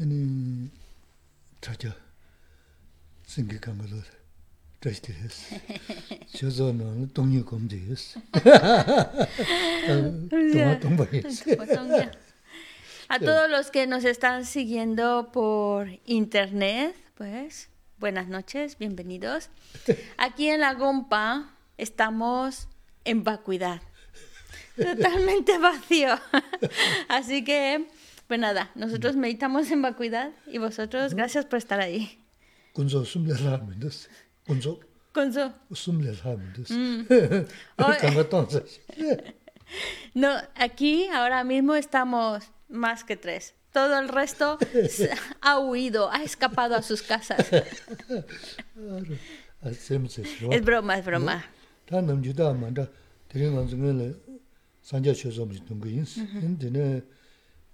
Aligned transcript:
아니 0.00 0.70
차자 1.60 1.94
생기 3.26 3.58
강가로 3.58 3.90
트레스티스 4.80 5.60
저저는 6.36 7.12
동료 7.12 7.44
검제스 7.44 8.20
동아 10.30 10.78
동바이스 10.78 11.56
A 13.10 13.18
todos 13.18 13.48
los 13.48 13.70
que 13.70 13.86
nos 13.86 14.04
están 14.04 14.44
siguiendo 14.44 15.32
por 15.32 15.88
internet, 16.04 16.94
pues 17.14 17.70
buenas 17.98 18.28
noches, 18.28 18.76
bienvenidos. 18.76 19.48
Aquí 20.18 20.48
en 20.48 20.60
la 20.60 20.74
Gompa 20.74 21.54
estamos 21.78 22.68
en 23.06 23.24
vacuidad, 23.24 23.80
totalmente 24.76 25.56
vacío. 25.56 26.20
Así 27.08 27.42
que, 27.44 27.88
pues 28.33 28.41
nada, 28.41 28.71
nosotros 28.73 29.15
meditamos 29.15 29.69
en 29.69 29.83
vacuidad 29.83 30.31
y 30.47 30.57
vosotros, 30.57 31.13
gracias 31.13 31.45
por 31.45 31.57
estar 31.57 31.79
ahí. 31.79 32.19
no, 40.15 40.31
aquí 40.55 41.05
ahora 41.13 41.43
mismo 41.43 41.75
estamos 41.75 42.45
más 42.69 43.03
que 43.03 43.17
tres. 43.17 43.53
Todo 43.71 43.99
el 43.99 44.07
resto 44.07 44.57
ha 45.41 45.59
huido, 45.59 46.11
ha 46.11 46.23
escapado 46.23 46.73
a 46.73 46.81
sus 46.81 47.03
casas. 47.03 47.51
es 50.49 50.65
broma, 50.65 50.97
es 50.97 51.05
broma. 51.05 51.45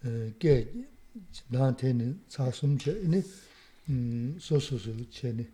kye 0.01 0.55
dāng 1.51 1.75
tēne 1.75 2.13
tsā 2.31 2.51
sum 2.53 2.77
che, 2.77 2.93
ine 3.03 3.23
sō 4.39 4.59
sō 4.59 4.77
sō 4.79 4.93
che 5.11 5.31
ne 5.33 5.45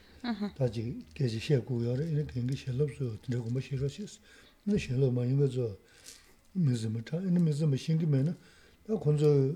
다지 0.55 1.05
계지 1.13 1.39
셰고요래 1.39 2.11
이렇게 2.11 2.33
경기 2.33 2.55
셰럽서 2.55 3.17
들고 3.21 3.49
뭐 3.49 3.61
싫어시스 3.61 4.19
는 4.65 4.77
셰럽만 4.77 5.29
이거 5.33 5.49
저 5.49 5.77
무슨 6.53 7.03
차 7.05 7.17
이는 7.17 7.43
무슨 7.43 7.69
뭐 7.69 7.77
신기면은 7.77 8.37
나 8.85 8.95
건저 8.99 9.55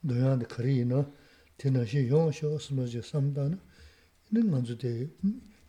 너야한테 0.00 0.46
거리나 0.46 1.12
테나시 1.58 2.08
용쇼 2.08 2.58
스머지 2.58 3.02
삼다는 3.02 3.60
는 4.32 4.50
먼저 4.50 4.76
대 4.76 5.08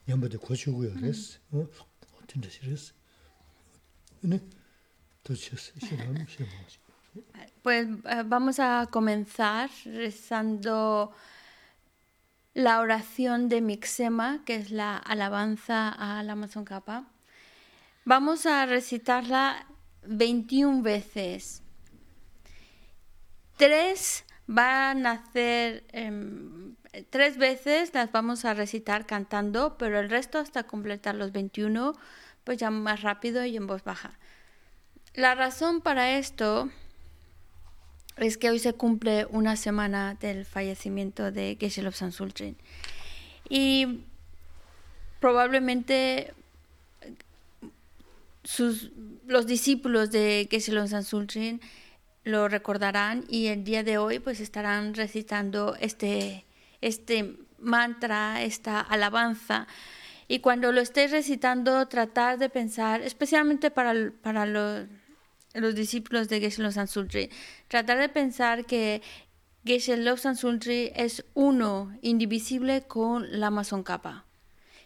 연부대 0.08 0.38
고치고요 0.38 0.94
그랬어 0.94 1.40
어 1.52 1.68
어떤데 2.24 2.50
싫었어 2.50 2.94
네 4.22 4.40
Pues 7.63 7.89
vamos 8.27 8.61
a 8.61 8.87
comenzar 8.91 9.71
rezando 9.85 11.13
la 12.55 12.81
oración 12.81 13.49
de 13.49 13.61
Mixema, 13.61 14.43
que 14.45 14.55
es 14.55 14.71
la 14.71 14.97
alabanza 14.97 15.89
al 15.89 16.31
Amazon 16.31 16.65
Kappa. 16.65 17.05
Vamos 18.05 18.47
a 18.47 18.67
recitarla 18.67 19.67
21 20.07 20.83
veces. 20.83 21.63
Tres 23.57 24.25
van 24.47 25.07
a 25.07 25.13
hacer, 25.13 25.85
em, 25.93 26.77
tres 27.11 27.37
veces 27.37 27.93
las 27.95 28.13
vamos 28.13 28.45
a 28.45 28.55
recitar 28.55 29.07
cantando, 29.07 29.77
pero 29.77 29.99
el 29.99 30.09
resto 30.09 30.39
hasta 30.39 30.65
completar 30.65 31.15
los 31.15 31.33
21, 31.33 31.95
pues 32.45 32.59
ya 32.59 32.71
más 32.71 33.03
rápido 33.03 33.45
y 33.45 33.57
en 33.57 33.67
voz 33.67 33.83
baja. 33.83 34.19
La 35.17 35.35
razón 35.35 35.81
para 35.81 36.19
esto 36.19 36.69
es 38.19 38.37
que 38.37 38.51
hoy 38.51 38.59
se 38.59 38.75
cumple 38.75 39.25
una 39.31 39.57
semana 39.57 40.15
del 40.21 40.45
fallecimiento 40.45 41.33
de 41.33 41.57
Geshe-Lop 41.59 41.95
Sultrin. 41.95 42.55
Y 43.49 44.05
probablemente 45.19 46.35
sus, 48.45 48.91
los 49.27 49.47
discípulos 49.47 50.11
de 50.11 50.49
Geshe-Lop 50.51 51.03
Sultrin 51.03 51.63
lo 52.25 52.49
recordarán 52.49 53.25
y 53.27 53.47
el 53.47 53.65
día 53.65 53.83
de 53.83 53.97
hoy 53.97 54.19
pues 54.19 54.41
estarán 54.41 54.93
recitando 54.93 55.77
este, 55.81 56.45
este 56.83 57.39
mantra, 57.59 58.43
esta 58.43 58.83
alabanza. 58.83 59.67
Y 60.29 60.41
cuando 60.41 60.73
lo 60.73 60.83
estéis 60.83 61.11
recitando, 61.11 61.89
tratar 61.89 62.37
de 62.37 62.51
pensar, 62.51 63.01
especialmente 63.01 63.71
para, 63.71 63.95
para 64.21 64.45
los, 64.45 64.87
los 65.61 65.75
discípulos 65.75 66.29
de 66.29 66.41
Geshe-Lop 66.41 66.87
Sultri, 66.87 67.31
tratar 67.69 67.99
de 67.99 68.09
pensar 68.09 68.65
que 68.67 69.03
Geshe-Lop 69.65 70.19
Sultri 70.37 70.93
es 70.95 71.25
uno, 71.35 71.97
indivisible 72.03 72.83
con 72.83 73.41
la 73.41 73.49
Amazon 73.49 73.83
Kappa. 73.83 74.25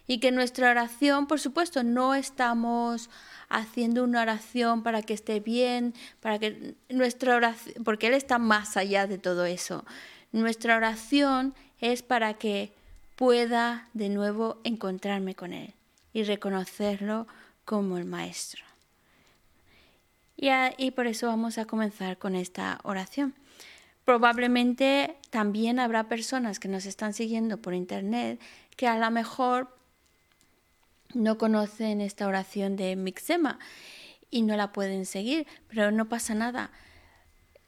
Y 0.07 0.19
que 0.19 0.33
nuestra 0.33 0.71
oración, 0.71 1.27
por 1.27 1.39
supuesto, 1.39 1.85
no 1.85 2.15
estamos 2.15 3.11
haciendo 3.49 4.03
una 4.05 4.23
oración 4.23 4.83
para 4.83 5.03
que 5.03 5.15
esté 5.15 5.41
bien, 5.41 5.95
para 6.21 6.39
que 6.39 6.75
nuestra 6.89 7.37
oración, 7.37 7.85
porque 7.85 8.07
Él 8.07 8.15
está 8.15 8.39
más 8.39 8.77
allá 8.77 9.07
de 9.07 9.19
todo 9.19 9.45
eso. 9.45 9.85
Nuestra 10.33 10.77
oración 10.77 11.55
es 11.81 12.03
para 12.03 12.35
que 12.35 12.73
pueda 13.17 13.89
de 13.93 14.09
nuevo 14.09 14.61
encontrarme 14.65 15.35
con 15.35 15.53
Él 15.53 15.75
y 16.13 16.23
reconocerlo 16.23 17.27
como 17.65 17.99
el 17.99 18.05
Maestro. 18.05 18.70
Y, 20.43 20.91
por 20.93 21.07
eso 21.07 21.27
vamos 21.27 21.59
a 21.59 21.67
comenzar 21.67 22.17
con 22.17 22.35
esta 22.35 22.81
oración. 22.83 23.35
Probablemente 24.07 25.19
también 25.29 25.79
habrá 25.79 26.09
personas 26.09 26.59
que 26.59 26.67
nos 26.67 26.87
están 26.87 27.13
siguiendo 27.13 27.59
por 27.59 27.75
internet 27.75 28.41
que 28.75 28.87
a 28.87 28.97
lo 28.99 29.11
mejor 29.11 29.77
no 31.13 31.37
conocen 31.37 32.01
esta 32.01 32.27
oración 32.27 32.77
de 32.77 32.97
Mixema 32.97 33.59
y 34.31 34.41
no 34.41 34.57
la 34.57 34.73
pueden 34.73 35.05
seguir, 35.05 35.47
pero 35.69 35.91
no 35.91 36.09
pasa 36.09 36.35
nada. 36.35 36.71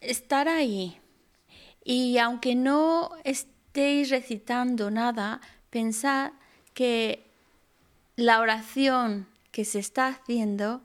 Estar 0.00 0.48
ahí 0.48 0.98
y 1.84 2.16
aunque 2.16 2.54
no 2.54 3.10
estéis 3.24 4.08
recitando 4.08 4.90
nada, 4.90 5.42
pensad 5.68 6.32
que 6.72 7.30
la 8.16 8.40
oración 8.40 9.26
que 9.50 9.66
se 9.66 9.78
está 9.78 10.08
haciendo, 10.08 10.80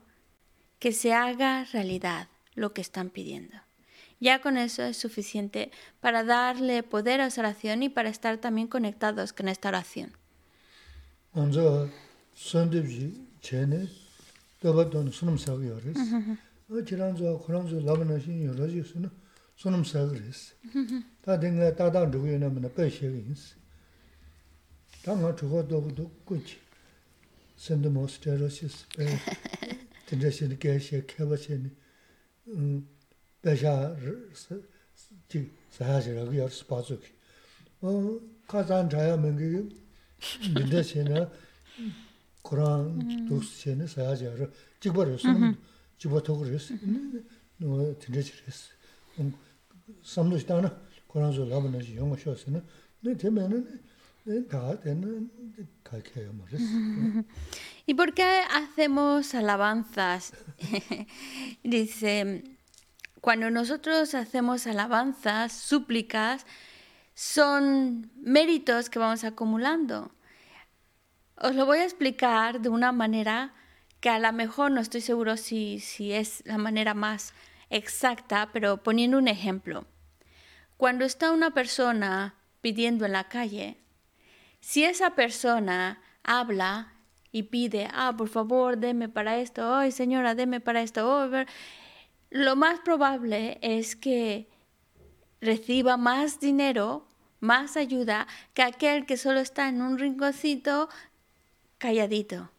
que 0.78 0.92
se 0.92 1.12
haga 1.12 1.64
realidad 1.72 2.28
lo 2.54 2.72
que 2.72 2.80
están 2.80 3.10
pidiendo. 3.10 3.56
Ya 4.20 4.40
con 4.40 4.56
eso 4.56 4.82
es 4.82 4.96
suficiente 4.96 5.70
para 6.00 6.24
darle 6.24 6.82
poder 6.82 7.20
a 7.20 7.26
esa 7.26 7.40
oración 7.42 7.82
y 7.82 7.88
para 7.88 8.08
estar 8.08 8.38
también 8.38 8.66
conectados 8.68 9.32
con 9.32 9.48
esta 9.48 9.68
oración. 9.68 10.12
Uh 11.34 11.40
-huh. 16.02 16.38
sunum 19.58 19.84
sagris. 19.84 20.54
Na 21.26 21.36
tinda 30.08 30.30
shini 30.32 30.56
kaya 30.58 30.80
shia 30.80 31.02
kaiwa 31.06 31.36
shini 31.36 31.70
um, 32.54 32.82
baisha 33.44 33.94
jing 35.28 35.50
saya 35.70 36.00
shira 36.02 36.24
ki 36.30 36.36
yar 36.36 36.48
spazu 36.48 36.96
ki. 37.02 37.10
Ka 38.48 38.62
zan 38.64 38.88
chaya 38.88 39.16
mingi 39.16 39.70
minda 40.54 40.82
shini 40.82 41.28
Kurang 42.42 43.28
duks 43.28 43.48
shini 43.60 43.86
saya 43.86 44.16
shira 44.16 44.48
jigba 44.80 45.04
risu, 45.04 45.28
mm-hmm. 45.28 45.54
jigba 46.00 46.20
togu 46.24 46.44
risu, 46.48 46.72
tinda 48.00 48.22
shira 48.22 48.42
risu. 48.46 48.70
Um, 49.18 49.34
Samdo 50.02 50.38
shidana 50.38 50.72
Kurang 51.08 51.32
zu 51.32 51.44
labu 51.44 51.68
nashi 51.68 51.92
yunga 51.96 52.16
shio 52.16 52.34
shini, 52.34 52.62
teme 53.18 53.42
nani 53.48 54.46
taa 54.48 54.74
tena 54.76 55.08
¿Y 57.86 57.94
por 57.94 58.14
qué 58.14 58.42
hacemos 58.50 59.34
alabanzas? 59.34 60.32
Dice, 61.62 62.44
cuando 63.20 63.50
nosotros 63.50 64.14
hacemos 64.14 64.66
alabanzas, 64.66 65.52
súplicas, 65.52 66.46
son 67.14 68.10
méritos 68.16 68.90
que 68.90 68.98
vamos 68.98 69.24
acumulando. 69.24 70.12
Os 71.36 71.54
lo 71.54 71.66
voy 71.66 71.78
a 71.78 71.84
explicar 71.84 72.60
de 72.60 72.68
una 72.68 72.92
manera 72.92 73.54
que 74.00 74.08
a 74.08 74.18
lo 74.18 74.32
mejor 74.32 74.70
no 74.70 74.80
estoy 74.80 75.00
seguro 75.00 75.36
si, 75.36 75.80
si 75.80 76.12
es 76.12 76.42
la 76.46 76.58
manera 76.58 76.94
más 76.94 77.32
exacta, 77.70 78.50
pero 78.52 78.82
poniendo 78.82 79.18
un 79.18 79.28
ejemplo. 79.28 79.86
Cuando 80.76 81.04
está 81.04 81.32
una 81.32 81.52
persona 81.52 82.34
pidiendo 82.60 83.04
en 83.04 83.12
la 83.12 83.28
calle, 83.28 83.78
si 84.60 84.84
esa 84.84 85.14
persona 85.14 86.00
habla 86.22 86.92
y 87.32 87.44
pide, 87.44 87.88
ah, 87.92 88.14
por 88.16 88.28
favor, 88.28 88.78
deme 88.78 89.08
para 89.08 89.38
esto, 89.38 89.74
ay, 89.74 89.92
señora, 89.92 90.34
deme 90.34 90.60
para 90.60 90.82
esto, 90.82 91.30
lo 92.30 92.56
más 92.56 92.80
probable 92.80 93.58
es 93.62 93.96
que 93.96 94.48
reciba 95.40 95.96
más 95.96 96.40
dinero, 96.40 97.06
más 97.40 97.76
ayuda 97.76 98.26
que 98.54 98.62
aquel 98.62 99.06
que 99.06 99.16
solo 99.16 99.40
está 99.40 99.68
en 99.68 99.80
un 99.80 99.98
rinconcito 99.98 100.88
calladito. 101.78 102.50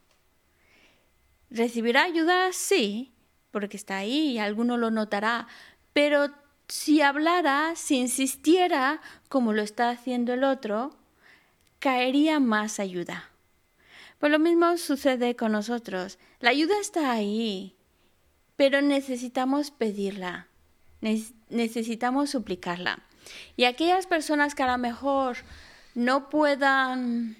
¿Recibirá 1.49 2.03
ayuda? 2.03 2.53
Sí, 2.53 3.11
porque 3.51 3.77
está 3.77 3.97
ahí 3.97 4.31
y 4.31 4.39
alguno 4.39 4.77
lo 4.77 4.91
notará, 4.91 5.47
pero 5.93 6.29
si 6.67 7.01
hablara, 7.01 7.75
si 7.75 7.97
insistiera, 7.97 9.01
como 9.27 9.53
lo 9.53 9.63
está 9.63 9.89
haciendo 9.89 10.33
el 10.33 10.43
otro, 10.43 10.98
caería 11.79 12.39
más 12.39 12.79
ayuda. 12.79 13.29
Pues 14.19 14.31
lo 14.31 14.39
mismo 14.39 14.77
sucede 14.77 15.35
con 15.35 15.53
nosotros. 15.53 16.19
La 16.39 16.49
ayuda 16.49 16.79
está 16.79 17.11
ahí, 17.11 17.75
pero 18.55 18.81
necesitamos 18.81 19.71
pedirla, 19.71 20.47
necesitamos 21.49 22.29
suplicarla. 22.29 22.99
Y 23.55 23.63
aquellas 23.63 24.07
personas 24.07 24.55
que 24.55 24.63
a 24.63 24.71
lo 24.71 24.77
mejor 24.77 25.37
no 25.95 26.29
puedan 26.29 27.37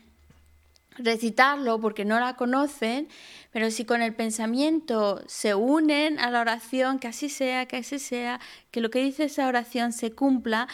recitarlo 0.98 1.80
porque 1.80 2.06
no 2.06 2.20
la 2.20 2.36
conocen, 2.36 3.08
pero 3.52 3.72
si 3.72 3.86
con 3.86 4.02
el 4.02 4.14
pensamiento 4.14 5.24
se 5.28 5.56
unen 5.56 6.20
a 6.20 6.30
la 6.30 6.42
oración, 6.42 7.00
que 7.00 7.08
así 7.08 7.30
sea, 7.30 7.66
que 7.66 7.78
así 7.78 8.00
sea, 8.00 8.40
que 8.72 8.82
lo 8.82 8.90
que 8.90 9.04
dice 9.04 9.26
esa 9.26 9.48
oración 9.48 9.92
se 9.94 10.12
cumpla, 10.12 10.68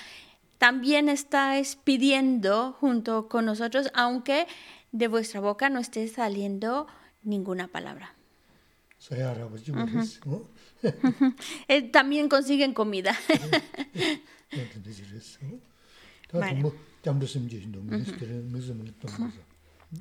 también 0.58 1.10
estáis 1.10 1.76
pidiendo 1.76 2.74
junto 2.74 3.28
con 3.28 3.46
nosotros, 3.46 3.90
aunque 3.94 4.48
de 4.92 5.08
vuestra 5.08 5.40
boca 5.40 5.70
no 5.70 5.80
esté 5.80 6.08
saliendo 6.08 6.88
ninguna 7.24 7.68
palabra. 7.68 8.16
también 11.92 12.30
consiguen 12.30 12.74
comida. 12.74 13.16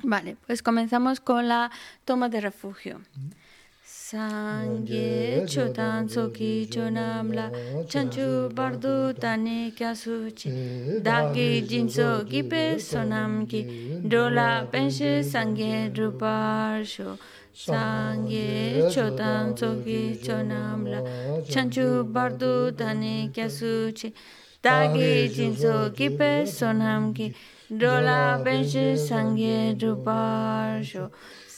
Vale, 0.03 0.37
pues 0.47 0.62
comenzamos 0.62 1.21
con 1.21 1.49
la 1.49 1.71
toma 2.05 2.29
de 2.29 2.41
refugio. 2.41 3.01
sangye 4.05 5.47
chodan 5.53 6.06
soki 6.15 6.69
chonamla 6.73 7.45
chanchu 7.93 8.27
bardu 8.59 9.19
tani 9.19 9.73
kya 9.79 9.93
suchi 10.01 10.51
dagi 11.06 11.67
jinso 11.71 12.09
gipe 12.33 12.77
sonam 12.89 13.49
ki 13.49 13.61
dola 14.06 14.69
penshe 14.73 15.12
sangye 15.33 15.91
rupar 15.97 16.85
sho 16.85 17.17
sangye 17.67 18.93
chodan 18.95 19.56
soki 19.61 20.01
chonamla 20.27 21.01
chanchu 21.53 21.87
bardu 22.17 22.53
tani 22.77 23.31
kya 23.35 23.47
suchi 23.59 24.12
dagi 24.62 25.12
jinso 25.37 25.77
gipe 25.97 26.45
sonam 26.59 27.15
ki 27.17 27.35
dola 27.71 28.21
penshe 28.45 28.85
sangye 29.09 29.56
rupar 29.81 30.85
sho 30.93 31.09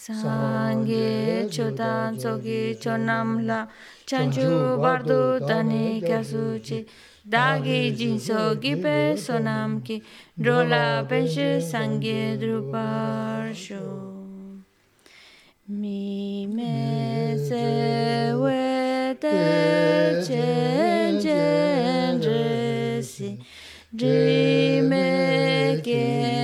sāṅgī 0.07 1.51
chūtān 1.51 2.15
tsokī 2.15 2.79
chōnām 2.79 3.31
lā 3.49 3.67
chāñchū 4.07 4.79
bārdū 4.79 5.19
tāni 5.49 5.99
kāsū 6.05 6.43
chī 6.67 6.79
dāgī 7.33 7.79
jīnsō 7.99 8.43
kī 8.63 8.75
pē 8.85 8.95
sōnām 9.19 9.81
kī 9.89 9.97
rōlā 10.47 10.85
pēnshī 11.11 11.49
sāṅgī 11.71 12.39
drupār 12.39 13.51
shū 13.65 13.83
mī 15.81 16.47
mē 16.55 16.71
sē 17.49 17.67
wē 18.39 18.63
tē 19.27 19.37
chēn 20.31 21.21
chēn 21.27 22.23
rē 22.31 23.03
sī 23.11 23.35
rī 23.99 24.83
mē 24.87 25.07
kē 25.83 26.36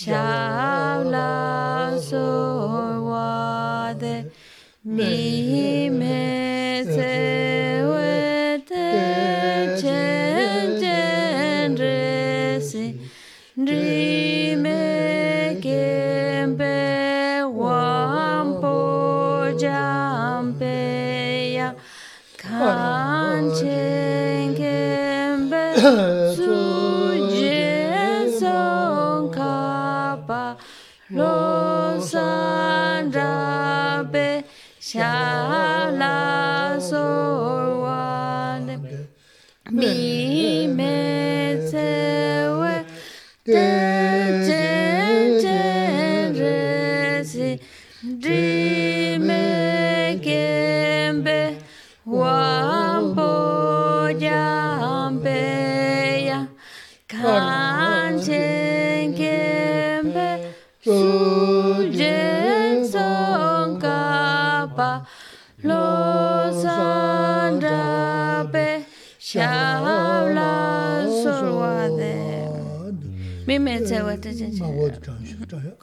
Kjærla 0.00 1.28
sår 2.00 3.04
var 3.04 4.00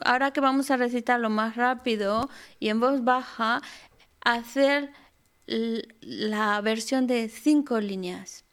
Ahora 0.04 0.30
que 0.32 0.40
vamos 0.40 0.70
a 0.70 0.76
recitarlo 0.76 1.30
más 1.30 1.56
rápido 1.56 2.28
y 2.60 2.68
en 2.68 2.80
voz 2.80 3.04
baja, 3.04 3.62
hacer 4.20 4.90
la 6.00 6.60
versión 6.60 7.06
de 7.06 7.28
cinco 7.28 7.80
líneas. 7.80 8.44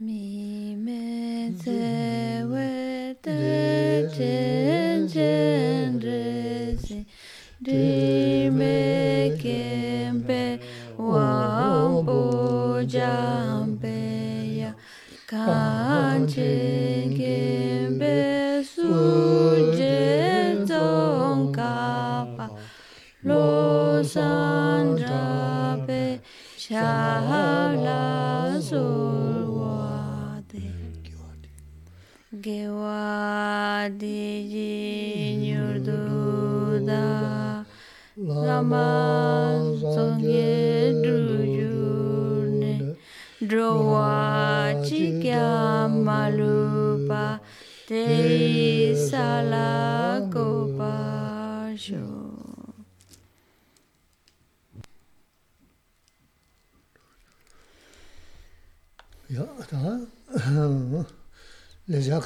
Me 0.00 0.37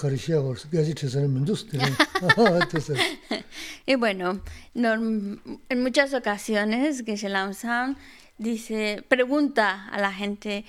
Y 3.87 3.95
bueno, 3.97 4.41
en 4.75 5.83
muchas 5.83 6.15
ocasiones 6.15 7.05
Geshe-Lam 7.05 7.97
dice, 8.39 9.05
pregunta 9.09 9.89
a 9.89 10.01
la 10.01 10.13
gente 10.13 10.65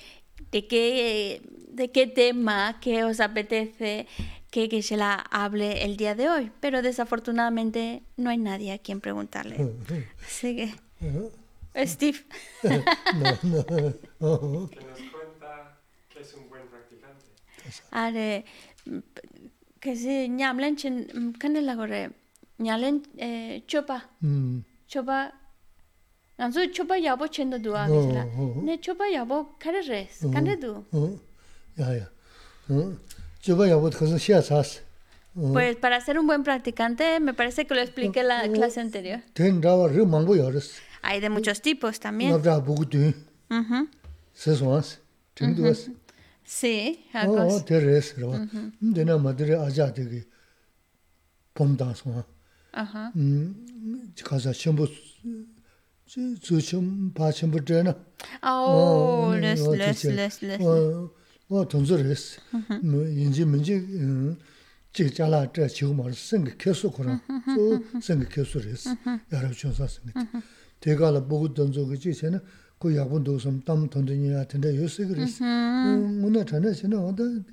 de 0.50 0.66
qué, 0.66 1.42
de 1.68 1.90
qué 1.90 2.06
tema, 2.06 2.78
qué 2.80 3.04
os 3.04 3.20
apetece 3.20 4.06
que 4.50 4.68
Geshe 4.68 4.96
la 4.96 5.14
hable 5.14 5.84
el 5.84 5.96
día 5.96 6.14
de 6.14 6.28
hoy, 6.28 6.52
pero 6.60 6.82
desafortunadamente 6.82 8.02
no 8.16 8.30
hay 8.30 8.38
nadie 8.38 8.72
a 8.72 8.78
quien 8.78 9.00
preguntarle. 9.00 9.56
Así 10.26 10.56
que... 10.56 10.74
Steve. 11.76 12.18
no, 12.62 12.84
no. 14.20 14.70
Que 14.70 14.76
nos 14.76 15.10
cuenta 15.10 15.80
que 16.08 16.20
es 16.20 16.32
un 16.34 16.48
buen 16.48 16.68
practicante. 16.68 17.24
Are, 17.90 18.44
kasi 19.80 20.28
ñamlan 20.28 20.76
chin 20.76 21.34
kanda 21.38 21.60
mm, 21.60 21.66
la 21.66 21.74
gore 21.74 22.10
ñalen 22.58 23.02
eh, 23.18 23.62
chopa. 23.66 23.98
Chopa 24.86 25.32
nanzu 26.38 26.60
chopa 26.72 26.98
yabo 26.98 27.26
chendo 27.28 27.58
duwa 27.58 27.84
ah, 27.84 27.88
kisla 27.88 28.24
ne 28.62 28.78
chopa 28.80 29.04
yabo 29.08 29.56
kare 29.58 29.80
res 29.82 30.24
kanda 30.32 30.56
du. 30.56 30.84
ya 31.76 31.86
ya. 31.94 32.06
Chopa 33.42 33.66
yabo 33.66 33.90
kasi 33.90 34.18
xia 34.18 34.42
chas 34.42 34.80
Pues 35.34 35.76
para 35.76 36.00
ser 36.00 36.16
un 36.18 36.26
buen 36.28 36.44
practicante, 36.44 37.18
me 37.18 37.34
parece 37.34 37.66
que 37.66 37.74
lo 37.74 37.80
expliqué 37.80 38.20
en 38.20 38.28
la 38.28 38.48
clase 38.48 38.80
anterior. 38.80 39.20
Hay 41.02 41.20
de 41.20 41.28
muchos 41.28 41.60
tipos 41.60 41.98
también. 41.98 42.32
Uh 42.32 42.38
-huh. 43.50 43.88
라 46.43 46.45
보고 46.45 46.45
돼. 46.45 46.45
Ujú. 46.45 46.45
세송았어. 46.45 46.45
정도였어. 46.45 46.45
sí 46.45 47.05
어, 47.13 47.19
algo 47.19 47.65
데레스 47.65 48.19
로. 48.19 48.31
근데나 48.79 49.17
마들이 49.17 49.53
아자 49.55 49.93
되게 49.93 50.23
봄다소. 51.53 52.23
ajá 52.71 53.11
음. 53.15 54.13
가서 54.23 54.51
전부 54.53 54.87
저좀 56.41 57.13
바침부 57.13 57.63
되나. 57.65 57.95
oh 58.43 59.33
어, 59.33 59.37
les 59.37 59.61
어, 59.67 59.75
les 59.75 59.93
진짜. 59.93 60.15
les 60.15 60.41
les 60.43 60.61
어, 60.61 61.09
어, 61.49 61.67
돈저랬어. 61.67 62.41
뭐 62.83 63.03
인지 63.05 63.45
문제 63.45 63.75
음. 63.75 64.37
지 64.91 65.11
잘라 65.13 65.51
저 65.53 65.67
지금 65.67 65.97
말 65.97 66.13
생각 66.13 66.57
계속 66.57 66.95
그러. 66.95 67.19
또 67.55 67.99
생각 68.01 68.29
계속했어. 68.29 68.95
여러 69.31 69.51
조사 69.51 69.85
생각. 69.87 70.25
대가라 70.79 71.25
보고 71.27 71.53
던져고 71.53 71.95
지세는 71.97 72.39
그 72.79 72.95
야분도 72.95 73.37
좀땀 73.37 73.89
던지냐 73.89 74.45
텐데 74.45 74.75
요새 74.77 75.05
그랬어. 75.05 75.43
음, 75.43 76.21
문에 76.21 76.45
전에서는 76.45 76.97
어디 76.97 77.43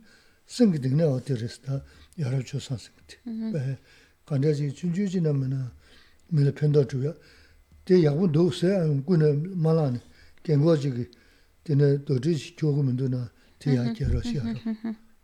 생기등네 0.47 1.03
어디랬어. 1.03 1.83
여러 2.19 2.43
조사 2.43 2.77
생각. 2.77 3.07
네. 3.25 3.79
간다지 4.25 4.73
준주지나면은 4.73 5.65
밀 6.29 6.53
편도 6.53 6.87
줘야. 6.87 7.13
대 7.85 8.05
야분도 8.05 8.47
없어요. 8.47 9.03
군에 9.05 9.33
말하는 9.33 10.01
갱거지기 10.43 11.11
되네 11.65 12.05
도지 12.05 12.57
조금은 12.57 12.97
되나 12.97 13.31
대야 13.59 13.93
겨러시야. 13.93 14.43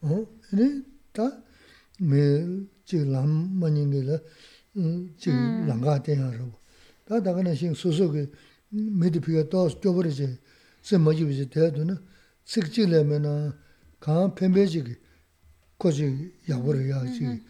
어? 0.03 0.27
네? 0.53 0.83
다 1.13 1.43
매, 2.01 2.45
지금 2.85 3.13
남만인게라 3.13 4.19
음, 4.79 5.15
지금 5.17 5.67
랑가 5.67 6.03
대야라고. 6.03 6.53
다 7.05 7.23
다가는 7.23 7.55
신 7.55 7.75
소속의 7.75 8.31
midi 8.72 9.20
piga 9.20 9.44
taas 9.46 9.76
chobari 9.82 10.12
che 10.12 10.40
se 10.82 10.98
majibi 10.98 11.36
che 11.36 11.48
tayadu 11.48 11.84
na 11.84 12.02
sikchi 12.44 12.86
le 12.86 13.04
me 13.04 13.18
na 13.20 13.56
kaan 14.00 14.34
pembe 14.34 14.66
chigi 14.68 14.96
kochi 15.78 16.34
yaburi 16.46 16.90
ya 16.90 17.04
chigi 17.06 17.44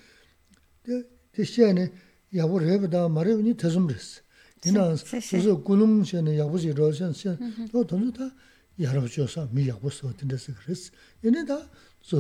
te 0.84 1.44
shia 1.44 1.74
ne 1.74 1.92
yaburi 2.32 2.66
heba 2.70 2.88
daa 2.88 3.08
maribi 3.08 3.44
ni 3.44 3.56
tasum 3.56 3.88
resi 3.88 4.22
ina 4.66 4.96
susu 4.96 5.58
gulung 5.64 6.04
she 6.04 6.22
ne 6.22 6.36
yabu 6.36 6.58
chi 6.58 6.72
rao 6.72 6.92
shen 6.92 7.14
shen 7.14 7.38
to 7.72 7.84
tonzu 7.84 8.12
taa 8.12 8.32
yarabu 8.78 9.08
cho 9.08 9.28
saa 9.28 9.48
mi 9.52 9.66
yabu 9.66 9.90
so 9.90 10.12
tinda 10.14 10.38
sik 10.38 10.58
resi 10.68 10.92
ina 11.24 11.44
daa 11.44 11.70
su 12.02 12.18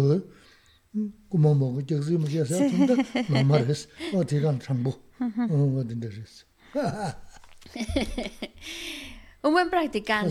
kuma 1.30 1.54
mogu 1.54 1.82
jagzi 1.82 2.18
mu 2.18 2.28
kia 2.28 2.46
saa 2.46 2.68
tinda 2.70 2.96
mama 3.30 3.58
resi 3.60 3.88
o 4.14 4.24
tigaan 4.24 4.60
changbu 4.60 4.94
o 5.20 5.84
tinda 5.84 6.08
resi 6.08 6.46
un 9.44 9.54
buen 9.54 9.70
practicante. 9.70 10.30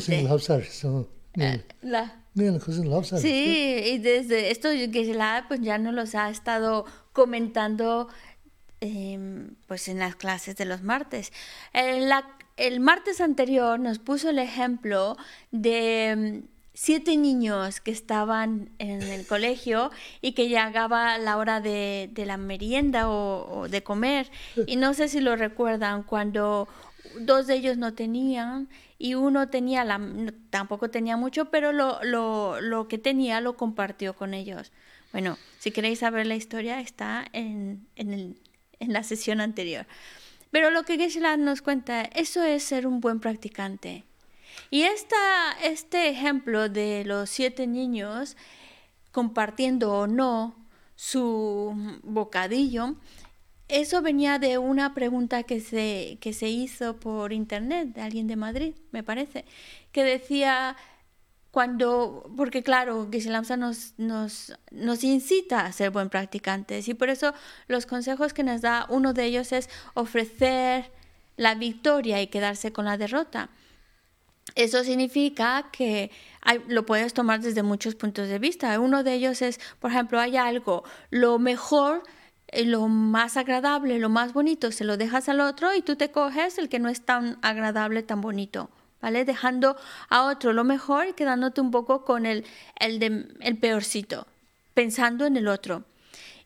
Eh, 1.35 1.65
la. 1.83 2.23
Sí, 3.21 3.83
y 3.87 3.99
desde 3.99 4.51
esto 4.51 4.69
Geshe-la 4.69 5.47
pues 5.49 5.61
ya 5.61 5.79
nos 5.79 5.95
los 5.95 6.15
ha 6.15 6.29
estado 6.29 6.85
comentando 7.13 8.09
eh, 8.83 9.49
pues 9.67 9.89
en 9.89 9.99
las 9.99 10.17
clases 10.17 10.57
de 10.57 10.67
los 10.67 10.83
martes. 10.83 11.33
El, 11.73 12.09
la, 12.09 12.29
el 12.57 12.81
martes 12.81 13.21
anterior 13.21 13.81
nos 13.81 13.99
puso 13.99 14.31
el 14.31 14.39
ejemplo 14.39 15.17
de 15.51 16.09
em, 16.09 16.43
siete 16.75 17.17
niños 17.17 17.81
que 17.81 17.91
estaban 17.91 18.69
en 18.79 19.03
el 19.03 19.27
colegio 19.27 19.91
y 20.21 20.33
que 20.33 20.49
llegaba 20.49 21.17
la 21.17 21.39
hora 21.39 21.63
de, 21.63 22.11
de 22.13 22.27
la 22.27 22.37
merienda 22.37 23.09
o, 23.09 23.61
o, 23.61 23.69
de 23.69 23.83
comer. 23.83 24.31
Y 24.67 24.77
no 24.77 24.93
sé 24.93 25.09
si 25.09 25.21
lo 25.21 25.37
recuerdan, 25.37 26.03
cuando 26.03 26.69
dos 27.21 27.47
de 27.47 27.55
ellos 27.55 27.77
no 27.77 27.95
tenían 27.95 28.69
y 28.99 29.15
uno 29.15 29.49
tenía 29.49 29.85
la 29.85 30.01
tampoco 30.51 30.91
tenía 30.91 31.17
mucho 31.17 31.47
pero 31.51 31.73
lo, 31.73 32.03
lo, 32.05 32.61
lo 32.61 32.89
que 32.89 32.99
tenía 32.99 33.41
lo 33.41 33.57
compartió 33.57 34.15
con 34.15 34.35
ellos. 34.35 34.73
Bueno 35.13 35.39
si 35.59 35.71
queréis 35.71 36.01
saber 36.01 36.27
la 36.27 36.35
historia 36.37 36.81
está 36.81 37.25
en, 37.33 37.87
en, 37.97 38.13
el- 38.13 38.37
en 38.79 38.93
la 38.93 39.03
sesión 39.03 39.41
anterior. 39.41 39.87
Pero 40.51 40.71
lo 40.71 40.85
que 40.85 40.97
geshe 40.97 41.21
nos 41.39 41.61
cuenta 41.61 42.03
eso 42.03 42.43
es 42.43 42.63
ser 42.63 42.87
un 42.87 43.01
buen 43.01 43.21
practicante. 43.21 44.05
Y 44.71 44.83
esta, 44.83 45.53
este 45.63 46.09
ejemplo 46.09 46.69
de 46.69 47.05
los 47.05 47.29
siete 47.31 47.67
niños 47.67 48.37
compartiendo 49.13 49.93
o 49.93 50.07
no 50.07 50.55
su 50.95 51.99
bocadillo, 52.03 52.95
eso 53.69 54.03
venía 54.03 54.39
de 54.39 54.59
una 54.59 54.95
pregunta 54.95 55.43
que 55.43 55.61
se, 55.61 56.19
que 56.21 56.33
se 56.33 56.49
hizo 56.49 56.97
por 56.97 57.33
internet 57.33 57.95
de 57.95 58.03
alguien 58.03 58.27
de 58.27 58.37
Madrid, 58.37 58.75
me 58.93 59.03
parece, 59.03 59.45
que 59.93 60.05
decía 60.05 60.77
cuando, 61.51 62.31
porque 62.37 62.63
claro, 62.63 63.09
Geshe 63.11 63.31
Lamsa 63.31 63.57
nos, 63.57 63.95
nos, 63.97 64.53
nos 64.71 65.03
incita 65.03 65.65
a 65.65 65.73
ser 65.73 65.91
buen 65.91 66.11
practicantes 66.11 66.87
y 66.87 66.95
por 66.95 67.09
eso 67.09 67.33
los 67.67 67.87
consejos 67.87 68.35
que 68.35 68.43
nos 68.43 68.61
da, 68.61 68.87
uno 68.91 69.15
de 69.15 69.25
ellos 69.25 69.53
es 69.53 69.71
ofrecer 69.95 70.93
la 71.37 71.55
victoria 71.55 72.21
y 72.21 72.27
quedarse 72.27 72.73
con 72.73 72.85
la 72.85 72.99
derrota. 72.99 73.49
Eso 74.55 74.85
significa 74.85 75.71
que 75.73 76.11
lo 76.69 76.87
puedes 76.87 77.13
tomar 77.13 77.41
desde 77.41 77.63
muchos 77.63 77.95
puntos 77.95 78.29
de 78.29 78.39
vista. 78.39 78.79
Uno 78.81 79.03
de 79.03 79.15
ellos 79.15 79.43
es, 79.43 79.59
por 79.81 79.91
ejemplo, 79.91 80.21
hay 80.21 80.37
algo, 80.37 80.85
lo 81.11 81.39
mejor, 81.39 82.03
lo 82.53 82.89
más 82.89 83.37
agradable, 83.37 83.99
lo 83.99 84.09
más 84.09 84.33
bonito, 84.33 84.73
se 84.73 84.85
lo 84.85 84.97
dejas 84.97 85.29
al 85.29 85.41
otro 85.41 85.75
y 85.75 85.83
tú 85.83 85.97
te 85.97 86.11
coges 86.11 86.59
el 86.59 86.69
que 86.69 86.79
no 86.79 86.89
es 86.89 87.03
tan 87.05 87.39
agradable, 87.43 88.03
tan 88.03 88.21
bonito. 88.21 88.71
¿vale? 89.01 89.25
Dejando 89.25 89.77
a 90.09 90.25
otro 90.25 90.53
lo 90.53 90.65
mejor 90.65 91.09
y 91.09 91.13
quedándote 91.13 91.61
un 91.61 91.71
poco 91.71 92.05
con 92.05 92.27
el, 92.27 92.45
el, 92.81 93.37
el 93.41 93.57
peorcito, 93.57 94.27
pensando 94.75 95.27
en 95.27 95.37
el 95.37 95.49
otro. 95.49 95.85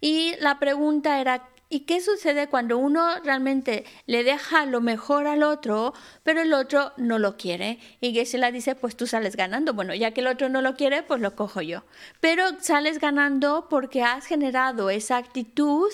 Y 0.01 0.35
la 0.41 0.59
pregunta 0.59 1.21
era, 1.21 1.49
¿y 1.71 1.81
qué 1.81 2.01
sucede 2.01 2.49
cuando 2.49 2.77
uno 2.77 3.21
realmente 3.25 3.85
le 4.07 4.25
deja 4.25 4.67
lo 4.67 4.81
mejor 4.81 5.27
al 5.29 5.45
otro, 5.45 5.95
pero 6.25 6.43
el 6.43 6.53
otro 6.53 6.93
no 6.97 7.19
lo 7.19 7.37
quiere? 7.37 7.79
Y 8.01 8.13
Geshe-la 8.13 8.51
dice, 8.51 8.75
pues 8.75 8.97
tú 8.97 9.07
sales 9.07 9.37
ganando. 9.37 9.73
Bueno, 9.73 9.95
ya 9.95 10.11
que 10.11 10.21
el 10.21 10.27
otro 10.27 10.49
no 10.49 10.61
lo 10.63 10.75
quiere, 10.75 11.05
pues 11.05 11.21
lo 11.21 11.37
cojo 11.37 11.63
yo. 11.63 11.85
Pero 12.21 12.45
sales 12.61 12.99
ganando 12.99 13.69
porque 13.71 14.03
has 14.03 14.27
generado 14.27 14.91
esa 14.91 15.17
actitud 15.17 15.89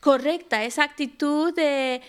correcta, 0.00 0.62
esa 0.62 0.84
actitud 0.84 1.52
de 1.52 2.00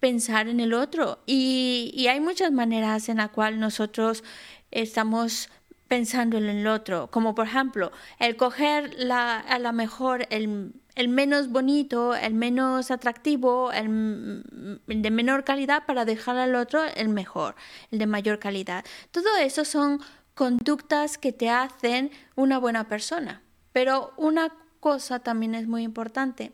pensar 0.00 0.48
en 0.48 0.60
el 0.60 0.72
otro. 0.72 1.18
Y, 1.26 2.06
hay 2.08 2.20
muchas 2.20 2.52
maneras 2.52 3.08
en 3.10 3.18
la 3.18 3.28
cual 3.28 3.60
nosotros 3.60 4.24
estamos 4.70 5.50
pensando 5.88 6.38
en 6.38 6.46
el 6.46 6.66
otro, 6.66 7.10
como 7.10 7.34
por 7.34 7.46
ejemplo 7.46 7.92
el 8.18 8.36
coger 8.36 8.94
la, 8.98 9.38
a 9.38 9.58
lo 9.60 9.72
mejor 9.72 10.26
el, 10.30 10.72
el, 10.96 11.08
menos 11.08 11.50
bonito, 11.50 12.14
el 12.14 12.34
menos 12.34 12.90
atractivo, 12.90 13.70
el, 13.72 14.42
de 14.86 15.10
menor 15.10 15.44
calidad 15.44 15.86
para 15.86 16.04
dejar 16.04 16.36
al 16.36 16.54
otro 16.56 16.82
el 16.84 17.08
mejor, 17.08 17.54
el 17.90 18.00
de 18.00 18.06
mayor 18.06 18.38
calidad. 18.38 18.84
Todo 19.12 19.36
eso 19.36 19.64
son 19.64 20.00
conductas 20.34 21.18
que 21.18 21.32
te 21.32 21.48
hacen 21.48 22.10
una 22.34 22.58
buena 22.58 22.88
persona. 22.88 23.42
Pero 23.72 24.12
una 24.16 24.52
cosa 24.80 25.20
también 25.20 25.54
es 25.54 25.66
muy 25.66 25.82
importante, 25.82 26.52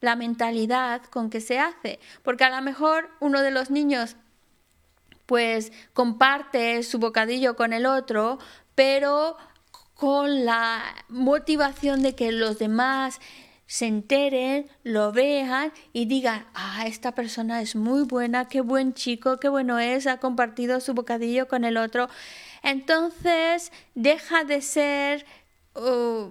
la 0.00 0.16
mentalidad 0.16 1.02
con 1.04 1.30
que 1.30 1.40
se 1.40 1.58
hace, 1.58 1.98
porque 2.22 2.44
a 2.44 2.50
lo 2.50 2.62
mejor 2.62 3.10
uno 3.20 3.42
de 3.42 3.50
los 3.50 3.70
niños 3.70 4.16
pues 5.26 5.72
comparte 5.92 6.82
su 6.82 6.98
bocadillo 6.98 7.56
con 7.56 7.72
el 7.72 7.84
otro, 7.84 8.38
pero 8.74 9.36
con 9.94 10.44
la 10.44 10.82
motivación 11.08 12.02
de 12.02 12.14
que 12.14 12.30
los 12.30 12.58
demás 12.58 13.20
se 13.66 13.86
enteren, 13.86 14.68
lo 14.84 15.12
vean 15.12 15.72
y 15.92 16.06
digan, 16.06 16.46
ah, 16.54 16.84
esta 16.86 17.12
persona 17.12 17.60
es 17.60 17.74
muy 17.74 18.04
buena, 18.04 18.48
qué 18.48 18.60
buen 18.60 18.94
chico, 18.94 19.38
qué 19.38 19.48
bueno 19.48 19.78
es, 19.78 20.06
ha 20.06 20.18
compartido 20.18 20.80
su 20.80 20.94
bocadillo 20.94 21.48
con 21.48 21.64
el 21.64 21.76
otro. 21.76 22.08
Entonces 22.62 23.72
deja 23.94 24.44
de 24.44 24.60
ser 24.60 25.26
uh, 25.74 26.30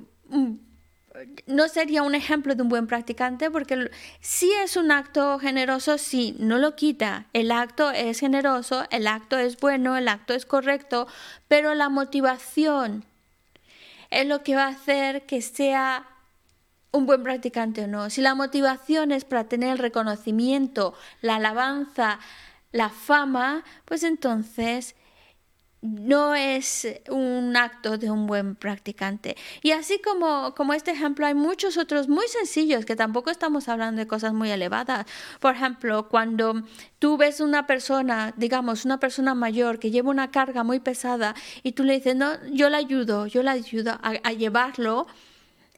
no 1.47 1.67
sería 1.67 2.03
un 2.03 2.15
ejemplo 2.15 2.55
de 2.55 2.61
un 2.61 2.69
buen 2.69 2.87
practicante 2.87 3.49
porque 3.49 3.91
si 4.19 4.51
es 4.51 4.75
un 4.75 4.91
acto 4.91 5.39
generoso, 5.39 5.97
sí, 5.97 6.35
no 6.39 6.57
lo 6.57 6.75
quita. 6.75 7.27
El 7.33 7.51
acto 7.51 7.91
es 7.91 8.19
generoso, 8.19 8.85
el 8.91 9.07
acto 9.07 9.37
es 9.37 9.57
bueno, 9.57 9.95
el 9.97 10.07
acto 10.07 10.33
es 10.33 10.45
correcto, 10.45 11.07
pero 11.47 11.73
la 11.73 11.89
motivación 11.89 13.05
es 14.09 14.27
lo 14.27 14.43
que 14.43 14.55
va 14.55 14.65
a 14.65 14.69
hacer 14.69 15.25
que 15.25 15.41
sea 15.41 16.05
un 16.95 17.05
buen 17.05 17.23
practicante 17.23 17.83
o 17.83 17.87
no. 17.87 18.09
Si 18.09 18.21
la 18.21 18.35
motivación 18.35 19.11
es 19.11 19.25
para 19.25 19.45
tener 19.45 19.71
el 19.71 19.77
reconocimiento, 19.77 20.93
la 21.21 21.35
alabanza, 21.35 22.19
la 22.71 22.89
fama, 22.89 23.63
pues 23.85 24.03
entonces 24.03 24.95
no 25.85 26.35
es 26.35 26.87
un 27.09 27.55
acto 27.55 27.97
de 27.97 28.09
un 28.09 28.25
buen 28.25 28.55
practicante. 28.55 29.35
Y 29.61 29.71
así 29.71 29.99
como, 29.99 30.55
como 30.55 30.73
este 30.73 30.91
ejemplo, 30.91 31.25
hay 31.25 31.35
muchos 31.35 31.77
otros 31.77 32.07
muy 32.07 32.27
sencillos 32.27 32.85
que 32.85 32.95
tampoco 32.95 33.29
estamos 33.29 33.69
hablando 33.69 33.99
de 33.99 34.07
cosas 34.07 34.33
muy 34.33 34.49
elevadas. 34.49 35.05
Por 35.39 35.55
ejemplo, 35.55 36.09
cuando 36.09 36.63
tú 36.99 37.17
ves 37.17 37.39
una 37.39 37.67
persona, 37.67 38.33
digamos, 38.35 38.85
una 38.85 38.99
persona 38.99 39.35
mayor 39.35 39.79
que 39.79 39.91
lleva 39.91 40.09
una 40.09 40.31
carga 40.31 40.63
muy 40.63 40.79
pesada 40.79 41.35
y 41.61 41.73
tú 41.73 41.83
le 41.83 41.93
dices, 41.93 42.15
no, 42.15 42.33
yo 42.47 42.69
la 42.69 42.77
ayudo, 42.77 43.27
yo 43.27 43.43
la 43.43 43.51
ayudo 43.51 43.91
a, 44.01 44.13
a 44.23 44.31
llevarlo. 44.33 45.07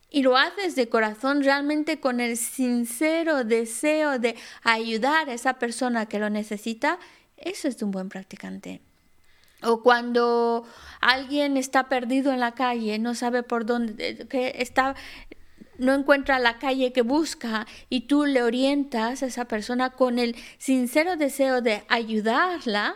Y 0.09 0.23
lo 0.23 0.37
haces 0.37 0.75
de 0.75 0.87
corazón 0.87 1.43
realmente 1.43 1.99
con 1.99 2.19
el 2.19 2.37
sincero 2.37 3.43
deseo 3.43 4.19
de 4.19 4.35
ayudar 4.63 5.29
a 5.29 5.33
esa 5.33 5.55
persona 5.55 6.05
que 6.05 6.19
lo 6.19 6.29
necesita, 6.29 6.97
eso 7.35 7.67
es 7.67 7.81
un 7.81 7.91
buen 7.91 8.09
practicante. 8.09 8.81
O 9.63 9.81
cuando 9.81 10.65
alguien 11.01 11.57
está 11.57 11.89
perdido 11.89 12.31
en 12.31 12.39
la 12.39 12.53
calle, 12.53 12.99
no 12.99 13.15
sabe 13.15 13.43
por 13.43 13.65
dónde, 13.65 14.27
que 14.29 14.53
está, 14.59 14.95
no 15.77 15.93
encuentra 15.93 16.37
la 16.39 16.59
calle 16.59 16.93
que 16.93 17.01
busca 17.01 17.65
y 17.89 18.01
tú 18.01 18.25
le 18.25 18.43
orientas 18.43 19.23
a 19.23 19.25
esa 19.25 19.45
persona 19.45 19.89
con 19.89 20.19
el 20.19 20.35
sincero 20.57 21.17
deseo 21.17 21.61
de 21.61 21.83
ayudarla, 21.89 22.95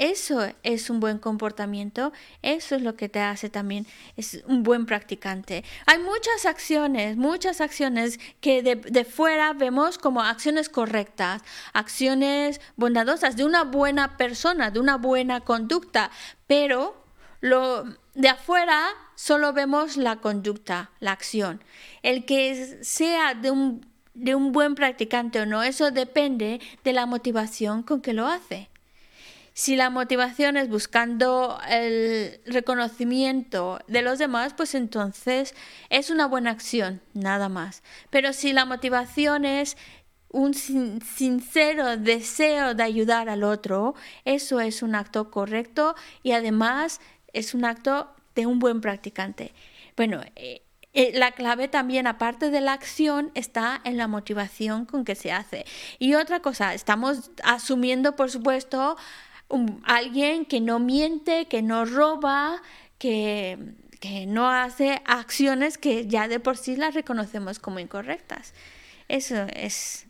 eso 0.00 0.50
es 0.62 0.88
un 0.88 0.98
buen 0.98 1.18
comportamiento, 1.18 2.14
eso 2.40 2.74
es 2.74 2.80
lo 2.80 2.96
que 2.96 3.10
te 3.10 3.20
hace 3.20 3.50
también, 3.50 3.86
es 4.16 4.42
un 4.46 4.62
buen 4.62 4.86
practicante. 4.86 5.62
Hay 5.84 5.98
muchas 5.98 6.46
acciones, 6.46 7.18
muchas 7.18 7.60
acciones 7.60 8.18
que 8.40 8.62
de, 8.62 8.76
de, 8.76 9.04
fuera 9.04 9.52
vemos 9.52 9.98
como 9.98 10.22
acciones 10.22 10.70
correctas, 10.70 11.42
acciones 11.74 12.62
bondadosas 12.76 13.36
de 13.36 13.44
una 13.44 13.64
buena 13.64 14.16
persona, 14.16 14.70
de 14.70 14.80
una 14.80 14.96
buena 14.96 15.42
conducta, 15.42 16.10
pero 16.46 17.04
lo 17.40 17.84
de 18.14 18.28
afuera 18.30 18.86
solo 19.16 19.52
vemos 19.52 19.98
la 19.98 20.16
conducta, 20.16 20.92
la 21.00 21.12
acción. 21.12 21.62
El 22.02 22.24
que 22.24 22.78
sea 22.82 23.34
de 23.34 23.50
un, 23.50 23.86
de 24.14 24.34
un 24.34 24.52
buen 24.52 24.74
practicante 24.74 25.42
o 25.42 25.44
no, 25.44 25.62
eso 25.62 25.90
depende 25.90 26.58
de 26.84 26.92
la 26.94 27.04
motivación 27.04 27.82
con 27.82 28.00
que 28.00 28.14
lo 28.14 28.26
hace. 28.26 28.69
Si 29.52 29.76
la 29.76 29.90
motivación 29.90 30.56
es 30.56 30.68
buscando 30.68 31.58
el 31.68 32.40
reconocimiento 32.46 33.80
de 33.88 34.02
los 34.02 34.18
demás, 34.18 34.54
pues 34.54 34.74
entonces 34.74 35.54
es 35.90 36.10
una 36.10 36.26
buena 36.26 36.50
acción, 36.50 37.00
nada 37.14 37.48
más. 37.48 37.82
Pero 38.10 38.32
si 38.32 38.52
la 38.52 38.64
motivación 38.64 39.44
es 39.44 39.76
un 40.28 40.54
sincero 40.54 41.96
deseo 41.96 42.74
de 42.74 42.82
ayudar 42.82 43.28
al 43.28 43.42
otro, 43.42 43.94
eso 44.24 44.60
es 44.60 44.82
un 44.82 44.94
acto 44.94 45.30
correcto 45.30 45.96
y 46.22 46.32
además 46.32 47.00
es 47.32 47.52
un 47.52 47.64
acto 47.64 48.14
de 48.34 48.46
un 48.46 48.60
buen 48.60 48.80
practicante. 48.80 49.52
Bueno, 49.96 50.20
eh, 50.36 50.62
eh, 50.92 51.12
la 51.14 51.32
clave 51.32 51.68
también, 51.68 52.06
aparte 52.06 52.50
de 52.50 52.60
la 52.60 52.72
acción, 52.72 53.30
está 53.34 53.80
en 53.84 53.96
la 53.96 54.08
motivación 54.08 54.86
con 54.86 55.04
que 55.04 55.14
se 55.14 55.30
hace. 55.32 55.64
Y 55.98 56.14
otra 56.14 56.40
cosa, 56.40 56.74
estamos 56.74 57.30
asumiendo, 57.44 58.16
por 58.16 58.30
supuesto, 58.30 58.96
un, 59.50 59.82
alguien 59.84 60.44
que 60.44 60.60
no 60.60 60.78
miente, 60.78 61.46
que 61.46 61.62
no 61.62 61.84
roba, 61.84 62.62
que, 62.98 63.58
que 64.00 64.26
no 64.26 64.48
hace 64.48 65.00
acciones 65.04 65.78
que 65.78 66.06
ya 66.06 66.28
de 66.28 66.40
por 66.40 66.56
sí 66.56 66.76
las 66.76 66.94
reconocemos 66.94 67.58
como 67.58 67.78
incorrectas. 67.78 68.54
Eso 69.08 69.46
es, 69.54 70.06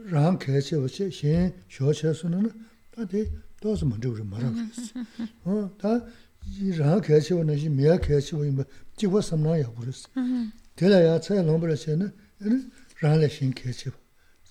rāngā 0.09 0.39
kē 0.41 0.63
chē 0.65 0.81
wā 0.81 0.89
shē 0.89 1.13
shēng 1.13 1.53
shō 1.69 1.93
chē 1.93 2.15
su 2.17 2.33
na 2.33 2.41
dā 2.97 3.05
dē 3.05 3.29
dō 3.61 3.77
sā 3.77 3.85
mā 3.85 4.01
rī 4.01 4.09
wā 4.09 4.25
mā 4.25 4.41
rā 4.41 4.49
kā 4.57 4.65
sī. 4.73 5.05
dā 5.77 5.93
rāng 6.78 7.02
kaya 7.02 7.20
chiwa 7.22 7.44
na 7.44 7.56
shi 7.58 7.70
miya 7.70 8.00
kaya 8.00 8.22
chiwa 8.22 8.46
yinba 8.46 8.66
jikwa 8.98 9.22
samnaa 9.22 9.58
yaa 9.58 9.72
kuris. 9.76 10.08
Tela 10.76 11.00
yaa 11.00 11.20
tsaya 11.20 11.44
lāmbara 11.44 11.76
chaya 11.78 11.98
na 11.98 12.12
rāng 13.02 13.20
la 13.22 13.28
shin 13.30 13.54
kaya 13.54 13.74
chiwa. 13.74 13.96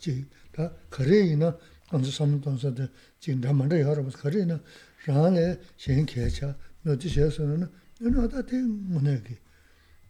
Jik, 0.01 0.27
tā 0.53 0.71
kare 0.91 1.19
yina 1.29 1.57
anzu 1.91 2.11
samnaa 2.11 2.41
tōnsa 2.45 2.73
tā 2.75 2.89
jik 3.21 3.41
dhamanda 3.41 3.77
yaa 3.77 3.95
rabas 3.95 4.17
kare 4.17 4.39
yina 4.41 4.61
rāng 5.07 5.35
la 5.35 5.57
shin 5.77 6.07
kaya 6.07 6.31
chiwa 6.31 6.55
no 6.85 6.97
di 6.97 7.09
shaya 7.09 7.31
suna 7.31 7.57
na 7.57 7.69
yina 8.01 8.29
tā 8.29 8.45
te 8.45 8.57
munaya 8.57 9.21
ki. 9.23 9.37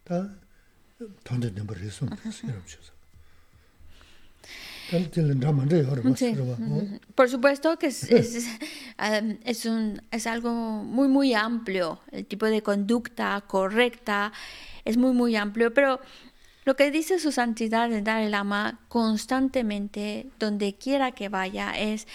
Tā 0.05 0.29
tanda 1.25 1.49
dhamba 1.51 1.75
Por 7.15 7.29
supuesto 7.29 7.79
que 7.79 7.87
es, 7.87 8.11
es, 8.11 8.47
ah, 8.99 9.21
es, 9.45 9.69
es 10.11 10.27
algo 10.27 10.53
muy, 10.53 11.09
muy 11.09 11.35
amplio. 11.35 12.01
El 12.11 12.27
tipo 12.27 12.47
de 12.47 12.63
conducta 12.63 13.43
correcta 13.47 14.33
es 14.85 14.97
muy, 14.97 15.13
muy 15.13 15.37
amplio. 15.37 15.73
Pero 15.73 16.01
lo 16.65 16.77
que 16.77 16.91
dice 16.91 17.19
su 17.19 17.33
santidad 17.33 17.93
el 17.93 18.05
Dalai 18.05 18.29
Lama 18.29 18.81
constantemente, 18.89 20.29
donde 20.39 20.75
quiera 20.75 21.13
que 21.13 21.29
vaya, 21.29 21.73
es 21.73 22.07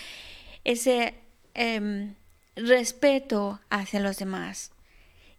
ese 0.63 1.16
em, 1.54 2.16
respeto 2.56 3.60
hacia 3.70 4.00
los 4.00 4.18
demás. 4.18 4.72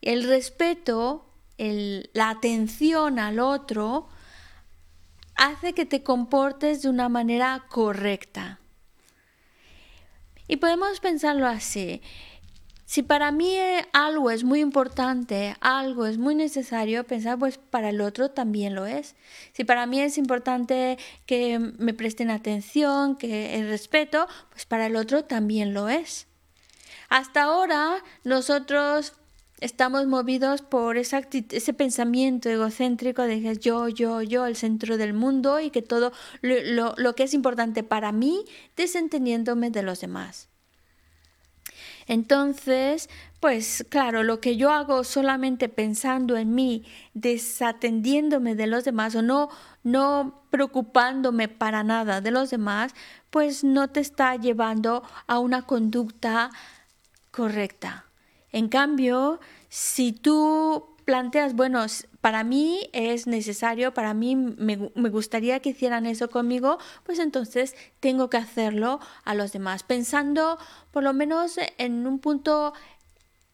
El 0.02 0.24
respeto, 0.24 1.24
el, 1.56 2.10
la 2.12 2.30
atención 2.30 3.18
al 3.18 3.40
otro, 3.40 4.08
hace 5.38 5.72
que 5.72 5.86
te 5.86 6.02
comportes 6.02 6.82
de 6.82 6.90
una 6.90 7.08
manera 7.08 7.64
correcta. 7.70 8.60
Y 10.48 10.56
podemos 10.56 11.00
pensarlo 11.00 11.46
así. 11.46 12.02
Si 12.84 13.02
para 13.02 13.32
mí 13.32 13.54
eh, 13.54 13.86
algo 13.92 14.30
es 14.30 14.44
muy 14.44 14.60
importante, 14.60 15.54
algo 15.60 16.06
es 16.06 16.16
muy 16.16 16.34
necesario, 16.34 17.04
pensar 17.04 17.38
pues 17.38 17.58
para 17.58 17.90
el 17.90 18.00
otro 18.00 18.30
también 18.30 18.74
lo 18.74 18.86
es. 18.86 19.14
Si 19.52 19.64
para 19.64 19.84
mí 19.86 20.00
es 20.00 20.16
importante 20.16 20.98
que 21.26 21.58
me 21.58 21.92
presten 21.92 22.30
atención, 22.30 23.16
que 23.16 23.56
el 23.56 23.68
respeto, 23.68 24.26
pues 24.50 24.64
para 24.64 24.86
el 24.86 24.96
otro 24.96 25.22
también 25.24 25.74
lo 25.74 25.90
es. 25.90 26.26
Hasta 27.10 27.42
ahora 27.42 28.02
nosotros 28.24 29.12
estamos 29.60 30.06
movidos 30.06 30.62
por 30.62 30.96
ese 30.98 31.72
pensamiento 31.74 32.48
egocéntrico 32.48 33.22
de 33.22 33.40
que 33.42 33.56
yo, 33.56 33.88
yo, 33.88 34.22
yo, 34.22 34.46
el 34.46 34.56
centro 34.56 34.96
del 34.96 35.14
mundo 35.14 35.60
y 35.60 35.70
que 35.70 35.82
todo 35.82 36.12
lo, 36.42 36.54
lo- 36.64 36.94
lo 36.96 37.14
que 37.14 37.24
es 37.24 37.34
importante 37.34 37.82
para 37.82 38.12
mí, 38.12 38.44
desentendiéndome 38.76 39.70
de 39.70 39.82
los 39.82 40.00
demás. 40.00 40.48
Entonces, 42.06 43.08
pues 43.40 43.84
claro, 43.88 44.22
lo 44.22 44.40
que 44.40 44.56
yo 44.56 44.72
hago 44.72 45.04
solamente 45.04 45.68
pensando 45.68 46.36
en 46.36 46.54
mí, 46.54 46.84
desatendiéndome 47.14 48.54
de 48.54 48.66
los 48.66 48.84
demás 48.84 49.14
o 49.14 49.22
no, 49.22 49.48
no 49.82 50.42
preocupándome 50.50 51.48
para 51.48 51.82
nada 51.84 52.20
de 52.20 52.30
los 52.30 52.50
demás, 52.50 52.94
pues 53.30 53.64
no 53.64 53.88
te 53.88 54.00
está 54.00 54.36
llevando 54.36 55.02
a 55.26 55.38
una 55.38 55.62
conducta 55.62 56.50
correcta. 57.30 58.07
En 58.52 58.68
cambio, 58.68 59.40
si 59.68 60.12
tú 60.12 60.96
planteas, 61.04 61.54
bueno, 61.54 61.86
para 62.20 62.44
mí 62.44 62.90
es 62.92 63.26
necesario, 63.26 63.94
para 63.94 64.12
mí 64.12 64.36
me, 64.36 64.90
me 64.94 65.08
gustaría 65.08 65.60
que 65.60 65.70
hicieran 65.70 66.04
eso 66.04 66.28
conmigo, 66.28 66.78
pues 67.04 67.18
entonces 67.18 67.74
tengo 68.00 68.28
que 68.28 68.36
hacerlo 68.36 69.00
a 69.24 69.34
los 69.34 69.52
demás, 69.52 69.84
pensando 69.84 70.58
por 70.90 71.02
lo 71.02 71.14
menos 71.14 71.56
en 71.78 72.06
un 72.06 72.18
punto 72.18 72.74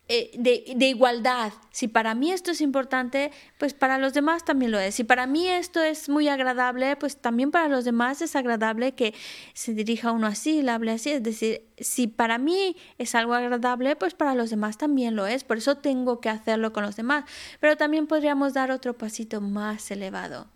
eh, 0.07 0.33
de, 0.35 0.75
de 0.77 0.89
igualdad. 0.89 1.55
Si 1.71 1.89
para 1.89 2.15
mí 2.15 2.31
esto 2.31 2.51
es 2.51 2.61
importante, 2.61 3.33
pues 3.57 3.73
para 3.73 3.97
los 3.97 4.13
demás 4.13 4.45
también 4.45 4.71
lo 4.71 4.79
es. 4.79 4.97
Si 4.97 5.03
para 5.03 5.27
mí 5.27 5.49
esto 5.49 5.83
es 5.83 6.11
muy 6.11 6.29
agradable, 6.29 6.95
pues 6.97 7.17
también 7.17 7.51
para 7.51 7.69
los 7.69 7.87
demás 7.87 8.21
es 8.21 8.37
agradable 8.37 8.93
que 8.93 9.15
se 9.55 9.73
dirija 9.73 10.13
uno 10.13 10.27
así, 10.27 10.61
le 10.61 10.73
hable 10.73 10.93
así. 10.93 11.11
Es 11.11 11.23
decir, 11.23 11.63
si 11.79 12.07
para 12.07 12.37
mí 12.37 12.77
es 12.99 13.15
algo 13.15 13.33
agradable, 13.33 13.97
pues 13.97 14.13
para 14.13 14.35
los 14.35 14.51
demás 14.51 14.77
también 14.77 15.17
lo 15.17 15.27
es. 15.27 15.43
Por 15.43 15.57
eso 15.57 15.79
tengo 15.79 16.21
que 16.21 16.29
hacerlo 16.29 16.75
con 16.75 16.85
los 16.85 16.97
demás. 16.97 17.25
Pero 17.59 17.79
también 17.79 18.07
podríamos 18.07 18.53
dar 18.53 18.71
otro 18.71 18.99
pasito 18.99 19.41
más 19.41 19.91
elevado, 19.91 20.49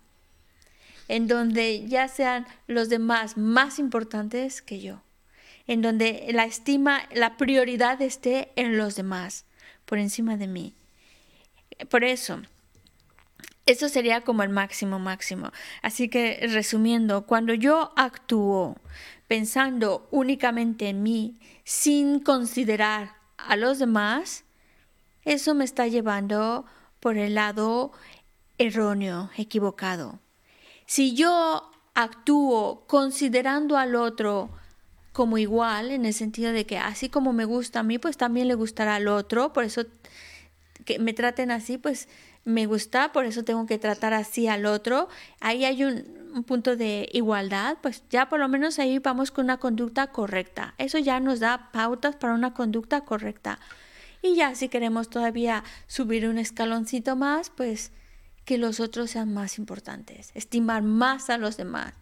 en 1.07 1.27
donde 1.27 1.87
ya 1.87 2.07
sean 2.07 2.45
los 2.67 2.87
demás 2.87 3.35
más 3.35 3.79
importantes 3.79 4.61
que 4.61 4.79
yo 4.79 5.01
en 5.69 5.83
donde 5.83 6.25
la 6.31 6.45
estima, 6.45 7.03
la 7.13 7.37
prioridad 7.37 8.01
esté 8.01 8.51
en 8.55 8.75
los 8.75 8.95
demás, 8.95 9.45
por 9.85 9.99
encima 9.99 10.35
de 10.35 10.47
mí. 10.47 10.73
Por 11.91 12.03
eso, 12.03 12.41
eso 13.67 13.87
sería 13.87 14.21
como 14.21 14.41
el 14.41 14.49
máximo 14.49 14.97
máximo. 14.97 15.51
Así 15.83 16.09
que 16.09 16.39
resumiendo, 16.51 17.27
cuando 17.27 17.53
yo 17.53 17.93
actúo 17.95 18.77
pensando 19.27 20.07
únicamente 20.09 20.89
en 20.89 21.03
mí, 21.03 21.37
sin 21.65 22.19
considerar 22.19 23.17
a 23.37 23.55
los 23.55 23.77
demás, 23.77 24.45
eso 25.23 25.53
me 25.53 25.65
está 25.65 25.85
llevando 25.85 26.65
por 26.99 27.15
el 27.15 27.35
lado 27.35 27.91
erróneo, 28.57 29.29
equivocado. 29.37 30.17
Si 30.87 31.13
yo 31.13 31.69
actúo 31.93 32.87
considerando 32.87 33.77
al 33.77 33.93
otro 33.93 34.49
como 35.11 35.37
igual, 35.37 35.91
en 35.91 36.05
el 36.05 36.13
sentido 36.13 36.51
de 36.51 36.65
que 36.65 36.77
así 36.77 37.09
como 37.09 37.33
me 37.33 37.45
gusta 37.45 37.79
a 37.79 37.83
mí, 37.83 37.97
pues 37.97 38.17
también 38.17 38.47
le 38.47 38.55
gustará 38.55 38.95
al 38.95 39.07
otro, 39.07 39.53
por 39.53 39.63
eso 39.63 39.85
que 40.85 40.99
me 40.99 41.13
traten 41.13 41.51
así, 41.51 41.77
pues 41.77 42.07
me 42.45 42.65
gusta, 42.65 43.11
por 43.11 43.25
eso 43.25 43.43
tengo 43.43 43.65
que 43.65 43.77
tratar 43.77 44.13
así 44.13 44.47
al 44.47 44.65
otro. 44.65 45.09
Ahí 45.39 45.65
hay 45.65 45.83
un, 45.83 46.05
un 46.33 46.43
punto 46.43 46.75
de 46.75 47.09
igualdad, 47.11 47.77
pues 47.81 48.03
ya 48.09 48.29
por 48.29 48.39
lo 48.39 48.47
menos 48.47 48.79
ahí 48.79 48.99
vamos 48.99 49.31
con 49.31 49.45
una 49.45 49.57
conducta 49.57 50.07
correcta. 50.07 50.73
Eso 50.77 50.97
ya 50.97 51.19
nos 51.19 51.39
da 51.39 51.69
pautas 51.71 52.15
para 52.15 52.33
una 52.33 52.53
conducta 52.53 53.01
correcta. 53.01 53.59
Y 54.21 54.35
ya 54.35 54.55
si 54.55 54.69
queremos 54.69 55.09
todavía 55.09 55.63
subir 55.87 56.27
un 56.27 56.37
escaloncito 56.37 57.15
más, 57.15 57.49
pues 57.49 57.91
que 58.45 58.57
los 58.57 58.79
otros 58.79 59.11
sean 59.11 59.33
más 59.33 59.59
importantes, 59.59 60.31
estimar 60.33 60.81
más 60.81 61.29
a 61.29 61.37
los 61.37 61.55
demás 61.55 61.93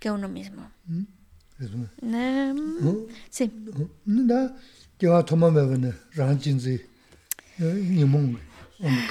que 0.00 0.08
a 0.08 0.12
uno 0.12 0.28
mismo. 0.28 0.70
그 0.88 1.15
래서 1.59 1.77
뭐, 1.77 1.87
Em, 2.01 2.57
어? 2.87 3.07
sí. 3.29 3.51
어? 3.75 3.89
나 4.03 4.55
제가 4.97 5.25
도마매번에 5.25 5.91
란진지 6.15 6.85
니몽 7.59 8.35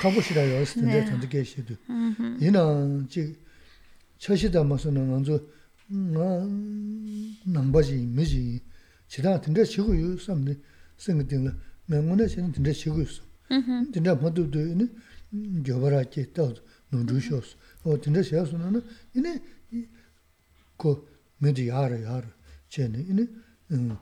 가보시라요. 0.00 0.64
근데 0.74 1.00
네. 1.00 1.06
전도 1.06 1.28
계시도. 1.28 1.74
이나 2.40 3.06
지 3.08 3.36
처시다 4.18 4.64
마서는 4.64 5.08
먼저 5.08 5.40
나 5.86 6.46
남바지 7.44 7.94
미지 8.06 8.60
지다 9.06 9.40
근데 9.40 9.64
지고요 9.64 10.18
삼네 10.18 10.54
생각되는 10.98 11.56
명문에 11.86 12.26
지는 12.26 12.50
근데 12.52 12.72
지고 12.72 13.00
있어. 13.02 13.22
근데 13.48 14.12
모두도 14.12 14.58
이네 14.60 14.86
저버라게 15.66 16.32
또 16.32 16.52
눈주셔서 16.90 17.56
어 17.84 18.00
근데 18.00 18.22
시야서는 18.22 18.82
이네 19.14 19.38
그 20.76 21.06
메디 21.38 21.68
야르 21.68 22.02
야르 22.04 22.26
쟤네 22.74 22.98
이네 23.08 23.26
음 23.72 23.96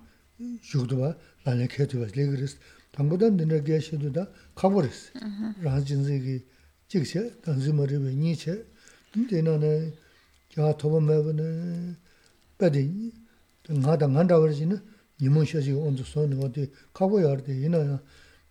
죽도가 0.62 1.16
나네 1.44 1.66
캐도가 1.68 2.06
레그레스 2.14 2.58
당보다 2.92 3.30
내가 3.30 3.62
계셔도다 3.62 4.28
가버렸어 4.54 5.12
라진지기 5.60 6.44
직세 6.88 7.30
당지머리 7.42 7.96
왜 7.96 8.14
니체 8.14 8.64
근데 9.12 9.42
나네 9.42 9.92
자 10.50 10.76
도범매번에 10.76 11.96
빠디 12.58 13.12
나다 13.68 14.08
간다 14.08 14.38
그러지는 14.38 14.80
니모셔지 15.20 15.72
온도 15.72 16.02
손이 16.04 16.42
어디 16.42 16.70
가고야 16.92 17.30
할때 17.30 17.54
이나야 17.54 18.00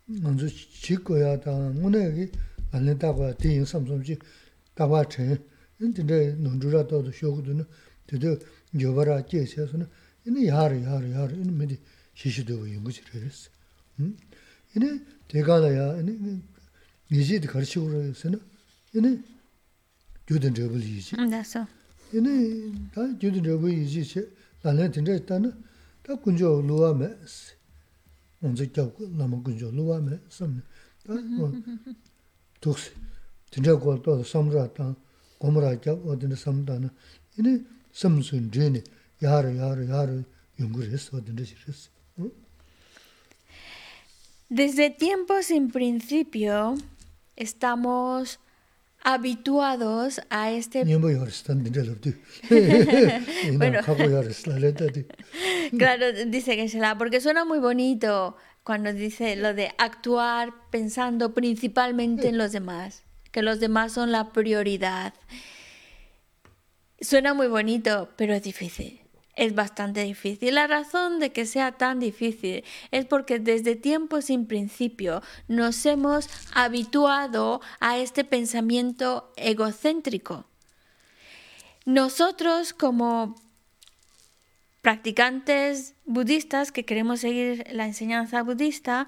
먼저 0.06 0.48
지거야 0.48 1.40
다 1.40 1.52
문에기 1.52 2.32
안내다가 2.72 3.36
대인 3.38 3.66
삼성지 3.66 4.20
다와 4.76 5.08
체 5.10 5.38
근데 5.78 6.34
논주라도 6.36 7.12
쇼거든 7.12 7.66
되도 8.08 8.38
여바라 8.80 9.26
계셔서는 9.26 9.88
이네 10.26 10.48
야르 10.48 10.84
야르 10.84 11.12
야르 11.12 11.36
이네 11.36 11.52
메디 11.52 11.80
시시도 12.13 12.74
연구지 12.74 13.02
그랬어 13.02 13.50
음 14.00 14.18
이네 14.76 15.00
대가나야 15.28 16.00
이네 16.02 16.42
니지도 17.12 17.48
가르치고 17.52 17.86
그래서는 17.88 18.40
이네 18.94 19.22
교된 20.28 20.54
저블이지 20.54 21.16
Eso. 21.34 21.66
이네 22.13 22.90
다 22.94 23.02
교된 23.20 23.44
저블이지 23.44 24.30
나는 24.62 24.92
진짜 24.92 25.13
일단은 25.13 25.54
다 26.04 26.16
군조 26.16 26.62
루아메스 26.62 27.56
먼저 28.40 28.72
잡고 28.72 29.08
남은 29.10 29.44
군조 29.44 29.72
루아메 29.72 30.20
섬 30.30 30.62
다뭐 31.06 31.54
독스 32.60 32.92
진짜 33.50 33.78
거또 33.80 34.24
섬라다 34.24 34.96
고무라 35.38 35.80
잡 35.80 36.06
어디는 36.06 36.36
섬다는 36.36 36.90
이네 37.38 37.63
섬순 37.94 38.52
드네 38.52 38.84
야르 39.22 39.58
야르 39.58 39.90
야르 39.90 40.24
연구를 40.60 40.92
했어 40.92 41.18
어디는 41.18 41.46
싫었어 41.46 41.90
응? 42.20 42.32
Desde 44.50 44.90
tiempos 44.90 45.48
sin 45.48 45.70
principio 45.72 46.78
estamos 47.36 48.40
habituados 49.04 50.20
a 50.30 50.52
este... 50.52 50.84
니뭐 50.84 51.13
열었던 51.13 51.63
데들도 51.63 52.12
이나 53.48 53.82
하고 53.82 54.12
열었어 54.12 54.58
레다디 54.58 55.06
Claro, 55.78 56.13
dice 56.28 56.56
que 56.56 56.70
será, 56.70 56.98
porque 56.98 57.20
suena 57.20 57.44
muy 57.44 57.60
bonito 57.60 58.38
cuando 58.63 58.94
dice 58.94 59.36
lo 59.36 59.54
de 59.54 59.72
actuar 59.78 60.54
pensando 60.72 61.34
principalmente 61.34 62.30
en 62.30 62.38
los 62.38 62.52
demás, 62.52 63.04
que 63.32 63.42
los 63.42 63.60
demás 63.60 63.92
son 63.94 64.12
la 64.12 64.32
prioridad. 64.32 65.13
Suena 67.02 67.34
muy 67.34 67.48
bonito, 67.48 68.10
pero 68.16 68.34
es 68.34 68.44
difícil. 68.44 69.01
Es 69.35 69.55
bastante 69.55 70.03
difícil. 70.03 70.55
La 70.55 70.66
razón 70.66 71.18
de 71.18 71.33
que 71.33 71.47
sea 71.47 71.73
tan 71.73 71.99
difícil 72.01 72.64
es 72.90 73.07
porque 73.07 73.38
desde 73.38 73.77
tiempos 73.77 74.27
sin 74.27 74.47
principio 74.47 75.23
nos 75.49 75.87
hemos 75.87 76.29
habituado 76.53 77.62
a 77.81 77.97
este 77.97 78.25
pensamiento 78.25 79.33
egocéntrico. 79.37 80.45
Nosotros 81.87 82.75
como 82.75 83.35
practicantes 84.83 85.95
budistas 86.05 86.71
que 86.71 86.85
queremos 86.85 87.21
seguir 87.21 87.64
la 87.73 87.87
enseñanza 87.87 88.42
budista, 88.42 89.07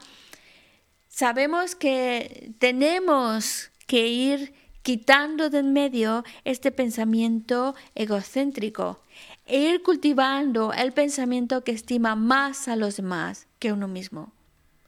sabemos 1.09 1.75
que 1.75 2.55
tenemos 2.59 3.71
que 3.87 4.09
ir 4.09 4.55
quitando 4.83 5.51
de 5.51 5.59
en 5.59 5.73
medio 5.73 6.25
este 6.45 6.71
pensamiento 6.71 7.75
egocéntrico 7.95 9.01
e 9.47 9.59
ir 9.59 9.83
cultivando 9.83 10.73
el 10.73 10.93
pensamiento 10.93 11.65
que 11.65 11.73
estima 11.73 12.17
más 12.17 12.69
a 12.69 12.77
los 12.77 12.97
demás 12.97 13.47
que 13.59 13.73
uno 13.73 13.89
mismo, 13.89 14.33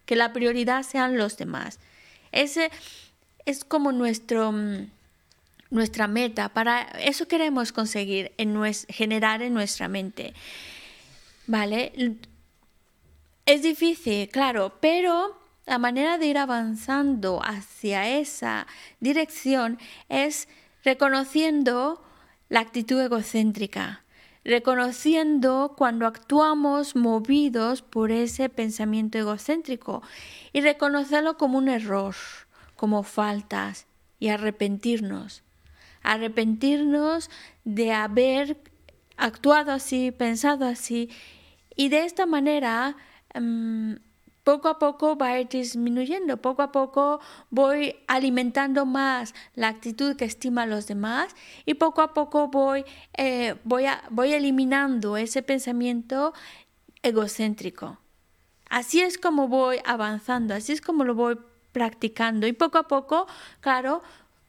que 0.05 0.17
la 0.17 0.33
prioridad 0.33 0.83
sean 0.83 1.19
los 1.19 1.37
demás. 1.37 1.79
Ese 2.33 2.71
es 3.45 3.65
como 3.65 3.93
nuestro, 3.93 4.53
mm, 4.53 4.91
nuestra 5.71 6.07
meta, 6.07 6.49
para 6.49 6.83
eso 7.01 7.29
queremos 7.29 7.73
conseguir, 7.73 8.33
en 8.39 8.57
generar 8.89 9.43
en 9.43 9.55
nuestra 9.55 9.89
mente. 9.89 10.35
¿Vale? 11.47 11.93
Es 13.45 13.63
difícil, 13.63 14.29
claro, 14.29 14.77
pero 14.81 15.39
la 15.67 15.79
manera 15.79 16.19
de 16.19 16.27
ir 16.27 16.39
avanzando 16.39 17.41
hacia 17.45 18.09
esa 18.19 18.67
dirección 19.01 19.79
es 20.09 20.49
reconociendo 20.85 22.03
la 22.49 22.61
actitud 22.61 23.01
egocéntrica, 23.01 24.03
reconociendo 24.47 25.75
cuando 25.77 26.07
actuamos 26.07 26.95
movidos 26.95 27.83
por 27.83 28.13
ese 28.13 28.49
pensamiento 28.49 29.19
egocéntrico 29.19 30.03
y 30.53 30.61
reconocerlo 30.61 31.37
como 31.37 31.59
un 31.59 31.69
error, 31.69 32.15
como 32.77 33.03
faltas 33.03 33.89
y 34.21 34.29
arrepentirnos. 34.29 35.43
Arrepentirnos 36.05 37.29
de 37.65 37.93
haber 37.93 38.57
actuado 39.17 39.73
así, 39.73 40.13
pensado 40.13 40.65
así 40.65 41.11
y 41.75 41.89
de 41.89 42.05
esta 42.05 42.25
manera 42.25 42.97
mm, 43.35 43.95
poco 44.47 44.69
a 44.69 44.79
poco 44.79 45.17
va 45.17 45.31
a 45.31 45.41
ir 45.41 45.49
disminuyendo, 45.49 46.37
poco 46.37 46.63
a 46.63 46.71
poco 46.71 47.19
voy 47.51 47.97
alimentando 48.07 48.87
más 48.87 49.35
la 49.57 49.67
actitud 49.67 50.15
que 50.15 50.25
estima 50.25 50.63
a 50.63 50.67
los 50.67 50.87
demás 50.87 51.35
y 51.65 51.75
poco 51.75 52.01
a 52.01 52.15
poco 52.15 52.47
voy, 52.47 52.85
eh, 53.19 53.57
voy, 53.65 53.87
voy 54.11 54.35
eliminando 54.35 55.17
ese 55.17 55.43
pensamiento 55.43 56.33
egocéntrico. 57.03 57.99
Así 58.71 59.01
es 59.01 59.19
como 59.19 59.49
voy 59.49 59.79
avanzando, 59.85 60.55
así 60.55 60.71
es 60.71 60.81
como 60.81 61.03
lo 61.03 61.17
voy 61.17 61.37
practicando 61.73 62.47
y 62.47 62.53
poco 62.53 62.79
a 62.79 62.87
poco, 62.87 63.27
claro, 63.59 64.01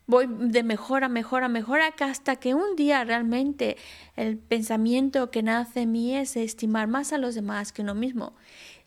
voy 0.06 0.28
de 0.30 0.62
mejor 0.62 1.06
a 1.06 1.10
mejor 1.10 1.44
a 1.44 1.50
mejor 1.50 1.80
hasta 1.82 2.36
que 2.36 2.54
un 2.54 2.76
día 2.76 3.04
realmente 3.04 3.78
el 4.16 4.38
pensamiento 4.38 5.32
que 5.32 5.42
nace 5.42 5.82
en 5.82 5.92
mí 5.92 6.16
es 6.16 6.38
estimar 6.38 6.88
más 6.88 7.14
a 7.14 7.18
los 7.18 7.34
demás 7.34 7.74
que 7.74 7.82
uno 7.82 7.96
mismo. 7.96 8.34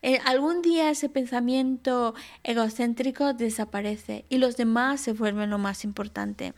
Eh, 0.03 0.19
algún 0.25 0.63
día 0.63 0.91
ese 0.91 1.09
pensamiento 1.09 2.15
egocéntrico 2.43 3.35
desaparece 3.35 4.25
y 4.31 4.39
los 4.39 4.57
demás 4.57 5.01
se 5.01 5.13
vuelven 5.13 5.51
lo 5.51 5.59
más 5.59 5.85
importante. 5.85 6.55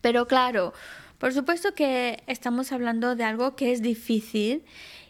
Pero 0.00 0.26
claro, 0.26 0.72
por 1.18 1.34
supuesto 1.34 1.74
que 1.74 2.22
estamos 2.26 2.72
hablando 2.72 3.16
de 3.16 3.24
algo 3.24 3.54
que 3.54 3.72
es 3.72 3.82
difícil 3.82 4.64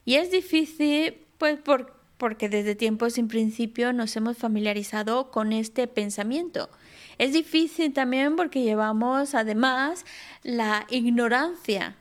y 0.05 0.15
es 0.15 0.31
difícil 0.31 1.19
pues 1.39 1.59
porque 2.17 2.49
desde 2.49 2.75
tiempos 2.75 3.15
sin 3.15 3.29
principio 3.29 3.93
nos 3.93 4.17
hemos 4.17 4.37
familiarizado 4.37 5.31
con 5.31 5.53
este 5.53 5.87
pensamiento. 5.87 6.71
Es 7.19 7.33
difícil 7.33 7.93
también 7.93 8.37
porque 8.37 8.63
llevamos 8.63 9.35
además 9.35 10.05
la 10.43 10.87
ignorancia 10.91 11.97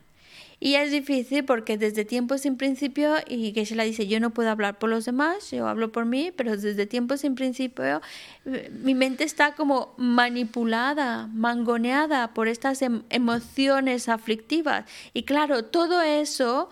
y 0.58 0.76
es 0.76 0.90
difícil 0.90 1.44
porque 1.44 1.76
desde 1.76 2.04
tiempos 2.04 2.40
sin 2.42 2.56
principio, 2.56 3.16
y 3.26 3.52
que 3.52 3.66
la 3.74 3.84
dice, 3.84 4.06
yo 4.06 4.20
no 4.20 4.30
puedo 4.30 4.50
hablar 4.50 4.78
por 4.78 4.88
los 4.88 5.04
demás, 5.04 5.50
yo 5.50 5.68
hablo 5.68 5.92
por 5.92 6.06
mí, 6.06 6.32
pero 6.34 6.56
desde 6.56 6.86
tiempos 6.86 7.20
sin 7.20 7.34
principio 7.34 8.00
eh, 8.46 8.70
mi 8.82 8.94
mente 8.94 9.24
está 9.24 9.54
como 9.54 9.94
manipulada, 9.98 11.26
mangoneada 11.26 12.32
por 12.32 12.48
estas 12.48 12.80
em, 12.80 13.02
emociones 13.10 14.08
aflictivas. 14.08 14.84
Y 15.12 15.24
claro, 15.24 15.64
todo 15.64 16.02
eso... 16.02 16.68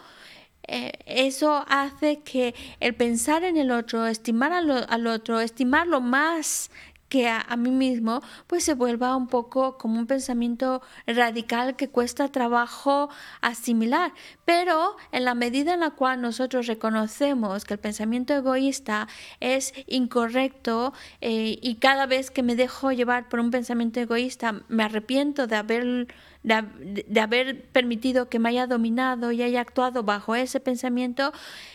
Eh, 0.67 0.93
eso 1.05 1.63
hace 1.69 2.21
que 2.21 2.55
el 2.81 2.95
pensar 2.95 3.45
en 3.45 3.59
el 3.59 3.71
otro, 3.71 4.07
estimar 4.07 4.51
al, 4.55 4.87
al 4.89 5.07
otro, 5.07 5.41
estimarlo 5.41 6.01
más 6.01 6.71
que 7.15 7.29
a, 7.29 7.57
mí 7.57 7.71
mismo, 7.71 8.23
pues 8.49 8.65
se 8.65 8.75
vuelva 8.75 9.15
un 9.15 9.29
poco 9.29 9.79
como 9.79 10.01
un 10.01 10.09
pensamiento 10.09 10.83
radical 11.07 11.77
que 11.77 11.89
cuesta 11.89 12.27
trabajo 12.27 13.09
asimilar. 13.41 14.13
Pero 14.45 14.97
en 15.13 15.25
la 15.25 15.37
medida 15.37 15.75
en 15.75 15.81
la 15.81 15.91
cual 15.91 16.21
nosotros 16.21 16.67
reconocemos 16.67 17.65
que 17.65 17.75
el 17.75 17.79
pensamiento 17.79 18.35
egoísta 18.35 19.07
es 19.39 19.75
incorrecto 19.87 20.93
eh, 21.21 21.57
y 21.63 21.77
cada 21.77 22.07
vez 22.07 22.33
que 22.33 22.43
me 22.43 22.57
dejo 22.57 22.91
llevar 22.91 23.29
por 23.29 23.39
un 23.39 23.53
pensamiento 23.53 24.01
egoísta 24.01 24.63
me 24.67 24.83
arrepiento 24.83 25.47
de 25.47 25.55
haber 25.55 26.09
de, 26.45 27.21
haber 27.21 27.65
permitido 27.69 28.29
que 28.29 28.39
me 28.39 28.51
haya 28.51 28.67
dominado 28.67 29.33
y 29.33 29.43
haya 29.43 29.61
actuado 29.61 30.03
bajo 30.05 30.35
ese 30.35 30.61
pensamiento, 30.61 31.33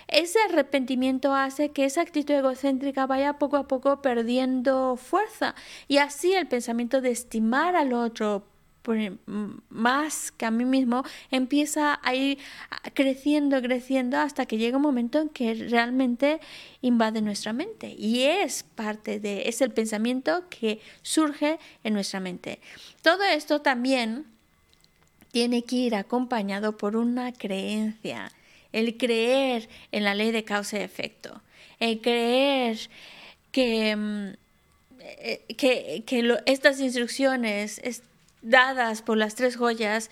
ese 0.08 0.40
arrepentimiento 0.48 1.34
hace 1.34 1.72
que 1.72 1.86
esa 1.86 2.02
actitud 2.02 2.36
egocéntrica 2.36 3.08
vaya 3.08 3.34
poco 3.34 3.58
a 3.58 3.68
poco 3.68 4.02
perdiendo 4.02 4.96
fuerza 4.96 5.56
y 5.88 5.98
así 5.98 6.34
el 6.34 6.48
pensamiento 6.48 7.02
de 7.02 7.12
estimar 7.12 7.76
al 7.76 7.94
otro 7.94 8.46
más 9.70 10.32
que 10.32 10.46
a 10.48 10.52
mí 10.52 10.66
mismo 10.66 11.04
empieza 11.30 12.00
a 12.02 12.16
ir 12.16 12.40
creciendo, 12.96 13.62
creciendo 13.62 14.18
hasta 14.18 14.48
que 14.48 14.58
llega 14.58 14.78
un 14.78 14.84
momento 14.84 15.20
en 15.20 15.30
que 15.30 15.54
realmente 15.54 16.40
invade 16.82 17.22
nuestra 17.22 17.54
mente 17.54 17.94
y 17.96 18.22
es 18.22 18.64
parte 18.64 19.20
de, 19.20 19.44
es 19.48 19.62
el 19.62 19.72
pensamiento 19.72 20.46
que 20.50 20.80
surge 21.04 21.60
en 21.84 21.94
nuestra 21.94 22.20
mente. 22.20 22.62
Todo 23.04 23.24
esto 23.24 23.62
también 23.62 24.26
tiene 25.32 25.64
que 25.64 25.76
ir 25.76 25.96
acompañado 25.96 26.78
por 26.78 26.96
una 26.96 27.32
creencia, 27.32 28.32
el 28.72 28.98
creer 28.98 29.70
en 29.92 30.04
la 30.04 30.16
ley 30.16 30.32
de 30.32 30.44
causa 30.44 30.80
y 30.80 30.82
efecto, 30.82 31.42
el 31.80 32.02
creer 32.02 32.78
que, 33.52 33.96
mm, 33.96 34.28
eh, 35.00 35.46
que, 35.58 36.04
estas 36.46 36.80
instrucciones 36.80 37.82
dadas 38.42 39.02
por 39.02 39.18
las 39.18 39.36
tres 39.36 39.56
joyas 39.56 40.10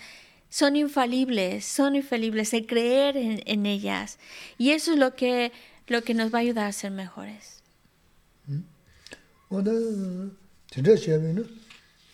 son 0.49 0.75
infalibles, 0.75 1.65
son 1.65 1.95
infalibles, 1.95 2.53
el 2.53 2.65
creer 2.65 3.17
en, 3.17 3.65
ellas. 3.65 4.17
Y 4.57 4.71
eso 4.71 4.93
es 4.93 4.97
lo 4.97 5.15
que, 5.15 5.51
lo 5.87 6.03
que 6.03 6.13
nos 6.13 6.33
va 6.33 6.39
a 6.39 6.41
ayudar 6.41 6.67
a 6.67 6.71
ser 6.71 6.91
mejores. 6.91 7.61
¿Mm? 8.47 8.61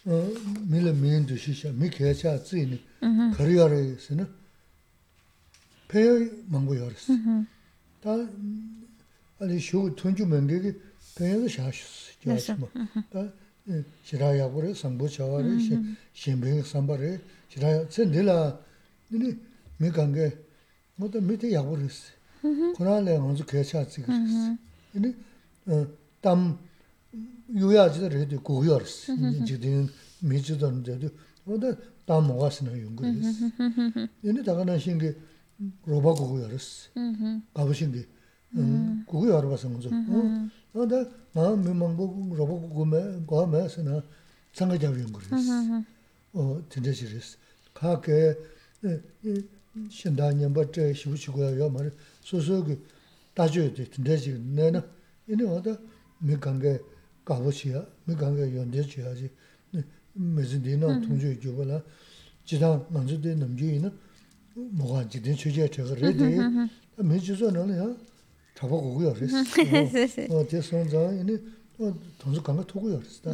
mīla 0.06 0.92
mīndu 0.98 1.38
shīshā, 1.40 1.72
mī 1.78 1.90
kēchā 1.94 2.34
tsīni, 2.44 2.80
mm-hmm. 3.00 3.36
kārī 3.38 3.56
yārāyāsī 3.56 4.18
na, 4.20 4.26
pēyā 5.92 6.16
māngbō 6.52 6.76
yārāsī. 6.80 7.16
Mm-hmm. 7.16 7.46
Tā, 8.04 8.18
ālī 9.44 9.60
shū 9.64 9.86
tuñchū 10.00 10.28
mēngi 10.28 10.60
kī 10.66 10.74
pēyā 11.16 11.38
dā 11.44 11.52
shāshūsī, 11.56 12.18
jāsī 12.28 12.58
mā. 12.60 12.68
Mm-hmm. 12.74 13.06
Tā, 13.14 13.24
shirā 14.10 14.34
yāgu 14.42 14.66
rā, 14.66 14.74
sāngbō 14.76 15.12
chāwā 15.16 15.40
rā, 15.46 15.54
shēmbēngi 16.20 16.68
sāmbā 16.68 17.00
rā, 17.00 17.14
shirā 17.54 17.72
yāgu, 17.78 17.88
tsēn 17.96 18.12
dīlā, 18.12 18.38
nini, 19.14 19.32
mī 19.80 19.94
kāngi, 19.96 20.28
mō 21.00 21.12
tā 21.16 21.24
mī 21.24 21.40
tā 21.40 21.54
yāgu 21.54 21.80
rāsī, 21.80 22.12
kōrā 22.76 23.00
lā 23.08 23.16
yāngu 23.16 23.48
kēchā 23.48 23.86
tsīgirāsī. 23.88 24.52
Nini, 24.98 25.16
tam, 26.24 26.50
유야지도 27.51 28.09
그래도 28.09 28.43
고요스 28.43 29.13
이제 29.43 29.87
미주도 30.21 30.71
이제도 30.81 31.09
뭐다 31.45 31.75
다 32.05 32.21
먹었으나 32.21 32.73
용거스 32.79 33.51
얘네 34.25 34.43
다가나 34.43 34.79
신게 34.79 35.17
로바 35.85 36.15
고요스 36.15 36.91
가보신게 37.55 38.07
음 38.57 39.05
고요 39.07 39.37
알아봐서 39.39 39.69
먼저 39.69 39.89
어 39.89 40.49
근데 40.73 41.09
마음 41.33 41.61
memang 41.63 41.97
보고 41.97 42.35
로바 42.35 42.69
고메 42.75 43.25
고메스나 43.27 44.03
상가자 44.53 44.89
용거스 44.89 45.29
어 46.35 46.63
진짜 46.69 46.93
싫었어 46.93 47.39
가게 47.75 48.37
신다년 49.91 50.53
버터 50.53 50.93
쉬우시고요 50.93 51.59
요 51.61 51.71
말을 51.71 51.95
소소하게 52.23 52.79
따줘야 53.35 53.73
돼 53.73 53.89
진짜 53.91 54.17
지금 54.17 54.55
내가 54.55 54.85
얘네 55.29 55.45
어디 55.45 55.77
몇 56.19 56.41
관계 56.41 56.81
가고 57.26 57.52
시야 57.52 57.86
내 58.06 58.16
관계 58.16 58.56
연대 58.58 58.82
줘야지. 58.82 59.30
메진디나 60.16 61.02
통주 61.02 61.40
주고라 61.40 61.82
지다 62.46 62.86
만주대 62.90 63.34
넘지이나 63.36 63.92
뭐가 64.54 65.10
지든 65.10 65.36
주제 65.36 65.68
저거 65.70 65.96
레디 65.96 66.38
메주소는 66.98 67.78
야 67.80 67.96
잡고 68.54 68.78
오고요 68.78 69.14
그랬어. 69.14 69.38
어 70.30 70.48
대선자 70.48 71.14
이니 71.14 71.34
어 71.80 72.00
돈도 72.20 72.44
간거 72.44 72.64
토고요 72.68 73.00
그랬다 73.00 73.34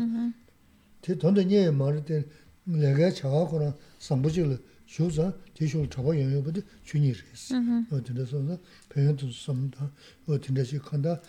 대 1.02 1.18
돈도 1.18 1.44
네 1.44 1.70
말을 1.70 2.06
때 2.06 2.26
내가 2.64 3.12
자고나 3.12 3.76
삼부질 4.00 4.58
쇼자 4.88 5.34
대쇼를 5.56 5.90
잡아 5.90 6.18
영역부터 6.18 6.62
준이 6.86 7.12
그랬어. 7.12 7.58
어 7.92 8.02
그래서 8.06 8.58
배현도 8.88 9.30
섬다 9.32 9.92
어 10.28 10.40
진짜씩 10.40 10.82
간다. 10.84 11.22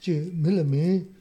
지 0.00 0.12
밀면 0.34 1.14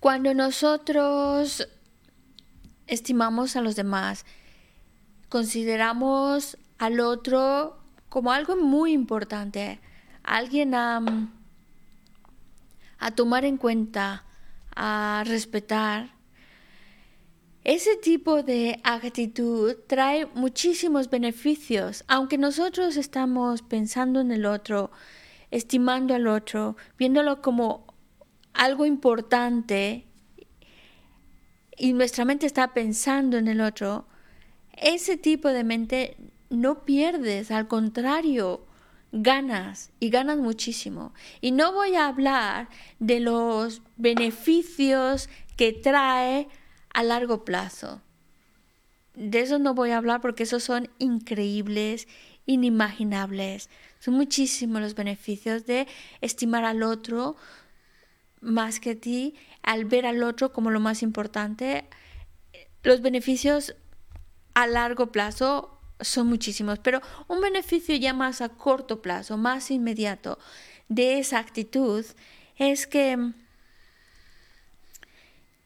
Cuando 0.00 0.34
nosotros 0.34 1.66
estimamos 2.86 3.56
a 3.56 3.60
los 3.60 3.74
demás, 3.74 4.24
consideramos 5.28 6.56
al 6.78 7.00
otro 7.00 7.78
como 8.08 8.32
algo 8.32 8.56
muy 8.56 8.92
importante, 8.92 9.80
alguien 10.22 10.74
a, 10.74 11.02
a 12.98 13.10
tomar 13.10 13.44
en 13.44 13.56
cuenta, 13.56 14.24
a 14.74 15.24
respetar. 15.26 16.15
Ese 17.66 17.96
tipo 17.96 18.44
de 18.44 18.78
actitud 18.84 19.74
trae 19.88 20.26
muchísimos 20.34 21.10
beneficios, 21.10 22.04
aunque 22.06 22.38
nosotros 22.38 22.96
estamos 22.96 23.62
pensando 23.62 24.20
en 24.20 24.30
el 24.30 24.46
otro, 24.46 24.92
estimando 25.50 26.14
al 26.14 26.28
otro, 26.28 26.76
viéndolo 26.96 27.42
como 27.42 27.84
algo 28.52 28.86
importante 28.86 30.06
y 31.76 31.92
nuestra 31.92 32.24
mente 32.24 32.46
está 32.46 32.72
pensando 32.72 33.36
en 33.36 33.48
el 33.48 33.60
otro, 33.60 34.06
ese 34.76 35.16
tipo 35.16 35.48
de 35.48 35.64
mente 35.64 36.16
no 36.50 36.84
pierdes, 36.84 37.50
al 37.50 37.66
contrario, 37.66 38.64
ganas 39.10 39.90
y 39.98 40.10
ganas 40.10 40.38
muchísimo. 40.38 41.12
Y 41.40 41.50
no 41.50 41.72
voy 41.72 41.96
a 41.96 42.06
hablar 42.06 42.68
de 43.00 43.18
los 43.18 43.82
beneficios 43.96 45.28
que 45.56 45.72
trae 45.72 46.46
a 46.96 47.02
largo 47.02 47.44
plazo. 47.44 48.00
De 49.14 49.40
eso 49.40 49.58
no 49.58 49.74
voy 49.74 49.90
a 49.90 49.98
hablar 49.98 50.22
porque 50.22 50.44
esos 50.44 50.64
son 50.64 50.88
increíbles, 50.98 52.08
inimaginables. 52.46 53.68
Son 53.98 54.14
muchísimos 54.14 54.80
los 54.80 54.94
beneficios 54.94 55.66
de 55.66 55.86
estimar 56.22 56.64
al 56.64 56.82
otro, 56.82 57.36
más 58.40 58.80
que 58.80 58.94
ti, 58.94 59.34
al 59.62 59.84
ver 59.84 60.06
al 60.06 60.22
otro 60.22 60.54
como 60.54 60.70
lo 60.70 60.80
más 60.80 61.02
importante, 61.02 61.86
los 62.82 63.02
beneficios 63.02 63.76
a 64.54 64.66
largo 64.66 65.12
plazo 65.12 65.78
son 66.00 66.28
muchísimos, 66.28 66.78
pero 66.78 67.02
un 67.28 67.42
beneficio 67.42 67.94
ya 67.96 68.14
más 68.14 68.40
a 68.40 68.48
corto 68.48 69.02
plazo, 69.02 69.36
más 69.36 69.70
inmediato 69.70 70.38
de 70.88 71.18
esa 71.18 71.40
actitud 71.40 72.06
es 72.56 72.86
que, 72.86 73.32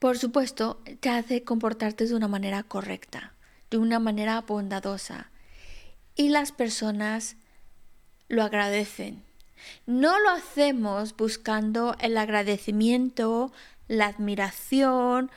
por 0.01 0.19
supuesto, 0.19 0.83
te 0.99 1.09
hace 1.09 1.45
comportarte 1.45 2.07
de 2.07 2.15
una 2.17 2.27
manera 2.27 2.65
correcta, 2.65 3.35
de 3.71 3.79
una 3.79 4.01
manera 4.01 4.41
bondadosa. 4.41 5.31
Y 6.17 6.31
las 6.31 6.51
personas 6.51 7.37
lo 8.29 8.43
agradecen 8.43 9.23
no 9.87 10.19
lo 10.21 10.31
hacemos 10.31 11.17
buscando 11.17 11.97
el 12.01 12.17
agradecimiento, 12.17 13.53
la 13.89 14.07
admiración, 14.07 15.31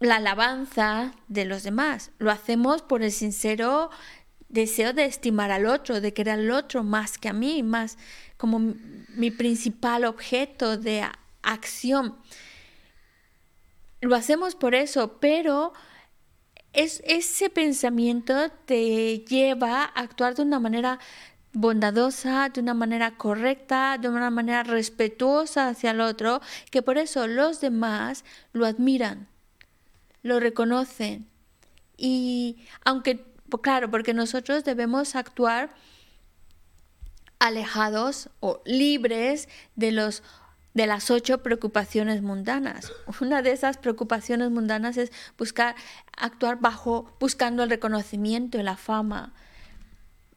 la 0.00 0.16
alabanza 0.16 1.12
de 1.28 1.44
los 1.44 1.62
demás. 1.62 2.10
Lo 2.18 2.30
hacemos 2.30 2.82
por 2.82 3.02
el 3.02 3.12
sincero 3.12 3.90
deseo 4.48 4.92
de 4.92 5.04
estimar 5.04 5.50
al 5.50 5.66
otro, 5.66 6.00
de 6.00 6.12
querer 6.14 6.34
al 6.34 6.50
otro 6.50 6.82
más 6.84 7.18
que 7.18 7.28
a 7.28 7.32
mí, 7.32 7.62
más 7.62 7.98
como 8.36 8.74
mi 9.14 9.30
principal 9.30 10.04
objeto 10.04 10.76
de 10.78 11.04
acción. 11.52 12.16
Lo 14.00 14.14
hacemos 14.14 14.54
por 14.54 14.74
eso, 14.74 15.18
pero 15.18 15.72
es, 16.72 17.02
ese 17.04 17.50
pensamiento 17.50 18.50
te 18.66 19.18
lleva 19.20 19.82
a 19.82 19.86
actuar 19.86 20.34
de 20.34 20.42
una 20.42 20.60
manera 20.60 20.98
bondadosa, 21.52 22.50
de 22.50 22.60
una 22.60 22.74
manera 22.74 23.16
correcta, 23.16 23.98
de 23.98 24.08
una 24.08 24.30
manera 24.30 24.62
respetuosa 24.62 25.68
hacia 25.68 25.90
el 25.90 26.00
otro, 26.00 26.40
que 26.70 26.82
por 26.82 26.98
eso 26.98 27.26
los 27.26 27.60
demás 27.60 28.24
lo 28.52 28.66
admiran, 28.66 29.28
lo 30.22 30.38
reconocen. 30.38 31.28
Y 31.96 32.58
aunque, 32.84 33.24
claro, 33.62 33.90
porque 33.90 34.14
nosotros 34.14 34.62
debemos 34.64 35.16
actuar 35.16 35.74
alejados 37.38 38.30
o 38.40 38.62
libres 38.64 39.48
de 39.74 39.92
los 39.92 40.22
de 40.78 40.86
las 40.86 41.10
ocho 41.10 41.42
preocupaciones 41.42 42.22
mundanas. 42.22 42.92
Una 43.20 43.42
de 43.42 43.50
esas 43.50 43.78
preocupaciones 43.78 44.50
mundanas 44.50 44.96
es 44.96 45.10
buscar 45.36 45.74
actuar 46.16 46.60
bajo, 46.60 47.12
buscando 47.18 47.64
el 47.64 47.70
reconocimiento 47.70 48.58
y 48.58 48.62
la 48.62 48.76
fama. 48.76 49.34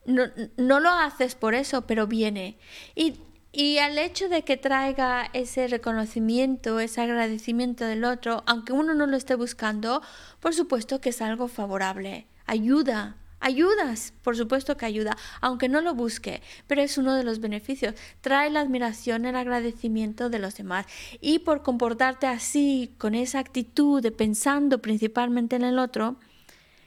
No, 0.05 0.23
no 0.57 0.79
lo 0.79 0.89
haces 0.89 1.35
por 1.35 1.53
eso, 1.53 1.85
pero 1.85 2.07
viene. 2.07 2.57
Y, 2.95 3.19
y 3.51 3.77
al 3.77 3.99
hecho 3.99 4.29
de 4.29 4.41
que 4.41 4.57
traiga 4.57 5.29
ese 5.33 5.67
reconocimiento, 5.67 6.79
ese 6.79 7.01
agradecimiento 7.01 7.85
del 7.85 8.03
otro, 8.03 8.43
aunque 8.47 8.73
uno 8.73 8.95
no 8.95 9.05
lo 9.05 9.17
esté 9.17 9.35
buscando, 9.35 10.01
por 10.39 10.55
supuesto 10.55 11.01
que 11.01 11.09
es 11.09 11.21
algo 11.21 11.49
favorable. 11.49 12.25
Ayuda, 12.47 13.15
Ayudas, 13.43 14.13
por 14.21 14.37
supuesto 14.37 14.77
que 14.77 14.85
ayuda, 14.85 15.17
aunque 15.41 15.67
no 15.67 15.81
lo 15.81 15.95
busque, 15.95 16.43
pero 16.67 16.83
es 16.83 16.99
uno 16.99 17.15
de 17.15 17.23
los 17.23 17.39
beneficios. 17.39 17.95
Trae 18.21 18.51
la 18.51 18.59
admiración, 18.59 19.25
el 19.25 19.35
agradecimiento 19.35 20.29
de 20.29 20.37
los 20.37 20.55
demás. 20.55 20.85
Y 21.21 21.39
por 21.39 21.63
comportarte 21.63 22.27
así, 22.27 22.93
con 22.99 23.15
esa 23.15 23.39
actitud 23.39 23.99
de 23.99 24.11
pensando 24.11 24.79
principalmente 24.79 25.55
en 25.55 25.63
el 25.63 25.79
otro, 25.79 26.17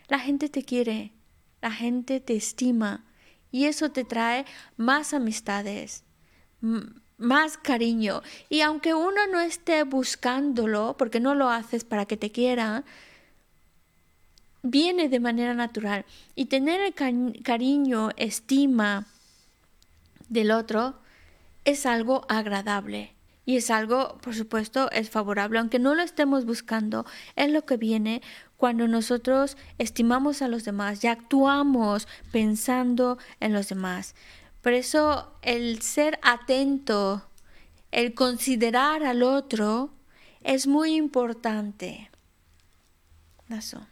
la 0.06 0.20
gente 0.20 0.48
te 0.48 0.62
quiere, 0.62 1.12
la 1.60 1.72
gente 1.72 2.20
te 2.20 2.36
estima 2.36 3.04
y 3.50 3.64
eso 3.64 3.90
te 3.90 4.04
trae 4.04 4.44
más 4.76 5.12
amistades, 5.12 6.04
más 7.16 7.58
cariño. 7.58 8.22
Y 8.48 8.60
aunque 8.60 8.94
uno 8.94 9.26
no 9.32 9.40
esté 9.40 9.82
buscándolo, 9.82 10.96
porque 10.96 11.18
no 11.18 11.34
lo 11.34 11.50
haces 11.50 11.82
para 11.82 12.06
que 12.06 12.16
te 12.16 12.30
quieran, 12.30 12.84
viene 14.64 15.08
de 15.08 15.20
manera 15.20 15.54
natural. 15.54 16.04
Y 16.34 16.46
tener 16.46 16.80
el 16.80 16.94
cariño, 17.42 18.10
estima 18.16 19.06
del 20.28 20.50
otro 20.50 20.98
es 21.64 21.86
algo 21.86 22.24
agradable. 22.28 23.14
Y 23.46 23.58
es 23.58 23.70
algo, 23.70 24.18
por 24.22 24.34
supuesto, 24.34 24.90
es 24.90 25.10
favorable, 25.10 25.58
aunque 25.58 25.78
no 25.78 25.94
lo 25.94 26.02
estemos 26.02 26.46
buscando, 26.46 27.04
es 27.36 27.52
lo 27.52 27.66
que 27.66 27.76
viene 27.76 28.22
cuando 28.56 28.88
nosotros 28.88 29.58
estimamos 29.76 30.40
a 30.40 30.48
los 30.48 30.64
demás 30.64 31.04
y 31.04 31.08
actuamos 31.08 32.08
pensando 32.32 33.18
en 33.40 33.52
los 33.52 33.68
demás. 33.68 34.14
Por 34.62 34.72
eso 34.72 35.36
el 35.42 35.82
ser 35.82 36.18
atento, 36.22 37.28
el 37.90 38.14
considerar 38.14 39.04
al 39.04 39.22
otro, 39.22 39.92
es 40.42 40.66
muy 40.66 40.94
importante. 40.94 42.10
Eso. 43.50 43.86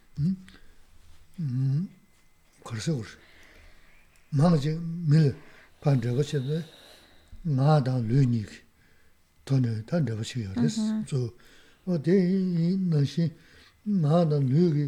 Ngaa 13.86 14.24
dang 14.30 14.46
lu 14.48 14.72
ki 14.72 14.86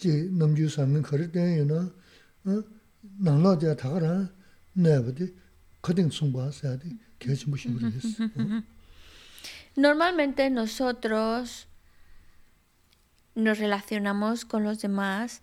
je 0.00 0.28
nam 0.38 0.54
ju 0.56 0.68
san 0.68 0.92
min 0.92 1.02
kari 1.02 1.26
ten 1.32 1.56
yu 1.58 1.64
na 1.64 1.80
nang 3.24 3.42
lao 3.42 3.54
dia 3.56 3.74
taga 3.74 3.98
rang 4.04 4.28
naya 4.76 5.00
ba 5.02 5.10
de 5.18 5.26
kading 5.84 6.10
tsungpa 6.12 6.52
saya 6.52 6.76
de 6.76 6.88
kaya 7.18 7.34
chi 7.36 7.46
mu 7.50 7.56
xin 7.56 7.72
res. 7.80 8.06
Normalmente 9.76 10.50
nosotros 10.50 11.66
nos 13.34 13.58
relacionamos 13.58 14.44
con 14.44 14.64
los 14.64 14.82
demás 14.82 15.40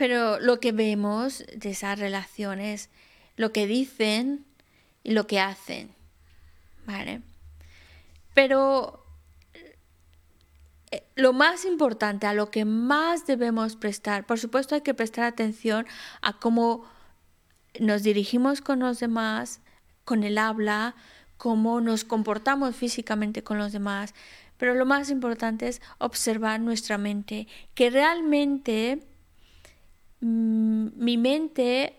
pero 0.00 0.40
lo 0.40 0.60
que 0.60 0.72
vemos 0.72 1.44
de 1.54 1.72
esas 1.72 1.98
relaciones, 1.98 2.88
lo 3.36 3.52
que 3.52 3.66
dicen 3.66 4.46
y 5.02 5.10
lo 5.10 5.26
que 5.26 5.38
hacen. 5.38 5.94
¿Vale? 6.86 7.20
Pero 8.32 9.04
eh, 10.90 11.04
lo 11.16 11.34
más 11.34 11.66
importante, 11.66 12.26
a 12.26 12.32
lo 12.32 12.50
que 12.50 12.64
más 12.64 13.26
debemos 13.26 13.76
prestar, 13.76 14.24
por 14.24 14.38
supuesto 14.38 14.74
hay 14.74 14.80
que 14.80 14.94
prestar 14.94 15.26
atención 15.26 15.86
a 16.22 16.32
cómo 16.32 16.86
nos 17.78 18.02
dirigimos 18.02 18.62
con 18.62 18.78
los 18.78 19.00
demás, 19.00 19.60
con 20.06 20.24
el 20.24 20.38
habla, 20.38 20.94
cómo 21.36 21.82
nos 21.82 22.04
comportamos 22.04 22.74
físicamente 22.74 23.42
con 23.42 23.58
los 23.58 23.72
demás, 23.72 24.14
pero 24.56 24.72
lo 24.72 24.86
más 24.86 25.10
importante 25.10 25.68
es 25.68 25.82
observar 25.98 26.58
nuestra 26.58 26.96
mente, 26.96 27.48
que 27.74 27.90
realmente 27.90 29.09
mi 30.20 31.16
mente 31.16 31.96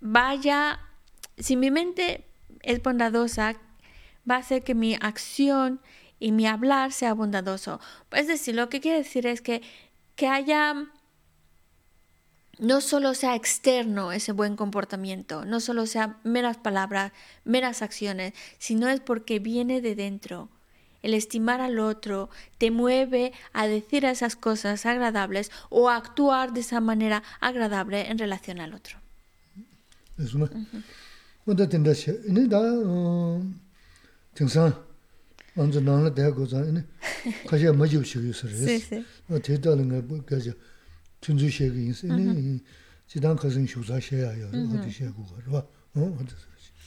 vaya, 0.00 0.80
si 1.38 1.56
mi 1.56 1.70
mente 1.70 2.26
es 2.62 2.82
bondadosa, 2.82 3.54
va 4.28 4.36
a 4.36 4.38
hacer 4.38 4.62
que 4.62 4.74
mi 4.74 4.94
acción 5.00 5.80
y 6.18 6.32
mi 6.32 6.46
hablar 6.46 6.92
sea 6.92 7.14
bondadoso. 7.14 7.80
Es 8.10 8.26
decir, 8.26 8.54
lo 8.54 8.68
que 8.68 8.80
quiere 8.80 8.98
decir 8.98 9.26
es 9.26 9.40
que, 9.40 9.62
que 10.16 10.28
haya 10.28 10.74
no 12.58 12.80
solo 12.80 13.14
sea 13.14 13.34
externo 13.34 14.12
ese 14.12 14.32
buen 14.32 14.56
comportamiento, 14.56 15.44
no 15.44 15.60
solo 15.60 15.86
sea 15.86 16.20
meras 16.22 16.56
palabras, 16.56 17.12
meras 17.44 17.82
acciones, 17.82 18.32
sino 18.58 18.88
es 18.88 19.00
porque 19.00 19.38
viene 19.38 19.80
de 19.80 19.94
dentro. 19.94 20.48
El 21.04 21.12
estimar 21.12 21.60
al 21.60 21.78
otro 21.78 22.30
te 22.56 22.70
mueve 22.70 23.34
a 23.52 23.66
decir 23.66 24.06
esas 24.06 24.36
cosas 24.36 24.86
agradables 24.86 25.50
o 25.68 25.90
a 25.90 25.96
actuar 25.96 26.54
de 26.54 26.60
esa 26.60 26.80
manera 26.80 27.22
agradable 27.40 28.10
en 28.10 28.16
relación 28.16 28.58
al 28.58 28.72
otro. 28.72 28.98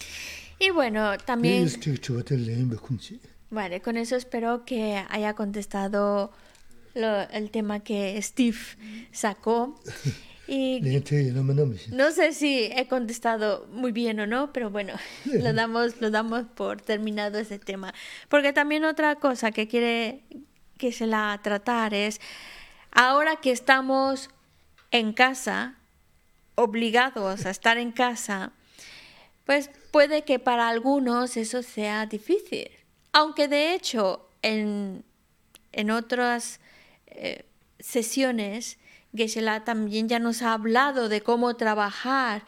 Y 0.60 0.72
bueno, 0.72 1.18
también... 1.20 1.64
Vale, 3.50 3.82
con 3.82 3.98
eso 3.98 4.16
espero 4.16 4.66
que 4.66 5.04
haya 5.10 5.34
contestado 5.34 6.32
el 6.94 7.52
tema 7.52 7.80
que 7.82 8.22
Steve 8.22 8.58
sacó. 9.12 9.80
Y 10.50 10.80
no 11.92 12.12
sé 12.12 12.32
si 12.32 12.70
he 12.74 12.88
contestado 12.88 13.68
muy 13.70 13.92
bien 13.92 14.18
o 14.22 14.28
no, 14.28 14.54
pero 14.54 14.70
bueno, 14.70 14.94
lo 15.26 15.52
damos, 15.52 16.00
lo 16.00 16.10
damos 16.10 16.46
por 16.46 16.80
terminado 16.80 17.38
ese 17.38 17.60
tema. 17.60 17.94
Porque 18.30 18.54
también 18.54 18.86
otra 18.86 19.16
cosa 19.16 19.52
que 19.52 19.68
quiere 19.68 20.24
que 20.78 20.94
se 20.94 21.06
la 21.06 21.38
tratar 21.44 21.94
es 21.94 22.22
Ahora 22.92 23.36
que 23.36 23.52
estamos 23.52 24.30
en 24.90 25.14
casa, 25.14 25.76
obligados 26.56 27.46
a 27.46 27.52
estar 27.52 27.78
en 27.78 27.92
casa, 27.92 28.54
pues 29.46 29.70
puede 29.92 30.24
que 30.24 30.40
para 30.40 30.68
algunos 30.68 31.38
eso 31.38 31.62
sea 31.62 32.08
difícil. 32.08 32.72
Aunque 33.12 33.48
de 33.48 33.74
hecho 33.74 34.28
en, 34.42 35.04
otras 35.92 36.60
eh, 37.08 37.46
sesiones, 37.80 38.78
Geshe-la 39.16 39.64
también 39.64 40.10
ya 40.10 40.20
nos 40.20 40.42
ha 40.42 40.54
hablado 40.54 41.10
de 41.10 41.22
cómo 41.22 41.56
trabajar 41.56 42.44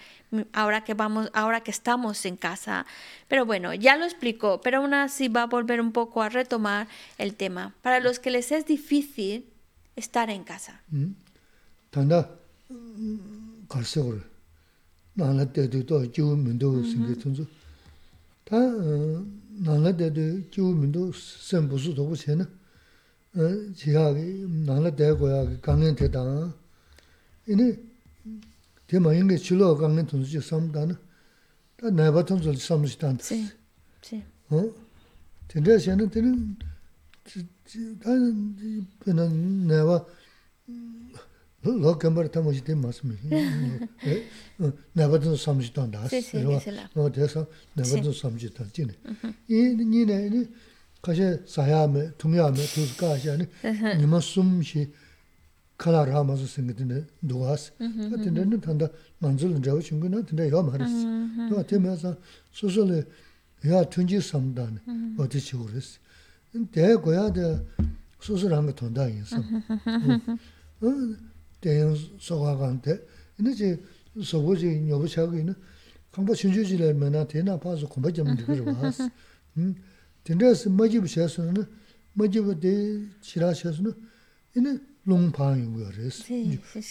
ahora 0.54 0.84
que 0.84 0.94
vamos, 0.94 1.30
ahora 1.34 1.62
que 1.62 1.72
estamos 1.72 2.26
en 2.26 2.38
casa. 2.38 2.86
Pero 3.28 3.46
bueno, 3.46 3.74
ya 3.74 3.98
lo 3.98 4.06
explicó, 4.06 4.62
pero 4.62 4.80
aún 4.80 4.94
así 4.94 5.28
va 5.28 5.44
a 5.44 5.48
volver 5.48 5.82
un 5.82 5.92
poco 5.92 6.22
a 6.22 6.30
retomar 6.30 6.88
el 7.18 7.36
tema. 7.36 7.74
Para 7.82 8.00
los 8.00 8.20
que 8.20 8.30
les 8.30 8.52
es 8.52 8.66
difícil, 8.66 9.46
estar 9.96 10.30
en 10.30 10.44
casa. 10.44 10.82
Gore. 18.50 19.20
nāla 19.66 19.92
dēdē 19.96 20.26
jīwū 20.54 20.72
mīndō 20.78 21.10
sēn 21.16 21.68
būsū 21.72 21.94
tōku 21.98 22.16
chē 22.20 22.36
na, 22.40 22.46
jīyā 23.36 24.06
kī 24.16 24.26
nāla 24.68 24.92
dē 24.96 25.12
guyā 25.20 25.42
kī 25.50 25.58
kāngiān 25.66 25.96
tē 26.00 26.10
tāngā. 26.14 26.48
Inī, 27.54 27.68
tē 28.88 29.02
mā 29.04 29.14
yīngi 29.18 29.40
chīlō 29.46 29.72
kāngiān 29.82 30.08
tōnsu 30.12 30.30
chī 30.34 30.42
sāṁ 30.46 30.70
tā 30.76 30.86
na, 30.90 30.96
tā 31.80 31.92
nāyabā 31.92 32.24
tōnsu 32.30 32.56
chī 32.56 32.64
sāṁ 32.64 32.88
chī 32.88 32.98
tāntā. 33.04 33.24
Sī, 33.28 33.40
sī. 34.06 34.22
Tēndē 35.50 35.80
chē 35.84 35.98
na, 36.00 36.08
tēnē, 36.14 36.32
tā 38.04 39.12
nāyabā 39.18 39.98
lo 41.64 41.98
kambar 41.98 42.30
tamo 42.30 42.52
shi 42.54 42.62
te 42.62 42.74
masumi. 42.74 43.16
Nabadun 44.96 45.36
samji 45.36 45.72
tan 45.74 45.92
das. 45.92 46.12
O 46.96 47.10
desa 47.10 47.48
nabadun 47.76 48.14
samji 48.14 48.50
tan 48.54 48.68
jine. 48.74 48.96
Ni 49.48 50.06
ne, 50.06 50.48
kashe 51.02 51.40
saya 51.46 51.88
me, 51.88 52.12
tungya 52.18 52.50
me, 52.52 52.66
tuz 52.74 52.96
kasha 52.98 53.38
ne, 53.38 53.48
nima 53.98 54.22
sum 54.22 54.62
shi 54.62 54.88
kala 55.78 56.06
rama 56.06 56.36
su 56.38 56.46
singi 56.48 56.74
dine 56.74 57.06
duwas. 57.22 57.72
Dine 57.78 58.46
ne 58.46 58.60
tanda 58.60 58.90
manzul 59.22 59.52
njawa 59.58 59.82
chungu 59.82 60.10
na 60.10 60.22
dine 60.22 60.48
yo 60.48 60.64
maris. 60.64 61.06
Dwa 61.50 61.64
te 61.64 61.78
me 61.78 61.96
san 61.98 62.16
susuli 62.52 63.06
ya 63.64 63.84
tunji 63.86 64.22
samda 64.22 64.70
ne, 64.70 64.80
o 65.18 65.28
di 65.28 65.40
chiguris. 65.40 66.00
Daya 66.74 66.96
goya 66.98 67.30
de 67.30 67.66
susulanga 68.20 68.74
tonda 68.74 69.08
yin 69.08 69.26
sam. 69.26 69.62
sām 71.65 71.65
dā 71.65 71.71
nē 71.71 71.85
wā 71.85 72.77
tī 72.81 72.95
chī 72.95 72.95
gu 72.95 72.95
rī 72.95 72.95
sī 72.95 72.95
대 72.95 72.95
고야 72.95 72.95
대 72.95 72.95
수술한 72.95 72.95
거 72.95 72.95
돈다 72.95 72.95
있어. 72.95 72.95
어 72.95 72.95
대형 72.95 72.95
소화관데 72.95 73.07
이제 73.41 73.83
소고지 74.23 74.89
여보차고 74.89 75.39
있는 75.39 75.55
강보 76.13 76.35
신주지를 76.35 76.95
맨나 76.95 77.27
대나 77.27 77.59
봐서 77.59 77.89
공부 77.89 78.13
좀 78.13 78.37
되게 78.37 78.61
와서 78.61 79.09
음 79.57 79.75
된데서 80.23 80.71
뭐지 80.71 81.01
부셔서는 81.01 81.65
뭐지 82.13 82.41
부대 82.41 83.01
지라셔서는 83.21 83.93
이는 84.57 84.87
롱방이 85.05 85.67
그랬어. 85.75 86.25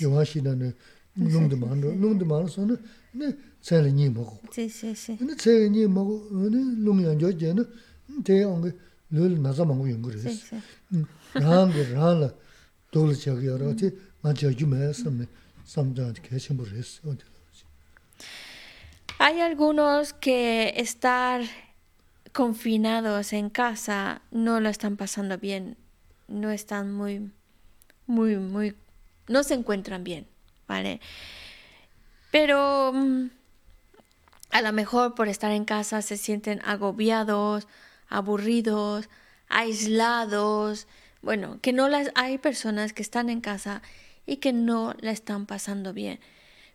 요하시다는 0.03 0.73
롱도 1.15 1.57
많어. 1.57 1.93
롱도 1.93 2.25
많아서는 2.25 2.77
네 3.13 3.37
세례니 3.61 4.09
먹고. 4.09 4.41
네, 4.51 4.67
네, 4.67 4.93
네. 4.93 5.17
근데 5.17 5.35
세례니 5.37 5.87
먹고 5.87 6.27
어느 6.31 6.57
롱양저제는 6.83 7.65
대형 8.23 8.61
그 8.61 8.77
lul 9.13 9.39
naza 9.39 9.63
mangu 9.63 9.87
yungu 9.87 10.11
res. 10.11 10.51
Rangi 11.33 11.93
rangla 11.93 12.33
dogla 12.91 13.13
chagi 13.13 13.45
yara, 13.45 13.73
ti 13.75 13.85
mancha 13.85 13.91
yume 13.91 13.91
samne 13.91 13.91
samdhanti 13.91 13.91
kachambu 13.91 13.91
res. 13.93 14.06
Hay 19.18 19.40
algunos 19.40 20.12
que 20.12 20.74
estar 20.76 21.42
confinados 22.32 23.32
en 23.32 23.50
casa 23.50 24.22
no 24.30 24.60
lo 24.60 24.68
están 24.68 24.96
pasando 24.96 25.38
bien, 25.38 25.76
no 26.28 26.50
están 26.50 26.92
muy, 26.92 27.30
muy, 28.06 28.36
muy, 28.36 28.76
no 29.26 29.42
se 29.42 29.54
encuentran 29.54 30.04
bien, 30.04 30.26
¿vale? 30.66 31.00
Pero 32.30 32.92
mm, 32.94 33.26
a 34.50 34.62
lo 34.62 34.72
mejor 34.72 35.14
por 35.14 35.28
estar 35.28 35.50
en 35.52 35.64
casa 35.64 36.02
se 36.02 36.16
sienten 36.16 36.60
agobiados, 36.64 37.66
aburridos, 38.08 39.08
aislados. 39.48 40.86
Bueno, 41.22 41.58
que 41.60 41.72
no 41.72 41.88
las 41.88 42.10
hay 42.14 42.38
personas 42.38 42.92
que 42.92 43.02
están 43.02 43.30
en 43.30 43.40
casa 43.40 43.82
y 44.28 44.36
que 44.36 44.52
no 44.52 44.94
la 45.00 45.10
están 45.10 45.46
pasando 45.46 45.92
bien. 45.92 46.20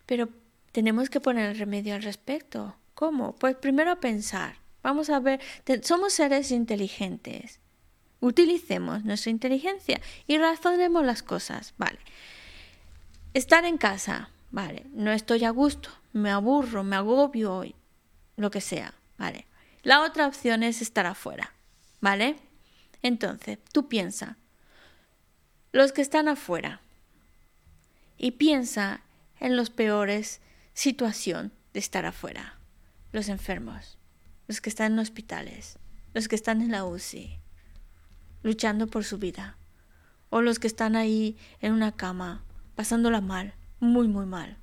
Pero 0.06 0.28
tenemos 0.72 1.08
que 1.08 1.20
poner 1.20 1.56
remedio 1.56 1.94
al 1.94 2.02
respecto. 2.02 2.76
¿Cómo? 2.94 3.34
Pues 3.36 3.56
primero 3.56 4.00
pensar. 4.00 4.56
Vamos 4.82 5.08
a 5.08 5.20
ver, 5.20 5.40
somos 5.82 6.12
seres 6.12 6.50
inteligentes. 6.50 7.60
Utilicemos 8.20 9.04
nuestra 9.04 9.30
inteligencia 9.30 10.00
y 10.26 10.36
razonemos 10.36 11.04
las 11.04 11.22
cosas. 11.22 11.74
Vale. 11.78 11.98
Estar 13.32 13.64
en 13.64 13.78
casa. 13.78 14.30
Vale. 14.50 14.84
No 14.92 15.12
estoy 15.12 15.44
a 15.44 15.50
gusto. 15.50 15.90
Me 16.12 16.30
aburro, 16.30 16.84
me 16.84 16.96
agobio 16.96 17.54
hoy. 17.54 17.74
Lo 18.36 18.50
que 18.50 18.60
sea. 18.60 18.94
Vale. 19.16 19.46
La 19.84 20.02
otra 20.02 20.26
opción 20.26 20.62
es 20.62 20.80
estar 20.80 21.04
afuera, 21.04 21.52
¿vale? 22.00 22.36
Entonces, 23.02 23.58
tú 23.70 23.86
piensa, 23.86 24.38
los 25.72 25.92
que 25.92 26.00
están 26.00 26.26
afuera, 26.26 26.80
y 28.16 28.32
piensa 28.32 29.02
en 29.40 29.56
los 29.56 29.70
peores 29.70 30.40
situación 30.72 31.52
de 31.72 31.80
estar 31.80 32.06
afuera, 32.06 32.58
los 33.12 33.28
enfermos, 33.28 33.98
los 34.46 34.60
que 34.60 34.70
están 34.70 34.92
en 34.92 34.98
hospitales, 34.98 35.78
los 36.12 36.28
que 36.28 36.36
están 36.36 36.62
en 36.62 36.70
la 36.70 36.84
UCI, 36.84 37.38
luchando 38.42 38.86
por 38.86 39.04
su 39.04 39.18
vida, 39.18 39.56
o 40.30 40.42
los 40.42 40.58
que 40.58 40.66
están 40.66 40.96
ahí 40.96 41.36
en 41.60 41.72
una 41.72 41.92
cama, 41.92 42.44
pasándola 42.74 43.20
mal, 43.20 43.54
muy, 43.80 44.08
muy 44.08 44.26
mal. 44.26 44.56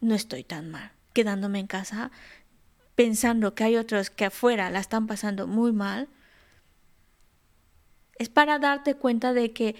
No 0.00 0.14
estoy 0.14 0.44
tan 0.44 0.70
mal, 0.70 0.92
quedándome 1.12 1.58
en 1.58 1.66
casa, 1.66 2.10
pensando 2.94 3.54
que 3.54 3.64
hay 3.64 3.76
otros 3.76 4.10
que 4.10 4.26
afuera 4.26 4.70
la 4.70 4.80
están 4.80 5.06
pasando 5.06 5.46
muy 5.46 5.72
mal, 5.72 6.08
es 8.18 8.28
para 8.28 8.58
darte 8.58 8.94
cuenta 8.94 9.32
de 9.32 9.52
que 9.52 9.76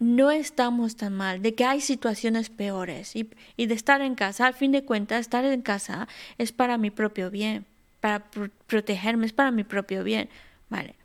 no 0.00 0.30
estamos 0.30 0.96
tan 0.96 1.12
mal, 1.12 1.42
de 1.42 1.54
que 1.54 1.66
hay 1.66 1.82
situaciones 1.82 2.48
peores 2.48 3.14
y, 3.14 3.28
de 3.66 3.74
estar 3.74 4.00
en 4.00 4.14
casa, 4.14 4.46
al 4.46 4.54
fin 4.54 4.72
de 4.72 4.82
cuentas, 4.84 5.20
estar 5.20 5.44
en 5.44 5.60
casa 5.60 6.08
es 6.38 6.52
para 6.52 6.78
mi 6.78 6.90
propio 6.90 7.30
bien, 7.30 7.66
para 8.00 8.30
pro- 8.30 8.50
protegerme, 8.66 9.26
es 9.26 9.34
para 9.34 9.50
mi 9.50 9.62
propio 9.62 10.02
bien. 10.02 10.30
Vale. 10.70 10.96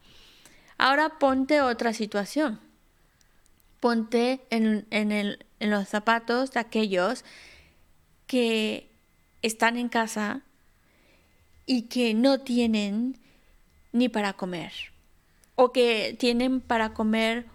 Ahora 0.77 1.19
ponte 1.19 1.61
otra 1.61 1.93
situación. 1.93 2.59
Ponte 3.81 4.41
en 4.49 5.37
los 5.59 5.87
zapatos 5.89 6.51
de 6.51 6.59
aquellos 6.61 7.25
que 8.27 8.89
están 9.41 9.77
en 9.77 9.89
casa 9.89 10.41
y 11.65 11.83
que 11.83 12.13
no 12.13 12.39
tienen 12.39 13.19
ni 13.91 14.07
para 14.07 14.33
comer. 14.33 14.71
O 15.55 15.71
que 15.71 16.15
tienen 16.17 16.61
para 16.61 16.93
comer 16.93 17.45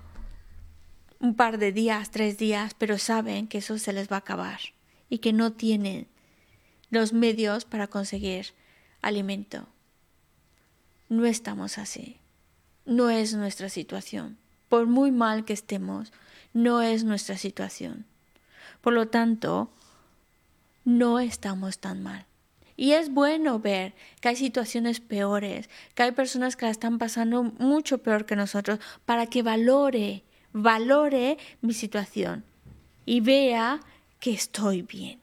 un 1.20 1.34
par 1.34 1.58
de 1.58 1.70
días, 1.70 2.10
tres 2.10 2.38
días, 2.38 2.74
pero 2.74 2.98
saben 2.98 3.46
que 3.46 3.58
eso 3.58 3.78
se 3.78 3.92
les 3.92 4.10
va 4.10 4.16
a 4.16 4.20
acabar 4.20 4.60
y 5.08 5.18
que 5.18 5.32
no 5.32 5.52
tienen 5.52 6.08
los 6.88 7.12
medios 7.12 7.64
para 7.64 7.86
conseguir 7.86 8.54
alimento. 9.02 9.68
No 11.08 11.26
estamos 11.26 11.78
así. 11.78 12.18
No 12.86 13.10
es 13.10 13.34
nuestra 13.34 13.68
situación. 13.68 14.38
Por 14.68 14.86
muy 14.86 15.10
mal 15.10 15.44
que 15.44 15.52
estemos, 15.52 16.12
no 16.52 16.80
es 16.80 17.04
nuestra 17.04 17.36
situación. 17.36 18.06
Por 18.80 18.94
lo 18.94 19.08
tanto, 19.08 19.70
no 20.84 21.20
estamos 21.20 21.78
tan 21.78 22.02
mal. 22.02 22.26
Y 22.76 22.92
es 22.92 23.12
bueno 23.12 23.58
ver 23.58 23.94
que 24.20 24.28
hay 24.28 24.36
situaciones 24.36 25.00
peores, 25.00 25.68
que 25.94 26.04
hay 26.04 26.12
personas 26.12 26.56
que 26.56 26.64
la 26.64 26.70
están 26.70 26.98
pasando 26.98 27.42
mucho 27.42 27.98
peor 27.98 28.24
que 28.24 28.36
nosotros, 28.36 28.80
para 29.04 29.26
que 29.26 29.42
valore, 29.42 30.24
valore 30.52 31.38
mi 31.60 31.72
situación 31.72 32.44
y 33.06 33.20
vea 33.20 33.80
que 34.18 34.32
estoy 34.32 34.82
bien. 34.82 35.20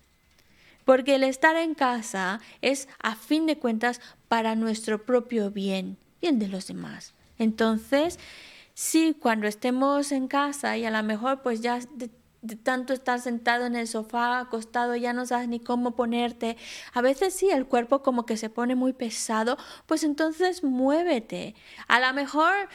Porque 0.86 1.16
el 1.16 1.24
estar 1.24 1.56
en 1.58 1.74
casa 1.74 2.40
es, 2.62 2.88
a 3.02 3.16
fin 3.16 3.46
de 3.46 3.58
cuentas, 3.58 4.00
para 4.28 4.56
nuestro 4.56 5.06
propio 5.06 5.52
bien 5.52 5.98
y 6.22 6.28
el 6.28 6.40
de 6.40 6.48
los 6.48 6.68
demás. 6.68 7.14
Entonces, 7.38 8.20
sí, 8.74 9.16
cuando 9.20 9.48
estemos 9.48 10.12
en 10.12 10.28
casa 10.28 10.78
y 10.78 10.86
a 10.86 10.92
lo 10.92 11.04
mejor 11.04 11.42
pues 11.42 11.62
ya 11.62 11.80
de, 11.96 12.10
de 12.42 12.56
tanto 12.56 12.94
estar 12.94 13.20
sentado 13.20 13.66
en 13.66 13.76
el 13.76 13.88
sofá, 13.88 14.40
acostado, 14.40 14.96
ya 14.96 15.14
no 15.14 15.26
sabes 15.26 15.48
ni 15.48 15.60
cómo 15.60 15.96
ponerte, 15.96 16.58
a 16.94 17.02
veces 17.02 17.34
sí, 17.34 17.50
el 17.50 17.66
cuerpo 17.66 18.02
como 18.02 18.26
que 18.26 18.38
se 18.38 18.50
pone 18.50 18.76
muy 18.76 18.94
pesado, 18.94 19.58
pues 19.86 20.04
entonces 20.04 20.64
muévete. 20.64 21.56
A 21.88 22.00
lo 22.00 22.14
mejor 22.14 22.70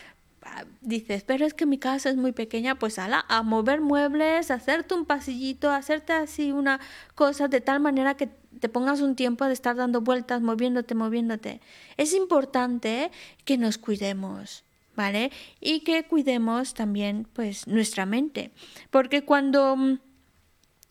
dices, 0.81 1.23
pero 1.25 1.47
es 1.47 1.55
que 1.55 1.67
mi 1.67 1.79
casa 1.79 2.11
es 2.11 2.17
muy 2.17 2.33
pequeña, 2.33 2.79
pues 2.79 2.99
ala, 2.99 3.25
a 3.29 3.43
mover 3.43 3.81
muebles, 3.81 4.51
hacerte 4.51 4.95
un 4.95 5.05
pasillito, 5.05 5.71
hacerte 5.71 6.13
así 6.13 6.53
una 6.53 6.81
cosa 7.15 7.49
de 7.49 7.61
tal 7.61 7.81
manera 7.81 8.17
que 8.17 8.29
te 8.61 8.69
pongas 8.69 9.01
un 9.01 9.17
tiempo 9.17 9.45
de 9.45 9.53
estar 9.53 9.77
dando 9.77 10.01
vueltas, 10.01 10.41
moviéndote, 10.41 10.95
moviéndote. 10.95 11.61
Es 11.97 12.15
importante 12.15 13.11
que 13.45 13.59
nos 13.59 13.79
cuidemos, 13.79 14.65
¿vale? 14.95 15.31
Y 15.61 15.81
que 15.81 16.05
cuidemos 16.05 16.75
también, 16.75 17.27
pues, 17.33 17.67
nuestra 17.67 18.07
mente. 18.07 18.51
Porque 18.91 19.25
cuando 19.25 19.77
mm, 19.77 19.99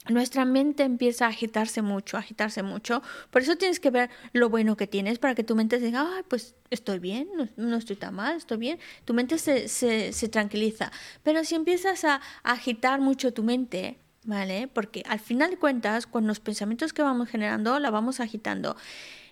nuestra 0.09 0.45
mente 0.45 0.83
empieza 0.83 1.25
a 1.25 1.29
agitarse 1.29 1.81
mucho, 1.81 2.17
agitarse 2.17 2.63
mucho. 2.63 3.03
Por 3.29 3.43
eso 3.43 3.55
tienes 3.55 3.79
que 3.79 3.91
ver 3.91 4.09
lo 4.33 4.49
bueno 4.49 4.75
que 4.75 4.87
tienes 4.87 5.19
para 5.19 5.35
que 5.35 5.43
tu 5.43 5.55
mente 5.55 5.79
diga, 5.79 6.07
ay, 6.15 6.23
pues 6.27 6.55
estoy 6.71 6.99
bien, 6.99 7.27
no, 7.55 7.77
estoy 7.77 7.95
tan 7.95 8.15
mal, 8.15 8.37
estoy 8.37 8.57
bien. 8.57 8.79
Tu 9.05 9.13
mente 9.13 9.37
se, 9.37 9.67
se, 9.67 10.11
se 10.11 10.27
tranquiliza. 10.27 10.91
Pero 11.23 11.43
si 11.43 11.55
empiezas 11.55 12.03
a 12.03 12.21
agitar 12.43 12.99
mucho 12.99 13.31
tu 13.31 13.43
mente, 13.43 13.99
¿vale? 14.23 14.67
Porque 14.67 15.03
al 15.07 15.19
final 15.19 15.51
de 15.51 15.57
cuentas, 15.57 16.07
con 16.07 16.25
los 16.25 16.39
pensamientos 16.39 16.93
que 16.93 17.03
vamos 17.03 17.29
generando, 17.29 17.79
la 17.79 17.91
vamos 17.91 18.19
agitando. 18.19 18.75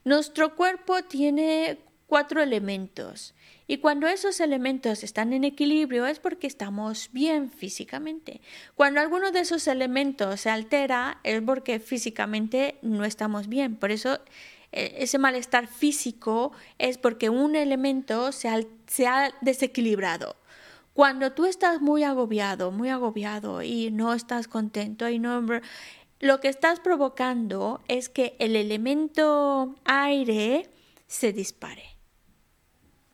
Nuestro 0.03 0.55
cuerpo 0.55 1.01
tiene 1.03 1.79
cuatro 2.07 2.41
elementos. 2.41 3.33
Y 3.69 3.77
cuando 3.77 4.07
esos 4.07 4.39
elementos 4.39 5.03
están 5.03 5.31
en 5.31 5.43
equilibrio 5.43 6.07
es 6.07 6.19
porque 6.19 6.47
estamos 6.47 7.11
bien 7.13 7.51
físicamente. 7.51 8.41
Cuando 8.73 8.99
alguno 8.99 9.31
de 9.31 9.41
esos 9.41 9.67
elementos 9.67 10.41
se 10.41 10.49
altera 10.49 11.19
es 11.23 11.39
porque 11.43 11.79
físicamente 11.79 12.79
no 12.81 13.05
estamos 13.05 13.47
bien. 13.47 13.75
Por 13.75 13.91
eso 13.91 14.21
eh, 14.71 14.95
ese 14.97 15.19
malestar 15.19 15.67
físico 15.67 16.51
es 16.79 16.97
porque 16.97 17.29
un 17.29 17.55
elemento 17.55 18.31
se, 18.31 18.49
ha 18.49 19.31
desequilibrado. 19.41 20.35
Cuando 20.95 21.33
tú 21.33 21.45
estás 21.45 21.79
muy 21.79 22.01
agobiado, 22.01 22.71
muy 22.71 22.89
agobiado 22.89 23.61
y 23.61 23.91
no 23.91 24.15
estás 24.15 24.47
contento 24.47 25.09
y 25.09 25.19
no 25.19 25.45
lo 26.21 26.39
que 26.39 26.47
estás 26.47 26.79
provocando 26.79 27.81
es 27.87 28.09
que 28.09 28.35
el 28.39 28.55
elemento 28.55 29.75
aire 29.85 30.71
se 31.05 31.33
dispare 31.33 31.98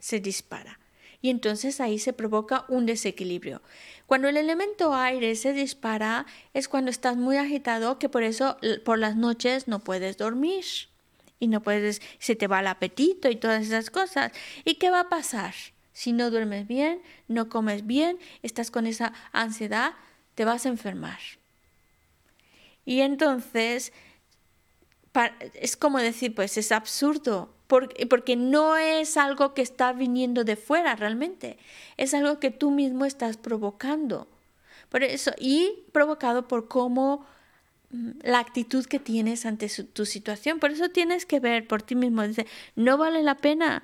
se 0.05 0.19
dispara. 0.19 0.79
Y 1.19 1.31
entonces 1.31 1.81
ahí 1.81 1.97
se 1.97 2.13
provoca 2.13 2.65
un 2.67 2.85
desequilibrio. 2.85 3.63
Cuando 4.05 4.27
el 4.27 4.37
elemento 4.37 4.93
aire 4.93 5.35
se 5.35 5.51
dispara 5.51 6.27
es 6.53 6.67
cuando 6.67 6.91
estás 6.91 7.17
muy 7.17 7.37
agitado, 7.37 7.97
que 7.97 8.07
por 8.07 8.21
eso 8.21 8.57
por 8.83 8.99
las 8.99 9.15
noches 9.15 9.67
no 9.67 9.79
puedes 9.79 10.17
dormir. 10.17 10.63
Y 11.39 11.47
no 11.47 11.63
puedes, 11.63 12.03
se 12.19 12.35
te 12.35 12.45
va 12.45 12.59
el 12.59 12.67
apetito 12.67 13.31
y 13.31 13.35
todas 13.35 13.65
esas 13.65 13.89
cosas. 13.89 14.31
¿Y 14.63 14.75
qué 14.75 14.91
va 14.91 14.99
a 14.99 15.09
pasar? 15.09 15.55
Si 15.91 16.13
no 16.13 16.29
duermes 16.29 16.67
bien, 16.67 17.01
no 17.27 17.49
comes 17.49 17.87
bien, 17.87 18.19
estás 18.43 18.69
con 18.69 18.85
esa 18.85 19.11
ansiedad, 19.31 19.93
te 20.35 20.45
vas 20.45 20.67
a 20.67 20.69
enfermar. 20.69 21.19
Y 22.85 23.01
entonces 23.01 23.91
es 25.55 25.75
como 25.75 25.97
decir, 25.97 26.35
pues 26.35 26.57
es 26.57 26.71
absurdo, 26.71 27.54
porque, 27.67 28.35
no 28.35 28.77
es 28.77 29.17
algo 29.17 29.53
que 29.53 29.61
está 29.61 29.93
viniendo 29.93 30.43
de 30.43 30.55
fuera 30.55 30.95
realmente, 30.95 31.57
es 31.97 32.13
algo 32.13 32.39
que 32.39 32.51
tú 32.51 32.71
mismo 32.71 33.05
estás 33.05 33.37
provocando. 33.37 34.27
Por 34.89 35.03
eso, 35.03 35.31
y 35.39 35.83
provocado 35.91 36.47
por 36.47 36.67
cómo 36.67 37.25
mm, 37.91 38.11
la 38.23 38.39
actitud 38.39 38.85
que 38.85 38.99
tienes 38.99 39.45
ante 39.45 39.67
tu 39.67 40.05
situación. 40.05 40.59
Por 40.59 40.71
eso 40.71 40.89
tienes 40.89 41.25
que 41.25 41.39
ver 41.39 41.67
por 41.67 41.81
ti 41.81 41.95
mismo. 41.95 42.27
Dice, 42.27 42.45
no 42.75 42.97
vale 42.97 43.23
la 43.23 43.35
pena 43.35 43.83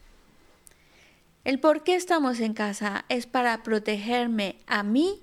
El 1.45 1.61
por 1.61 1.83
qué 1.83 1.95
estamos 1.97 2.41
en 2.41 2.53
casa 2.53 3.05
es 3.09 3.27
para 3.27 3.63
protegerme 3.63 4.59
a 4.67 4.83
mí 4.83 5.23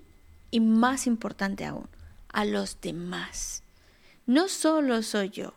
y 0.51 0.59
más 0.59 1.05
importante 1.05 1.65
aún, 1.65 1.87
a 2.29 2.45
los 2.45 2.81
demás. 2.81 3.63
No 4.25 4.47
solo 4.47 5.03
soy 5.03 5.29
yo, 5.29 5.53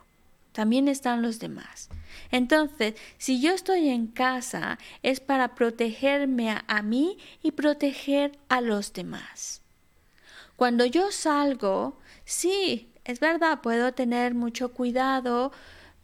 también 0.53 0.89
están 0.89 1.23
los 1.23 1.39
demás. 1.39 1.89
Entonces, 2.31 2.95
si 3.19 3.41
yo 3.41 3.53
estoy 3.53 3.89
en 3.89 4.07
casa, 4.07 4.79
es 5.03 5.21
para 5.21 5.55
protegerme 5.55 6.57
a, 6.67 6.83
mí 6.83 7.19
y 7.43 7.53
proteger 7.53 8.39
a 8.49 8.61
los 8.61 8.93
demás. 8.93 9.63
Cuando 10.57 10.85
yo 10.85 11.11
salgo, 11.11 11.99
sí, 12.25 12.93
es 13.05 13.21
verdad, 13.21 13.61
puedo 13.63 13.93
tener 13.93 14.35
mucho 14.35 14.73
cuidado, 14.73 15.53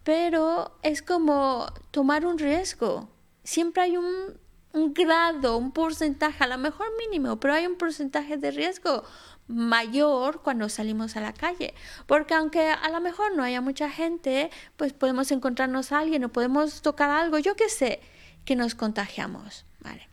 pero 0.03 0.73
es 0.83 1.03
como 1.03 1.67
tomar 1.91 2.27
un 2.27 2.39
riesgo. 2.39 3.09
Siempre 3.45 3.83
hay 3.83 3.97
un, 3.97 4.39
un 4.73 4.95
grado, 4.95 5.57
un 5.57 5.73
porcentaje, 5.73 6.45
a 6.45 6.49
lo 6.49 6.59
mejor 6.59 6.89
mínimo, 6.99 7.39
pero 7.39 7.55
hay 7.55 7.67
un 7.67 7.77
porcentaje 7.77 8.37
de 8.37 8.51
riesgo 8.51 9.05
mayor 9.49 10.43
cuando 10.43 10.69
salimos 10.69 11.17
a 11.17 11.21
la 11.21 11.33
calle. 11.33 11.75
Porque 12.07 12.35
aunque 12.35 12.71
a 12.71 12.89
lo 12.91 13.01
mejor 13.01 13.35
no 13.35 13.43
haya 13.43 13.61
mucha 13.61 13.91
gente, 13.91 14.51
pues 14.77 14.93
podemos 14.93 15.33
encontrarnos 15.33 15.91
a 15.91 15.99
alguien 15.99 16.25
o 16.25 16.29
podemos 16.29 16.83
tocar 16.83 17.11
algo, 17.11 17.39
yo 17.39 17.57
qué 17.57 17.69
sé, 17.69 18.01
que 18.45 18.55
nos 18.55 18.75
contagiamos. 18.75 19.65
Vale. 19.81 20.09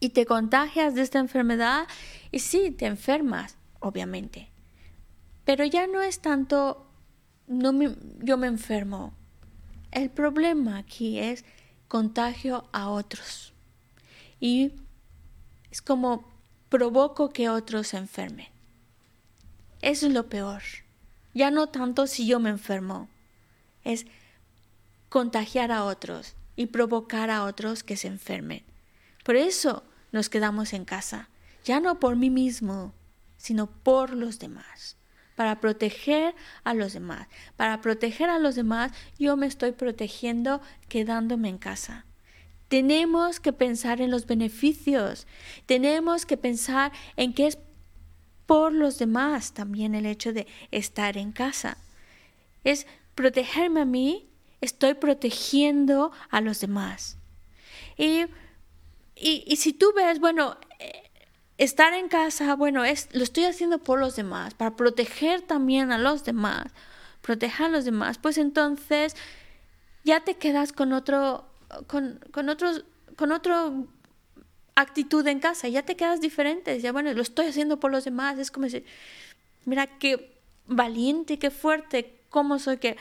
Y 0.00 0.10
te 0.10 0.26
contagias 0.26 0.94
de 0.94 1.02
esta 1.02 1.18
enfermedad 1.18 1.86
y 2.30 2.40
sí, 2.40 2.70
te 2.70 2.86
enfermas, 2.86 3.56
obviamente. 3.80 4.50
Pero 5.44 5.64
ya 5.64 5.86
no 5.86 6.02
es 6.02 6.20
tanto, 6.20 6.90
no 7.46 7.72
yo 8.20 8.36
me 8.36 8.46
enfermo. 8.46 9.14
El 9.92 10.10
problema 10.10 10.78
aquí 10.78 11.18
es 11.18 11.44
contagio 11.88 12.68
a 12.72 12.88
otros. 12.88 13.52
Y 14.40 14.72
es 15.70 15.80
como 15.80 16.33
provoco 16.74 17.28
que 17.28 17.48
otros 17.48 17.86
se 17.86 17.98
enfermen. 17.98 18.48
Eso 19.80 20.08
es 20.08 20.12
lo 20.12 20.28
peor. 20.28 20.60
Ya 21.32 21.52
no 21.52 21.68
tanto 21.68 22.08
si 22.08 22.26
yo 22.26 22.40
me 22.40 22.50
enfermo, 22.50 23.08
es 23.84 24.06
contagiar 25.08 25.70
a 25.70 25.84
otros 25.84 26.34
y 26.56 26.66
provocar 26.66 27.30
a 27.30 27.44
otros 27.44 27.84
que 27.84 27.96
se 27.96 28.08
enfermen. 28.08 28.64
Por 29.22 29.36
eso 29.36 29.84
nos 30.10 30.28
quedamos 30.28 30.72
en 30.72 30.84
casa, 30.84 31.28
ya 31.64 31.78
no 31.78 32.00
por 32.00 32.16
mí 32.16 32.28
mismo, 32.28 32.92
sino 33.36 33.68
por 33.68 34.12
los 34.12 34.40
demás, 34.40 34.96
para 35.36 35.60
proteger 35.60 36.34
a 36.64 36.74
los 36.74 36.92
demás. 36.92 37.28
Para 37.56 37.82
proteger 37.82 38.30
a 38.30 38.40
los 38.40 38.56
demás, 38.56 38.90
yo 39.16 39.36
me 39.36 39.46
estoy 39.46 39.70
protegiendo 39.70 40.60
quedándome 40.88 41.50
en 41.50 41.58
casa. 41.58 42.04
Tenemos 42.74 43.38
que 43.38 43.52
pensar 43.52 44.00
en 44.00 44.10
los 44.10 44.26
beneficios, 44.26 45.28
tenemos 45.66 46.26
que 46.26 46.36
pensar 46.36 46.90
en 47.14 47.32
que 47.32 47.46
es 47.46 47.56
por 48.46 48.72
los 48.72 48.98
demás 48.98 49.54
también 49.54 49.94
el 49.94 50.06
hecho 50.06 50.32
de 50.32 50.48
estar 50.72 51.16
en 51.16 51.30
casa. 51.30 51.78
Es 52.64 52.88
protegerme 53.14 53.82
a 53.82 53.84
mí, 53.84 54.28
estoy 54.60 54.94
protegiendo 54.94 56.10
a 56.30 56.40
los 56.40 56.58
demás. 56.58 57.16
Y, 57.96 58.22
y, 59.14 59.44
y 59.46 59.54
si 59.54 59.72
tú 59.72 59.92
ves, 59.94 60.18
bueno, 60.18 60.56
eh, 60.80 61.04
estar 61.58 61.92
en 61.92 62.08
casa, 62.08 62.56
bueno, 62.56 62.84
es, 62.84 63.08
lo 63.12 63.22
estoy 63.22 63.44
haciendo 63.44 63.78
por 63.78 64.00
los 64.00 64.16
demás, 64.16 64.54
para 64.54 64.74
proteger 64.74 65.42
también 65.42 65.92
a 65.92 65.98
los 65.98 66.24
demás, 66.24 66.72
proteger 67.22 67.66
a 67.66 67.68
los 67.68 67.84
demás, 67.84 68.18
pues 68.18 68.36
entonces 68.36 69.14
ya 70.02 70.24
te 70.24 70.34
quedas 70.34 70.72
con 70.72 70.92
otro 70.92 71.53
con, 71.86 72.20
con, 72.30 72.48
otros, 72.48 72.84
con 73.16 73.32
otro 73.32 73.86
actitud 74.74 75.26
en 75.26 75.40
casa, 75.40 75.68
ya 75.68 75.82
te 75.82 75.96
quedas 75.96 76.20
diferente, 76.20 76.80
ya 76.80 76.92
bueno, 76.92 77.12
lo 77.12 77.22
estoy 77.22 77.46
haciendo 77.46 77.78
por 77.78 77.90
los 77.90 78.04
demás, 78.04 78.38
es 78.38 78.50
como 78.50 78.64
decir, 78.64 78.84
mira 79.64 79.86
qué 79.86 80.38
valiente, 80.66 81.38
qué 81.38 81.50
fuerte, 81.50 82.20
cómo 82.30 82.58
soy 82.58 82.78
que 82.78 82.96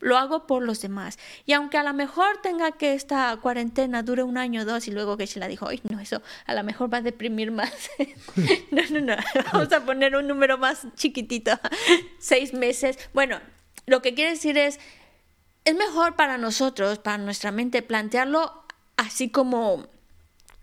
lo 0.00 0.16
hago 0.16 0.46
por 0.46 0.62
los 0.62 0.80
demás. 0.80 1.18
Y 1.44 1.52
aunque 1.52 1.76
a 1.76 1.82
lo 1.82 1.92
mejor 1.92 2.40
tenga 2.42 2.72
que 2.72 2.94
esta 2.94 3.36
cuarentena 3.38 4.02
dure 4.02 4.22
un 4.22 4.38
año 4.38 4.62
o 4.62 4.64
dos 4.64 4.86
y 4.88 4.92
luego 4.92 5.16
que 5.16 5.26
se 5.26 5.40
la 5.40 5.48
dijo, 5.48 5.68
ay, 5.68 5.80
no, 5.88 6.00
eso 6.00 6.22
a 6.46 6.54
lo 6.54 6.62
mejor 6.62 6.92
va 6.92 6.98
a 6.98 7.02
deprimir 7.02 7.50
más. 7.50 7.90
no, 8.70 8.82
no, 8.90 9.00
no, 9.00 9.16
vamos 9.52 9.72
a 9.72 9.84
poner 9.84 10.16
un 10.16 10.28
número 10.28 10.58
más 10.58 10.86
chiquitito, 10.94 11.52
seis 12.18 12.54
meses. 12.54 12.98
Bueno, 13.12 13.40
lo 13.86 14.02
que 14.02 14.14
quiere 14.14 14.30
decir 14.30 14.56
es, 14.56 14.78
es 15.68 15.74
mejor 15.74 16.16
para 16.16 16.38
nosotros, 16.38 16.98
para 16.98 17.18
nuestra 17.18 17.52
mente, 17.52 17.82
plantearlo 17.82 18.64
así 18.96 19.28
como 19.28 19.86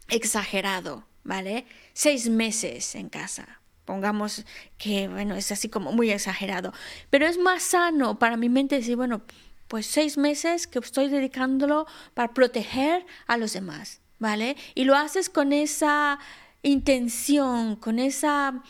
exagerado, 0.08 1.06
¿vale? 1.24 1.68
Seis 1.94 2.28
meses 2.28 2.96
en 2.96 3.10
casa. 3.10 3.62
Pongamos 3.86 4.46
que, 4.80 5.08
bueno, 5.08 5.36
es 5.36 5.52
así 5.52 5.70
como 5.70 5.92
muy 5.92 6.10
exagerado. 6.10 6.74
Pero 7.12 7.28
es 7.28 7.38
más 7.38 7.62
sano 7.62 8.18
para 8.18 8.36
mi 8.36 8.50
mente 8.50 8.78
decir, 8.78 8.96
bueno, 8.96 9.22
pues 9.68 9.86
seis 9.86 10.18
meses 10.18 10.66
que 10.66 10.80
estoy 10.80 11.10
dedicándolo 11.10 11.86
para 12.16 12.34
proteger 12.34 13.06
a 13.28 13.38
los 13.38 13.54
demás, 13.54 14.02
¿vale? 14.18 14.58
Y 14.74 14.86
lo 14.86 14.96
haces 14.96 15.30
con 15.30 15.54
esa 15.54 16.18
intención, 16.64 17.76
con 17.76 18.00
esa, 18.00 18.64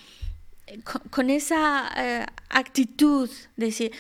con, 1.12 1.30
esa 1.30 1.92
eh, 1.96 2.26
actitud 2.50 3.30
de 3.56 3.68
decir, 3.68 3.94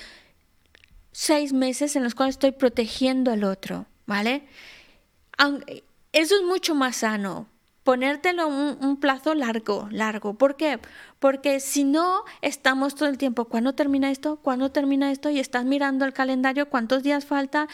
seis 1.15 1.53
meses 1.53 1.95
en 1.95 2.03
los 2.03 2.13
cuales 2.13 2.35
estoy 2.35 2.51
protegiendo 2.51 3.31
al 3.31 3.45
otro, 3.45 3.85
¿vale? 4.05 4.43
Eso 6.11 6.35
es 6.35 6.43
mucho 6.43 6.75
más 6.75 6.97
sano, 6.97 7.47
ponértelo 7.83 8.49
un, 8.49 8.97
plazo 8.99 9.33
largo, 9.33 9.87
largo. 9.91 10.33
¿Por 10.33 10.57
qué? 10.57 10.77
Porque 11.19 11.61
si 11.61 11.85
no, 11.85 12.25
estamos 12.41 12.95
todo 12.95 13.07
el 13.07 13.17
tiempo, 13.17 13.45
¿cuándo 13.45 13.73
termina 13.73 14.11
esto? 14.11 14.41
¿Cuándo 14.41 14.73
termina 14.73 15.09
esto? 15.09 15.29
Y 15.29 15.39
estás 15.39 15.63
mirando 15.63 16.03
el 16.03 16.11
calendario, 16.11 16.69
¿cuántos 16.69 17.01
días 17.01 17.23
falta? 17.23 17.69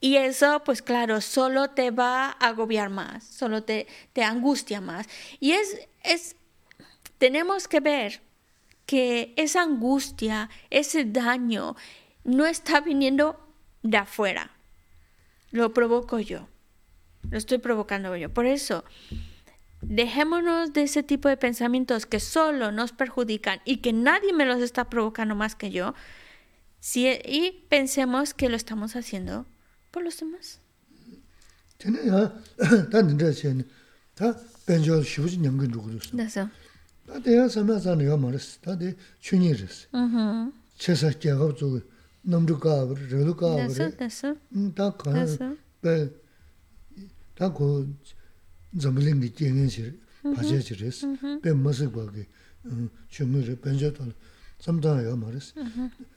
Y 0.00 0.16
eso, 0.16 0.62
pues 0.64 0.82
claro, 0.82 1.20
solo 1.20 1.70
te 1.70 1.92
va 1.92 2.26
a 2.26 2.48
agobiar 2.48 2.90
más, 2.90 3.22
solo 3.22 3.62
te, 3.62 3.86
te 4.12 4.24
angustia 4.24 4.80
más. 4.80 5.06
Y 5.38 5.52
es, 5.52 5.78
es, 6.02 6.34
tenemos 7.18 7.68
que 7.68 7.78
ver 7.78 8.20
que 8.84 9.32
esa 9.36 9.62
angustia, 9.62 10.50
ese 10.70 11.04
daño, 11.04 11.76
no 12.28 12.46
está 12.46 12.80
viniendo 12.80 13.40
de 13.82 13.96
afuera, 13.96 14.50
lo 15.50 15.72
provoco 15.72 16.18
yo, 16.18 16.48
lo 17.30 17.38
estoy 17.38 17.58
provocando 17.58 18.14
yo. 18.16 18.32
Por 18.32 18.46
eso, 18.46 18.84
dejémonos 19.80 20.72
de 20.72 20.82
ese 20.82 21.02
tipo 21.02 21.28
de 21.28 21.36
pensamientos 21.36 22.06
que 22.06 22.20
solo 22.20 22.70
nos 22.70 22.92
perjudican 22.92 23.60
y 23.64 23.78
que 23.78 23.92
nadie 23.92 24.32
me 24.32 24.44
los 24.44 24.60
está 24.60 24.90
provocando 24.90 25.34
más 25.34 25.54
que 25.54 25.70
yo, 25.70 25.94
si, 26.80 27.08
y 27.08 27.64
pensemos 27.68 28.34
que 28.34 28.48
lo 28.48 28.56
estamos 28.56 28.94
haciendo 28.94 29.46
por 29.90 30.04
los 30.04 30.18
demás. 30.18 30.60
Eso. 36.18 36.50
namru 42.28 42.58
kaabar, 42.60 42.98
rilu 43.10 43.34
kaabar. 43.34 43.68
Nasa, 43.68 43.86
nasa. 43.98 44.36
Ta 44.76 44.86
kaan, 44.92 45.56
baya, 45.82 46.08
ta 47.34 47.48
ko 47.50 47.86
zambulingi 48.76 49.32
jengen 49.34 49.70
shir, 49.70 49.94
pachay 50.36 50.60
shir 50.60 50.80
es, 50.86 51.04
baya 51.42 51.54
masik 51.54 51.90
bagi, 51.96 52.26
chungu 53.10 53.42
shir, 53.46 53.56
bancha 53.56 53.90
tol, 53.96 54.12
samdana 54.60 55.02
ya 55.02 55.16
maris. 55.16 55.54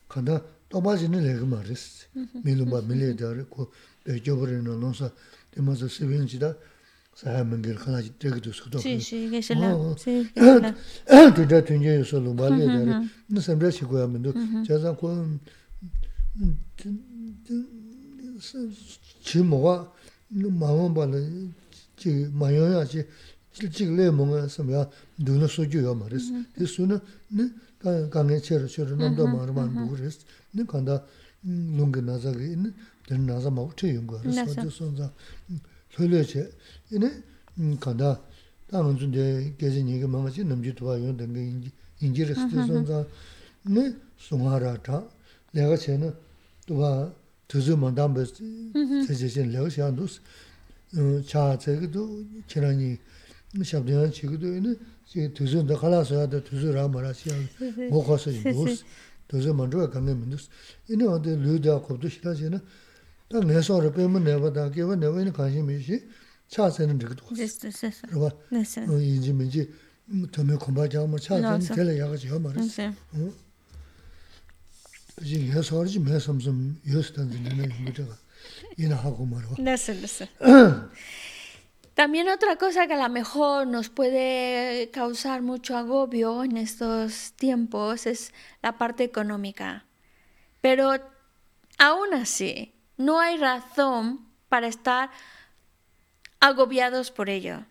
Kanda 0.10 0.42
tobaji 0.70 1.08
ni 1.08 1.20
lega 1.22 1.46
maris, 1.46 2.08
milu 2.44 2.66
ba 2.66 2.82
mili 2.82 3.14
dhari, 3.14 3.46
ko 3.50 3.72
baya 4.06 4.20
gyabari 4.20 4.62
na 4.62 4.76
lonsa, 4.76 5.12
di 5.52 5.62
masa 5.62 5.88
sivin 5.88 6.28
chida, 6.28 6.58
sahaya 7.16 7.44
mingir 7.46 7.78
khana 7.78 8.02
chi 8.02 8.12
tegi 8.18 8.42
tu 8.42 8.52
sukdo. 8.52 8.80
Si, 8.80 9.00
si, 9.00 9.30
ge 9.30 9.42
shilam, 9.42 9.98
si, 9.98 10.28
ge 10.34 10.42
shilam. 10.42 10.76
Tida 11.36 11.62
tunje 11.62 11.92
yuso 12.00 12.20
lumba 12.20 12.50
le 12.50 12.66
dhari, 12.66 13.10
nisamdra 13.30 13.72
shikuya 13.72 14.08
mindu, 14.08 14.34
jazan 14.68 14.96
ko, 14.98 15.08
chi 19.24 19.42
mowa 19.42 19.92
mawa 20.30 20.90
bala 20.90 21.20
chi 21.96 22.28
mayo 22.32 22.68
ya 22.72 22.86
chi 22.86 23.06
chik 23.52 23.90
le 23.90 24.10
monga 24.10 24.48
samya 24.48 24.90
dhuna 25.16 25.48
soju 25.48 25.82
ya 25.82 25.94
ma 25.94 26.08
res. 26.08 26.32
Di 26.56 26.66
suna 26.66 27.02
kange 28.10 28.40
chera 28.40 28.66
chera 28.66 28.96
namda 28.96 29.26
mara 29.28 29.52
mara 29.52 29.68
mugu 29.68 29.96
res. 29.96 30.20
Ni 30.52 30.66
kanda 30.66 31.06
lungi 31.44 32.02
naza 32.02 32.32
ki 32.32 32.52
ini 32.52 32.74
dhina 33.06 33.34
naza 33.34 33.50
mawa 33.50 33.74
che 33.74 33.88
yunga 33.88 34.22
res. 34.24 34.56
Di 34.56 34.70
sunza 34.70 35.12
lule 35.98 36.24
che 36.24 36.54
ini 36.88 37.10
kanda 37.78 38.20
tangan 38.68 38.98
zunde 38.98 39.54
gezi 39.58 39.84
nyingi 39.84 40.06
manga 40.06 40.30
chi 40.30 40.44
namji 40.44 40.74
tuwa 40.74 40.96
yunga 40.96 41.26
ingi 41.26 42.24
res. 42.24 42.46
Di 42.46 42.64
sunza 42.64 43.06
ni 43.64 43.94
sunga 44.16 44.58
ra 44.58 44.78
ta 44.78 45.06
내가 45.53 45.77
전에 45.77 46.13
또가 46.67 47.13
두즈만 47.49 47.95
담베 47.95 48.25
제제진 49.07 49.51
레오시안도 49.53 50.07
자 51.27 51.57
저기도 51.59 52.25
지난이 52.47 52.99
샵대한 53.65 54.11
지구도 54.11 54.47
있는 54.57 54.79
제 55.07 55.33
두즈도 55.33 55.77
갈아서야 55.77 56.29
돼 56.29 56.43
두즈라 56.43 56.89
말아시야 56.89 57.35
뭐 57.91 58.05
가서 58.07 58.31
두즈 58.31 58.85
두즈 59.29 59.49
먼저 59.49 59.89
가면 59.89 60.21
민도 60.21 60.37
이네 60.89 61.05
어디 61.07 61.31
류다 61.37 61.81
것도 61.83 62.09
싫어지는 62.09 62.61
딱 63.29 63.45
내서를 63.45 63.93
빼면 63.93 64.25
내가다 64.25 64.71
개와 64.71 64.97
내가 64.97 65.19
있는 65.19 65.33
관심이 65.33 65.79
있지 65.81 66.07
차세는 66.49 66.99
되거든 66.99 67.25
Eso, 67.39 67.67
eso, 67.67 67.87
eso. 67.87 68.07
그러봐 68.09 68.31
Eso, 68.53 68.83
어 68.87 68.99
이제 69.01 69.35
이제 69.47 69.71
더면 70.31 70.59
공부하자 70.59 71.07
뭐 71.07 71.19
차세는 71.19 71.51
맞아. 71.51 71.75
될 71.75 71.99
야가지 71.99 72.29
하 72.29 72.39
말이야 72.39 72.63
eso. 75.21 75.23
이제 75.23 75.51
해서지 75.51 75.99
매섬섬 76.01 76.83
여스단들은 76.93 77.85
뭐다가 77.85 78.17
이나 78.77 78.97
하고 78.97 79.25
말아 79.27 79.49
No 79.59 79.77
sé, 79.77 79.95
no 79.95 80.07
sé. 80.07 80.29
También 81.95 82.29
otra 82.29 82.57
cosa 82.57 82.87
que 82.87 82.93
a 82.93 82.99
lo 82.99 83.09
mejor 83.09 83.67
nos 83.67 83.89
puede 83.89 84.91
causar 84.91 85.41
mucho 85.41 85.79
agobio 85.79 86.45
en 86.45 86.59
estos 86.59 87.33
tiempos 87.37 88.07
es 88.07 88.35
la 88.61 88.77
parte 88.77 89.03
económica. 89.03 89.87
Pero 90.61 90.93
aún 91.79 92.13
así, 92.13 92.75
no 92.99 93.19
hay 93.19 93.39
razón 93.39 94.29
para 94.51 94.67
estar 94.67 95.11
agobiados 96.39 97.11
por 97.11 97.31
ello. 97.31 97.65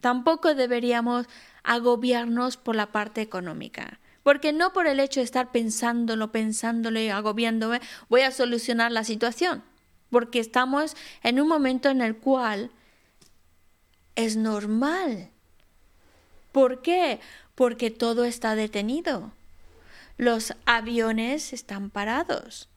Tampoco 0.00 0.56
deberíamos 0.56 1.26
agobiarnos 1.62 2.56
por 2.56 2.74
la 2.74 2.90
parte 2.90 3.22
económica. 3.22 4.00
Porque 4.29 4.53
no 4.53 4.73
por 4.73 4.85
el 4.85 4.99
hecho 4.99 5.21
de 5.21 5.23
estar 5.23 5.51
pensándolo, 5.51 6.31
pensándolo 6.31 6.99
y 6.99 7.09
agobiándome, 7.09 7.81
voy 8.09 8.21
a 8.21 8.29
solucionar 8.29 8.91
la 8.91 9.03
situación. 9.03 9.63
Porque 10.11 10.37
estamos 10.37 10.95
en 11.23 11.41
un 11.41 11.47
momento 11.47 11.89
en 11.89 11.99
el 12.03 12.15
cual 12.15 12.69
es 14.13 14.35
normal. 14.35 15.31
¿Por 16.51 16.83
qué? 16.83 17.19
Porque 17.55 17.89
todo 17.89 18.23
está 18.23 18.53
detenido. 18.53 19.31
Los 20.17 20.53
aviones 20.67 21.51
están 21.51 21.89
parados. 21.89 22.69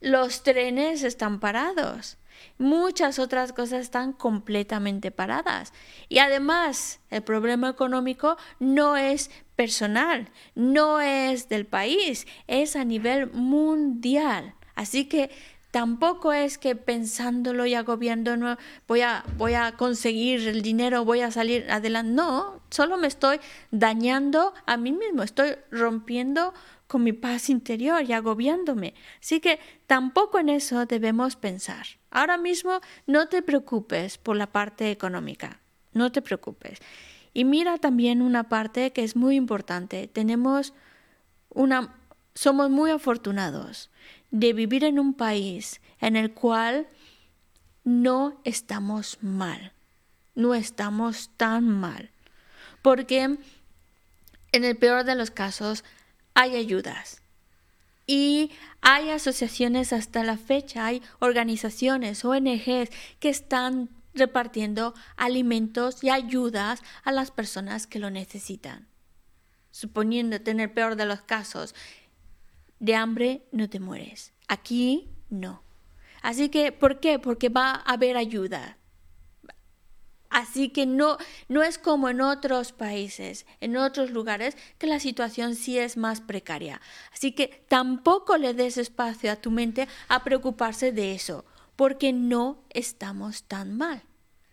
Los 0.00 0.42
trenes 0.42 1.02
están 1.02 1.38
parados. 1.38 2.16
Muchas 2.56 3.18
otras 3.18 3.52
cosas 3.52 3.82
están 3.82 4.14
completamente 4.14 5.10
paradas. 5.10 5.74
Y 6.08 6.18
además, 6.18 7.00
el 7.10 7.22
problema 7.22 7.68
económico 7.68 8.38
no 8.58 8.96
es 8.96 9.30
personal, 9.62 10.28
no 10.56 11.00
es 11.00 11.48
del 11.48 11.66
país, 11.66 12.26
es 12.48 12.74
a 12.74 12.84
nivel 12.84 13.30
mundial. 13.30 14.54
Así 14.74 15.04
que 15.04 15.30
tampoco 15.70 16.32
es 16.32 16.58
que 16.58 16.74
pensándolo 16.74 17.64
y 17.64 17.74
agobiando 17.74 18.36
no 18.36 18.56
voy 18.88 19.02
a 19.02 19.24
voy 19.38 19.54
a 19.54 19.76
conseguir 19.76 20.48
el 20.48 20.62
dinero, 20.62 21.04
voy 21.04 21.20
a 21.20 21.30
salir 21.30 21.70
adelante. 21.70 22.12
No, 22.12 22.60
solo 22.70 22.96
me 22.96 23.06
estoy 23.06 23.38
dañando 23.70 24.52
a 24.66 24.76
mí 24.76 24.90
mismo, 24.90 25.22
estoy 25.22 25.50
rompiendo 25.70 26.52
con 26.88 27.04
mi 27.04 27.12
paz 27.12 27.48
interior 27.48 28.02
y 28.02 28.12
agobiándome. 28.12 28.94
Así 29.20 29.38
que 29.38 29.60
tampoco 29.86 30.40
en 30.40 30.48
eso 30.48 30.86
debemos 30.86 31.36
pensar. 31.36 31.86
Ahora 32.10 32.36
mismo 32.36 32.80
no 33.06 33.28
te 33.28 33.42
preocupes 33.42 34.18
por 34.18 34.34
la 34.36 34.48
parte 34.48 34.90
económica, 34.90 35.60
no 35.92 36.10
te 36.10 36.20
preocupes. 36.20 36.80
Y 37.34 37.44
mira 37.44 37.78
también 37.78 38.22
una 38.22 38.48
parte 38.48 38.92
que 38.92 39.04
es 39.04 39.16
muy 39.16 39.36
importante. 39.36 40.06
Tenemos 40.06 40.74
una 41.50 41.94
somos 42.34 42.70
muy 42.70 42.90
afortunados 42.90 43.90
de 44.30 44.52
vivir 44.52 44.84
en 44.84 44.98
un 44.98 45.14
país 45.14 45.80
en 46.00 46.16
el 46.16 46.32
cual 46.32 46.86
no 47.84 48.40
estamos 48.44 49.18
mal, 49.20 49.72
no 50.34 50.54
estamos 50.54 51.30
tan 51.36 51.68
mal, 51.68 52.10
porque 52.80 53.38
en 54.52 54.64
el 54.64 54.76
peor 54.76 55.04
de 55.04 55.14
los 55.14 55.30
casos 55.30 55.84
hay 56.34 56.56
ayudas 56.56 57.22
y 58.06 58.50
hay 58.80 59.10
asociaciones 59.10 59.92
hasta 59.92 60.24
la 60.24 60.36
fecha, 60.36 60.86
hay 60.86 61.02
organizaciones, 61.18 62.24
ONGs 62.24 62.90
que 63.20 63.28
están 63.28 63.90
repartiendo 64.14 64.94
alimentos 65.16 66.02
y 66.02 66.10
ayudas 66.10 66.80
a 67.04 67.12
las 67.12 67.30
personas 67.30 67.86
que 67.86 67.98
lo 67.98 68.10
necesitan. 68.10 68.88
Suponiéndote 69.70 70.50
en 70.50 70.60
el 70.60 70.70
peor 70.70 70.96
de 70.96 71.06
los 71.06 71.22
casos, 71.22 71.74
de 72.78 72.94
hambre 72.94 73.46
no 73.52 73.70
te 73.70 73.80
mueres. 73.80 74.32
Aquí 74.48 75.08
no. 75.30 75.62
Así 76.20 76.48
que, 76.48 76.72
¿por 76.72 77.00
qué? 77.00 77.18
Porque 77.18 77.48
va 77.48 77.70
a 77.70 77.92
haber 77.92 78.16
ayuda. 78.16 78.78
Así 80.32 80.70
que 80.70 80.86
no, 80.86 81.18
no 81.48 81.62
es 81.62 81.76
como 81.78 82.08
en 82.08 82.22
otros 82.22 82.72
países, 82.72 83.44
en 83.60 83.76
otros 83.76 84.10
lugares, 84.10 84.56
que 84.78 84.86
la 84.86 84.98
situación 84.98 85.54
sí 85.54 85.78
es 85.78 85.98
más 85.98 86.22
precaria. 86.22 86.80
Así 87.12 87.32
que 87.32 87.64
tampoco 87.68 88.38
le 88.38 88.54
des 88.54 88.78
espacio 88.78 89.30
a 89.30 89.36
tu 89.36 89.50
mente 89.50 89.88
a 90.08 90.24
preocuparse 90.24 90.90
de 90.90 91.14
eso, 91.14 91.44
porque 91.82 92.12
no 92.12 92.62
estamos 92.70 93.42
tan 93.42 93.76
mal, 93.76 94.04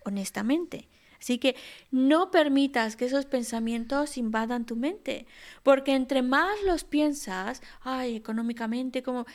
honestamente. 0.04 0.90
Así 1.20 1.38
que 1.38 1.56
no 1.92 2.32
permitas 2.32 2.96
que 2.96 3.06
esos 3.06 3.28
pensamientos 3.28 4.18
invadan 4.18 4.66
tu 4.66 4.76
mente, 4.76 5.28
porque 5.62 5.94
entre 5.94 6.24
más 6.24 6.50
los 6.66 6.84
piensas, 6.84 7.62
ay, 7.82 8.16
económicamente, 8.16 9.04
como 9.04 9.28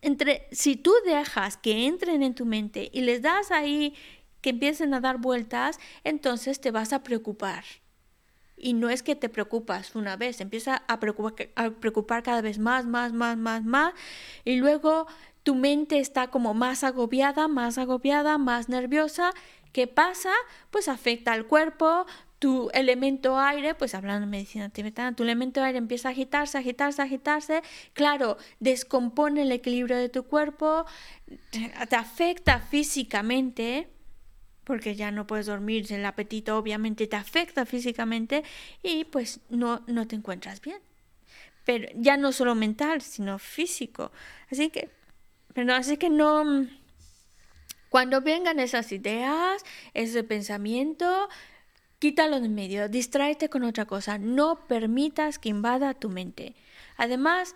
entre 0.00 0.46
si 0.52 0.76
tú 0.76 0.92
dejas 1.04 1.56
que 1.56 1.88
entren 1.88 2.22
en 2.22 2.36
tu 2.36 2.46
mente 2.46 2.88
y 2.92 3.00
les 3.00 3.20
das 3.20 3.50
ahí 3.50 3.96
que 4.42 4.50
empiecen 4.50 4.94
a 4.94 5.00
dar 5.00 5.18
vueltas, 5.18 5.80
entonces 6.04 6.60
te 6.60 6.70
vas 6.70 6.92
a 6.92 7.02
preocupar. 7.02 7.64
Y 8.56 8.74
no 8.74 8.90
es 8.90 9.02
que 9.02 9.16
te 9.16 9.28
preocupas 9.28 9.96
una 9.96 10.14
vez, 10.16 10.40
empieza 10.40 10.84
a 10.86 11.00
preocupar, 11.00 11.48
a 11.56 11.70
preocupar 11.70 12.22
cada 12.22 12.42
vez 12.42 12.60
más, 12.60 12.86
más, 12.86 13.12
más, 13.12 13.36
más, 13.36 13.64
más, 13.64 13.94
y 14.44 14.54
luego 14.54 15.08
tu 15.42 15.54
mente 15.54 15.98
está 15.98 16.28
como 16.28 16.54
más 16.54 16.84
agobiada, 16.84 17.48
más 17.48 17.78
agobiada, 17.78 18.38
más 18.38 18.68
nerviosa. 18.68 19.32
¿Qué 19.72 19.86
pasa? 19.86 20.32
Pues 20.70 20.88
afecta 20.88 21.32
al 21.32 21.46
cuerpo, 21.46 22.06
tu 22.40 22.70
elemento 22.72 23.38
aire, 23.38 23.74
pues 23.74 23.94
hablando 23.94 24.26
de 24.26 24.30
medicina 24.30 24.70
tibetana, 24.70 25.14
tu 25.14 25.22
elemento 25.22 25.62
aire 25.62 25.78
empieza 25.78 26.08
a 26.08 26.12
agitarse, 26.12 26.58
agitarse, 26.58 27.02
agitarse, 27.02 27.62
claro, 27.92 28.38
descompone 28.58 29.42
el 29.42 29.52
equilibrio 29.52 29.98
de 29.98 30.08
tu 30.08 30.24
cuerpo, 30.24 30.86
te 31.50 31.96
afecta 31.96 32.58
físicamente, 32.60 33.88
porque 34.64 34.96
ya 34.96 35.10
no 35.10 35.26
puedes 35.26 35.46
dormir, 35.46 35.86
el 35.92 36.04
apetito 36.06 36.56
obviamente 36.56 37.06
te 37.06 37.16
afecta 37.16 37.66
físicamente 37.66 38.42
y 38.82 39.04
pues 39.04 39.40
no, 39.50 39.82
no 39.86 40.06
te 40.06 40.16
encuentras 40.16 40.60
bien. 40.62 40.78
Pero 41.64 41.88
ya 41.94 42.16
no 42.16 42.32
solo 42.32 42.54
mental, 42.54 43.02
sino 43.02 43.38
físico. 43.38 44.12
Así 44.50 44.70
que, 44.70 44.90
pero 45.54 45.74
así 45.74 45.96
que 45.96 46.10
no, 46.10 46.66
cuando 47.88 48.20
vengan 48.20 48.60
esas 48.60 48.92
ideas, 48.92 49.64
ese 49.94 50.22
pensamiento, 50.24 51.28
quítalo 51.98 52.36
en 52.36 52.54
medio, 52.54 52.88
distráete 52.88 53.48
con 53.48 53.64
otra 53.64 53.84
cosa, 53.84 54.18
no 54.18 54.66
permitas 54.66 55.38
que 55.38 55.48
invada 55.48 55.94
tu 55.94 56.08
mente. 56.08 56.54
Además, 56.96 57.54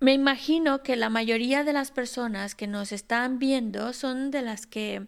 me 0.00 0.12
imagino 0.12 0.82
que 0.82 0.96
la 0.96 1.10
mayoría 1.10 1.64
de 1.64 1.72
las 1.72 1.90
personas 1.90 2.54
que 2.54 2.66
nos 2.66 2.92
están 2.92 3.38
viendo 3.38 3.92
son 3.92 4.30
de 4.30 4.42
las 4.42 4.66
que 4.66 5.06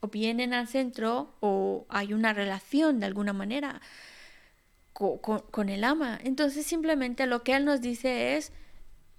o 0.00 0.08
vienen 0.08 0.54
al 0.54 0.68
centro 0.68 1.34
o 1.40 1.86
hay 1.88 2.12
una 2.12 2.32
relación 2.32 3.00
de 3.00 3.06
alguna 3.06 3.32
manera 3.32 3.80
con 4.92 5.68
el 5.68 5.84
ama. 5.84 6.18
Entonces 6.22 6.66
simplemente 6.66 7.26
lo 7.26 7.42
que 7.42 7.54
él 7.54 7.64
nos 7.64 7.80
dice 7.80 8.36
es 8.36 8.52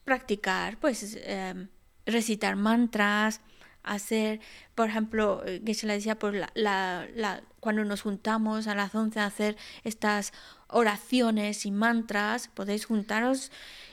practicar, 0.10 0.78
pues 0.80 1.16
eh, 1.20 1.68
recitar 2.08 2.56
mantras, 2.56 3.42
hacer, 3.84 4.40
por 4.74 4.90
ejemplo, 4.90 5.44
que 5.64 5.76
se 5.76 5.86
le 5.86 5.94
decía, 5.94 6.18
la, 6.56 7.44
cuando 7.60 7.86
nos 7.86 8.02
juntamos 8.02 8.66
a 8.66 8.74
las 8.74 8.96
11 8.96 9.20
a 9.20 9.28
hacer 9.28 9.56
estas 9.84 10.34
oraciones 10.68 11.68
y 11.68 11.72
mantras, 11.72 12.48
podéis 12.48 12.86
juntaros 12.86 13.52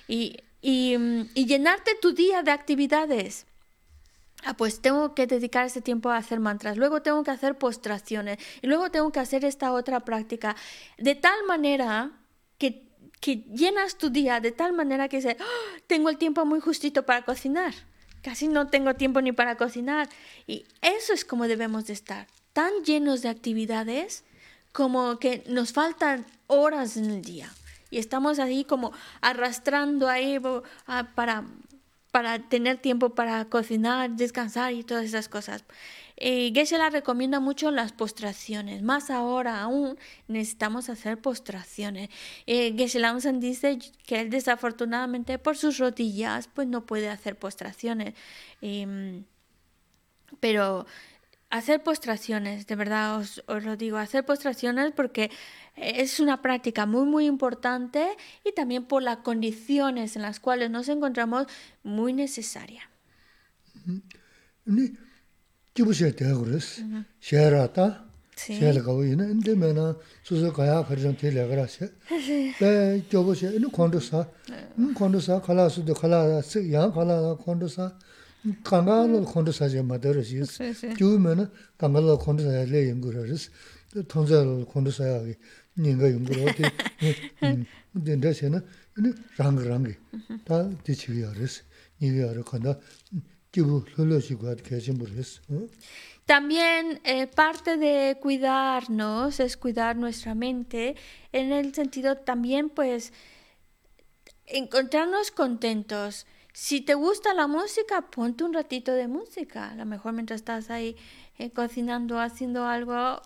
y, 0.08 0.38
y, 0.62 0.96
y 1.34 1.44
llenarte 1.44 1.90
tu 2.00 2.12
día 2.12 2.42
de 2.42 2.52
actividades. 2.52 3.44
Ah, 4.42 4.54
pues 4.56 4.80
tengo 4.80 5.14
que 5.14 5.26
dedicar 5.26 5.66
ese 5.66 5.82
tiempo 5.82 6.08
a 6.08 6.16
hacer 6.16 6.40
mantras, 6.40 6.78
luego 6.78 7.02
tengo 7.02 7.22
que 7.24 7.30
hacer 7.30 7.58
postraciones 7.58 8.38
y 8.62 8.68
luego 8.68 8.90
tengo 8.90 9.12
que 9.12 9.20
hacer 9.20 9.44
esta 9.44 9.70
otra 9.72 10.00
práctica, 10.00 10.56
de 10.96 11.14
tal 11.14 11.44
manera 11.46 12.12
que, 13.20 13.44
llenas 13.52 13.98
tu 13.98 14.10
día, 14.10 14.40
de 14.40 14.52
tal 14.52 14.72
manera 14.72 15.08
que 15.08 15.16
dices, 15.16 15.36
oh, 15.40 15.80
tengo 15.86 16.08
el 16.08 16.18
tiempo 16.18 16.44
muy 16.44 16.60
justito 16.60 17.04
para 17.04 17.22
cocinar, 17.22 17.74
casi 18.22 18.48
no 18.48 18.68
tengo 18.68 18.94
tiempo 18.94 19.20
ni 19.20 19.32
para 19.32 19.56
cocinar. 19.56 20.08
Y 20.46 20.64
eso 20.82 21.12
es 21.12 21.24
como 21.24 21.48
debemos 21.48 21.86
de 21.86 21.92
estar, 21.92 22.26
tan 22.52 22.72
llenos 22.84 23.22
de 23.22 23.28
actividades 23.28 24.24
como 24.72 25.18
que 25.18 25.42
nos 25.48 25.72
faltan 25.72 26.26
horas 26.46 26.96
en 26.96 27.10
el 27.10 27.22
día 27.22 27.50
y 27.90 27.98
estamos 27.98 28.38
ahí 28.38 28.64
como 28.64 28.92
arrastrando 29.20 30.08
ahí 30.08 30.38
ah, 30.86 31.08
para, 31.14 31.44
para 32.10 32.38
tener 32.38 32.78
tiempo 32.78 33.10
para 33.10 33.44
cocinar, 33.46 34.10
descansar 34.10 34.72
y 34.72 34.82
todas 34.82 35.04
esas 35.04 35.28
cosas. 35.28 35.64
Eh, 36.16 36.50
Geshe-la 36.54 36.90
recomienda 36.90 37.40
mucho 37.40 37.70
las 37.70 37.92
postraciones, 37.92 38.82
más 38.82 39.10
ahora 39.10 39.60
aún 39.60 39.98
necesitamos 40.28 40.88
hacer 40.88 41.20
postraciones. 41.20 42.08
Eh, 42.46 42.74
Geshe-la 42.76 43.14
dice 43.34 43.78
que 44.06 44.20
él 44.20 44.30
desafortunadamente 44.30 45.38
por 45.38 45.56
sus 45.56 45.78
rodillas 45.78 46.48
pues 46.48 46.68
no 46.68 46.86
puede 46.86 47.08
hacer 47.10 47.36
postraciones. 47.38 48.14
Em, 48.62 49.24
pero 50.40 50.86
hacer 51.50 51.82
postraciones, 51.82 52.66
de 52.66 52.76
verdad 52.76 53.18
os, 53.18 53.42
os 53.46 53.64
lo 53.64 53.76
digo, 53.76 53.98
hacer 53.98 54.24
postraciones 54.24 54.92
porque 54.92 55.30
es 55.76 56.20
una 56.20 56.42
práctica 56.42 56.86
muy 56.86 57.06
muy 57.06 57.26
importante 57.26 58.08
y 58.44 58.52
también 58.52 58.84
por 58.86 59.02
las 59.02 59.18
condiciones 59.18 60.16
en 60.16 60.22
las 60.22 60.40
cuales 60.40 60.70
nos 60.70 60.88
encontramos 60.88 61.46
muy 61.82 62.12
necesaria. 62.12 62.88
기부셔 65.76 66.10
되고 66.12 66.42
그랬어. 66.42 66.82
셔라다. 67.20 68.06
셔를 68.36 68.82
가고 68.82 69.04
있는 69.04 69.40
근데 69.40 69.54
내가 69.54 69.96
수수 70.22 70.52
가야 70.52 70.84
그런 70.84 71.16
데를 71.16 71.48
가라세. 71.48 71.90
네, 72.60 73.04
저보셔. 73.10 73.52
이 73.52 73.60
콘도사. 73.60 74.26
음 74.78 74.94
콘도사 74.94 75.40
칼라스도 75.42 75.92
칼라스 75.94 76.72
야 76.72 76.90
칼라 76.90 77.34
콘도사. 77.36 77.98
강가로 78.62 79.24
콘도사제 79.24 79.82
마더르시. 79.82 80.42
주면 80.96 81.50
강가로 81.76 82.18
콘도사제 82.18 82.70
레인 82.72 83.00
그러스. 83.00 83.50
통자로 84.08 84.64
콘도사야. 84.66 85.24
네가 85.74 86.10
연구를 86.10 86.48
어디 86.48 86.62
근데 87.92 88.20
대신에 88.20 88.58
랑랑이 89.36 89.92
다 90.44 90.70
뒤치기 90.84 91.24
알았어. 91.24 91.62
네가 92.00 92.30
알아 92.30 92.42
간다. 92.42 92.78
También 96.24 97.00
eh, 97.04 97.28
parte 97.28 97.76
de 97.76 98.18
cuidarnos 98.20 99.38
es 99.38 99.56
cuidar 99.56 99.96
nuestra 99.96 100.34
mente 100.34 100.96
en 101.32 101.52
el 101.52 101.72
sentido 101.72 102.16
también 102.16 102.68
pues 102.68 103.12
encontrarnos 104.46 105.30
contentos. 105.30 106.26
Si 106.52 106.80
te 106.80 106.94
gusta 106.94 107.34
la 107.34 107.46
música, 107.46 108.10
ponte 108.10 108.42
un 108.42 108.54
ratito 108.54 108.92
de 108.92 109.08
música. 109.08 109.70
A 109.70 109.74
lo 109.74 109.84
mejor 109.86 110.14
mientras 110.14 110.40
estás 110.40 110.70
ahí 110.70 110.96
eh, 111.38 111.50
cocinando, 111.50 112.18
haciendo 112.18 112.64
algo 112.64 113.20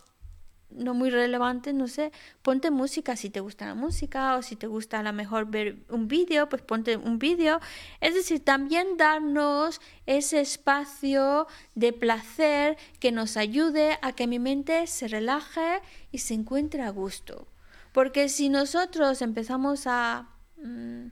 no 0.71 0.95
muy 0.95 1.11
relevante, 1.11 1.73
no 1.73 1.89
sé, 1.89 2.13
ponte 2.43 2.71
música 2.71 3.17
si 3.17 3.31
te 3.31 3.41
gusta 3.41 3.67
la 3.67 3.75
música 3.75 4.37
o 4.37 4.43
si 4.43 4.57
te 4.57 4.67
gusta 4.67 5.01
a 5.01 5.03
lo 5.03 5.13
mejor 5.13 5.47
ver 5.47 5.77
un 5.89 6.09
vídeo, 6.09 6.49
pues 6.49 6.63
ponte 6.63 6.97
un 6.97 7.19
vídeo. 7.19 7.61
Es 8.01 8.15
decir, 8.15 8.45
también 8.45 8.97
darnos 8.97 9.81
ese 10.07 10.41
espacio 10.41 11.47
de 11.75 11.93
placer 11.93 12.77
que 12.99 13.13
nos 13.13 13.37
ayude 13.37 13.99
a 14.03 14.13
que 14.13 14.27
mi 14.27 14.39
mente 14.39 14.87
se 14.87 15.09
relaje 15.09 15.81
y 16.13 16.19
se 16.19 16.35
encuentre 16.35 16.83
a 16.83 16.91
gusto. 16.91 17.47
Porque 17.93 18.29
si 18.29 18.49
nosotros 18.49 19.23
empezamos 19.23 19.87
a... 19.87 20.29
mm, 20.57 21.09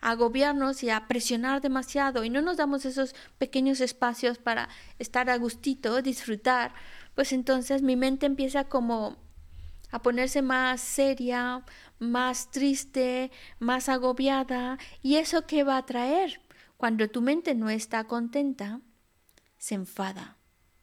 a 0.00 0.10
agobiarnos 0.10 0.82
y 0.82 0.90
a 0.90 1.08
presionar 1.08 1.60
demasiado 1.60 2.24
y 2.24 2.30
no 2.30 2.40
nos 2.40 2.56
damos 2.56 2.84
esos 2.84 3.14
pequeños 3.38 3.80
espacios 3.80 4.38
para 4.38 4.68
estar 4.98 5.28
a 5.28 5.36
gustito, 5.36 6.02
disfrutar, 6.02 6.72
pues 7.18 7.32
entonces 7.32 7.82
mi 7.82 7.96
mente 7.96 8.26
empieza 8.26 8.68
como 8.68 9.16
a 9.90 10.02
ponerse 10.02 10.40
más 10.40 10.80
seria, 10.80 11.64
más 11.98 12.52
triste, 12.52 13.32
más 13.58 13.88
agobiada. 13.88 14.78
¿Y 15.02 15.16
eso 15.16 15.44
qué 15.44 15.64
va 15.64 15.78
a 15.78 15.84
traer? 15.84 16.40
Cuando 16.76 17.10
tu 17.10 17.20
mente 17.20 17.56
no 17.56 17.70
está 17.70 18.04
contenta, 18.04 18.82
se 19.56 19.74
enfada, 19.74 20.36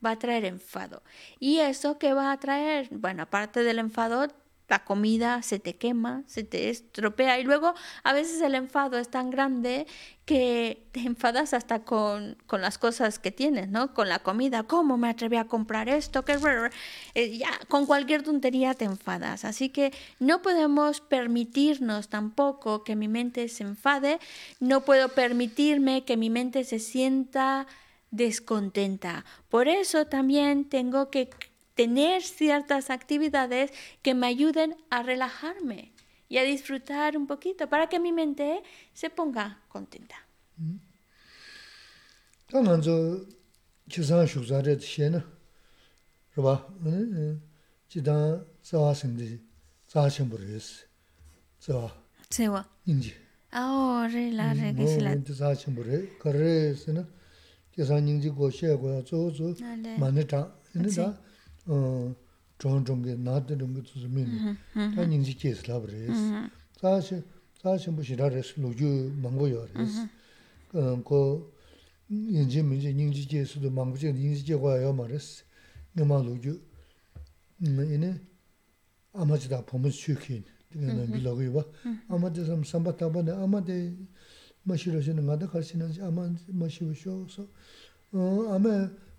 va 0.05 0.11
a 0.11 0.19
traer 0.19 0.43
enfado. 0.43 1.03
¿Y 1.39 1.59
eso 1.59 1.97
qué 1.99 2.11
va 2.11 2.33
a 2.33 2.37
traer? 2.41 2.89
Bueno, 2.91 3.23
aparte 3.23 3.63
del 3.63 3.79
enfado, 3.79 4.27
la 4.67 4.83
comida 4.83 5.41
se 5.41 5.59
te 5.59 5.75
quema, 5.75 6.23
se 6.25 6.43
te 6.43 6.69
estropea 6.69 7.39
y 7.39 7.43
luego 7.43 7.73
a 8.03 8.13
veces 8.13 8.41
el 8.41 8.55
enfado 8.55 8.97
es 8.97 9.09
tan 9.09 9.29
grande 9.29 9.85
que 10.25 10.87
te 10.91 11.01
enfadas 11.01 11.53
hasta 11.53 11.83
con, 11.83 12.37
con 12.47 12.61
las 12.61 12.79
cosas 12.79 13.19
que 13.19 13.31
tienes, 13.31 13.69
¿no? 13.69 13.93
Con 13.93 14.09
la 14.09 14.19
comida, 14.19 14.63
¿cómo 14.63 14.97
me 14.97 15.09
atreví 15.09 15.37
a 15.37 15.45
comprar 15.45 15.87
esto? 15.87 16.25
¿Qué? 16.25 16.37
Eh, 17.13 17.37
ya 17.37 17.51
con 17.67 17.85
cualquier 17.85 18.23
tontería 18.23 18.73
te 18.73 18.85
enfadas. 18.85 19.45
Así 19.45 19.69
que 19.69 19.93
no 20.19 20.41
podemos 20.41 21.01
permitirnos 21.01 22.09
tampoco 22.09 22.83
que 22.83 22.95
mi 22.95 23.07
mente 23.07 23.47
se 23.49 23.63
enfade, 23.63 24.19
no 24.59 24.81
puedo 24.81 25.09
permitirme 25.09 26.05
que 26.05 26.17
mi 26.17 26.31
mente 26.31 26.63
se 26.63 26.79
sienta 26.79 27.67
descontenta. 28.09 29.25
Por 29.49 29.67
eso 29.67 30.07
también 30.07 30.65
tengo 30.69 31.09
que 31.11 31.29
tener 31.75 32.23
ciertas 32.23 32.89
actividades 32.89 33.71
que 34.01 34.15
me 34.15 34.27
ayuden 34.27 34.75
a 34.89 35.03
relajarme 35.03 35.93
y 36.27 36.37
a 36.37 36.43
disfrutar 36.43 37.17
un 37.17 37.27
poquito 37.27 37.69
para 37.69 37.87
que 37.87 37.99
mi 37.99 38.11
mente 38.11 38.63
se 38.93 39.09
ponga 39.09 39.61
contenta. 39.67 40.15
Se 60.29 60.89
zhōng 61.65 62.85
zhōng 62.85 63.01
kē, 63.03 63.15
nā 63.19 63.39
tē 63.41 63.57
rōng 63.59 63.73
kē 63.75 63.81
tsū 63.83 64.03
sō 64.05 64.09
mī 64.13 64.23
nē, 64.29 64.53
tā 64.95 65.05
nying 65.09 65.25
jī 65.25 65.33
kē 65.41 65.51
sī 65.57 65.67
lā 65.67 65.79
bā 65.81 65.89
rēs. 65.89 66.21
Tā 66.79 66.93
shē, 67.01 67.17
tā 67.61 67.75
shē 67.81 67.91
mbō 67.91 68.05
shī 68.05 68.15
rā 68.19 68.29
rēs, 68.31 68.53
lō 68.61 68.69
jū 68.77 68.91
māng 69.23 69.35
bō 69.39 69.49
yō 69.49 69.63
rēs. 69.73 69.97
Kō 71.03 71.19
yin 72.09 72.47
jī 72.47 72.63
mī 72.63 72.79
jī, 72.79 72.93
nying 72.93 73.11
jī 73.11 73.25
kē 73.31 73.43
sī 73.49 73.63
tō 73.63 73.73
māng 73.73 73.91
bō 73.91 73.99
chē, 73.99 74.13
nying 74.13 74.37
jī 74.37 74.53
kē 74.53 74.61
guā 74.61 74.77
yō 74.85 74.93
mā 74.95 75.09
rēs, 75.09 75.43
ngā 75.97 76.07
mā 76.07 76.21
lō 76.21 76.35
jū. 76.45 76.55
Yinē, 77.65 78.11
āmā 79.19 79.39
chī 79.41 79.49
tā 79.51 79.59
pō 79.65 79.81
mō 79.81 79.91
chū 79.91 80.15
kē, 80.21 80.39
tī 80.71 80.79
kē 80.79 80.93
nā 80.93 81.09
bī 81.11 81.23
lō 81.25 81.33
gō 81.35 81.49
yō 81.49 81.55
bā, 81.57 81.65
āmā 82.13 82.31
tē 82.31 82.45
sām 82.47 82.63
sām 82.63 82.85
bā 82.87 82.93
tā 82.95 83.09
bā 83.11 83.25
nē, 83.25 83.35
āmā 83.41 83.63
tē 83.65 83.79
mā 84.63 84.77
shī 84.79 84.95
rō 84.95 85.01
shē 85.03 85.17
nā 85.17 85.25
ngā 85.25 85.39
tā 85.43 85.49
khā 85.51 85.63
shī 85.65 85.81
nā 85.81 85.89
jī, 85.91 86.03
āmā 86.07 86.29
mā 86.55 86.69
shī 86.71 86.87
wā 86.87 86.95
shō 86.99 87.15
sō, 87.35 87.47
āmā 88.55 88.75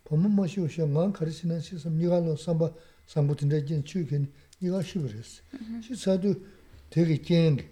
pomo 0.06 0.28
moshi 0.28 0.60
ushiya 0.60 0.86
ngaan 0.86 1.12
karishinan 1.12 1.60
shi 1.60 1.78
sam 1.78 1.98
niga 1.98 2.20
lo 2.20 2.36
samba 2.36 2.72
sambu 3.06 3.34
tinda 3.34 3.60
jen 3.60 3.82
chiyo 3.82 4.06
keni 4.06 4.28
niga 4.60 4.80
shibiris. 4.80 5.42
Mm-hmm. 5.52 5.82
Shi 5.82 5.96
sadu 5.96 6.40
tegi 6.88 7.18
jengi, 7.18 7.64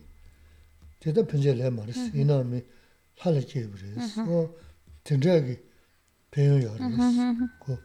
teta 0.98 1.22
penche 1.22 1.54
le 1.54 1.70
maris, 1.70 1.96
mm-hmm. 1.96 2.20
ina 2.20 2.42
mi 2.42 2.60
hala 3.20 3.40
jebiris, 3.40 4.16
o 4.18 4.20
mm-hmm. 4.20 4.52
tinda 5.04 5.40
ki 5.44 5.58
penyo 6.30 6.58
yaris. 6.58 7.50
Ko 7.60 7.78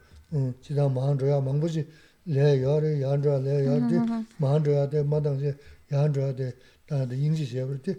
jida 0.61 0.89
mahandroya 0.89 1.39
mangbochi 1.41 1.85
le 2.25 2.57
yari, 2.57 2.99
yandroya 2.99 3.39
le 3.39 3.63
yari, 3.63 3.85
di 3.87 4.25
mahandroya 4.39 4.87
de 4.89 5.03
madangze 5.03 5.57
yandroya 5.91 6.33
de 6.33 6.55
danda 6.87 7.13
ingzi 7.13 7.45
shebiri, 7.45 7.81
di 7.83 7.95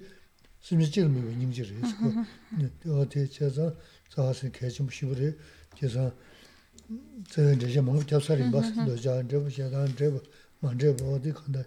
simchi 0.61 0.91
jilmiwa 0.91 1.31
ingzi 1.31 1.63
res. 1.63 1.95
Ko 1.95 2.11
di 2.59 2.89
o 2.91 3.05
di 3.05 3.29
che 3.29 3.49
zang 3.49 3.73
zahasin 4.13 4.51
kechim 4.51 4.89
shibiri, 4.91 5.37
che 5.75 5.87
zang 5.87 6.13
zayā 7.31 7.55
dhēshē 7.61 7.83
māngu 7.87 8.03
chāpsā 8.09 8.37
rīmbā 8.39 8.63
sīndō 8.67 8.97
chāyā 8.99 9.23
dhēbu, 9.31 9.51
shēdān 9.55 9.93
dhēbu, 9.99 10.21
māng 10.65 10.79
dhēbu 10.81 11.07
wādī 11.07 11.33
khanda, 11.37 11.63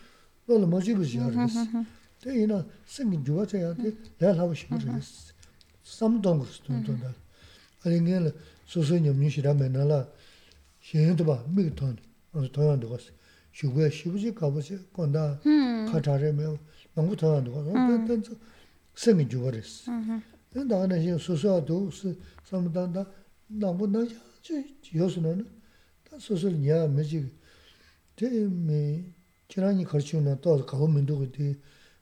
lo 0.47 0.59
la 0.59 0.67
ma 0.67 0.79
jibu 0.81 1.03
zi 1.05 1.17
yara 1.19 1.35
yas. 1.35 1.57
Te 2.19 2.31
ina, 2.43 2.65
singi 2.85 3.17
juwa 3.19 3.47
chaya, 3.47 3.75
te 3.75 3.97
laya 4.19 4.35
lawa 4.35 4.55
shimur 4.55 4.83
yas. 4.87 5.33
Sam 5.83 6.21
dongur 6.21 6.47
si 6.47 6.63
tun 6.63 6.83
요스는 24.96 25.46
다 26.10 26.18
소설 26.20 26.66
야 26.68 26.88
매직 26.88 27.28
대미 28.16 29.04
지난이 29.48 29.84
걸치는 29.86 30.40
또 30.42 30.66
가고 30.66 30.88
민도고 30.88 31.32
뒤 31.32 31.56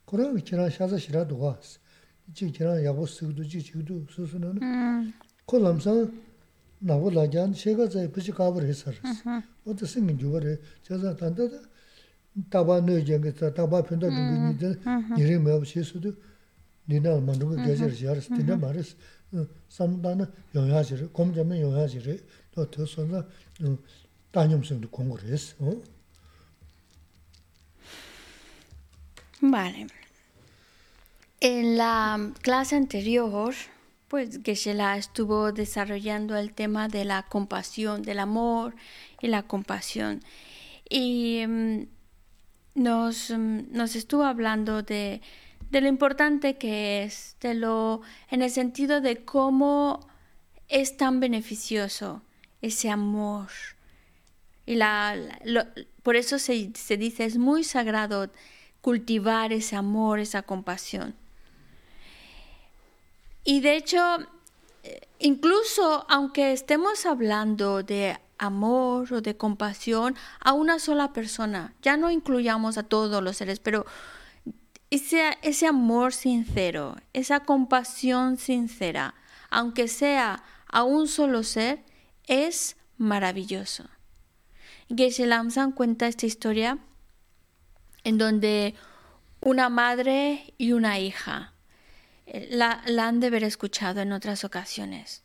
그런 0.04 0.42
지난 0.44 0.70
샤자 0.70 0.96
싫어도 0.96 1.38
와. 1.38 1.58
지금 2.34 2.52
지난 2.52 2.84
야고 2.84 3.06
쓰기도 3.06 3.42
지기도 3.46 4.04
소소는 4.10 4.60
콜람사 5.46 6.08
나보라잔 6.78 7.52
제가 7.52 7.88
제 7.88 8.10
부지 8.10 8.32
가버 8.32 8.60
했어 8.60 8.90
어디 9.64 9.86
생긴 9.86 10.18
주거래. 10.18 10.58
제가 10.82 11.16
단다다 11.16 11.56
다바 12.50 12.80
너쟁게 12.82 13.32
다.바 13.32 13.82
편도 13.82 14.08
등이 14.08 14.54
이제 14.56 14.78
이름 15.18 15.46
없이 15.46 15.82
수도 15.82 16.12
니나 16.88 17.18
만두고 17.18 17.56
계절 17.56 17.92
지하스 17.94 18.28
디나 18.34 18.56
말스 18.56 18.94
Vale. 29.40 29.86
En 31.40 31.76
la 31.76 32.32
clase 32.40 32.76
anterior, 32.76 33.54
pues 34.08 34.40
Geshe-la 34.42 34.96
estuvo 34.96 35.52
desarrollando 35.52 36.36
el 36.36 36.52
tema 36.52 36.88
de 36.88 37.04
la 37.04 37.24
compasión, 37.24 38.02
del 38.02 38.20
amor 38.20 38.74
y 39.20 39.26
la 39.28 39.42
compasión. 39.42 40.22
Y 40.88 41.44
mm, 41.46 41.82
nos, 42.74 43.30
mm, 43.30 43.72
nos 43.72 43.96
estuvo 43.96 44.24
hablando 44.24 44.82
de, 44.82 45.20
de 45.70 45.80
lo 45.80 45.88
importante 45.88 46.56
que 46.56 47.04
es, 47.04 47.36
de 47.40 47.54
lo, 47.54 48.02
en 48.30 48.42
el 48.42 48.50
sentido 48.50 49.00
de 49.00 49.24
cómo 49.24 50.06
es 50.68 50.96
tan 50.96 51.20
beneficioso 51.20 52.22
ese 52.62 52.90
amor. 52.90 53.48
Y 54.64 54.76
la, 54.76 55.16
por 56.02 56.16
eso 56.16 56.38
se, 56.38 56.72
se 56.74 56.96
dice, 56.96 57.24
es 57.24 57.38
muy 57.38 57.64
sagrado 57.64 58.30
cultivar 58.80 59.52
ese 59.52 59.76
amor, 59.76 60.18
esa 60.18 60.42
compasión. 60.42 61.14
Y 63.44 63.60
de 63.60 63.76
hecho, 63.76 63.98
eh, 64.82 65.00
incluso 65.20 66.04
aunque 66.08 66.52
estemos 66.52 67.06
hablando 67.06 67.82
de 67.82 68.18
amor 68.38 69.12
o 69.12 69.20
de 69.20 69.36
compasión 69.36 70.16
a 70.40 70.52
una 70.52 70.78
sola 70.78 71.12
persona, 71.12 71.74
ya 71.82 71.96
no 71.96 72.10
incluyamos 72.10 72.76
a 72.76 72.82
todos 72.82 73.22
los 73.22 73.36
seres, 73.36 73.60
pero 73.60 73.86
ese, 74.90 75.36
ese 75.42 75.66
amor 75.66 76.12
sincero, 76.12 76.96
esa 77.12 77.40
compasión 77.40 78.36
sincera, 78.38 79.14
aunque 79.50 79.88
sea 79.88 80.42
a 80.68 80.82
un 80.82 81.08
solo 81.08 81.42
ser, 81.42 81.82
es 82.26 82.76
maravilloso. 82.98 83.84
Geshe 84.88 85.26
Lamsan 85.26 85.72
cuenta 85.72 86.06
esta 86.06 86.26
historia 86.26 86.78
en 88.04 88.18
donde 88.18 88.74
una 89.40 89.68
madre 89.68 90.54
y 90.58 90.72
una 90.72 90.98
hija 90.98 91.52
eh, 92.26 92.48
la, 92.50 92.82
la 92.86 93.08
han 93.08 93.20
de 93.20 93.28
haber 93.28 93.44
escuchado 93.44 94.00
en 94.00 94.12
otras 94.12 94.44
ocasiones. 94.44 95.22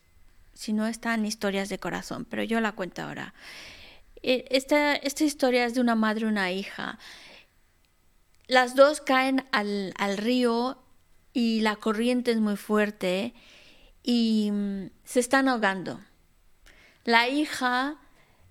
Si 0.53 0.73
no 0.73 0.87
están 0.87 1.25
historias 1.25 1.69
de 1.69 1.79
corazón, 1.79 2.25
pero 2.25 2.43
yo 2.43 2.59
la 2.59 2.71
cuento 2.73 3.01
ahora. 3.01 3.33
Eh, 4.23 4.45
Esta, 4.49 4.93
esta 4.93 5.23
historia 5.23 5.65
es 5.65 5.73
de 5.73 5.81
una 5.81 5.95
madre 5.95 6.25
y 6.25 6.29
una 6.29 6.51
hija. 6.51 6.99
Las 8.51 8.75
dos 8.75 8.99
caen 8.99 9.45
al, 9.53 9.93
al 9.97 10.17
río 10.17 10.77
y 11.31 11.61
la 11.61 11.77
corriente 11.77 12.31
es 12.31 12.41
muy 12.41 12.57
fuerte 12.57 13.33
y 14.03 14.49
mm, 14.51 14.89
se 15.05 15.21
están 15.21 15.47
ahogando. 15.47 16.01
La 17.05 17.29
hija 17.29 17.95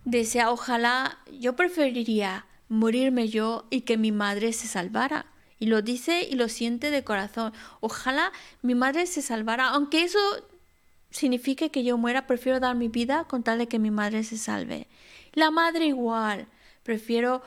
desea, 0.07 0.53
ojalá, 0.53 1.19
yo 1.31 1.55
preferiría 1.55 2.47
morirme 2.71 3.29
yo 3.29 3.67
y 3.69 3.83
que 3.83 3.99
mi 3.99 4.11
madre 4.11 4.55
se 4.55 4.69
salvara. 4.69 5.27
Y 5.59 5.67
lo 5.67 5.83
dice 5.83 6.23
y 6.23 6.35
lo 6.35 6.49
siente 6.49 6.91
de 6.91 7.05
corazón. 7.05 7.53
Ojalá 7.81 8.33
mi 8.63 8.75
madre 8.75 9.05
se 9.05 9.21
salvara, 9.21 9.69
aunque 9.69 10.05
eso 10.05 10.19
signifique 11.11 11.71
que 11.71 11.85
yo 11.85 11.99
muera, 11.99 12.27
prefiero 12.27 12.59
dar 12.59 12.75
mi 12.75 12.89
vida 12.89 13.25
con 13.25 13.43
tal 13.43 13.59
de 13.59 13.69
que 13.69 13.79
mi 13.79 13.91
madre 13.91 14.25
se 14.25 14.39
salve. 14.39 14.89
La 15.35 15.51
madre 15.51 15.85
igual, 15.85 16.47
prefiero 16.85 17.43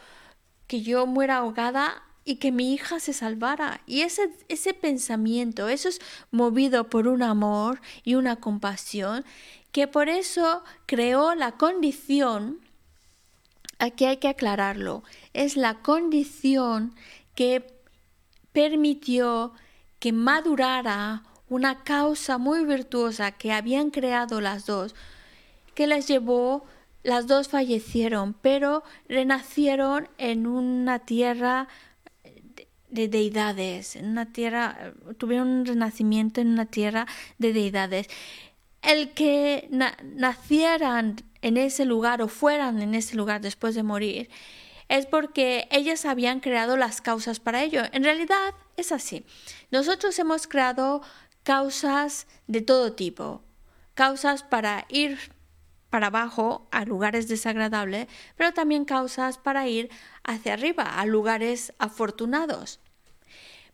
que 0.67 0.83
yo 0.83 1.07
muera 1.07 1.37
ahogada 1.37 2.03
y 2.25 2.35
que 2.35 2.51
mi 2.51 2.73
hija 2.73 2.99
se 2.99 3.13
salvara. 3.13 3.81
Y 3.85 4.01
ese, 4.01 4.31
ese 4.47 4.73
pensamiento, 4.73 5.67
eso 5.69 5.89
es 5.89 5.99
movido 6.31 6.89
por 6.89 7.07
un 7.07 7.21
amor 7.21 7.81
y 8.03 8.15
una 8.15 8.37
compasión, 8.37 9.25
que 9.71 9.87
por 9.87 10.07
eso 10.07 10.63
creó 10.85 11.35
la 11.35 11.53
condición, 11.53 12.59
aquí 13.79 14.05
hay 14.05 14.17
que 14.17 14.27
aclararlo, 14.27 15.03
es 15.33 15.57
la 15.57 15.81
condición 15.81 16.93
que 17.35 17.65
permitió 18.53 19.53
que 19.99 20.11
madurara 20.11 21.23
una 21.49 21.83
causa 21.83 22.37
muy 22.37 22.63
virtuosa 22.65 23.31
que 23.31 23.51
habían 23.51 23.89
creado 23.89 24.41
las 24.41 24.65
dos, 24.65 24.95
que 25.73 25.87
les 25.87 26.07
llevó, 26.07 26.65
las 27.03 27.27
dos 27.27 27.47
fallecieron, 27.47 28.33
pero 28.33 28.83
renacieron 29.09 30.07
en 30.17 30.45
una 30.47 30.99
tierra 30.99 31.67
de, 32.93 33.01
de 33.01 33.07
deidades, 33.07 33.95
en 33.95 34.05
una 34.07 34.31
tierra, 34.31 34.93
tuvieron 35.17 35.47
un 35.49 35.65
renacimiento 35.65 36.41
en 36.41 36.49
una 36.49 36.65
tierra 36.65 37.07
de 37.37 37.53
deidades. 37.53 38.07
El 38.81 39.11
que 39.11 39.67
na- 39.71 39.97
nacieran 40.03 41.15
en 41.41 41.57
ese 41.57 41.85
lugar 41.85 42.21
o 42.21 42.27
fueran 42.27 42.81
en 42.81 42.95
ese 42.95 43.15
lugar 43.15 43.41
después 43.41 43.75
de 43.75 43.83
morir, 43.83 44.29
es 44.89 45.05
porque 45.05 45.67
ellas 45.71 46.05
habían 46.05 46.39
creado 46.39 46.77
las 46.77 47.01
causas 47.01 47.39
para 47.39 47.63
ello. 47.63 47.81
En 47.91 48.03
realidad 48.03 48.53
es 48.77 48.91
así. 48.91 49.25
Nosotros 49.71 50.19
hemos 50.19 50.47
creado 50.47 51.01
causas 51.43 52.27
de 52.47 52.61
todo 52.61 52.93
tipo. 52.93 53.41
Causas 53.93 54.43
para 54.43 54.85
ir 54.89 55.17
para 55.89 56.07
abajo 56.07 56.67
a 56.71 56.85
lugares 56.85 57.27
desagradables, 57.27 58.07
pero 58.35 58.51
también 58.53 58.83
causas 58.83 59.37
para 59.37 59.67
ir 59.67 59.89
hacia 60.23 60.53
arriba 60.53 60.99
a 60.99 61.05
lugares 61.05 61.73
afortunados. 61.77 62.79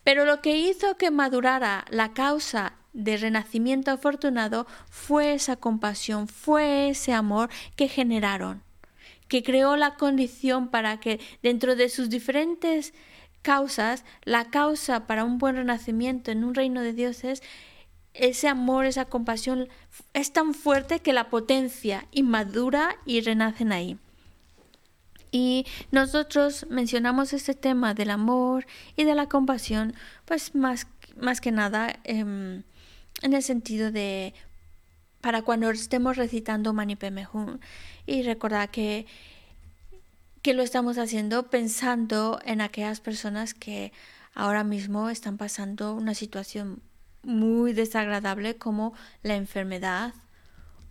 Pero 0.04 0.26
lo 0.26 0.42
que 0.42 0.58
hizo 0.58 0.98
que 0.98 1.12
madurara 1.12 1.86
la 1.90 2.14
causa 2.14 2.74
de 2.94 3.18
renacimiento 3.18 3.92
afortunado 3.92 4.66
fue 4.90 5.34
esa 5.34 5.56
compasión, 5.56 6.28
fue 6.28 6.90
ese 6.90 7.14
amor 7.14 7.50
que 7.76 7.88
generaron 7.88 8.64
que 9.30 9.44
creó 9.44 9.78
la 9.78 9.96
condición 9.96 10.68
para 10.68 11.00
que 11.00 11.22
dentro 11.42 11.78
de 11.78 11.88
sus 11.88 12.10
diferentes 12.10 12.94
causas, 13.42 14.04
la 14.24 14.50
causa 14.50 15.08
para 15.08 15.24
un 15.24 15.38
buen 15.38 15.56
renacimiento 15.56 16.32
en 16.32 16.44
un 16.44 16.56
reino 16.56 16.82
de 16.82 16.94
dioses, 16.94 17.42
ese 18.14 18.48
amor, 18.50 18.86
esa 18.86 19.06
compasión 19.06 19.70
es 20.14 20.34
tan 20.34 20.54
fuerte 20.54 21.00
que 21.00 21.14
la 21.14 21.30
potencia 21.30 22.08
y 22.12 22.24
madura 22.24 22.98
y 23.06 23.22
renacen 23.22 23.72
ahí. 23.72 23.98
Y 25.32 25.66
nosotros 25.92 26.66
mencionamos 26.70 27.34
este 27.34 27.54
tema 27.54 27.94
del 27.94 28.10
amor 28.10 28.66
y 28.96 29.04
de 29.04 29.16
la 29.16 29.28
compasión, 29.28 29.94
pues 30.26 30.56
más, 30.56 30.88
más 31.18 31.40
que 31.42 31.52
nada 31.52 32.00
em, 32.04 32.64
en 33.22 33.34
el 33.34 33.44
sentido 33.44 33.92
de 33.92 34.34
para 35.22 35.42
cuando 35.42 35.70
estemos 35.70 36.18
recitando 36.18 36.74
Mani 36.74 36.98
y 38.06 38.24
recordar 38.24 38.72
que, 38.72 39.06
que 40.42 40.54
lo 40.54 40.64
estamos 40.64 40.98
haciendo 40.98 41.50
pensando 41.50 42.40
en 42.46 42.62
aquellas 42.62 43.02
personas 43.02 43.54
que 43.54 43.92
ahora 44.34 44.64
mismo 44.64 45.10
están 45.10 45.38
pasando 45.38 45.94
una 45.94 46.14
situación 46.14 46.82
muy 47.24 47.74
desagradable 47.74 48.56
como 48.56 48.94
la 49.24 49.36
enfermedad 49.36 50.14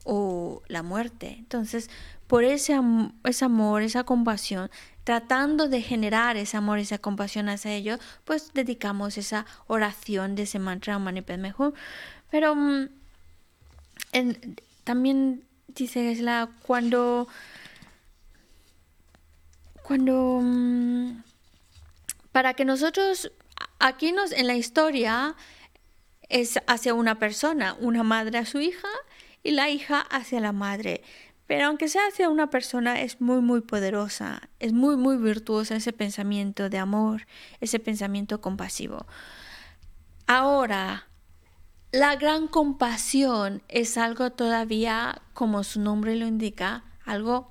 o 0.05 0.63
la 0.69 0.83
muerte. 0.83 1.37
Entonces, 1.39 1.91
por 2.29 2.45
ese, 2.45 2.75
am 2.75 3.19
ese 3.25 3.45
amor, 3.45 3.83
esa 3.83 4.05
compasión, 4.05 4.71
tratando 5.03 5.69
de 5.69 5.83
generar 5.83 6.37
ese 6.37 6.57
amor, 6.57 6.79
esa 6.79 6.99
compasión 6.99 7.49
hacia 7.49 7.73
ellos, 7.73 7.99
pues 8.25 8.53
dedicamos 8.55 9.19
esa 9.19 9.47
oración 9.67 10.37
de 10.37 10.43
ese 10.43 10.59
mantra 10.59 10.99
Hum. 10.99 11.73
Pero 12.31 12.55
mm, 12.55 12.89
también 14.85 15.45
dice 15.69 16.15
la 16.17 16.51
cuando 16.63 17.27
cuando 19.83 20.41
mm, 20.43 21.23
para 22.31 22.53
que 22.53 22.67
nosotros 22.67 23.33
aquí 23.79 24.13
nos 24.13 24.33
en 24.33 24.47
la 24.47 24.55
historia 24.55 25.35
es 26.29 26.61
hacia 26.67 26.93
una 26.93 27.19
persona, 27.19 27.75
una 27.81 28.03
madre 28.03 28.37
a 28.37 28.45
su 28.45 28.61
hija 28.61 28.89
y 29.43 29.53
la 29.53 29.71
hija 29.71 30.01
hacia 30.01 30.41
la 30.41 30.53
madre. 30.53 31.03
Pero 31.49 31.65
aunque 31.65 31.89
sea 31.89 32.03
hacia 32.07 32.29
una 32.29 32.51
persona, 32.51 33.01
es 33.01 33.23
muy, 33.23 33.41
muy 33.41 33.63
poderosa, 33.63 34.51
es 34.61 34.75
muy, 34.75 34.99
muy 34.99 35.17
virtuosa 35.17 35.77
ese 35.77 35.95
pensamiento 35.95 36.69
de 36.69 36.77
amor, 36.77 37.27
ese 37.61 37.79
pensamiento 37.81 38.43
compasivo. 38.43 39.07
Ahora, 40.27 41.09
la 41.91 42.17
gran 42.17 42.49
compasión 42.49 43.63
es 43.69 43.97
algo 43.97 44.31
todavía, 44.31 45.23
como 45.33 45.65
su 45.65 45.81
nombre 45.81 46.17
lo 46.17 46.27
indica, 46.27 46.85
algo 47.07 47.51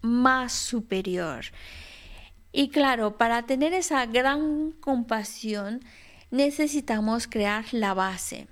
más 0.00 0.52
superior. 0.52 1.46
Y 2.52 2.68
claro, 2.68 3.18
para 3.18 3.46
tener 3.46 3.72
esa 3.72 4.06
gran 4.06 4.70
compasión 4.70 5.80
necesitamos 6.30 7.26
crear 7.26 7.64
la 7.72 7.94
base. 7.94 8.46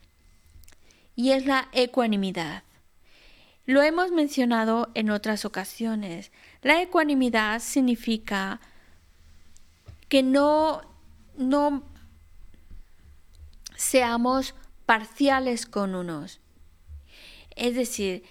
Y 1.15 1.31
es 1.31 1.47
la 1.47 1.69
ecuanimidad. 1.71 2.65
Lo 3.65 3.83
hemos 3.83 4.11
mencionado 4.11 4.91
en 4.95 5.11
otras 5.11 5.45
ocasiones. 5.45 6.33
La 6.63 6.83
ecuanimidad 6.83 7.61
significa 7.61 8.61
que 10.09 10.23
no, 10.23 10.83
no 11.37 11.85
seamos 13.77 14.55
parciales 14.85 15.67
con 15.67 15.95
unos. 15.95 16.41
Es 17.57 17.75
decir, 17.75 18.25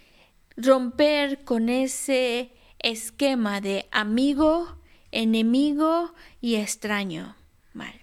romper 0.57 1.43
con 1.43 1.69
ese 1.69 2.51
esquema 2.79 3.61
de 3.61 3.87
amigo, 3.91 4.77
enemigo 5.11 6.13
y 6.39 6.55
extraño. 6.55 7.35
Vale. 7.73 8.01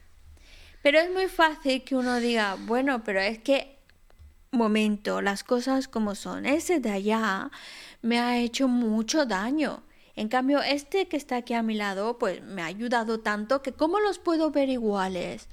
Pero 0.82 0.98
es 0.98 1.10
muy 1.10 1.26
fácil 1.26 1.82
que 1.82 1.96
uno 1.96 2.20
diga, 2.20 2.56
bueno, 2.60 3.02
pero 3.04 3.20
es 3.20 3.38
que, 3.38 3.77
momento, 4.50 5.20
las 5.20 5.44
cosas 5.44 5.88
como 5.88 6.14
son. 6.14 6.46
Ese 6.46 6.80
de 6.80 6.90
allá 6.90 7.50
me 8.02 8.18
ha 8.18 8.38
hecho 8.38 8.68
mucho 8.68 9.26
daño. 9.26 9.82
En 10.16 10.28
cambio, 10.28 10.62
este 10.62 11.06
que 11.06 11.16
está 11.16 11.36
aquí 11.36 11.54
a 11.54 11.62
mi 11.62 11.74
lado, 11.74 12.18
pues 12.18 12.42
me 12.42 12.62
ha 12.62 12.66
ayudado 12.66 13.20
tanto 13.20 13.62
que 13.62 13.72
¿cómo 13.72 14.00
los 14.00 14.18
puedo 14.18 14.50
ver 14.50 14.68
iguales? 14.68 15.48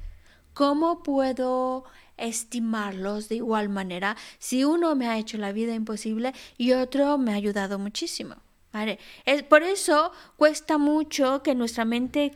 ¿Cómo 0.54 1.04
puedo 1.04 1.84
estimarlos 2.18 3.28
de 3.28 3.36
igual 3.36 3.68
manera 3.68 4.16
si 4.40 4.64
uno 4.64 4.96
me 4.96 5.08
ha 5.08 5.18
hecho 5.18 5.38
la 5.38 5.52
vida 5.52 5.76
imposible 5.76 6.34
y 6.58 6.72
otro 6.72 7.18
me 7.18 7.34
ha 7.34 7.36
ayudado 7.36 7.78
muchísimo? 7.78 8.38
¿Vale? 8.72 9.00
Es, 9.26 9.44
por 9.44 9.64
eso 9.64 10.12
cuesta 10.36 10.78
mucho 10.78 11.44
que 11.44 11.56
nuestra 11.56 11.86
mente 11.86 12.32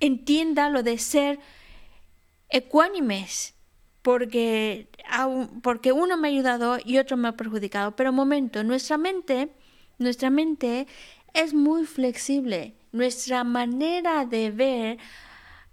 entienda 0.00 0.68
lo 0.70 0.82
de 0.82 0.98
ser 0.98 1.38
ecuánimes, 2.48 3.55
porque, 4.06 4.86
porque 5.64 5.90
uno 5.90 6.16
me 6.16 6.28
ha 6.28 6.30
ayudado 6.30 6.78
y 6.84 6.98
otro 6.98 7.16
me 7.16 7.26
ha 7.26 7.36
perjudicado. 7.36 7.96
Pero 7.96 8.12
momento, 8.12 8.62
nuestra 8.62 8.98
mente, 8.98 9.50
nuestra 9.98 10.30
mente 10.30 10.86
es 11.34 11.54
muy 11.54 11.86
flexible. 11.86 12.76
Nuestra 12.92 13.42
manera 13.42 14.24
de 14.24 14.52
ver 14.52 14.98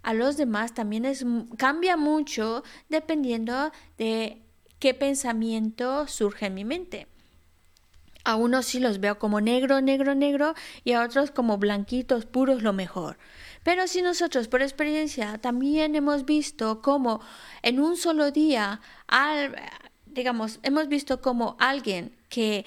a 0.01 0.15
los 0.15 0.35
demás 0.35 0.73
también 0.73 1.05
es, 1.05 1.23
cambia 1.59 1.95
mucho 1.95 2.63
dependiendo 2.89 3.71
de 3.99 4.41
qué 4.79 4.95
pensamiento 4.95 6.07
surge 6.07 6.47
en 6.47 6.55
mi 6.55 6.65
mente. 6.65 7.05
A 8.23 8.35
unos 8.35 8.65
sí 8.65 8.79
los 8.79 8.99
veo 8.99 9.19
como 9.19 9.41
negro, 9.41 9.79
negro, 9.79 10.15
negro 10.15 10.55
y 10.83 10.93
a 10.93 11.03
otros 11.03 11.29
como 11.29 11.59
blanquitos, 11.59 12.25
puros, 12.25 12.63
lo 12.63 12.73
mejor. 12.73 13.19
Pero 13.63 13.87
si 13.87 14.01
nosotros 14.01 14.47
por 14.47 14.61
experiencia 14.61 15.37
también 15.39 15.95
hemos 15.95 16.25
visto 16.25 16.81
cómo 16.81 17.21
en 17.61 17.79
un 17.79 17.97
solo 17.97 18.31
día, 18.31 18.81
al, 19.07 19.55
digamos, 20.05 20.59
hemos 20.63 20.87
visto 20.87 21.21
como 21.21 21.55
alguien 21.59 22.15
que 22.29 22.65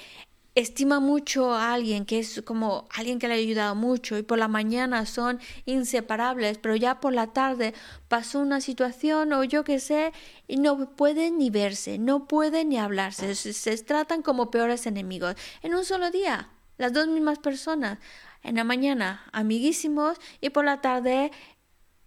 estima 0.56 1.00
mucho 1.00 1.52
a 1.52 1.74
alguien, 1.74 2.06
que 2.06 2.18
es 2.18 2.42
como 2.42 2.88
alguien 2.90 3.18
que 3.18 3.28
le 3.28 3.34
ha 3.34 3.36
ayudado 3.36 3.74
mucho 3.74 4.16
y 4.16 4.22
por 4.22 4.38
la 4.38 4.48
mañana 4.48 5.04
son 5.04 5.38
inseparables, 5.66 6.56
pero 6.56 6.74
ya 6.74 6.98
por 6.98 7.12
la 7.12 7.26
tarde 7.26 7.74
pasó 8.08 8.40
una 8.40 8.62
situación 8.62 9.34
o 9.34 9.44
yo 9.44 9.64
qué 9.64 9.78
sé 9.78 10.14
y 10.48 10.56
no 10.56 10.96
pueden 10.96 11.36
ni 11.36 11.50
verse, 11.50 11.98
no 11.98 12.26
pueden 12.26 12.70
ni 12.70 12.78
hablarse, 12.78 13.34
se, 13.34 13.52
se 13.52 13.76
tratan 13.84 14.22
como 14.22 14.50
peores 14.50 14.86
enemigos 14.86 15.36
en 15.62 15.74
un 15.74 15.84
solo 15.84 16.10
día, 16.10 16.48
las 16.78 16.94
dos 16.94 17.06
mismas 17.06 17.38
personas. 17.38 17.98
En 18.46 18.54
la 18.54 18.64
mañana 18.64 19.24
amiguísimos 19.32 20.18
y 20.40 20.50
por 20.50 20.64
la 20.64 20.80
tarde 20.80 21.32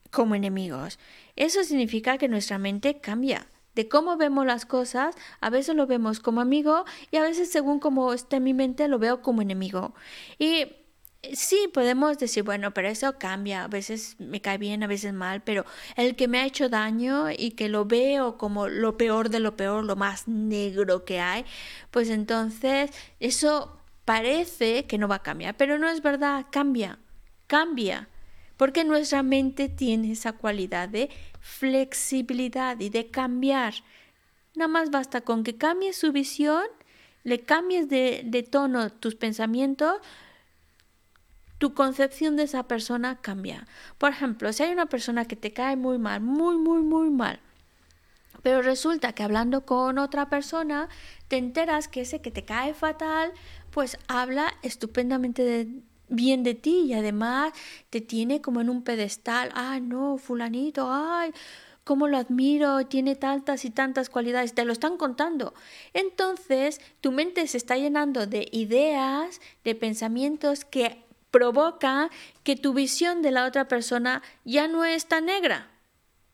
como 0.09 0.35
enemigos. 0.35 0.99
Eso 1.35 1.63
significa 1.63 2.17
que 2.17 2.29
nuestra 2.29 2.57
mente 2.57 2.99
cambia 2.99 3.45
de 3.75 3.87
cómo 3.87 4.17
vemos 4.17 4.45
las 4.45 4.65
cosas, 4.65 5.15
a 5.41 5.49
veces 5.49 5.75
lo 5.75 5.85
vemos 5.85 6.19
como 6.19 6.41
amigo 6.41 6.85
y 7.11 7.17
a 7.17 7.21
veces 7.21 7.51
según 7.51 7.79
como 7.79 8.13
está 8.13 8.39
mi 8.39 8.53
mente 8.53 8.87
lo 8.87 8.99
veo 8.99 9.21
como 9.21 9.41
enemigo. 9.41 9.93
Y 10.37 10.65
sí, 11.33 11.69
podemos 11.73 12.17
decir, 12.17 12.43
bueno, 12.43 12.73
pero 12.73 12.87
eso 12.87 13.17
cambia, 13.17 13.65
a 13.65 13.67
veces 13.67 14.15
me 14.19 14.41
cae 14.41 14.57
bien, 14.57 14.83
a 14.83 14.87
veces 14.87 15.13
mal, 15.13 15.43
pero 15.43 15.65
el 15.95 16.15
que 16.15 16.27
me 16.27 16.39
ha 16.39 16.45
hecho 16.45 16.69
daño 16.69 17.29
y 17.31 17.51
que 17.51 17.69
lo 17.69 17.85
veo 17.85 18.37
como 18.37 18.67
lo 18.67 18.97
peor 18.97 19.29
de 19.29 19.39
lo 19.39 19.55
peor, 19.55 19.83
lo 19.83 19.95
más 19.95 20.27
negro 20.27 21.05
que 21.05 21.19
hay, 21.19 21.45
pues 21.91 22.09
entonces 22.09 22.91
eso 23.19 23.78
parece 24.09 24.87
que 24.87 24.97
no 24.97 25.07
va 25.07 25.17
a 25.17 25.21
cambiar, 25.21 25.55
pero 25.55 25.77
no 25.77 25.87
es 25.87 26.01
verdad, 26.01 26.47
cambia, 26.49 26.97
cambia, 27.45 28.09
porque 28.57 28.83
nuestra 28.83 29.21
mente 29.21 29.69
tiene 29.69 30.13
esa 30.13 30.33
cualidad 30.33 30.89
de 30.89 31.11
flexibilidad 31.39 32.79
y 32.79 32.89
de 32.89 33.11
cambiar. 33.11 33.75
Nada 34.55 34.67
más 34.67 34.89
basta 34.89 35.21
con 35.21 35.43
que 35.43 35.57
cambies 35.57 35.95
su 35.95 36.11
visión, 36.11 36.63
le 37.23 37.41
cambies 37.41 37.87
de, 37.87 38.23
de 38.25 38.41
tono 38.41 38.91
tus 38.91 39.13
pensamientos, 39.13 39.97
tu 41.59 41.75
concepción 41.75 42.35
de 42.35 42.45
esa 42.45 42.63
persona 42.63 43.21
cambia. 43.21 43.67
Por 43.99 44.09
ejemplo, 44.09 44.51
si 44.53 44.63
hay 44.63 44.71
una 44.71 44.87
persona 44.87 45.25
que 45.25 45.35
te 45.35 45.53
cae 45.53 45.75
muy 45.75 45.99
mal, 45.99 46.19
muy, 46.19 46.57
muy, 46.57 46.81
muy 46.81 47.11
mal, 47.11 47.39
pero 48.41 48.61
resulta 48.61 49.13
que 49.13 49.23
hablando 49.23 49.65
con 49.65 49.97
otra 49.97 50.29
persona, 50.29 50.87
te 51.27 51.37
enteras 51.37 51.87
que 51.87 52.01
ese 52.01 52.21
que 52.21 52.31
te 52.31 52.45
cae 52.45 52.73
fatal, 52.73 53.33
pues 53.79 53.97
habla 54.09 54.53
estupendamente 54.61 55.69
bien 56.09 56.43
de 56.43 56.53
ti 56.53 56.81
y 56.81 56.93
además 56.95 57.53
te 57.89 58.01
tiene 58.01 58.41
como 58.41 58.59
en 58.59 58.69
un 58.69 58.83
pedestal. 58.83 59.51
Ah, 59.53 59.79
no, 59.79 60.17
fulanito, 60.17 60.89
ay, 60.91 61.31
cómo 61.85 62.09
lo 62.09 62.17
admiro, 62.17 62.85
tiene 62.87 63.15
tantas 63.15 63.63
y 63.63 63.69
tantas 63.69 64.09
cualidades, 64.09 64.53
te 64.53 64.65
lo 64.65 64.73
están 64.73 64.97
contando. 64.97 65.53
Entonces, 65.93 66.81
tu 66.99 67.13
mente 67.13 67.47
se 67.47 67.55
está 67.55 67.77
llenando 67.77 68.27
de 68.27 68.49
ideas, 68.51 69.39
de 69.63 69.75
pensamientos 69.75 70.65
que 70.65 71.05
provocan 71.31 72.09
que 72.43 72.57
tu 72.57 72.73
visión 72.73 73.21
de 73.21 73.31
la 73.31 73.45
otra 73.45 73.69
persona 73.69 74.23
ya 74.43 74.67
no 74.67 74.83
es 74.83 75.05
tan 75.05 75.27
negra. 75.27 75.69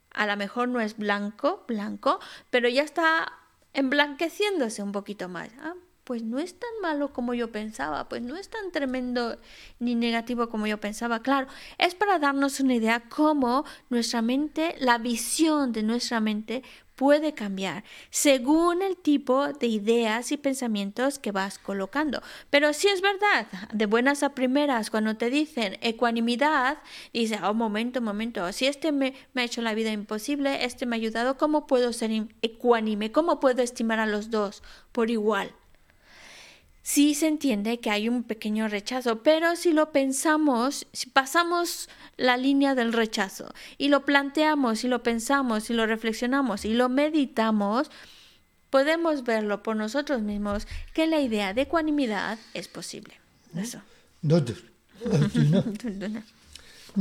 A 0.09 0.25
lo 0.25 0.35
mejor 0.35 0.67
no 0.67 0.81
es 0.81 0.97
blanco, 0.97 1.63
blanco, 1.67 2.19
pero 2.49 2.69
ya 2.69 2.81
está 2.81 3.33
emblanqueciéndose 3.73 4.81
un 4.81 4.91
poquito 4.91 5.29
más. 5.29 5.49
Ah, 5.59 5.75
pues 6.05 6.21
no 6.21 6.37
es 6.39 6.57
tan 6.57 6.69
malo 6.81 7.11
como 7.11 7.33
yo 7.33 7.51
pensaba, 7.51 8.07
pues 8.07 8.21
no 8.21 8.37
es 8.37 8.49
tan 8.49 8.71
tremendo 8.71 9.37
ni 9.79 9.95
negativo 9.95 10.49
como 10.49 10.67
yo 10.67 10.79
pensaba. 10.79 11.21
Claro, 11.21 11.47
es 11.79 11.95
para 11.95 12.19
darnos 12.19 12.59
una 12.59 12.75
idea 12.75 13.09
cómo 13.09 13.65
nuestra 13.89 14.21
mente, 14.21 14.75
la 14.79 14.99
visión 14.99 15.73
de 15.73 15.81
nuestra 15.81 16.19
mente 16.19 16.61
puede 16.95 17.33
cambiar 17.33 17.83
según 18.11 18.83
el 18.83 18.97
tipo 18.97 19.51
de 19.51 19.65
ideas 19.65 20.31
y 20.31 20.37
pensamientos 20.37 21.17
que 21.17 21.31
vas 21.31 21.57
colocando. 21.57 22.21
Pero 22.51 22.71
si 22.73 22.87
es 22.87 23.01
verdad, 23.01 23.47
de 23.73 23.87
buenas 23.87 24.21
a 24.21 24.35
primeras, 24.35 24.91
cuando 24.91 25.17
te 25.17 25.31
dicen 25.31 25.79
ecuanimidad, 25.81 26.77
dices, 27.13 27.39
oh, 27.43 27.55
momento, 27.55 27.99
momento, 27.99 28.51
si 28.53 28.67
este 28.67 28.91
me, 28.91 29.15
me, 29.33 29.41
ha 29.41 29.45
hecho 29.45 29.63
la 29.63 29.73
vida 29.73 29.91
imposible, 29.91 30.65
este 30.65 30.85
me 30.85 30.95
ha 30.95 30.99
ayudado, 30.99 31.35
¿cómo 31.37 31.65
puedo 31.65 31.91
ser 31.93 32.11
ecuánime? 32.43 33.11
¿Cómo 33.11 33.39
puedo 33.39 33.63
estimar 33.63 33.97
a 33.99 34.05
los 34.05 34.29
dos 34.29 34.61
por 34.91 35.09
igual? 35.09 35.51
Sí 36.85 37.15
se 37.15 37.27
entiende 37.27 37.79
que 37.79 37.89
hay 37.89 38.07
un 38.07 38.21
pequeño 38.21 38.67
rechazo, 38.67 39.23
pero 39.23 39.55
si 39.55 39.73
lo 39.73 39.91
pensamos, 39.91 40.85
si 40.93 41.09
pasamos 41.09 41.89
la 42.15 42.37
línea 42.37 42.75
del 42.75 42.93
rechazo 42.93 43.51
y 43.79 43.89
lo 43.89 44.05
planteamos 44.05 44.83
y 44.83 44.87
lo 44.87 45.01
pensamos 45.01 45.71
y 45.71 45.73
lo 45.73 45.87
reflexionamos 45.87 46.63
y 46.63 46.75
lo 46.75 46.87
meditamos, 46.87 47.89
podemos 48.69 49.23
verlo 49.23 49.63
por 49.63 49.75
nosotros 49.75 50.21
mismos 50.21 50.67
que 50.93 51.07
la 51.07 51.19
idea 51.21 51.55
de 51.55 51.61
ecuanimidad 51.61 52.37
es 52.53 52.67
posible. 52.67 53.15
Eso. 53.57 53.81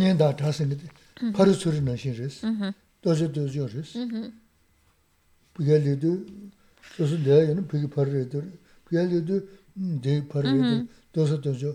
dēi 9.75 10.23
pārī 10.31 10.55
dēi 10.61 10.87
dōsā 11.15 11.39
dōsō 11.43 11.73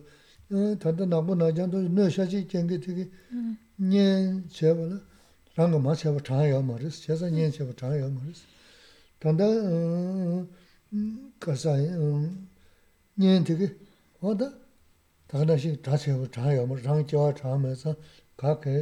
tātā 0.79 1.05
nāmbō 1.05 1.35
nācāntō 1.39 1.81
nō 1.91 2.05
shāchī 2.15 2.45
kēngi 2.47 2.79
tēki 2.85 3.05
nyēn 3.91 4.47
chēpa 4.55 4.87
lā 4.87 4.99
rāngā 5.57 5.81
mā 5.83 5.95
chēpa 5.99 6.23
chāngā 6.23 6.47
yā 6.53 6.61
mā 6.63 6.79
rīs 6.79 7.01
chēsā 7.03 7.29
nyēn 7.29 7.51
chēpa 7.55 7.75
chāngā 7.75 7.99
yā 7.99 8.07
mā 8.07 8.21
rīs 8.23 8.41
tātā 9.19 9.47
kāsā 11.43 11.75
nyēn 13.19 13.47
tēki 13.49 13.67
wā 14.23 14.35
tā 14.39 14.47
tāgā 15.31 15.59
shī 15.59 15.75
tā 15.83 15.99
chēpa 15.99 16.31
chāngā 16.31 16.55
yā 16.55 16.63
mā 16.71 16.79
rāngā 16.79 17.03
chāngā 17.11 17.35
chāngā 17.41 17.59
mā 17.65 17.75
sā 17.75 17.95
kā 18.39 18.55
kē 18.63 18.77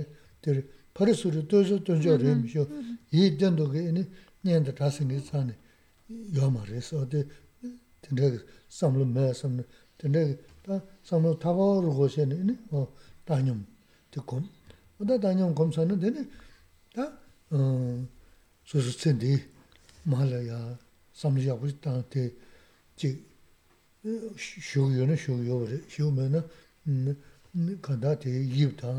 tēri 0.46 0.62
pārī 0.94 1.18
sūrī 1.18 1.42
dōsō 1.50 1.82
dōsō 1.90 2.20
rīm 2.22 2.46
shō 2.54 2.70
yī 3.18 3.34
dēndō 3.42 3.66
kē 3.74 3.82
nyēn 4.46 4.70
tā 4.70 4.78
chāsā 4.78 5.10
ngī 5.10 5.26
chāngā 5.26 5.58
yā 6.38 6.54
mā 6.54 6.62
rīs 6.70 6.94
samlo 8.68 9.06
me 9.06 9.34
samlo 9.34 9.64
tene 9.98 10.38
ta 10.64 10.82
samlo 11.04 11.38
tago 11.38 11.82
rogo 11.82 12.08
she 12.08 12.26
ne 12.26 12.36
ne 12.36 12.56
o 12.72 12.94
danyom 13.26 13.66
te 14.10 14.20
kom. 14.26 14.48
O 15.00 15.06
da 15.06 15.18
danyom 15.18 15.54
kom 15.56 15.72
sa 15.72 15.84
ne 15.84 15.98
tene 15.98 16.28
ta 16.94 17.04
uh, 17.52 18.00
su 18.64 18.80
su 18.82 18.92
tsen 18.98 19.18
di 19.18 19.34
mahala 20.06 20.40
ya 20.42 20.78
samlo 21.14 21.42
ya 21.42 21.56
kuzi 21.56 21.80
ta 21.80 22.02
te 22.10 22.36
chi 22.96 23.10
e, 24.04 24.10
shogyo 24.36 25.06
ne 25.06 25.16
shogyo 25.16 25.60
wari 25.60 25.84
shogyo 25.88 26.12
me 26.12 26.28
na 26.30 26.42
kanda 27.82 28.16
te 28.16 28.30
yib 28.30 28.76
ta 28.78 28.90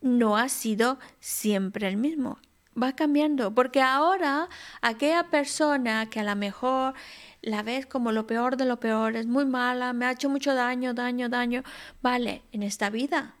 no 0.00 0.36
ha 0.36 0.48
sido 0.48 0.98
siempre 1.20 1.88
el 1.88 1.96
mismo. 1.96 2.38
Va 2.80 2.92
cambiando, 2.92 3.54
porque 3.54 3.80
ahora 3.80 4.48
aquella 4.82 5.30
persona 5.30 6.10
que 6.10 6.20
a 6.20 6.24
lo 6.24 6.36
mejor 6.36 6.94
la 7.40 7.62
ves 7.62 7.86
como 7.86 8.12
lo 8.12 8.26
peor 8.26 8.56
de 8.56 8.64
lo 8.64 8.80
peor, 8.80 9.16
es 9.16 9.26
muy 9.26 9.46
mala, 9.46 9.92
me 9.92 10.06
ha 10.06 10.12
hecho 10.12 10.28
mucho 10.28 10.54
daño, 10.54 10.92
daño, 10.92 11.28
daño, 11.28 11.62
vale, 12.02 12.42
en 12.52 12.62
esta 12.62 12.90
vida. 12.90 13.36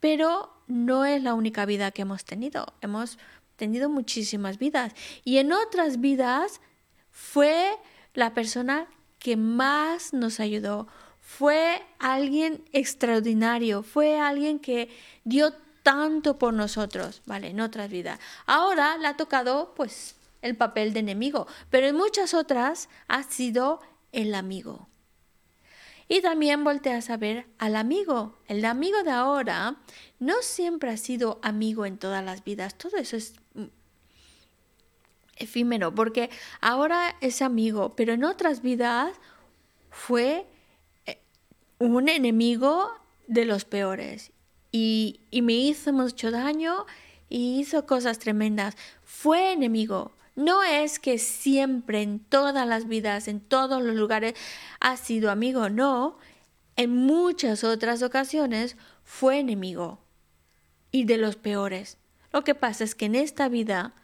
Pero 0.00 0.52
no 0.66 1.04
es 1.04 1.22
la 1.22 1.34
única 1.34 1.66
vida 1.66 1.90
que 1.90 2.02
hemos 2.02 2.24
tenido, 2.24 2.72
hemos 2.80 3.18
tenido 3.56 3.88
muchísimas 3.88 4.58
vidas. 4.58 4.94
Y 5.24 5.38
en 5.38 5.52
otras 5.52 6.00
vidas 6.00 6.60
fue 7.10 7.70
la 8.14 8.34
persona 8.34 8.88
que 9.18 9.36
más 9.36 10.12
nos 10.12 10.40
ayudó, 10.40 10.88
fue 11.20 11.80
alguien 12.00 12.64
extraordinario, 12.72 13.82
fue 13.82 14.18
alguien 14.18 14.58
que 14.58 14.90
dio 15.24 15.54
tanto 15.82 16.38
por 16.38 16.52
nosotros, 16.52 17.22
¿vale? 17.26 17.48
En 17.48 17.60
otras 17.60 17.88
vidas. 17.88 18.18
Ahora 18.46 18.96
le 18.98 19.06
ha 19.06 19.16
tocado, 19.16 19.72
pues, 19.76 20.16
el 20.42 20.56
papel 20.56 20.92
de 20.92 21.00
enemigo, 21.00 21.46
pero 21.70 21.86
en 21.86 21.96
muchas 21.96 22.34
otras 22.34 22.88
ha 23.06 23.22
sido 23.22 23.80
el 24.10 24.34
amigo. 24.34 24.88
Y 26.08 26.20
también 26.20 26.64
volteas 26.64 27.08
a 27.08 27.16
ver 27.16 27.46
al 27.58 27.76
amigo. 27.76 28.36
El 28.48 28.64
amigo 28.64 29.02
de 29.02 29.12
ahora 29.12 29.76
no 30.18 30.34
siempre 30.42 30.90
ha 30.90 30.96
sido 30.96 31.38
amigo 31.42 31.86
en 31.86 31.96
todas 31.96 32.24
las 32.24 32.44
vidas. 32.44 32.76
Todo 32.76 32.96
eso 32.98 33.16
es 33.16 33.34
efímero, 35.42 35.94
porque 35.94 36.30
ahora 36.60 37.16
es 37.20 37.42
amigo, 37.42 37.94
pero 37.96 38.12
en 38.12 38.24
otras 38.24 38.62
vidas 38.62 39.12
fue 39.90 40.46
eh, 41.06 41.18
un 41.78 42.08
enemigo 42.08 42.90
de 43.26 43.44
los 43.44 43.64
peores. 43.64 44.32
Y, 44.70 45.20
y 45.30 45.42
me 45.42 45.52
hizo 45.52 45.92
mucho 45.92 46.30
daño 46.30 46.86
y 47.28 47.60
hizo 47.60 47.86
cosas 47.86 48.18
tremendas. 48.18 48.76
Fue 49.04 49.52
enemigo, 49.52 50.12
no 50.34 50.62
es 50.62 50.98
que 50.98 51.18
siempre 51.18 52.02
en 52.02 52.18
todas 52.18 52.66
las 52.66 52.88
vidas, 52.88 53.28
en 53.28 53.40
todos 53.40 53.82
los 53.82 53.94
lugares, 53.94 54.34
ha 54.80 54.96
sido 54.96 55.30
amigo, 55.30 55.68
no. 55.68 56.18
En 56.76 56.96
muchas 56.96 57.64
otras 57.64 58.02
ocasiones 58.02 58.76
fue 59.04 59.38
enemigo 59.38 59.98
y 60.90 61.04
de 61.04 61.18
los 61.18 61.36
peores. 61.36 61.98
Lo 62.32 62.44
que 62.44 62.54
pasa 62.54 62.84
es 62.84 62.94
que 62.94 63.04
en 63.04 63.14
esta 63.14 63.48
vida 63.48 63.94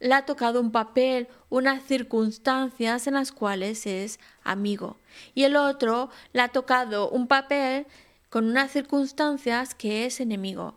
le 0.00 0.14
ha 0.14 0.24
tocado 0.24 0.60
un 0.60 0.70
papel, 0.70 1.28
unas 1.48 1.82
circunstancias 1.82 3.06
en 3.06 3.14
las 3.14 3.32
cuales 3.32 3.86
es 3.86 4.20
amigo. 4.44 4.96
Y 5.34 5.44
el 5.44 5.56
otro 5.56 6.10
le 6.32 6.42
ha 6.42 6.48
tocado 6.48 7.10
un 7.10 7.26
papel 7.26 7.86
con 8.30 8.46
unas 8.46 8.70
circunstancias 8.70 9.74
que 9.74 10.06
es 10.06 10.20
enemigo. 10.20 10.76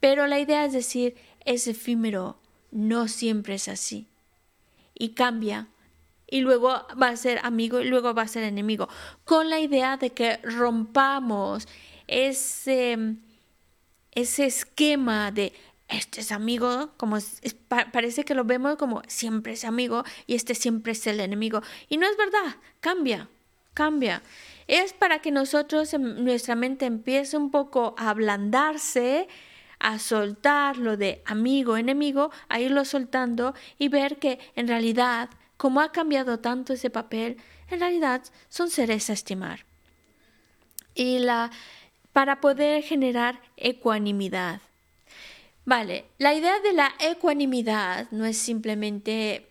Pero 0.00 0.26
la 0.26 0.40
idea 0.40 0.64
es 0.64 0.72
decir, 0.72 1.16
es 1.44 1.66
efímero, 1.66 2.38
no 2.70 3.08
siempre 3.08 3.56
es 3.56 3.68
así. 3.68 4.08
Y 4.94 5.10
cambia. 5.10 5.68
Y 6.26 6.40
luego 6.40 6.86
va 7.00 7.08
a 7.08 7.16
ser 7.16 7.40
amigo 7.42 7.80
y 7.80 7.88
luego 7.88 8.14
va 8.14 8.22
a 8.22 8.28
ser 8.28 8.44
enemigo. 8.44 8.88
Con 9.24 9.50
la 9.50 9.58
idea 9.58 9.96
de 9.96 10.10
que 10.10 10.38
rompamos 10.38 11.66
ese, 12.06 13.16
ese 14.12 14.46
esquema 14.46 15.32
de 15.32 15.52
este 15.90 16.20
es 16.20 16.32
amigo, 16.32 16.90
como 16.96 17.18
parece 17.92 18.24
que 18.24 18.34
lo 18.34 18.44
vemos 18.44 18.76
como 18.76 19.02
siempre 19.08 19.54
es 19.54 19.64
amigo 19.64 20.04
y 20.26 20.36
este 20.36 20.54
siempre 20.54 20.92
es 20.92 21.06
el 21.06 21.20
enemigo. 21.20 21.62
Y 21.88 21.98
no 21.98 22.06
es 22.06 22.16
verdad, 22.16 22.56
cambia, 22.80 23.28
cambia. 23.74 24.22
Es 24.68 24.92
para 24.92 25.20
que 25.20 25.32
nosotros, 25.32 25.92
nuestra 25.98 26.54
mente 26.54 26.86
empiece 26.86 27.36
un 27.36 27.50
poco 27.50 27.94
a 27.98 28.10
ablandarse, 28.10 29.26
a 29.80 29.98
soltar 29.98 30.76
lo 30.76 30.96
de 30.96 31.22
amigo, 31.26 31.76
enemigo, 31.76 32.30
a 32.48 32.60
irlo 32.60 32.84
soltando 32.84 33.54
y 33.78 33.88
ver 33.88 34.18
que 34.18 34.38
en 34.54 34.68
realidad, 34.68 35.30
como 35.56 35.80
ha 35.80 35.90
cambiado 35.90 36.38
tanto 36.38 36.74
ese 36.74 36.90
papel, 36.90 37.38
en 37.68 37.80
realidad 37.80 38.22
son 38.48 38.70
seres 38.70 39.10
a 39.10 39.14
estimar. 39.14 39.66
Y 40.94 41.18
la, 41.18 41.50
para 42.12 42.40
poder 42.40 42.82
generar 42.82 43.40
ecuanimidad, 43.56 44.60
Vale, 45.64 46.06
la 46.18 46.34
idea 46.34 46.58
de 46.60 46.72
la 46.72 46.92
ecuanimidad 46.98 48.10
no 48.10 48.24
es 48.24 48.38
simplemente 48.38 49.46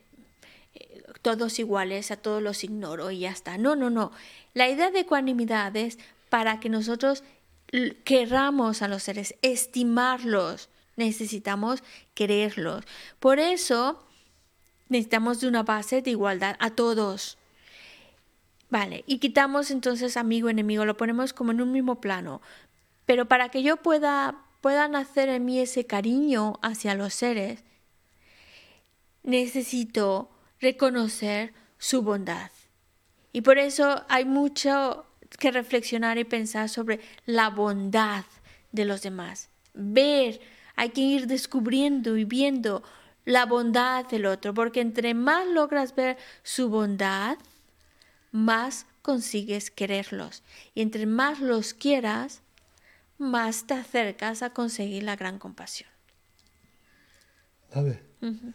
eh, 0.73 1.03
todos 1.21 1.59
iguales, 1.59 2.11
a 2.11 2.17
todos 2.17 2.41
los 2.41 2.63
ignoro 2.63 3.11
y 3.11 3.19
ya 3.19 3.31
está. 3.31 3.57
No, 3.57 3.75
no, 3.75 3.89
no. 3.89 4.11
La 4.53 4.69
idea 4.69 4.91
de 4.91 5.01
ecuanimidad 5.01 5.75
es 5.75 5.97
para 6.29 6.59
que 6.59 6.69
nosotros 6.69 7.23
querramos 8.03 8.81
a 8.81 8.87
los 8.87 9.03
seres, 9.03 9.35
estimarlos. 9.41 10.69
Necesitamos 10.95 11.83
quererlos. 12.13 12.83
Por 13.19 13.39
eso 13.39 14.03
necesitamos 14.89 15.39
de 15.39 15.47
una 15.47 15.63
base 15.63 16.01
de 16.01 16.11
igualdad 16.11 16.57
a 16.59 16.71
todos. 16.71 17.37
Vale, 18.69 19.03
y 19.07 19.17
quitamos 19.19 19.71
entonces 19.71 20.17
amigo, 20.17 20.49
enemigo, 20.49 20.85
lo 20.85 20.97
ponemos 20.97 21.33
como 21.33 21.51
en 21.51 21.61
un 21.61 21.71
mismo 21.71 22.01
plano. 22.01 22.41
Pero 23.05 23.27
para 23.27 23.49
que 23.49 23.63
yo 23.63 23.77
pueda, 23.77 24.35
pueda 24.61 24.87
nacer 24.87 25.29
en 25.29 25.45
mí 25.45 25.59
ese 25.59 25.85
cariño 25.85 26.59
hacia 26.61 26.95
los 26.95 27.13
seres, 27.13 27.63
necesito 29.23 30.29
reconocer 30.59 31.53
su 31.77 32.01
bondad. 32.01 32.51
Y 33.31 33.41
por 33.41 33.57
eso 33.57 34.03
hay 34.09 34.25
mucho 34.25 35.05
que 35.39 35.51
reflexionar 35.51 36.17
y 36.17 36.23
pensar 36.23 36.69
sobre 36.69 36.99
la 37.25 37.49
bondad 37.49 38.25
de 38.71 38.85
los 38.85 39.01
demás. 39.01 39.49
Ver, 39.73 40.39
hay 40.75 40.89
que 40.89 41.01
ir 41.01 41.27
descubriendo 41.27 42.17
y 42.17 42.25
viendo 42.25 42.83
la 43.25 43.45
bondad 43.45 44.05
del 44.07 44.25
otro, 44.25 44.53
porque 44.53 44.81
entre 44.81 45.13
más 45.13 45.47
logras 45.47 45.95
ver 45.95 46.17
su 46.43 46.69
bondad, 46.69 47.37
más 48.31 48.87
consigues 49.01 49.71
quererlos. 49.71 50.43
Y 50.73 50.81
entre 50.81 51.05
más 51.05 51.39
los 51.39 51.73
quieras, 51.73 52.41
más 53.19 53.67
te 53.67 53.75
acercas 53.75 54.41
a 54.41 54.51
conseguir 54.51 55.03
la 55.03 55.15
gran 55.15 55.37
compasión. 55.37 55.89
¿Sabes? 57.71 57.99
Uh 58.21 58.51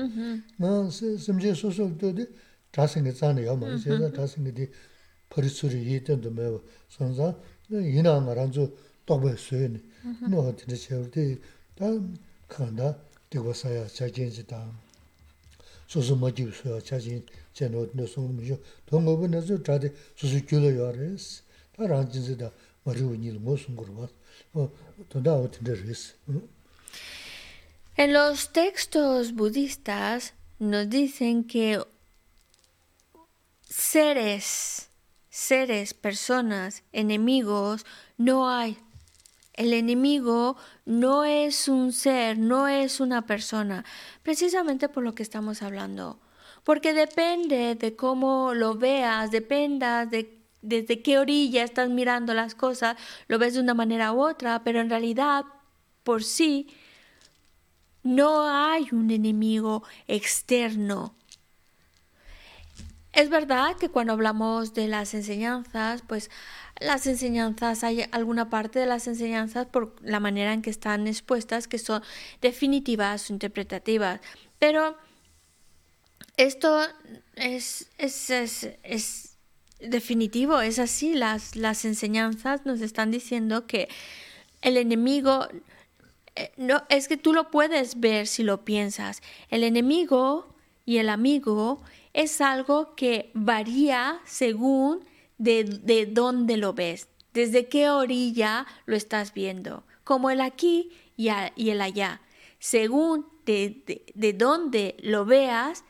나 0.58 0.90
샘진 0.90 1.54
소소도데 1.54 2.26
자생게 2.72 3.12
자는 3.12 3.44
요 3.44 3.56
말이스 3.56 3.84
제가 3.84 4.12
자생게 4.12 4.70
퍼리스리 5.30 5.94
이던도 5.94 6.30
매 6.30 6.50
선사 6.88 7.34
이나 7.70 8.20
말한주 8.20 8.76
똑베 9.06 9.36
쓰니 9.36 9.80
너 10.30 10.48
어디 10.48 10.66
제우디 10.76 11.40
다 11.76 11.86
간다 12.48 12.96
되고서야 13.30 13.86
자진지다 13.88 14.70
소소 15.88 16.16
뭐지 16.16 16.50
서 16.52 16.80
자진 16.80 17.24
제노 17.52 17.88
노송무죠 17.92 18.58
동업은에서 18.86 19.62
다들 19.62 19.94
소소 20.16 20.44
줄어요 20.46 20.88
알았어 20.88 21.42
다 21.76 21.86
란진지다 21.86 22.50
머리우니를 22.84 23.40
무슨 23.40 23.76
거로 23.76 23.92
어 23.92 24.08
돈다 24.08 24.08
어떻게 24.08 24.10
됐어 24.10 24.15
En 27.95 28.13
los 28.13 28.53
textos 28.53 29.33
budistas 29.33 30.33
nos 30.59 30.89
dicen 30.89 31.43
que 31.43 31.81
seres, 33.61 34.89
seres, 35.29 35.93
personas, 35.93 36.83
enemigos, 36.91 37.85
no 38.17 38.49
hay. 38.49 38.77
El 39.53 39.73
enemigo 39.73 40.55
no 40.85 41.25
es 41.25 41.67
un 41.67 41.91
ser, 41.91 42.37
no 42.37 42.67
es 42.67 42.99
una 42.99 43.25
persona, 43.25 43.83
precisamente 44.21 44.87
por 44.89 45.03
lo 45.03 45.15
que 45.15 45.23
estamos 45.23 45.63
hablando. 45.63 46.19
Porque 46.63 46.93
depende 46.93 47.75
de 47.75 47.95
cómo 47.95 48.53
lo 48.53 48.75
veas, 48.75 49.31
dependa 49.31 50.05
de 50.05 50.36
desde 50.61 51.01
qué 51.01 51.19
orilla 51.19 51.63
estás 51.63 51.89
mirando 51.89 52.33
las 52.33 52.55
cosas, 52.55 52.97
lo 53.27 53.39
ves 53.39 53.53
de 53.53 53.61
una 53.61 53.73
manera 53.73 54.13
u 54.13 54.21
otra, 54.21 54.63
pero 54.63 54.81
en 54.81 54.89
realidad, 54.89 55.45
por 56.03 56.23
sí, 56.23 56.67
no 58.03 58.47
hay 58.47 58.87
un 58.91 59.11
enemigo 59.11 59.83
externo. 60.07 61.13
Es 63.13 63.29
verdad 63.29 63.75
que 63.77 63.89
cuando 63.89 64.13
hablamos 64.13 64.73
de 64.73 64.87
las 64.87 65.13
enseñanzas, 65.13 66.03
pues 66.07 66.29
las 66.79 67.07
enseñanzas, 67.07 67.83
hay 67.83 68.05
alguna 68.11 68.49
parte 68.49 68.79
de 68.79 68.85
las 68.85 69.07
enseñanzas 69.07 69.65
por 69.65 69.95
la 70.01 70.19
manera 70.19 70.53
en 70.53 70.61
que 70.61 70.69
están 70.69 71.07
expuestas 71.07 71.67
que 71.67 71.79
son 71.79 72.03
definitivas 72.41 73.29
o 73.29 73.33
interpretativas. 73.33 74.19
Pero 74.59 74.95
esto 76.37 76.79
es, 77.35 77.89
es, 77.97 78.29
es, 78.29 79.26
definitivo, 79.79 80.61
es 80.61 80.79
así. 80.79 81.13
Las, 81.13 81.55
las 81.55 81.85
enseñanzas 81.85 82.65
nos 82.65 82.81
están 82.81 83.11
diciendo 83.11 83.67
que 83.67 83.89
el 84.61 84.77
enemigo 84.77 85.47
eh, 86.37 86.51
no, 86.57 86.83
es 86.89 87.07
que 87.07 87.17
tú 87.17 87.33
lo 87.33 87.49
puedes 87.49 87.99
ver 87.99 88.27
si 88.27 88.43
lo 88.43 88.63
piensas. 88.63 89.21
El 89.49 89.63
enemigo 89.63 90.53
y 90.85 90.97
el 90.97 91.09
amigo 91.09 91.81
es 92.13 92.41
algo 92.41 92.95
que 92.95 93.31
varía 93.33 94.19
según 94.25 95.03
de, 95.39 95.63
de 95.63 96.05
dónde 96.05 96.57
lo 96.57 96.73
ves, 96.73 97.07
desde 97.33 97.67
qué 97.67 97.89
orilla 97.89 98.65
lo 98.85 98.95
estás 98.95 99.33
viendo, 99.33 99.83
como 100.03 100.29
el 100.29 100.41
aquí 100.41 100.91
y, 101.15 101.29
el 101.29 101.81
allá. 101.81 102.21
Según 102.59 103.25
de, 103.45 103.83
de, 103.85 104.05
de 104.13 104.33
dónde 104.33 104.95
lo 104.99 105.25
veas, 105.25 105.83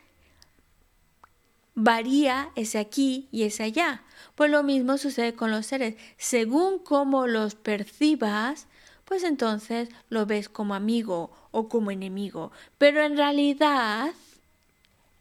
varía 1.77 2.49
ese 2.55 2.79
aquí 2.79 3.27
y 3.31 3.43
ese 3.43 3.61
allá. 3.61 4.01
Pues 4.33 4.49
lo 4.49 4.63
mismo 4.63 4.97
sucede 4.97 5.35
con 5.35 5.51
los 5.51 5.67
seres. 5.67 5.95
Según 6.17 6.79
cómo 6.79 7.27
los 7.27 7.53
percibas, 7.53 8.65
pues 9.05 9.23
entonces 9.23 9.89
lo 10.09 10.25
ves 10.25 10.49
como 10.49 10.73
amigo 10.73 11.31
o 11.51 11.69
como 11.69 11.91
enemigo. 11.91 12.51
Pero 12.79 13.03
en 13.03 13.15
realidad 13.15 14.09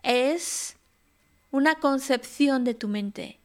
es 0.02 0.76
una 1.50 1.74
concepción 1.74 2.64
de 2.64 2.72
tu 2.72 2.88
mente. 2.88 3.38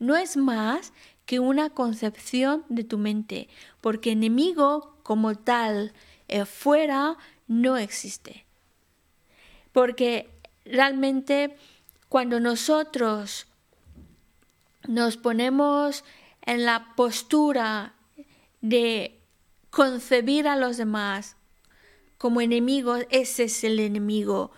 No 0.00 0.16
es 0.16 0.36
más 0.36 0.92
que 1.26 1.38
una 1.38 1.70
concepción 1.70 2.64
de 2.68 2.82
tu 2.82 2.98
mente, 2.98 3.48
porque 3.80 4.10
enemigo 4.10 4.96
como 5.04 5.36
tal 5.36 5.92
eh, 6.26 6.44
fuera 6.44 7.18
no 7.46 7.76
existe. 7.76 8.44
Porque 9.72 10.28
realmente 10.64 11.56
cuando 12.08 12.40
nosotros 12.40 13.46
nos 14.86 15.16
ponemos 15.16 16.04
en 16.42 16.64
la 16.64 16.94
postura 16.96 17.94
de 18.60 19.20
concebir 19.70 20.48
a 20.48 20.56
los 20.56 20.76
demás 20.76 21.36
como 22.16 22.40
enemigos, 22.40 23.06
ese 23.10 23.44
es 23.44 23.62
el 23.64 23.78
enemigo, 23.78 24.50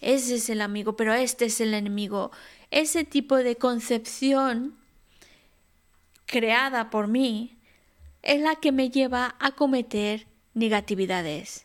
ese 0.00 0.34
es 0.34 0.50
el 0.50 0.60
amigo, 0.60 0.96
pero 0.96 1.14
este 1.14 1.46
es 1.46 1.60
el 1.60 1.72
enemigo. 1.72 2.30
Ese 2.70 3.04
tipo 3.04 3.36
de 3.36 3.56
concepción 3.56 4.76
creada 6.26 6.90
por 6.90 7.06
mí 7.08 7.56
es 8.22 8.40
la 8.40 8.56
que 8.56 8.72
me 8.72 8.90
lleva 8.90 9.36
a 9.38 9.52
cometer 9.52 10.26
negatividades. 10.52 11.64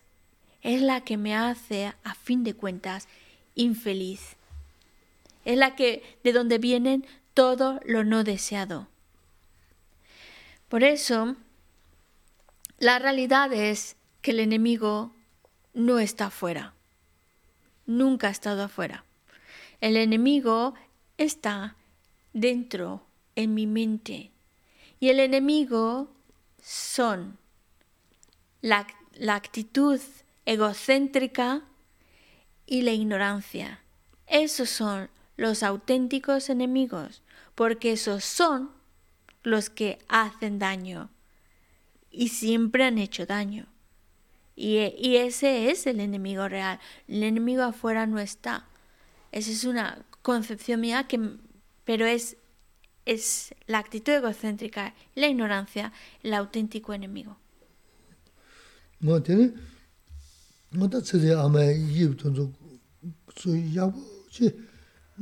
Es 0.62 0.80
la 0.80 1.02
que 1.02 1.16
me 1.16 1.34
hace, 1.34 1.92
a 2.04 2.14
fin 2.14 2.44
de 2.44 2.54
cuentas, 2.54 3.08
infeliz. 3.56 4.36
Es 5.44 5.56
la 5.56 5.74
que 5.74 6.18
de 6.24 6.32
donde 6.32 6.58
vienen 6.58 7.06
todo 7.34 7.80
lo 7.84 8.04
no 8.04 8.24
deseado. 8.24 8.88
Por 10.68 10.84
eso, 10.84 11.36
la 12.78 12.98
realidad 12.98 13.52
es 13.52 13.96
que 14.22 14.30
el 14.30 14.40
enemigo 14.40 15.12
no 15.74 15.98
está 15.98 16.26
afuera. 16.26 16.74
Nunca 17.86 18.28
ha 18.28 18.30
estado 18.30 18.62
afuera. 18.62 19.04
El 19.80 19.96
enemigo 19.96 20.74
está 21.18 21.76
dentro, 22.32 23.04
en 23.34 23.54
mi 23.54 23.66
mente. 23.66 24.30
Y 25.00 25.08
el 25.08 25.20
enemigo 25.20 26.08
son 26.62 27.38
la, 28.60 28.86
la 29.14 29.34
actitud 29.34 30.00
egocéntrica 30.46 31.62
y 32.66 32.82
la 32.82 32.92
ignorancia. 32.92 33.80
Esos 34.26 34.70
son 34.70 35.10
los 35.36 35.62
auténticos 35.62 36.50
enemigos, 36.50 37.22
porque 37.54 37.92
esos 37.92 38.24
son 38.24 38.70
los 39.42 39.70
que 39.70 39.98
hacen 40.08 40.58
daño 40.58 41.10
y 42.10 42.28
siempre 42.28 42.84
han 42.84 42.98
hecho 42.98 43.26
daño. 43.26 43.66
Y, 44.54 44.78
y 44.98 45.16
ese 45.16 45.70
es 45.70 45.86
el 45.86 46.00
enemigo 46.00 46.48
real. 46.48 46.78
El 47.08 47.22
enemigo 47.22 47.62
afuera 47.62 48.06
no 48.06 48.18
está. 48.18 48.66
Esa 49.32 49.50
es 49.50 49.64
una 49.64 50.04
concepción 50.20 50.80
mía, 50.80 51.08
que, 51.08 51.18
pero 51.84 52.04
es, 52.06 52.36
es 53.06 53.54
la 53.66 53.78
actitud 53.78 54.12
egocéntrica, 54.12 54.94
la 55.14 55.28
ignorancia, 55.28 55.92
el 56.22 56.34
auténtico 56.34 56.92
enemigo. 56.92 57.38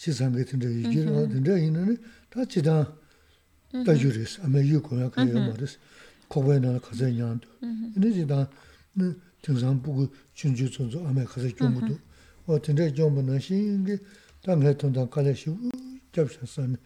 chī 0.00 0.10
sāngē 0.16 0.44
tēndē 0.48 0.68
yī 0.72 0.82
jī 0.88 1.00
rā 1.04 1.28
tēndē 1.28 1.54
yinā 1.60 1.82
nē, 1.84 1.94
tā 2.32 2.46
chī 2.48 2.64
tā 2.64 2.88
tā 3.84 3.92
jū 3.92 4.08
rēs, 4.14 4.40
āmē 4.44 4.64
yī 4.64 4.80
kōyā 4.80 5.10
kāyā 5.12 5.36
mā 5.36 5.52
rēs, 5.60 5.76
kōpā 6.32 6.56
yinā 6.56 6.72
rā 6.72 6.80
khazā 6.80 7.08
yinā 7.12 7.36
tō. 7.36 7.48
Yinā 7.96 8.08
chī 8.16 8.24
tā 8.24 8.48
nē 8.96 9.12
tēngsāng 9.44 9.80
būgu 9.84 10.08
chūnchū 10.32 10.72
tōnzō 10.72 11.04
āmē 11.04 11.28
khazā 11.28 11.52
kyōngu 11.52 11.80
tō, 11.84 11.96
wā 12.48 12.60
tēndē 12.64 12.88
kyōngu 12.96 13.20
nā 13.28 13.36
shī 13.36 13.60
yīngi 13.60 14.00
tā 14.40 14.56
ngā 14.56 14.72
tōntā 14.80 15.04
kālā 15.12 15.36
shī 15.36 15.52
wū 15.52 15.68
kyab 16.14 16.32
shā 16.32 16.48
sā 16.48 16.64
nē, 16.64 16.78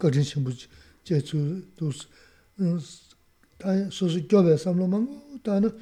거진 0.00 0.22
신부 0.22 0.50
제주 1.04 1.62
도스 1.76 2.08
다 3.58 3.90
소소 3.90 4.26
교배 4.26 4.56
삼로만 4.56 5.42
다는 5.42 5.76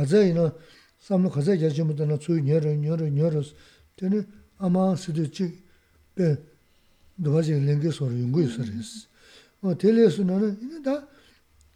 가자이나 0.00 0.52
삼로 1.00 1.30
가자 1.30 1.56
자주부터는 1.56 2.18
소유 2.20 2.40
녀러 2.42 2.74
녀러 2.74 3.08
녀러. 3.08 3.40
되는 3.96 4.26
아마 4.58 4.94
스드치 4.94 5.62
베 6.14 6.36
도와지 7.22 7.52
랭게 7.52 7.90
소리 7.90 8.20
연구 8.22 8.42
있어레스 8.42 9.08
어. 9.62 9.74
텔레스 9.78 10.20
이제 10.20 10.82
다 10.84 11.08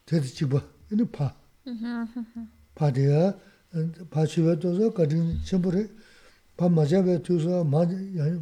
대지 0.05 0.47
봐 0.49 0.63
이제 0.93 1.03
파. 1.11 1.35
파디야. 2.75 3.39
파치베도서 4.11 4.93
가진 4.93 5.39
첨부를 5.45 5.89
밤 6.57 6.75
맞아베 6.75 7.23
투서 7.23 7.65
마 7.65 7.87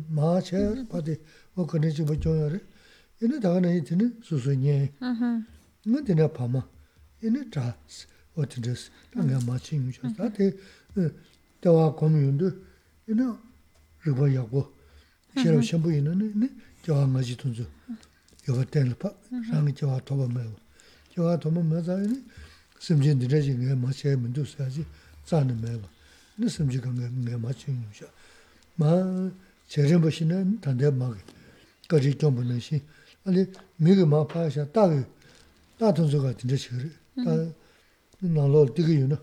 마체 0.09 0.57
파디 0.89 1.21
어 1.55 1.67
그네지 1.67 2.03
뭐 2.03 2.19
줘요래. 2.19 2.59
이는 3.23 3.39
다가는 3.39 3.85
이는 3.87 4.19
수수니. 4.23 4.91
응 5.03 5.45
근데 5.85 6.15
나 6.15 6.27
파마. 6.33 6.67
이는 7.23 7.49
다. 7.51 7.77
da 10.18 10.30
te 10.32 10.56
dawa 11.62 11.96
komi 11.96 12.20
yundu, 12.20 12.54
ina 13.08 13.38
rikwa 14.04 14.30
yakbo, 14.30 14.74
shiraw 15.36 15.62
shambu 15.62 15.92
ina, 15.92 16.12
ina 16.12 16.50
jawa 16.84 17.08
nga 17.08 17.22
ji 17.22 17.36
tunzu, 17.36 17.66
yoga 18.46 18.66
tenla 18.66 18.96
pa, 18.96 19.16
rangi 19.52 19.74
jawa 19.74 20.02
toba 20.02 20.28
mewa, 20.28 20.60
jawa 21.16 21.38
toba 21.38 21.62
mewa 21.62 21.82
za 21.82 22.04
ina, 22.04 22.18
simjin 22.80 23.20
dina 23.20 23.40
ji 23.40 23.54
nga 23.54 23.76
ma 23.76 23.92
chi 23.92 24.16
mundu 24.16 24.44
sa 24.46 24.68
ji, 24.68 24.86
zani 25.26 25.54
mewa, 25.54 25.88
ina 26.38 26.50
simjin 26.50 26.82
ka 26.82 26.90
nga 26.90 27.38
ma 27.38 27.54
chi 27.54 27.72
yung 27.72 27.92
shas, 27.92 28.10
ma 28.76 29.32
che 29.68 29.86
rinpo 29.86 30.10
shi 30.10 30.26
na 30.26 30.44
tanda 30.60 30.92
ma 30.92 31.14
ki, 31.14 31.22
kari 31.88 32.16
kyombo 32.16 32.44
na 32.44 32.60
shi, 32.60 32.82
아니 33.26 33.46
미그 33.78 34.04
마파샤 34.04 34.68
따그 34.76 35.08
따톤서가 35.80 36.36
진짜 36.36 36.58
싫어. 36.58 36.84
다 37.16 37.24
나로 37.24 37.24
되게 37.24 37.24
유나. 37.24 37.24
아니 37.24 37.24
미트데 37.24 37.24
다 37.24 37.24
도슈도 37.24 37.24
싫어. 37.24 37.24
Ah, 37.24 37.30
oh, 37.30 37.34
los, 37.34 37.40
los, 37.40 37.40
los, 37.40 37.48
los. 37.48 37.54
nālō 38.23 38.65
tīka 38.75 38.95
yu 38.95 39.07
na, 39.07 39.19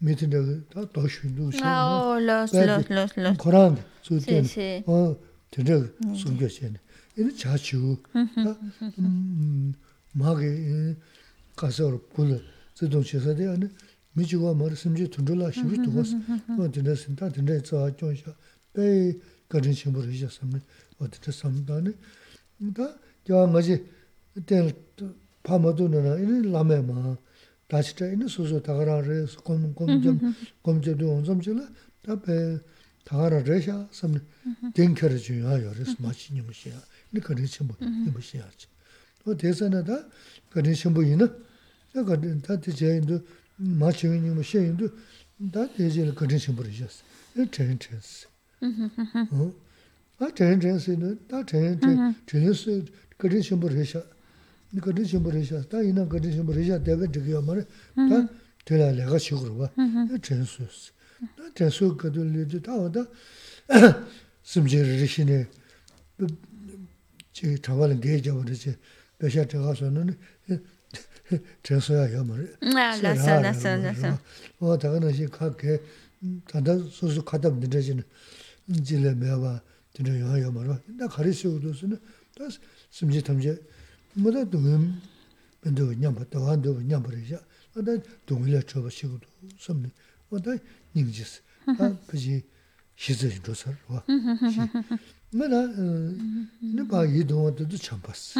mīti 0.00 0.28
nāga 0.30 0.54
tā 0.70 0.84
tōshū 0.94 1.30
ndu 1.32 1.50
shē. 1.52 1.64
Ā, 1.66 1.72
o, 1.90 2.14
lōs, 2.22 2.54
lōs, 2.54 2.86
lōs, 2.88 3.16
lōs. 3.18 3.36
Korāng, 3.40 3.76
sū 4.06 4.20
tēne, 4.22 4.80
o, 4.86 5.16
tēne 5.52 5.80
sūngyō 6.20 6.50
shēne. 6.54 6.78
Ini 7.18 7.34
chāchī 7.34 7.80
gu, 7.82 7.98
mā 10.16 10.34
gī 10.38 10.50
kāsā 11.58 11.90
wā 11.90 11.98
pūla, 12.14 12.38
sī 12.78 12.88
tōng 12.92 13.04
shē 13.04 13.20
sā 13.24 13.34
tē, 13.34 13.50
mī 14.16 14.26
chī 14.30 14.38
wā 14.38 14.54
mā 14.54 14.70
rā 14.70 14.78
simchī 14.78 15.08
tūndu 15.10 15.34
lā 15.40 15.50
shī 15.50 15.66
wī 15.66 15.82
tū 15.82 15.90
gōs, 15.96 16.14
o, 16.54 16.68
tēne 16.70 16.94
sīn 16.96 17.18
tā 17.18 17.28
tēne 17.34 17.58
tsā 17.66 17.82
chōng 17.98 18.14
shā, 18.14 18.34
pē 18.74 18.86
kārīn 19.50 19.74
shī 19.74 19.90
mū 19.90 20.04
rā 20.06 20.14
shā 20.14 20.30
samni, 20.32 20.62
o, 20.98 21.10
tēne 21.10 21.34
samni 21.34 21.66
tā 21.66 21.80
nē, 21.82 21.92
tā, 22.78 22.88
kia 23.26 23.42
ngā 23.50 23.64
jī, 23.66 23.80
tēne 24.46 25.10
pā 25.44 25.58
mā 25.60 25.74
tū 25.74 25.90
nā 25.90 26.06
rā, 26.06 26.16
ini 26.22 26.46
lā 26.46 26.62
mē 26.64 26.80
mā, 26.88 27.18
다시 27.69 27.95
때 27.95 28.11
있는 28.11 28.27
소소 28.27 28.61
다가라를 28.61 29.27
kom 29.43 29.73
kom좀 29.73 30.35
kom저도 30.61 31.09
온좀질라 31.09 31.67
답에 32.03 32.59
다가라래샤 33.03 33.89
섬 33.91 34.13
댕켜를 34.73 35.17
중요해요. 35.17 35.71
그래서 35.73 35.95
마치는 35.99 36.45
것이야. 36.45 36.79
근데 37.09 37.25
그런 37.25 37.45
신부 37.45 37.75
이것이야지. 37.81 38.67
또 39.23 39.35
대선에다 39.35 40.07
그런 40.49 40.73
신부이나 40.73 41.27
제가 41.93 42.21
다 42.41 42.59
제인도 42.61 43.25
마치는 43.57 44.35
것이인도 44.35 44.89
다 45.51 45.67
대제를 45.73 46.13
그런 46.13 46.37
신부를 46.37 46.71
줬어. 46.71 47.03
이 47.37 47.49
전전스. 47.49 48.27
어? 49.31 49.53
아 50.19 50.29
전전스는 50.33 51.27
다 51.27 51.45
전전 51.45 52.15
전스 52.25 52.85
그런 53.17 53.41
신부를 53.41 53.77
해서 53.77 53.99
니 53.99 54.05
gandhi 54.72 55.06
shimbo 55.06 55.30
risha, 55.30 55.62
ta 55.68 55.82
ina 55.82 56.04
gandhi 56.04 56.32
shimbo 56.32 56.52
risha 56.52 56.78
debe 56.78 57.06
dhigyo 57.06 57.42
mara, 57.42 57.64
ta 57.94 58.28
tila 58.64 58.92
lega 58.92 59.18
shigurwa, 59.18 59.70
ya 59.76 60.18
tensu 60.18 60.62
isi. 60.62 60.92
Ta 61.36 61.42
tensu 61.54 61.96
gado 61.96 62.22
lidi, 62.24 62.60
ta 62.60 62.76
wada 62.76 63.06
simche 64.42 64.82
rishi 64.82 65.24
ne, 65.24 65.48
chigi 67.32 67.58
tawali 67.58 67.96
geye 67.96 68.20
jawa 68.20 68.44
rishi, 68.44 68.76
besha 69.18 69.44
tiga 69.44 69.74
so 69.74 69.90
nani, 69.90 70.16
tensu 71.62 71.92
ya 71.92 72.06
ya 72.08 72.22
mara. 72.24 72.44
Lasa, 72.60 73.40
lasa, 73.40 73.76
lasa. 73.76 74.18
Owa 74.60 74.78
taga 74.78 75.00
na 75.00 75.12
shi 75.12 75.26
ka 75.28 75.50
ke, 75.50 75.80
tanda 76.46 76.78
susu 76.90 77.22
katab 77.22 77.58
dinda 77.60 77.80
jina, 77.82 78.04
jile 78.68 79.14
mewa, 79.14 79.60
dinda 79.94 80.12
ya 80.12 80.36
ya 80.38 80.50
mara, 80.50 80.80
na 80.96 81.08
kari 81.08 81.32
shigudu 81.34 81.74
sini, 81.74 81.98
ta 82.36 82.48
simche 82.90 83.22
tamche, 83.22 83.58
야 84.09 84.29
야 84.31 84.45
말에. 84.45 84.45
Ah, 84.45 84.45
la 84.45 85.31
son, 85.31 85.31
la 85.31 85.35
son, 85.35 85.41
la 85.41 85.45
son. 85.45 85.45
어 85.45 85.45
다가는 85.45 85.45
각게 85.45 85.45
다다 85.45 85.45
소소 85.45 85.45
가다 85.45 85.45
늦어지는 85.45 85.45
질레 85.45 85.45
매봐 85.45 85.45
드는 85.45 85.45
영화야 85.45 85.45
말아 85.45 85.45
나 85.45 85.45
가르치고도서는 85.45 85.45
다 85.45 85.45
심지 85.45 85.51
탐제 85.51 85.55
뭐다 85.55 85.57
돈 85.59 85.61
근데 85.61 85.83
그냥 85.85 86.15
봤다 86.15 86.39
한도 86.45 86.75
그냥 86.75 87.01
버리자 87.03 87.39
어다 87.75 87.91
동일에 88.25 88.61
쳐 88.63 88.81
보시고도 88.81 89.27
섬네 89.59 89.89
어다 90.29 90.51
닝지스 90.93 91.41
아 91.67 91.97
그지 92.07 92.43
시즈 92.95 93.41
조서 93.41 93.71
와 93.87 94.03
뭐나 95.31 95.67
네바 96.61 97.05
이동도 97.05 97.67
참 97.77 97.99
봤어 98.01 98.39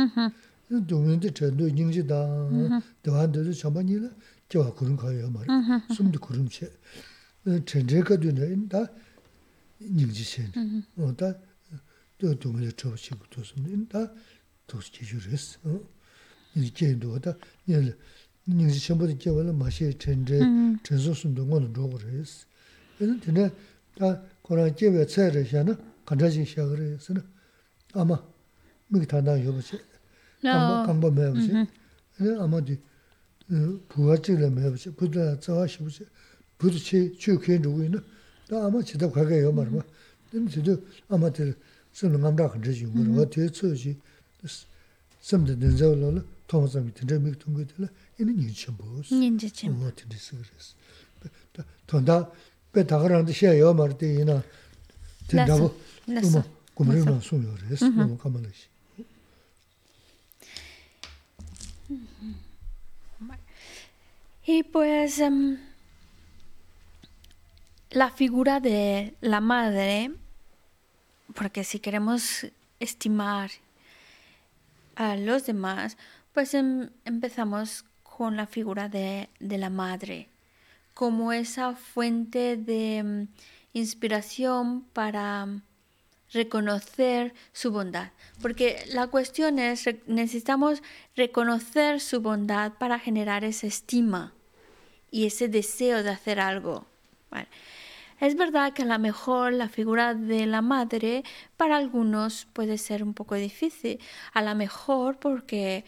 동인데 0.88 1.32
전도 1.32 1.68
닝지다 1.68 2.16
대한도 3.02 3.52
참 3.54 3.74
봤니라 3.74 4.10
저 4.48 4.74
그런 4.76 4.96
거예요 4.96 5.30
말 5.32 5.46
숨도 5.94 6.20
그름체 6.20 6.72
전제가 7.66 8.18
되는 8.18 8.70
다 8.70 8.88
닝지신 9.82 10.52
어다 10.98 11.36
또 12.18 12.34
동일에 12.40 12.72
쳐 12.78 12.90
보시고도 12.92 13.44
섬네 13.44 13.88
다 13.90 14.14
도스 14.70 14.92
제주레스 14.92 15.60
어 15.64 15.80
이제도다 16.56 17.36
예 17.70 17.96
닝지 18.48 18.80
전부도 18.80 19.18
제발 19.18 19.54
마시 19.54 19.94
전제 19.98 20.40
전소순도 20.84 21.48
거는 21.48 21.74
로그레스 21.74 22.46
그래서 22.98 23.20
근데 23.22 23.50
다 23.98 24.22
고라 24.42 24.74
제베 24.76 25.06
차를 25.06 25.46
하나 25.54 25.78
간다지 26.06 26.46
시작을 26.46 26.98
아마 27.94 28.22
미기 28.88 29.06
단다 29.08 29.44
여보지 29.46 29.80
강바 30.42 30.86
강바 30.86 31.10
매보지 31.12 31.52
예 32.22 32.36
아마디 32.40 32.80
부하지를 33.90 34.52
매보지 34.52 34.96
부다 34.96 35.40
자와시보지 35.40 36.06
부르치 36.58 37.18
주케 37.18 37.58
누구이나 37.60 38.00
다 38.50 38.66
아마 38.66 38.82
지도 38.82 39.12
가게 39.12 39.42
요 39.42 39.52
말마 39.52 39.82
근데 40.32 40.52
저도 40.52 40.86
아마들 41.08 41.56
쓰는 41.92 42.22
감다 42.22 42.48
흔들지 42.48 42.86
뭐 42.86 43.22
어떻게 43.22 43.48
쓰지 43.48 43.98
samda 45.21 45.55
denzaw 45.55 45.95
la 45.95 46.11
la 46.11 46.23
thoma 46.47 46.67
zambi 46.67 46.93
tanda 46.93 47.19
mik 47.19 47.39
tunga 47.39 47.65
dila 47.65 47.89
ina 48.19 48.33
nyin 48.33 48.55
chenpoos. 48.55 49.11
Nyin 49.11 49.39
chenpo. 49.39 49.93
Mm-hmm. 61.91 62.35
Y 64.47 64.63
pues 64.65 65.19
em, 65.21 65.59
la 67.91 68.11
figura 68.11 68.59
de 68.59 69.15
la 69.21 69.41
madre, 69.41 70.11
porque 71.35 71.63
si 71.63 71.79
queremos 71.79 72.47
estimar 72.81 73.51
a 75.01 75.17
los 75.17 75.47
demás, 75.47 75.97
pues 76.35 76.53
em- 76.53 76.91
empezamos 77.07 77.87
con 78.03 78.37
la 78.37 78.47
figura 78.47 78.91
de, 78.91 79.31
de 79.41 79.57
la 79.57 79.71
madre, 79.71 80.29
como 80.93 81.33
esa 81.33 81.75
fuente 81.75 82.59
de 82.59 82.99
em, 82.99 83.29
inspiración 83.73 84.83
para 84.93 85.45
em, 85.45 85.63
reconocer 86.35 87.33
su 87.55 87.73
bondad. 87.73 88.11
Porque 88.43 88.85
la 88.93 89.07
cuestión 89.07 89.59
es, 89.59 89.89
necesitamos 90.07 90.83
reconocer 91.17 92.01
su 92.01 92.21
bondad 92.21 92.75
para 92.75 92.99
generar 92.99 93.43
esa 93.43 93.67
estima 93.67 94.35
y 95.11 95.25
ese 95.25 95.49
deseo 95.49 96.03
de 96.03 96.11
hacer 96.11 96.41
algo. 96.41 96.85
Es 98.21 98.37
verdad 98.37 98.73
que 98.73 98.83
a 98.83 98.87
lo 98.87 98.99
mejor 98.99 99.53
la 99.53 99.69
figura 99.69 100.15
de 100.15 100.47
la 100.47 100.63
madre 100.63 101.25
para 101.57 101.77
algunos 101.77 102.47
puede 102.53 102.79
ser 102.79 103.03
un 103.03 103.15
poco 103.15 103.35
difícil, 103.35 103.99
a 104.33 104.43
lo 104.43 104.55
mejor 104.55 105.19
porque 105.19 105.85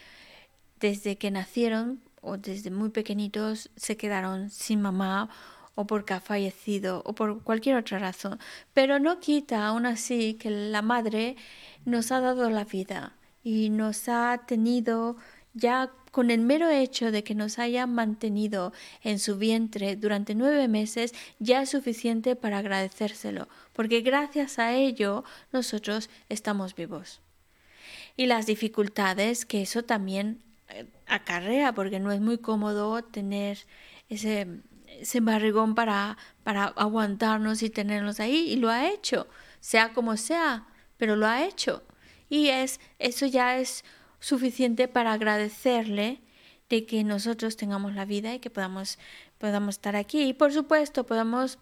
desde 0.80 1.16
que 1.16 1.30
nacieron 1.30 2.00
o 2.22 2.38
desde 2.38 2.70
muy 2.70 2.90
pequeñitos 2.90 3.70
se 3.76 3.96
quedaron 3.96 4.50
sin 4.50 4.80
mamá 4.80 5.28
o 5.74 5.86
porque 5.86 6.14
ha 6.14 6.20
fallecido 6.20 7.02
o 7.04 7.14
por 7.14 7.42
cualquier 7.42 7.76
otra 7.76 7.98
razón. 7.98 8.38
Pero 8.72 8.98
no 8.98 9.20
quita 9.20 9.66
aún 9.66 9.86
así 9.86 10.34
que 10.34 10.50
la 10.50 10.82
madre 10.82 11.36
nos 11.84 12.12
ha 12.12 12.20
dado 12.20 12.50
la 12.50 12.64
vida 12.64 13.16
y 13.42 13.70
nos 13.70 14.08
ha 14.08 14.42
tenido 14.46 15.16
ya 15.54 15.90
con 16.12 16.30
el 16.30 16.42
mero 16.42 16.68
hecho 16.68 17.10
de 17.10 17.24
que 17.24 17.34
nos 17.34 17.58
haya 17.58 17.86
mantenido 17.86 18.72
en 19.02 19.18
su 19.18 19.38
vientre 19.38 19.96
durante 19.96 20.34
nueve 20.36 20.68
meses 20.68 21.12
ya 21.40 21.62
es 21.62 21.70
suficiente 21.70 22.36
para 22.36 22.58
agradecérselo, 22.58 23.48
porque 23.72 24.02
gracias 24.02 24.60
a 24.60 24.74
ello 24.74 25.24
nosotros 25.52 26.10
estamos 26.28 26.76
vivos. 26.76 27.20
Y 28.14 28.26
las 28.26 28.44
dificultades 28.44 29.46
que 29.46 29.62
eso 29.62 29.84
también 29.84 30.42
eh, 30.68 30.84
acarrea, 31.06 31.72
porque 31.72 31.98
no 31.98 32.12
es 32.12 32.20
muy 32.20 32.36
cómodo 32.36 33.02
tener 33.02 33.58
ese, 34.10 34.46
ese 34.86 35.20
barrigón 35.20 35.74
para, 35.74 36.18
para 36.44 36.64
aguantarnos 36.64 37.62
y 37.62 37.70
tenernos 37.70 38.20
ahí, 38.20 38.50
y 38.52 38.56
lo 38.56 38.68
ha 38.68 38.90
hecho, 38.90 39.26
sea 39.60 39.94
como 39.94 40.18
sea, 40.18 40.66
pero 40.98 41.16
lo 41.16 41.26
ha 41.26 41.46
hecho. 41.46 41.82
Y 42.28 42.48
es, 42.48 42.80
eso 42.98 43.24
ya 43.24 43.58
es 43.58 43.82
suficiente 44.22 44.88
para 44.88 45.12
agradecerle 45.12 46.20
de 46.70 46.86
que 46.86 47.04
nosotros 47.04 47.56
tengamos 47.56 47.94
la 47.94 48.06
vida 48.06 48.32
y 48.32 48.38
que 48.38 48.48
podamos, 48.48 48.98
podamos 49.36 49.74
estar 49.74 49.96
aquí. 49.96 50.22
Y 50.22 50.32
por 50.32 50.52
supuesto, 50.52 51.04
podamos 51.04 51.58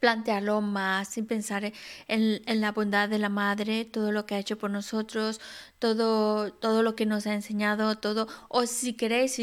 plantearlo 0.00 0.60
más 0.60 1.16
y 1.18 1.22
pensar 1.22 1.64
en, 1.64 1.74
en, 2.08 2.60
la 2.60 2.72
bondad 2.72 3.08
de 3.08 3.18
la 3.18 3.28
madre, 3.28 3.84
todo 3.84 4.12
lo 4.12 4.26
que 4.26 4.34
ha 4.34 4.38
hecho 4.38 4.58
por 4.58 4.70
nosotros, 4.70 5.40
todo, 5.78 6.52
todo 6.52 6.82
lo 6.82 6.96
que 6.96 7.06
nos 7.06 7.26
ha 7.26 7.34
enseñado, 7.34 7.96
todo, 7.96 8.26
o 8.48 8.66
si 8.66 8.94
queréis, 8.94 9.40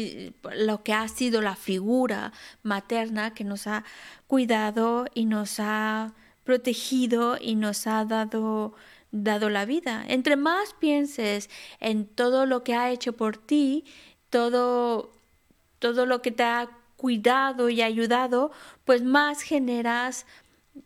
lo 0.56 0.82
que 0.82 0.92
ha 0.92 1.06
sido 1.08 1.40
la 1.40 1.56
figura 1.56 2.32
materna 2.62 3.34
que 3.34 3.44
nos 3.44 3.66
ha 3.66 3.84
cuidado 4.26 5.06
y 5.14 5.24
nos 5.24 5.58
ha 5.58 6.12
protegido 6.44 7.38
y 7.40 7.54
nos 7.54 7.86
ha 7.86 8.04
dado 8.04 8.74
dado 9.10 9.50
la 9.50 9.64
vida. 9.64 10.04
Entre 10.08 10.36
más 10.36 10.74
pienses 10.74 11.50
en 11.80 12.06
todo 12.06 12.46
lo 12.46 12.64
que 12.64 12.74
ha 12.74 12.90
hecho 12.90 13.14
por 13.14 13.36
ti, 13.36 13.84
todo, 14.30 15.10
todo 15.78 16.06
lo 16.06 16.22
que 16.22 16.30
te 16.30 16.42
ha 16.42 16.68
cuidado 16.96 17.68
y 17.70 17.80
ayudado, 17.82 18.50
pues 18.84 19.02
más 19.02 19.42
generas, 19.42 20.26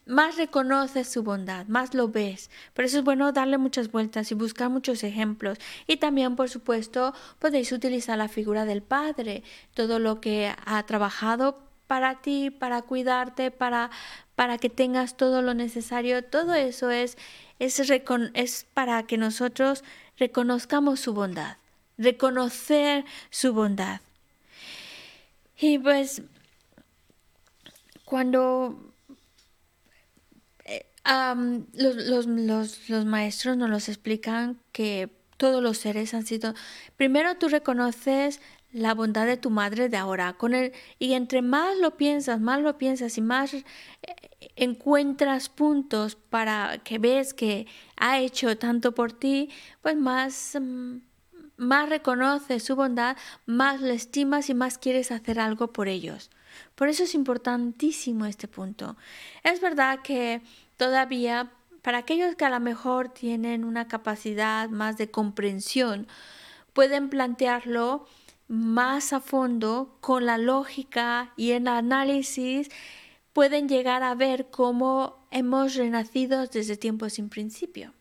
más 0.06 0.36
reconoces 0.36 1.08
su 1.08 1.22
bondad, 1.22 1.66
más 1.66 1.94
lo 1.94 2.08
ves. 2.08 2.50
Por 2.74 2.84
eso 2.84 2.98
es 2.98 3.04
bueno 3.04 3.32
darle 3.32 3.58
muchas 3.58 3.90
vueltas 3.90 4.30
y 4.30 4.34
buscar 4.34 4.70
muchos 4.70 5.04
ejemplos. 5.04 5.58
Y 5.86 5.96
también, 5.96 6.36
por 6.36 6.48
supuesto, 6.48 7.14
podéis 7.38 7.72
utilizar 7.72 8.18
la 8.18 8.28
figura 8.28 8.64
del 8.64 8.82
Padre, 8.82 9.42
todo 9.74 9.98
lo 9.98 10.20
que 10.20 10.54
ha 10.64 10.82
trabajado 10.84 11.58
para 11.86 12.22
ti, 12.22 12.50
para 12.50 12.82
cuidarte, 12.82 13.50
para, 13.50 13.90
para 14.42 14.58
que 14.58 14.68
tengas 14.68 15.16
todo 15.16 15.40
lo 15.40 15.54
necesario. 15.54 16.24
Todo 16.24 16.54
eso 16.54 16.90
es 16.90 17.16
es, 17.60 18.66
para 18.74 19.04
que 19.04 19.16
nosotros 19.16 19.84
reconozcamos 20.18 20.98
su 20.98 21.14
bondad, 21.14 21.58
reconocer 21.96 23.04
su 23.30 23.52
bondad. 23.52 24.00
Y 25.60 25.78
pues 25.78 26.22
cuando 28.04 28.92
eh, 30.64 30.86
los, 31.74 32.26
los, 32.26 33.04
maestros 33.04 33.56
nos 33.56 33.70
los 33.70 33.88
explican 33.88 34.58
que 34.72 35.08
todos 35.36 35.62
los 35.62 35.78
seres 35.78 36.14
han 36.14 36.26
sido, 36.26 36.52
primero 36.96 37.36
tú 37.36 37.48
reconoces 37.48 38.40
la 38.72 38.94
bondad 38.94 39.26
de 39.26 39.36
tu 39.36 39.50
madre 39.50 39.88
de 39.88 39.96
ahora. 39.96 40.32
Con 40.34 40.54
él, 40.54 40.72
y 40.98 41.12
entre 41.12 41.42
más 41.42 41.76
lo 41.78 41.96
piensas, 41.96 42.40
más 42.40 42.60
lo 42.60 42.78
piensas 42.78 43.16
y 43.18 43.20
más 43.20 43.54
eh, 43.54 43.64
encuentras 44.56 45.48
puntos 45.48 46.16
para 46.16 46.78
que 46.84 46.98
ves 46.98 47.34
que 47.34 47.66
ha 47.96 48.18
hecho 48.18 48.56
tanto 48.58 48.92
por 48.94 49.12
ti, 49.12 49.50
pues 49.82 49.96
más, 49.96 50.58
mm, 50.60 50.96
más 51.56 51.88
reconoces 51.88 52.64
su 52.64 52.76
bondad, 52.76 53.16
más 53.46 53.80
le 53.80 53.94
estimas 53.94 54.48
y 54.50 54.54
más 54.54 54.78
quieres 54.78 55.12
hacer 55.12 55.38
algo 55.38 55.72
por 55.72 55.88
ellos. 55.88 56.30
Por 56.74 56.88
eso 56.88 57.04
es 57.04 57.14
importantísimo 57.14 58.26
este 58.26 58.48
punto. 58.48 58.96
Es 59.42 59.60
verdad 59.60 60.00
que 60.02 60.42
todavía 60.76 61.50
para 61.82 61.98
aquellos 61.98 62.36
que 62.36 62.44
a 62.44 62.50
lo 62.50 62.60
mejor 62.60 63.08
tienen 63.08 63.64
una 63.64 63.88
capacidad 63.88 64.68
más 64.68 64.96
de 64.96 65.10
comprensión, 65.10 66.06
pueden 66.72 67.10
plantearlo 67.10 68.06
más 68.52 69.14
a 69.14 69.20
fondo 69.20 69.96
con 70.02 70.26
la 70.26 70.36
lógica 70.36 71.32
y 71.38 71.52
el 71.52 71.66
análisis 71.68 72.68
pueden 73.32 73.66
llegar 73.66 74.02
a 74.02 74.14
ver 74.14 74.50
cómo 74.50 75.26
hemos 75.30 75.74
renacido 75.74 76.46
desde 76.46 76.76
tiempos 76.76 77.14
sin 77.14 77.30
principio. 77.30 77.94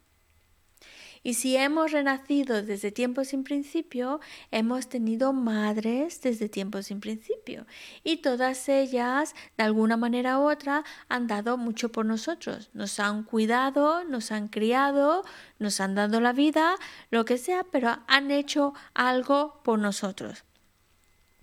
Y 1.23 1.35
si 1.35 1.55
hemos 1.55 1.91
renacido 1.91 2.63
desde 2.63 2.91
tiempos 2.91 3.29
sin 3.29 3.43
principio, 3.43 4.19
hemos 4.49 4.89
tenido 4.89 5.33
madres 5.33 6.21
desde 6.21 6.49
tiempos 6.49 6.87
sin 6.87 6.99
principio. 6.99 7.67
Y 8.03 8.17
todas 8.17 8.67
ellas, 8.69 9.35
de 9.55 9.63
alguna 9.63 9.97
manera 9.97 10.39
u 10.39 10.49
otra, 10.49 10.83
han 11.09 11.27
dado 11.27 11.57
mucho 11.57 11.91
por 11.91 12.05
nosotros. 12.05 12.71
Nos 12.73 12.99
han 12.99 13.23
cuidado, 13.23 14.03
nos 14.03 14.31
han 14.31 14.47
criado, 14.47 15.23
nos 15.59 15.79
han 15.79 15.93
dado 15.93 16.19
la 16.21 16.33
vida, 16.33 16.75
lo 17.11 17.23
que 17.23 17.37
sea, 17.37 17.65
pero 17.71 17.99
han 18.07 18.31
hecho 18.31 18.73
algo 18.95 19.61
por 19.63 19.77
nosotros. 19.77 20.43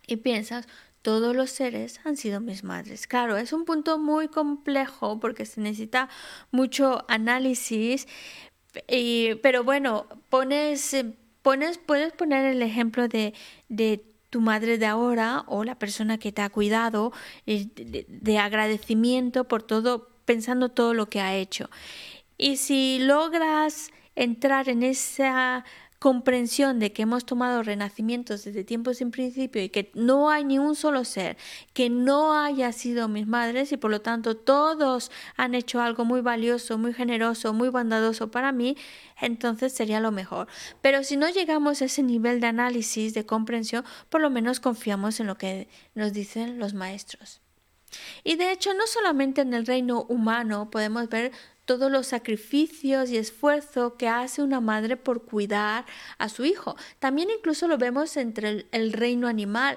Y 0.09 0.17
piensas, 0.17 0.67
todos 1.03 1.35
los 1.35 1.51
seres 1.51 2.01
han 2.05 2.17
sido 2.17 2.41
mis 2.41 2.65
madres. 2.65 3.07
Claro, 3.07 3.37
es 3.37 3.53
un 3.53 3.65
punto 3.65 3.99
muy 3.99 4.29
complejo 4.29 5.21
porque 5.21 5.47
se 5.47 5.61
necesita 5.61 6.09
mucho 6.51 7.05
análisis, 7.09 8.09
pero 9.43 9.65
bueno, 9.65 10.07
pones, 10.29 10.95
eh, 10.95 11.15
pones, 11.43 11.79
puedes 11.79 12.13
poner 12.13 12.45
el 12.45 12.63
ejemplo 12.63 13.09
de, 13.09 13.35
de 13.69 14.05
tu 14.31 14.41
madre 14.41 14.79
de 14.79 14.87
ahora 14.87 15.45
o 15.47 15.65
la 15.65 15.79
persona 15.79 16.19
que 16.19 16.33
te 16.33 16.43
ha 16.43 16.51
cuidado, 16.51 17.13
eh, 17.47 17.67
de, 17.75 18.07
de, 18.09 18.39
agradecimiento 18.39 19.45
por 19.45 19.63
todo, 19.63 20.09
pensando 20.25 20.69
todo 20.69 20.95
lo 20.95 21.09
que 21.09 21.21
ha 21.21 21.35
hecho. 21.35 21.71
Y 22.37 22.57
si 22.57 22.99
logras 23.01 23.91
entrar 24.15 24.69
en 24.69 24.83
esa 24.83 25.65
comprensión 25.99 26.79
de 26.79 26.93
que 26.93 27.03
hemos 27.03 27.25
tomado 27.25 27.63
renacimientos 27.63 28.45
desde 28.45 28.63
tiempos 28.63 28.99
sin 28.99 29.11
principio 29.11 29.63
y 29.63 29.69
que 29.69 29.91
no 29.95 30.31
hay 30.31 30.45
ni 30.45 30.59
un 30.59 30.77
solo 30.77 31.05
ser 31.05 31.37
que 31.73 31.91
no 31.91 32.35
haya 32.35 32.73
sido 32.73 33.09
mis 33.09 33.27
madres 33.27 33.73
y 33.73 33.77
por 33.77 33.91
lo 33.91 34.01
tanto 34.01 34.37
todos 34.37 35.11
han 35.37 35.55
hecho 35.55 35.81
algo 35.81 36.05
muy 36.05 36.21
valioso, 36.21 36.79
muy 36.79 36.95
generoso, 36.95 37.53
muy 37.53 37.69
bondadoso 37.69 38.31
para 38.31 38.53
mí, 38.53 38.77
entonces 39.21 39.73
sería 39.73 39.99
lo 39.99 40.13
mejor. 40.13 40.47
Pero 40.83 41.03
si 41.03 41.17
no 41.17 41.29
llegamos 41.29 41.83
a 41.83 41.87
ese 41.87 42.03
nivel 42.03 42.41
de 42.41 42.47
análisis, 42.47 43.15
de 43.15 43.27
comprensión, 43.27 43.85
por 44.09 44.21
lo 44.21 44.31
menos 44.31 44.61
confiamos 44.61 45.19
en 45.19 45.27
lo 45.27 45.37
que 45.37 45.69
nos 45.95 46.13
dicen 46.13 46.59
los 46.59 46.75
maestros. 46.75 47.41
Y 48.23 48.37
de 48.37 48.53
hecho, 48.53 48.75
no 48.75 48.87
solamente 48.87 49.41
en 49.41 49.55
el 49.55 49.67
reino 49.67 50.05
humano 50.05 50.71
podemos 50.71 51.09
ver 51.09 51.33
todos 51.69 51.93
los 51.93 52.07
sacrificios 52.07 53.11
y 53.11 53.19
esfuerzo 53.19 53.99
que 53.99 54.09
hace 54.09 54.43
una 54.43 54.59
madre 54.59 54.97
por 54.97 55.27
cuidar 55.27 55.85
a 56.17 56.31
su 56.31 56.47
hijo. 56.47 56.77
También 56.99 57.29
incluso 57.31 57.69
lo 57.69 57.77
vemos 57.77 58.17
entre 58.17 58.67
el, 58.73 58.93
reino 58.95 59.29
animal, 59.29 59.77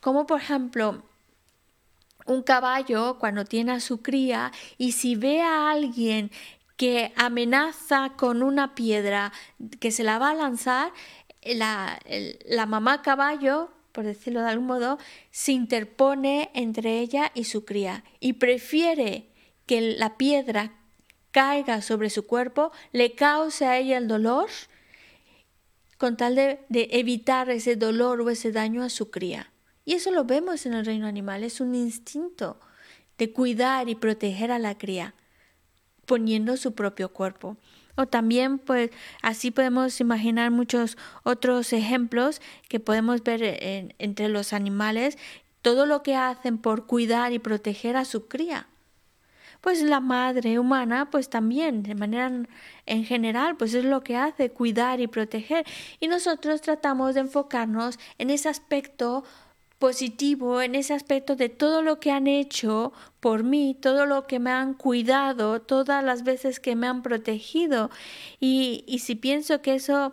como 0.00 0.26
por 0.26 0.42
ejemplo 0.42 1.02
un 2.26 2.42
caballo 2.42 3.16
cuando 3.18 3.46
tiene 3.46 3.72
a 3.72 3.80
su 3.80 4.02
cría 4.02 4.52
y 4.76 4.92
si 4.92 5.16
ve 5.16 5.40
a 5.40 5.70
alguien 5.70 6.30
que 6.76 7.10
amenaza 7.16 8.12
con 8.18 8.42
una 8.42 8.74
piedra 8.74 9.32
que 9.80 9.92
se 9.92 10.04
la 10.04 10.18
va 10.18 10.32
a 10.32 10.34
lanzar, 10.34 10.92
la, 11.42 11.98
la 12.44 12.66
mamá 12.66 13.00
caballo 13.00 13.70
por 13.92 14.04
decirlo 14.04 14.42
de 14.42 14.50
algún 14.50 14.66
modo, 14.66 14.98
se 15.30 15.52
interpone 15.52 16.50
entre 16.54 17.00
ella 17.00 17.32
y 17.34 17.44
su 17.44 17.64
cría 17.64 18.04
y 18.20 18.34
prefiere 18.34 19.26
que 19.66 19.80
la 19.80 20.16
piedra 20.16 20.79
caiga 21.30 21.82
sobre 21.82 22.10
su 22.10 22.26
cuerpo, 22.26 22.72
le 22.92 23.14
cause 23.14 23.64
a 23.64 23.78
ella 23.78 23.98
el 23.98 24.08
dolor, 24.08 24.48
con 25.98 26.16
tal 26.16 26.34
de, 26.34 26.66
evitar 26.70 27.50
ese 27.50 27.76
dolor 27.76 28.20
o 28.20 28.30
ese 28.30 28.52
daño 28.52 28.82
a 28.82 28.88
su 28.88 29.10
cría. 29.10 29.52
Y 29.84 29.94
eso 29.94 30.10
lo 30.10 30.24
vemos 30.24 30.66
en 30.66 30.74
el 30.74 30.86
reino 30.86 31.06
animal, 31.06 31.44
es 31.44 31.60
un 31.60 31.74
instinto 31.74 32.58
de 33.18 33.32
cuidar 33.32 33.88
y 33.88 33.94
proteger 33.94 34.50
a 34.50 34.58
la 34.58 34.78
cría, 34.78 35.14
poniendo 36.06 36.56
su 36.56 36.74
propio 36.74 37.12
cuerpo. 37.12 37.56
O 37.96 38.06
también, 38.06 38.58
pues, 38.58 38.90
así 39.20 39.50
podemos 39.50 40.00
imaginar 40.00 40.50
muchos 40.50 40.96
otros 41.22 41.72
ejemplos 41.72 42.40
que 42.68 42.80
podemos 42.80 43.22
ver 43.22 43.92
entre 43.98 44.28
los 44.28 44.52
animales 44.52 45.18
todo 45.60 45.84
lo 45.84 46.02
que 46.02 46.16
hacen 46.16 46.58
por 46.58 46.86
cuidar 46.86 47.32
y 47.32 47.38
proteger 47.38 47.96
a 47.96 48.04
su 48.04 48.26
cría. 48.26 48.68
Pues 49.60 49.82
la 49.82 50.00
madre 50.00 50.58
humana, 50.58 51.10
pues 51.10 51.28
también, 51.28 51.82
de 51.82 51.94
manera 51.94 52.32
en 52.86 53.04
general, 53.04 53.56
pues 53.56 53.74
es 53.74 53.84
lo 53.84 54.02
que 54.02 54.16
hace, 54.16 54.50
cuidar 54.50 55.00
y 55.00 55.06
proteger. 55.06 55.66
Y 56.00 56.08
nosotros 56.08 56.62
tratamos 56.62 57.14
de 57.14 57.20
enfocarnos 57.20 57.98
en 58.18 58.30
ese 58.30 58.48
aspecto 58.48 59.24
positivo, 59.78 60.60
en 60.60 60.74
ese 60.74 60.92
aspecto 60.92 61.36
de 61.36 61.48
todo 61.48 61.82
lo 61.82 62.00
que 62.00 62.10
han 62.10 62.26
hecho 62.26 62.92
por 63.18 63.44
mí, 63.44 63.76
todo 63.80 64.04
lo 64.04 64.26
que 64.26 64.38
me 64.38 64.50
han 64.50 64.74
cuidado, 64.74 65.62
todas 65.62 66.04
las 66.04 66.22
veces 66.22 66.60
que 66.60 66.76
me 66.76 66.86
han 66.86 67.02
protegido. 67.02 67.90
Y, 68.40 68.84
y 68.86 68.98
si 68.98 69.14
pienso 69.14 69.62
que 69.62 69.74
eso 69.74 70.12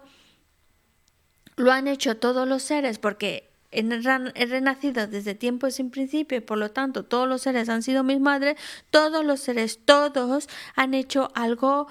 lo 1.58 1.72
han 1.72 1.88
hecho 1.88 2.18
todos 2.18 2.48
los 2.48 2.64
seres, 2.64 2.98
porque 2.98 3.50
he 3.78 4.46
renacido 4.46 5.08
desde 5.08 5.36
tiempos 5.36 5.76
sin 5.76 5.92
principio 5.92 6.38
y 6.38 6.42
por 6.42 6.58
lo 6.58 6.72
tanto 6.72 7.06
todos 7.06 7.28
los 7.28 7.44
seres 7.44 7.70
han 7.70 7.84
sido 7.84 8.04
mis 8.04 8.20
madres, 8.20 8.58
todos 8.90 9.24
los 9.24 9.40
seres, 9.40 9.80
todos 9.86 10.50
han 10.76 10.94
hecho 10.94 11.32
algo 11.36 11.88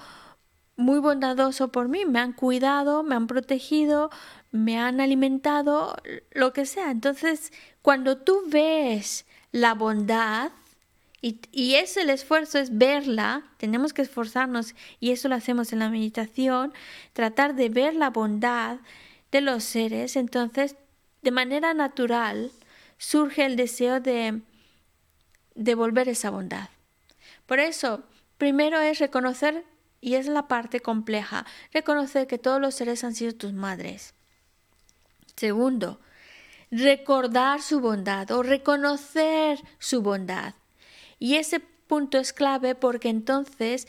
muy 0.76 0.98
bondadoso 0.98 1.72
por 1.72 1.88
mí, 1.88 2.04
me 2.04 2.18
han 2.18 2.32
cuidado, 2.32 3.02
me 3.02 3.14
han 3.14 3.26
protegido, 3.26 4.10
me 4.50 4.78
han 4.78 5.00
alimentado, 5.00 5.96
lo 6.32 6.52
que 6.52 6.66
sea. 6.66 6.90
Entonces, 6.90 7.52
cuando 7.82 8.18
tú 8.18 8.42
ves 8.46 9.24
la 9.52 9.74
bondad, 9.74 10.50
y, 11.22 11.40
y 11.50 11.76
es 11.76 11.96
el 11.96 12.10
esfuerzo, 12.10 12.58
es 12.58 12.76
verla, 12.76 13.44
tenemos 13.56 13.94
que 13.94 14.02
esforzarnos, 14.02 14.74
y 15.00 15.12
eso 15.12 15.28
lo 15.28 15.34
hacemos 15.34 15.72
en 15.72 15.78
la 15.78 15.88
meditación, 15.88 16.74
tratar 17.14 17.54
de 17.54 17.70
ver 17.70 17.94
la 17.94 18.10
bondad 18.10 18.78
de 19.32 19.40
los 19.40 19.64
seres, 19.64 20.16
entonces 20.16 20.76
de 21.26 21.32
manera 21.32 21.74
natural 21.74 22.52
surge 22.98 23.44
el 23.44 23.56
deseo 23.56 23.98
de 23.98 24.42
devolver 25.56 26.08
esa 26.08 26.30
bondad. 26.30 26.68
Por 27.46 27.58
eso, 27.58 28.04
primero 28.38 28.78
es 28.78 29.00
reconocer, 29.00 29.64
y 30.00 30.14
es 30.14 30.28
la 30.28 30.46
parte 30.46 30.78
compleja, 30.78 31.44
reconocer 31.72 32.28
que 32.28 32.38
todos 32.38 32.60
los 32.60 32.76
seres 32.76 33.02
han 33.02 33.16
sido 33.16 33.34
tus 33.34 33.52
madres. 33.52 34.14
Segundo, 35.34 35.98
recordar 36.70 37.60
su 37.60 37.80
bondad 37.80 38.30
o 38.30 38.44
reconocer 38.44 39.58
su 39.80 40.02
bondad. 40.02 40.54
Y 41.18 41.34
ese 41.34 41.58
punto 41.58 42.18
es 42.18 42.32
clave 42.32 42.76
porque 42.76 43.08
entonces 43.08 43.88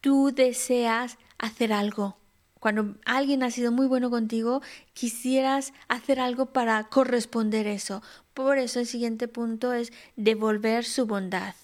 tú 0.00 0.30
deseas 0.32 1.18
hacer 1.36 1.72
algo 1.72 2.16
cuando 2.64 2.94
alguien 3.04 3.42
ha 3.42 3.50
sido 3.50 3.72
muy 3.72 3.86
bueno 3.86 4.08
contigo, 4.08 4.62
quisieras 4.94 5.74
hacer 5.88 6.18
algo 6.18 6.46
para 6.46 6.82
corresponder 6.84 7.66
eso. 7.66 8.02
Por 8.32 8.56
eso 8.56 8.80
el 8.80 8.86
siguiente 8.86 9.28
punto 9.28 9.74
es 9.74 9.92
devolver 10.16 10.86
su 10.86 11.04
bondad. 11.04 11.54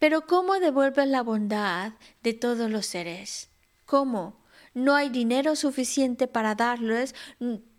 Pero 0.00 0.26
¿cómo 0.26 0.54
devuelves 0.54 1.06
la 1.06 1.22
bondad 1.22 1.92
de 2.24 2.34
todos 2.34 2.68
los 2.68 2.86
seres? 2.86 3.50
¿Cómo? 3.86 4.34
No 4.74 4.96
hay 4.96 5.08
dinero 5.08 5.54
suficiente 5.54 6.26
para 6.26 6.56
darles, 6.56 7.14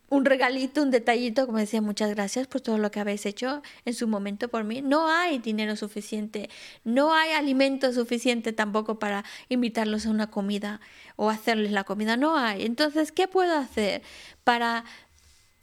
un 0.10 0.26
regalito, 0.26 0.82
un 0.82 0.92
detallito, 0.92 1.46
como 1.46 1.60
decía, 1.60 1.82
muchas 1.82 2.10
gracias 2.10 2.48
por 2.48 2.62
todo 2.62 2.78
lo 2.78 2.92
que 2.92 3.00
habéis 3.00 3.26
hecho 3.26 3.62
en 3.86 3.94
su 3.94 4.08
momento 4.08 4.50
por 4.50 4.64
mí. 4.64 4.82
No 4.82 5.08
hay 5.08 5.40
dinero 5.40 5.76
suficiente, 5.76 6.50
no 6.84 7.14
hay 7.14 7.32
alimento 7.32 7.94
suficiente 7.94 8.52
tampoco 8.52 9.00
para 9.00 9.24
invitarlos 9.50 10.06
a 10.06 10.10
una 10.10 10.32
comida 10.32 10.82
o 11.16 11.30
hacerles 11.30 11.72
la 11.72 11.84
comida, 11.84 12.18
no 12.18 12.38
hay. 12.38 12.66
Entonces, 12.66 13.12
¿qué 13.12 13.28
puedo 13.28 13.56
hacer 13.56 14.02
para 14.44 14.84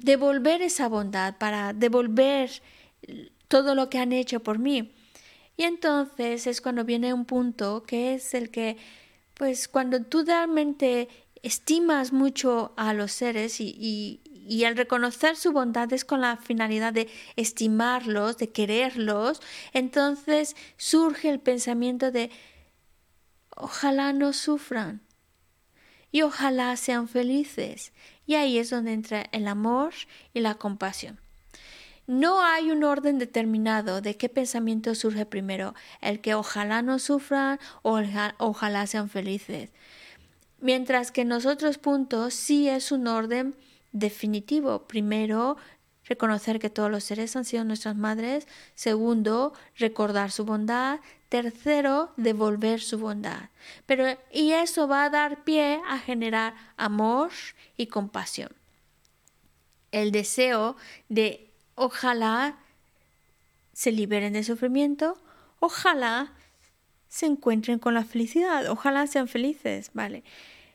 devolver 0.03 0.63
esa 0.63 0.89
bondad, 0.89 1.37
para 1.39 1.73
devolver 1.73 2.51
todo 3.49 3.75
lo 3.75 3.91
que 3.91 3.99
han 3.99 4.13
hecho 4.13 4.41
por 4.41 4.59
mí? 4.59 4.93
Y 5.57 5.65
entonces 5.65 6.47
es 6.47 6.61
cuando 6.61 6.85
viene 6.85 7.15
un 7.15 7.25
punto 7.25 7.83
que 7.83 8.15
es 8.15 8.35
el 8.35 8.51
que, 8.51 8.77
pues 9.35 9.69
cuando 9.69 10.03
tú 10.03 10.23
realmente 10.25 11.09
estimas 11.43 12.13
mucho 12.13 12.73
a 12.77 12.93
los 12.93 13.13
seres 13.13 13.61
y, 13.61 14.21
al 14.65 14.77
reconocer 14.77 15.37
su 15.37 15.53
bondad 15.53 15.93
es 15.93 16.05
con 16.05 16.21
la 16.21 16.37
finalidad 16.37 16.93
de 16.93 17.09
estimarlos, 17.37 18.39
de 18.39 18.51
quererlos, 18.51 19.41
entonces 19.73 20.57
surge 20.77 21.29
el 21.29 21.41
pensamiento 21.41 22.11
de 22.11 22.31
ojalá 23.57 24.13
no 24.13 24.33
sufran 24.33 25.01
y 26.13 26.23
ojalá 26.23 26.77
sean 26.77 27.09
felices. 27.09 27.93
Y 28.27 28.35
ahí 28.35 28.59
es 28.59 28.71
donde 28.71 28.93
entra 28.93 29.27
el 29.33 29.49
amor 29.49 29.93
y 30.33 30.41
la 30.41 30.55
compasión. 30.55 31.21
No 32.07 32.43
hay 32.43 32.71
un 32.71 32.85
orden 32.85 33.19
determinado 33.19 34.01
de 34.01 34.17
qué 34.17 34.29
pensamiento 34.29 34.95
surge 34.95 35.27
primero, 35.27 35.75
el 36.01 36.21
que 36.21 36.35
ojalá 36.35 36.81
no 36.83 37.01
sufran 37.01 37.59
o 37.83 38.01
ojalá 38.39 38.87
sean 38.87 39.11
felices. 39.11 39.71
Mientras 40.61 41.11
que 41.11 41.23
en 41.23 41.31
los 41.31 41.47
otros 41.47 41.79
puntos 41.79 42.35
sí 42.35 42.69
es 42.69 42.93
un 42.93 43.09
orden 43.09 43.57
definitivo. 43.99 44.87
Primero, 44.87 45.57
reconocer 46.05 46.59
que 46.59 46.71
todos 46.71 46.91
los 46.91 47.05
seres 47.05 47.35
han 47.37 47.45
sido 47.45 47.65
nuestras 47.65 47.97
madres. 47.97 48.47
Segundo, 48.75 49.53
recordar 49.77 50.31
su 50.31 50.45
bondad. 50.45 51.01
Tercero, 51.29 52.13
devolver 52.17 52.81
su 52.81 52.99
bondad. 52.99 53.51
Pero, 53.87 54.07
y 54.33 54.53
eso 54.53 54.87
va 54.87 55.05
a 55.05 55.11
dar 55.11 55.45
pie 55.45 55.81
a 55.89 55.99
generar 55.99 56.55
amor 56.77 57.31
y 57.77 57.87
compasión. 57.89 58.51
El 59.93 60.13
deseo 60.13 60.77
de 61.09 61.51
ojalá 61.75 62.59
se 63.73 63.93
liberen 63.93 64.33
de 64.33 64.45
sufrimiento, 64.45 65.19
ojalá 65.59 66.33
se 67.09 67.27
encuentren 67.27 67.79
con 67.79 67.95
la 67.95 68.05
felicidad, 68.05 68.71
ojalá 68.71 69.07
sean 69.07 69.29
felices, 69.29 69.91
¿vale? 69.95 70.23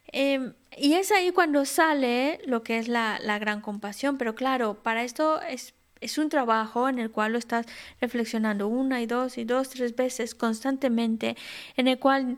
Em, 0.07 0.53
y 0.77 0.93
es 0.93 1.11
ahí 1.11 1.31
cuando 1.31 1.65
sale 1.65 2.39
lo 2.45 2.63
que 2.63 2.77
es 2.77 2.87
la, 2.87 3.19
gran 3.39 3.61
compasión, 3.61 4.17
pero 4.17 4.35
claro, 4.35 4.75
para 4.75 5.03
esto 5.03 5.41
es, 5.41 5.73
es, 5.99 6.17
un 6.17 6.29
trabajo 6.29 6.87
en 6.87 6.97
el 6.97 7.11
cual 7.11 7.33
lo 7.33 7.37
estás 7.37 7.65
reflexionando 7.99 8.67
una 8.67 9.01
y 9.01 9.05
dos 9.05 9.37
y 9.37 9.43
dos, 9.43 9.69
tres 9.69 9.95
veces 9.95 10.33
constantemente, 10.33 11.35
en 11.75 11.87
el 11.87 11.99
cual 11.99 12.37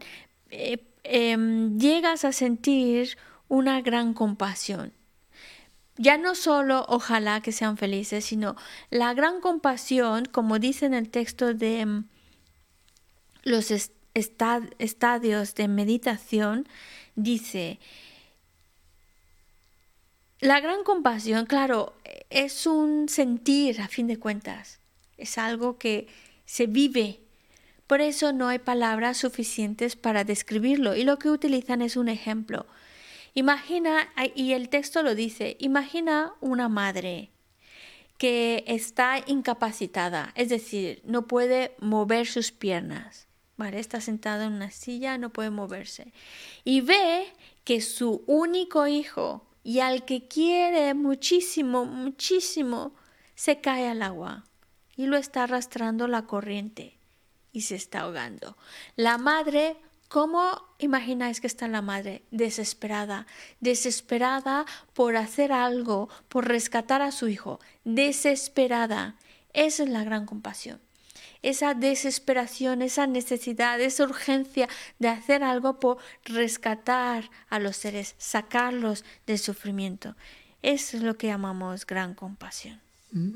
eh, 0.49 0.83
em, 1.03 1.77
llegas 1.77 2.25
a 2.25 2.31
sentir 2.31 3.17
una 3.49 3.81
gran 3.81 4.13
compasión. 4.13 4.93
Ya 5.97 6.17
no 6.17 6.33
solo 6.33 6.85
ojalá 6.89 7.41
que 7.41 7.51
sean 7.51 7.77
felices, 7.77 8.25
sino 8.25 8.55
la 8.89 9.13
gran 9.13 9.41
compasión, 9.41 10.25
como 10.25 10.57
dice 10.57 10.87
en 10.87 10.95
el 10.95 11.09
texto 11.09 11.53
de 11.53 11.81
em, 11.81 12.05
los 13.43 13.71
estadios 14.15 15.53
de 15.53 15.67
meditación, 15.67 16.67
dice, 17.15 17.79
la 20.43 20.59
gran 20.59 20.83
compasión, 20.83 21.45
claro, 21.45 21.93
es 22.29 22.67
un 22.67 23.07
sentir 23.07 23.79
a 23.79 23.87
fin 23.87 24.07
de 24.07 24.19
cuentas, 24.19 24.81
es 25.17 25.37
algo 25.37 25.77
que 25.77 26.07
se 26.45 26.67
vive. 26.67 27.21
Por 27.87 28.01
eso 28.01 28.33
no 28.33 28.49
hay 28.49 28.59
palabras 28.59 29.17
suficientes 29.17 29.95
para 29.95 30.25
describirlo 30.25 30.95
y 30.95 31.05
lo 31.05 31.17
que 31.17 31.29
utilizan 31.29 31.81
es 31.81 31.95
un 31.95 32.09
ejemplo. 32.09 32.65
Imagina, 33.33 34.11
y 34.35 34.51
el 34.51 34.67
texto 34.67 35.01
lo 35.01 35.15
dice, 35.15 35.55
imagina 35.59 36.33
una 36.41 36.67
madre 36.67 37.29
que 38.17 38.65
está 38.67 39.23
incapacitada, 39.25 40.33
es 40.35 40.49
decir, 40.49 41.01
no 41.05 41.25
puede 41.25 41.73
mover 41.79 42.27
sus 42.27 42.51
piernas. 42.51 43.27
Está 43.71 44.01
sentada 44.01 44.47
en 44.47 44.53
una 44.53 44.71
silla, 44.71 45.17
no 45.17 45.29
puede 45.29 45.49
moverse. 45.49 46.11
Y 46.65 46.81
ve 46.81 47.27
que 47.63 47.79
su 47.79 48.21
único 48.27 48.87
hijo 48.87 49.45
y 49.63 49.79
al 49.79 50.05
que 50.05 50.27
quiere 50.27 50.93
muchísimo, 50.93 51.85
muchísimo, 51.85 52.93
se 53.35 53.61
cae 53.61 53.87
al 53.87 54.01
agua 54.01 54.43
y 54.95 55.07
lo 55.07 55.17
está 55.17 55.43
arrastrando 55.43 56.07
la 56.07 56.27
corriente 56.27 56.99
y 57.51 57.61
se 57.61 57.75
está 57.75 58.01
ahogando. 58.01 58.57
La 58.95 59.17
madre, 59.17 59.77
¿cómo 60.09 60.61
imagináis 60.79 61.39
que 61.39 61.47
está 61.47 61.67
la 61.67 61.81
madre? 61.81 62.23
Desesperada, 62.31 63.25
desesperada 63.59 64.65
por 64.93 65.15
hacer 65.15 65.51
algo, 65.51 66.09
por 66.27 66.47
rescatar 66.47 67.01
a 67.01 67.11
su 67.11 67.27
hijo, 67.27 67.59
desesperada. 67.85 69.15
Esa 69.53 69.83
es 69.83 69.89
la 69.89 70.03
gran 70.03 70.25
compasión 70.25 70.81
esa 71.43 71.73
desesperación, 71.75 72.81
esa 72.81 73.05
necesidad, 73.05 73.79
esa 73.79 74.05
urgencia 74.05 74.67
de 74.97 75.09
hacer 75.09 75.43
algo 75.43 75.79
por 75.79 75.97
rescatar 76.23 77.29
a 77.49 77.59
los 77.59 77.77
seres, 77.77 78.15
sacarlos 78.17 79.05
del 79.27 79.37
sufrimiento. 79.37 80.15
Eso 80.63 80.97
es 80.97 81.03
lo 81.03 81.15
que 81.15 81.27
llamamos 81.27 81.85
gran 81.85 82.15
compasión. 82.15 82.81
Mm. 83.11 83.33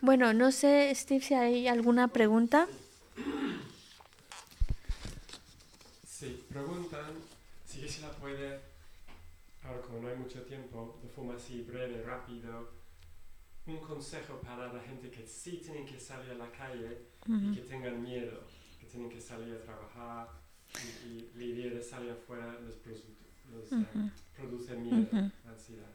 Bueno, 0.00 0.32
no 0.32 0.52
sé, 0.52 0.92
Steve, 0.94 1.22
si 1.22 1.34
hay 1.34 1.68
alguna 1.68 2.08
pregunta. 2.08 2.68
Sí, 6.06 6.44
preguntan 6.48 7.12
si 7.66 7.88
se 7.88 8.02
la 8.02 8.10
puede, 8.12 8.60
ahora 9.64 9.80
como 9.80 10.00
no 10.00 10.08
hay 10.08 10.16
mucho 10.16 10.42
tiempo, 10.42 10.98
de 11.02 11.08
forma 11.08 11.34
así 11.34 11.62
breve, 11.62 12.02
rápido, 12.02 12.77
un 13.68 13.78
consejo 13.78 14.40
para 14.40 14.72
la 14.72 14.80
gente 14.80 15.10
que 15.10 15.26
sí 15.26 15.60
tienen 15.62 15.84
que 15.84 15.98
salir 16.00 16.30
a 16.32 16.38
la 16.44 16.50
calle 16.50 16.90
uh 17.28 17.32
-huh. 17.32 17.52
y 17.52 17.56
que 17.56 17.62
tengan 17.62 18.02
miedo, 18.02 18.38
que 18.80 18.86
tienen 18.86 19.10
que 19.10 19.20
salir 19.20 19.54
a 19.54 19.60
trabajar 19.68 20.28
y, 20.84 21.08
y 21.08 21.30
la 21.38 21.44
idea 21.44 21.70
de 21.74 21.82
salir 21.82 22.10
afuera 22.12 22.46
les, 22.66 22.76
produce, 22.76 23.08
les 23.52 23.72
uh 23.72 23.80
eh, 23.80 23.84
-huh. 23.94 24.10
produce 24.36 24.74
miedo, 24.76 24.96
uh 24.96 25.08
-huh. 25.12 25.30
ansiedad. 25.52 25.92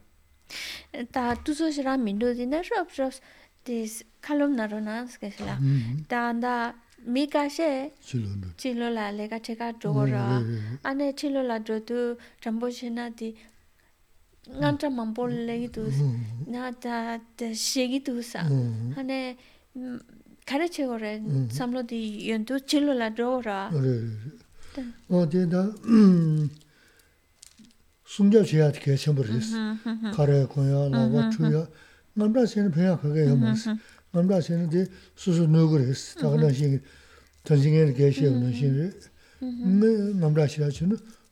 Ta 1.10 1.34
tuzo 1.44 1.70
shira 1.74 1.96
mindo 1.96 2.32
di 2.34 2.46
na 2.46 2.62
shop 2.62 2.88
shops 2.96 3.20
dis 3.64 4.04
kalom 4.20 4.54
naro 4.54 4.78
na 4.80 5.06
skesla. 5.06 5.58
Ta 6.10 6.18
anda 6.30 6.74
mi 7.06 7.26
ka 7.26 7.48
she 7.48 7.70
chilo 8.60 8.86
la 8.96 9.10
le 9.10 9.24
ka 9.32 9.38
cheka 9.46 9.72
jogo 9.80 10.04
ra. 10.14 10.24
Ane 10.88 11.06
chilo 11.18 11.42
la 11.42 11.58
jodu 11.66 12.16
rambo 12.44 12.66
shena 12.70 13.04
di 13.18 13.34
ngantra 14.50 14.90
mampo 14.90 15.26
mm-hmm. 15.26 15.46
legi 15.46 15.68
dus 15.68 15.94
mm-hmm. 15.94 16.52
na 16.52 16.72
ta 16.72 17.18
shegi 17.54 18.00
dus 18.00 18.34
mm-hmm. 18.34 18.92
hane 18.96 19.36
mm, 19.74 19.98
kare 20.44 20.68
che 20.68 20.84
gore 20.84 21.22
samlo 21.48 21.82
di 21.82 22.28
yentu 22.28 22.58
chilo 22.64 22.92
la 22.92 23.08
do 23.10 23.40
ra. 23.40 23.70
O 25.08 25.26
de 25.26 25.46
da 25.46 25.62
mm, 25.84 26.50
sungja 28.04 28.44
cheya 28.44 28.70
ke 28.70 28.96
chemburis 28.96 29.50
kare 30.14 30.46
koya 30.46 30.88
la 30.90 31.06
wa 31.06 31.30
chuya 31.30 31.66
ngamra 32.16 32.46
sen 32.46 32.70
phya 32.70 32.98
khage 33.00 33.26
yamas 33.26 33.68
ngamra 34.12 34.42
sen 34.42 34.68
de 34.68 34.86
susu 35.16 35.46
nuguris 35.46 36.14
ta 36.20 36.36
na 36.36 36.52
shi 36.52 36.80
tanjingen 37.44 37.94
ge 37.94 38.12
she 38.12 38.28
na 38.30 38.52
shi 38.52 38.68
ngamra 39.40 40.46
shi 40.48 40.60
la 40.60 40.70
chu 40.70 40.86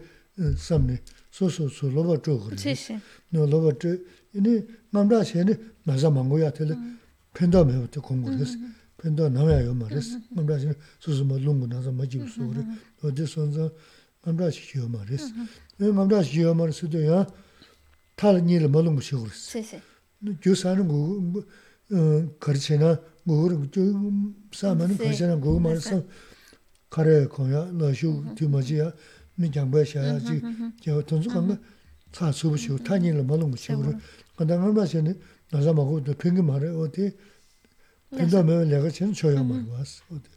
sām 0.57 0.87
nā, 0.87 0.99
sō 1.35 1.51
sō 1.51 1.67
sō 1.67 1.91
lō 1.91 2.07
bā 2.07 2.17
chō 2.23 2.37
gō 2.39 2.55
rā. 2.55 2.99
Nā 3.35 3.47
lō 3.51 3.63
bā 3.67 3.75
chō, 3.75 3.95
nā, 4.39 4.57
ngām 4.95 5.11
rā 5.11 5.23
shē 5.27 5.47
nā, 5.49 5.59
nā 5.87 5.99
sā 5.99 6.13
mā 6.15 6.23
ngō 6.23 6.43
yā 6.45 6.51
tē 6.55 6.71
lā, 6.71 6.79
pēndā 7.35 7.65
mē 7.67 7.81
wā 7.83 7.89
tē 7.91 8.05
kōng 8.07 8.23
gō 8.25 8.39
rā 8.39 8.47
sī, 8.47 8.59
pēndā 9.03 9.31
nā 9.35 9.49
yā 9.51 9.61
yō 9.67 9.75
mā 9.75 9.91
rā 9.91 9.99
sī, 9.99 10.23
ngām 10.31 10.47
rā 10.47 10.61
shē 10.63 10.71
nā, 10.71 10.79
sō 11.03 11.19
sō 11.19 11.27
mā 11.27 11.43
lōng 11.43 11.65
gō 11.65 11.73
nā 11.75 11.83
sā 11.83 11.91
mā 11.91 12.07
jī 12.07 12.23
wā 12.23 12.31
sō 12.31 12.47
gō 12.47 12.55
rā, 12.55 12.67
wā 13.03 13.15
dē 13.19 13.27
sō 13.27 13.51
nā 13.51 13.71
남자 14.22 14.50
쟤는 14.50 14.52
소소 14.52 14.88
뭐 14.90 15.04
롱고 15.06 15.12
나자 15.12 15.12
맞지 15.12 15.16
없어 15.16 15.22
그래 15.22 15.22
어디서서 15.22 15.22
남자 15.22 15.24
시켜 15.24 15.24
말했어 15.24 15.26
왜 15.78 15.92
남자 15.92 16.24
시켜 16.24 16.54
말했어도야 16.54 17.28
탈 18.16 18.50
일을 18.50 18.70
몰는 18.70 18.96
거 18.96 19.02
시고 19.02 19.24
그랬어 19.24 19.36
시시 19.36 19.82
교사는 20.42 20.88
그 20.88 21.48
어, 21.92 22.40
가르치나 22.40 23.00
뭐를 23.24 23.70
좀 23.72 24.36
사면은 24.52 24.98
네. 24.98 25.04
가르치나 25.06 25.36
그거 25.36 25.60
말해서 25.60 26.04
가래 26.90 27.28
거야 27.28 27.66
너쇼 27.66 28.36
뒤마지야 28.36 28.94
니 29.38 29.52
장배샤야지 29.52 30.42
저 30.82 31.02
돈수가 31.02 31.42
뭐 31.42 31.58
사수부시고 32.14 32.78
타니를 32.80 33.24
먹는 33.26 33.52
거 33.52 33.58
시고 33.58 33.82
그래 33.82 33.98
근데 34.36 34.54
얼마전에 34.56 35.14
나자 35.52 35.74
먹고 35.74 36.04
또 36.04 36.14
팽개 36.14 36.42
말해 36.42 36.70
어디 36.70 37.16
근데 38.10 38.44
내가 38.66 38.90
지금 38.90 39.14
줘야 39.14 39.44
말 39.44 39.66
왔어 39.68 40.04
어디 40.12 40.36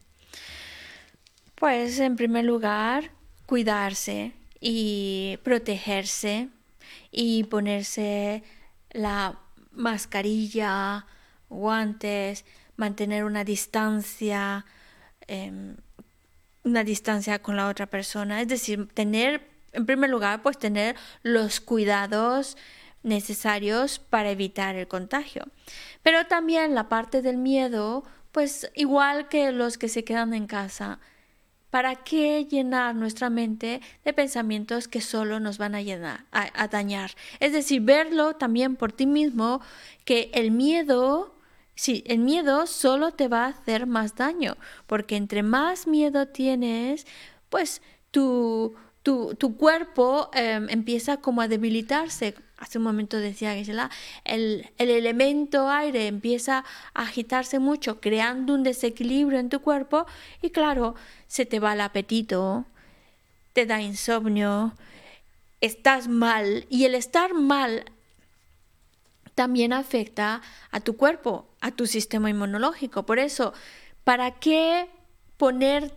Pues 1.61 2.01
en 2.01 2.15
primer 2.15 2.45
lugar, 2.45 3.11
cuidarse 3.54 4.32
y 4.60 5.38
protegerse 5.44 6.50
y 7.12 7.44
ponerse 7.44 8.42
la 8.90 9.38
mascarilla, 9.74 11.06
guantes, 11.50 12.46
mantener 12.78 13.26
una 13.26 13.44
distancia, 13.44 14.66
em, 15.28 15.76
una 16.64 16.84
distancia 16.84 17.44
con 17.44 17.56
la 17.56 17.68
otra 17.68 17.86
persona. 17.86 18.42
Es 18.42 18.48
decir, 18.48 18.88
tener, 18.96 19.48
en 19.72 19.86
primer 19.86 20.10
lugar, 20.10 20.42
pues 20.42 20.58
tener 20.58 20.96
los 21.22 21.60
cuidados 21.60 22.58
necesarios 23.04 24.00
para 24.00 24.32
evitar 24.32 24.76
el 24.76 24.88
contagio. 24.88 25.44
Pero 26.02 26.26
también 26.26 26.74
la 26.74 26.90
parte 26.90 27.22
del 27.22 27.38
miedo, 27.38 28.04
pues 28.32 28.72
igual 28.74 29.30
que 29.30 29.52
los 29.52 29.78
que 29.78 29.90
se 29.90 30.04
quedan 30.04 30.34
en 30.34 30.48
casa, 30.48 31.00
¿para 31.74 31.96
qué 31.96 32.46
llenar 32.46 32.94
nuestra 32.94 33.32
mente 33.32 33.82
de 34.06 34.14
pensamientos 34.14 34.88
que 34.88 35.02
solo 35.02 35.40
nos 35.40 35.58
van 35.58 35.74
a 35.74 35.82
llenar, 35.82 36.24
a, 36.32 36.68
dañar? 36.68 37.16
Es 37.40 37.52
decir, 37.52 37.82
verlo 37.82 38.36
también 38.36 38.76
por 38.76 38.92
ti 38.92 39.08
mismo 39.08 39.60
que 40.06 40.30
el 40.36 40.52
miedo, 40.52 41.34
sí, 41.74 42.04
el 42.06 42.20
miedo 42.20 42.68
solo 42.68 43.14
te 43.14 43.28
va 43.28 43.46
a 43.46 43.48
hacer 43.48 43.88
más 43.88 44.16
daño, 44.16 44.56
porque 44.86 45.16
entre 45.16 45.42
más 45.42 45.88
miedo 45.88 46.28
tienes, 46.28 47.08
pues 47.50 47.82
tu, 48.12 48.76
tu, 49.02 49.34
tu 49.34 49.58
cuerpo 49.58 50.30
eh, 50.36 50.64
empieza 50.70 51.18
como 51.18 51.42
a 51.42 51.48
debilitarse. 51.48 52.36
Hace 52.64 52.78
un 52.78 52.86
momento 52.86 53.18
decía 53.18 53.56
Gisela, 53.56 53.92
el, 54.24 54.70
el 54.78 54.90
elemento 54.90 55.70
aire 55.70 56.08
empieza 56.08 56.64
a 56.94 57.02
agitarse 57.02 57.60
mucho, 57.60 58.00
creando 58.00 58.54
un 58.54 58.64
desequilibrio 58.64 59.38
en 59.38 59.50
tu 59.50 59.60
cuerpo 59.60 60.06
y 60.42 60.50
claro, 60.50 60.96
se 61.28 61.46
te 61.46 61.60
va 61.60 61.74
el 61.74 61.82
apetito, 61.82 62.64
te 63.52 63.66
da 63.66 63.82
insomnio, 63.82 64.72
estás 65.60 66.08
mal 66.08 66.66
y 66.70 66.86
el 66.86 66.96
estar 66.96 67.34
mal 67.34 67.84
también 69.36 69.74
afecta 69.74 70.42
a 70.72 70.80
tu 70.80 70.96
cuerpo, 70.96 71.50
a 71.60 71.72
tu 71.72 71.86
sistema 71.86 72.30
inmunológico. 72.30 73.06
Por 73.06 73.20
eso, 73.20 73.54
¿para 74.06 74.40
qué 74.40 74.90
poner 75.36 75.94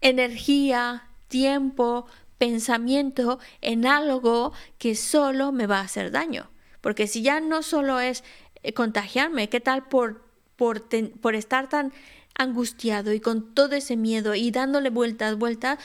energía, 0.00 1.06
tiempo, 1.28 2.06
pensamiento 2.42 3.38
en 3.60 3.86
algo 3.86 4.52
que 4.78 4.96
solo 4.96 5.52
me 5.52 5.68
va 5.68 5.78
a 5.78 5.84
hacer 5.84 6.10
daño? 6.10 6.50
Porque 6.80 7.06
si 7.06 7.22
ya 7.22 7.38
no 7.38 7.62
solo 7.62 8.00
es 8.00 8.24
eh, 8.64 8.72
contagiarme, 8.72 9.48
¿qué 9.48 9.60
tal 9.60 9.84
por, 9.84 10.24
por, 10.56 10.80
ten- 10.80 11.12
por 11.20 11.36
estar 11.36 11.68
tan 11.68 11.92
angustiado 12.34 13.12
y 13.12 13.20
con 13.20 13.54
todo 13.54 13.76
ese 13.76 13.96
miedo 13.96 14.34
y 14.34 14.50
dándole 14.50 14.90
vueltas, 14.90 15.38
vueltas? 15.38 15.78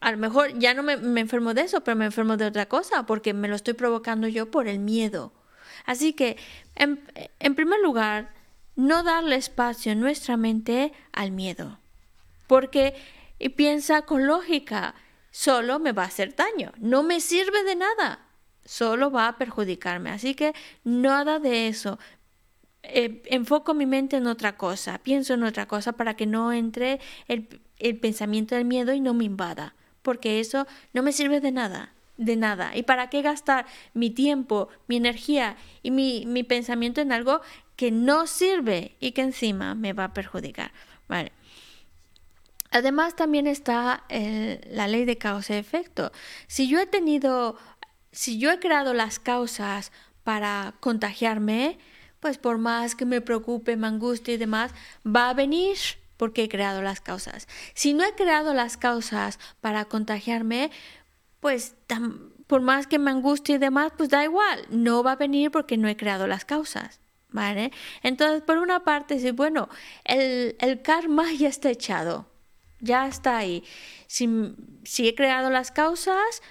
A 0.00 0.10
lo 0.12 0.16
mejor 0.16 0.58
ya 0.58 0.72
no 0.72 0.82
me, 0.82 0.94
enfermo 1.20 1.52
de 1.52 1.62
eso, 1.62 1.82
pero 1.82 1.98
me 1.98 2.06
enfermo 2.06 2.38
de 2.38 2.46
otra 2.46 2.64
cosa, 2.66 3.04
porque 3.04 3.34
me 3.34 3.48
lo 3.48 3.54
estoy 3.54 3.74
provocando 3.74 4.26
yo 4.26 4.50
por 4.50 4.68
el 4.68 4.78
miedo. 4.78 5.32
Así 5.84 6.14
que, 6.14 6.38
en, 6.76 6.98
en 7.40 7.54
primer 7.54 7.80
lugar, 7.80 8.32
no 8.74 9.02
darle 9.02 9.36
espacio 9.36 9.92
en 9.92 10.00
nuestra 10.00 10.38
mente 10.38 10.94
al 11.12 11.30
miedo. 11.30 11.78
Porque 12.46 12.94
piensa 13.56 14.02
con 14.02 14.26
lógica, 14.26 14.94
solo 15.34 15.80
me 15.80 15.90
va 15.90 16.04
a 16.04 16.06
hacer 16.06 16.36
daño, 16.36 16.70
no 16.78 17.02
me 17.02 17.18
sirve 17.18 17.64
de 17.64 17.74
nada, 17.74 18.20
solo 18.64 19.10
va 19.10 19.26
a 19.26 19.36
perjudicarme. 19.36 20.10
Así 20.10 20.36
que 20.36 20.54
nada 20.84 21.40
de 21.40 21.66
eso. 21.66 21.98
Eh, 22.84 23.20
enfoco 23.26 23.74
mi 23.74 23.84
mente 23.84 24.16
en 24.16 24.28
otra 24.28 24.56
cosa, 24.56 24.98
pienso 24.98 25.34
en 25.34 25.42
otra 25.42 25.66
cosa 25.66 25.94
para 25.94 26.14
que 26.14 26.26
no 26.26 26.52
entre 26.52 27.00
el, 27.26 27.48
pensamiento 27.98 28.54
del 28.54 28.64
miedo 28.64 28.92
y 28.92 29.00
no 29.00 29.12
me 29.12 29.24
invada, 29.24 29.74
porque 30.02 30.38
eso 30.38 30.68
no 30.92 31.02
me 31.02 31.10
sirve 31.10 31.40
de 31.40 31.50
nada, 31.50 31.94
de 32.16 32.36
nada. 32.36 32.76
¿Y 32.76 32.84
para 32.84 33.10
qué 33.10 33.20
gastar 33.20 33.66
mi 33.92 34.10
tiempo, 34.10 34.68
mi 34.86 34.98
energía 34.98 35.56
y 35.82 35.90
mi, 35.90 36.26
mi 36.26 36.44
pensamiento 36.44 37.00
en 37.00 37.10
algo 37.10 37.40
que 37.74 37.90
no 37.90 38.28
sirve 38.28 38.94
y 39.00 39.10
que 39.10 39.22
encima 39.22 39.74
me 39.74 39.94
va 39.94 40.04
a 40.04 40.14
perjudicar? 40.14 40.70
Vale. 41.08 41.32
Además 42.74 43.14
también 43.14 43.46
está 43.46 44.02
el- 44.08 44.60
la 44.68 44.88
ley 44.88 45.04
de 45.04 45.16
causa 45.16 45.54
y 45.54 45.58
efecto. 45.58 46.10
Si 46.48 46.68
yo 46.68 46.80
he 46.80 46.86
tenido, 46.86 47.56
si 48.10 48.38
yo 48.38 48.50
he 48.50 48.58
creado 48.58 48.94
las 48.94 49.20
causas 49.20 49.92
para 50.24 50.74
contagiarme, 50.80 51.78
pues 52.18 52.36
por 52.36 52.58
más 52.58 52.96
que 52.96 53.04
me 53.04 53.20
preocupe, 53.20 53.76
me 53.76 53.86
angustie 53.86 54.34
y 54.34 54.38
demás, 54.38 54.72
va 55.06 55.30
a 55.30 55.34
venir 55.34 55.76
porque 56.16 56.42
he 56.44 56.48
creado 56.48 56.82
las 56.82 57.00
causas. 57.00 57.46
Si 57.74 57.94
no 57.94 58.02
he 58.04 58.14
creado 58.14 58.54
las 58.54 58.76
causas 58.76 59.38
para 59.60 59.84
contagiarme, 59.84 60.70
pues 61.40 61.76
por 62.48 62.60
más 62.60 62.86
que 62.88 62.98
me 62.98 63.12
angustie 63.12 63.54
y 63.56 63.58
demás, 63.58 63.92
pues 63.96 64.08
da 64.08 64.24
igual, 64.24 64.66
no 64.70 65.02
va 65.04 65.12
a 65.12 65.16
venir 65.16 65.50
porque 65.52 65.76
no 65.76 65.86
he 65.88 65.96
creado 65.96 66.26
las 66.26 66.44
causas. 66.44 67.00
¿Vale? 67.30 67.72
Entonces, 68.04 68.42
por 68.42 68.58
una 68.58 68.84
parte, 68.84 69.18
sí, 69.18 69.32
bueno, 69.32 69.68
el, 70.04 70.56
el 70.60 70.82
karma 70.82 71.32
ya 71.38 71.48
está 71.48 71.68
echado, 71.70 72.26
ya 72.80 73.06
está 73.06 73.36
ahí. 73.36 73.64
Si, 74.06 74.28
he 74.98 75.14
creado 75.14 75.50
las 75.50 75.70
causas, 75.70 76.42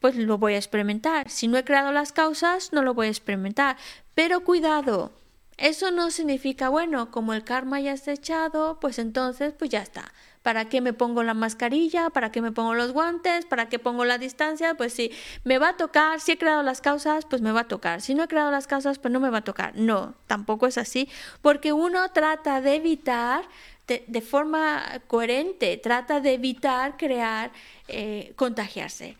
pues 0.00 0.16
lo 0.16 0.38
voy 0.38 0.54
a 0.54 0.58
experimentar. 0.58 1.28
Si 1.28 1.48
no 1.48 1.58
he 1.58 1.64
creado 1.64 1.92
las 1.92 2.12
causas, 2.12 2.72
no 2.72 2.82
lo 2.82 2.94
voy 2.94 3.06
a 3.06 3.10
experimentar. 3.10 3.76
Pero 4.14 4.44
cuidado, 4.44 5.12
eso 5.56 5.90
no 5.90 6.10
significa, 6.10 6.68
bueno, 6.68 7.10
como 7.10 7.34
el 7.34 7.44
karma 7.44 7.80
ya 7.80 7.92
está 7.92 8.12
echado, 8.12 8.78
pues 8.80 8.98
entonces, 8.98 9.54
pues 9.58 9.70
ya 9.70 9.82
está. 9.82 10.12
¿Para 10.42 10.68
qué 10.68 10.80
me 10.80 10.92
pongo 10.92 11.22
la 11.24 11.34
mascarilla? 11.34 12.10
¿Para 12.10 12.30
qué 12.30 12.40
me 12.40 12.52
pongo 12.52 12.74
los 12.74 12.92
guantes? 12.92 13.44
¿Para 13.44 13.68
qué 13.68 13.78
pongo 13.78 14.04
la 14.04 14.18
distancia? 14.18 14.74
Pues 14.76 14.92
si 14.92 15.10
me 15.44 15.58
va 15.58 15.70
a 15.70 15.76
tocar, 15.76 16.20
si 16.20 16.32
he 16.32 16.38
creado 16.38 16.62
las 16.62 16.80
causas, 16.80 17.26
pues 17.26 17.42
me 17.42 17.52
va 17.52 17.60
a 17.60 17.68
tocar. 17.68 18.00
Si 18.00 18.14
no 18.14 18.22
he 18.22 18.28
creado 18.28 18.50
las 18.50 18.66
causas, 18.66 18.98
pues 18.98 19.12
no 19.12 19.20
me 19.20 19.30
va 19.30 19.38
a 19.38 19.44
tocar. 19.44 19.76
No, 19.76 20.14
tampoco 20.26 20.66
es 20.66 20.78
así, 20.78 21.08
porque 21.42 21.72
uno 21.72 22.08
trata 22.12 22.60
de 22.60 22.76
evitar, 22.76 23.44
de, 23.88 24.20
forma 24.20 25.00
coherente, 25.06 25.76
trata 25.78 26.20
de 26.20 26.34
evitar 26.34 26.96
crear, 26.96 27.50
eh, 27.88 28.32
contagiarse 28.36 29.16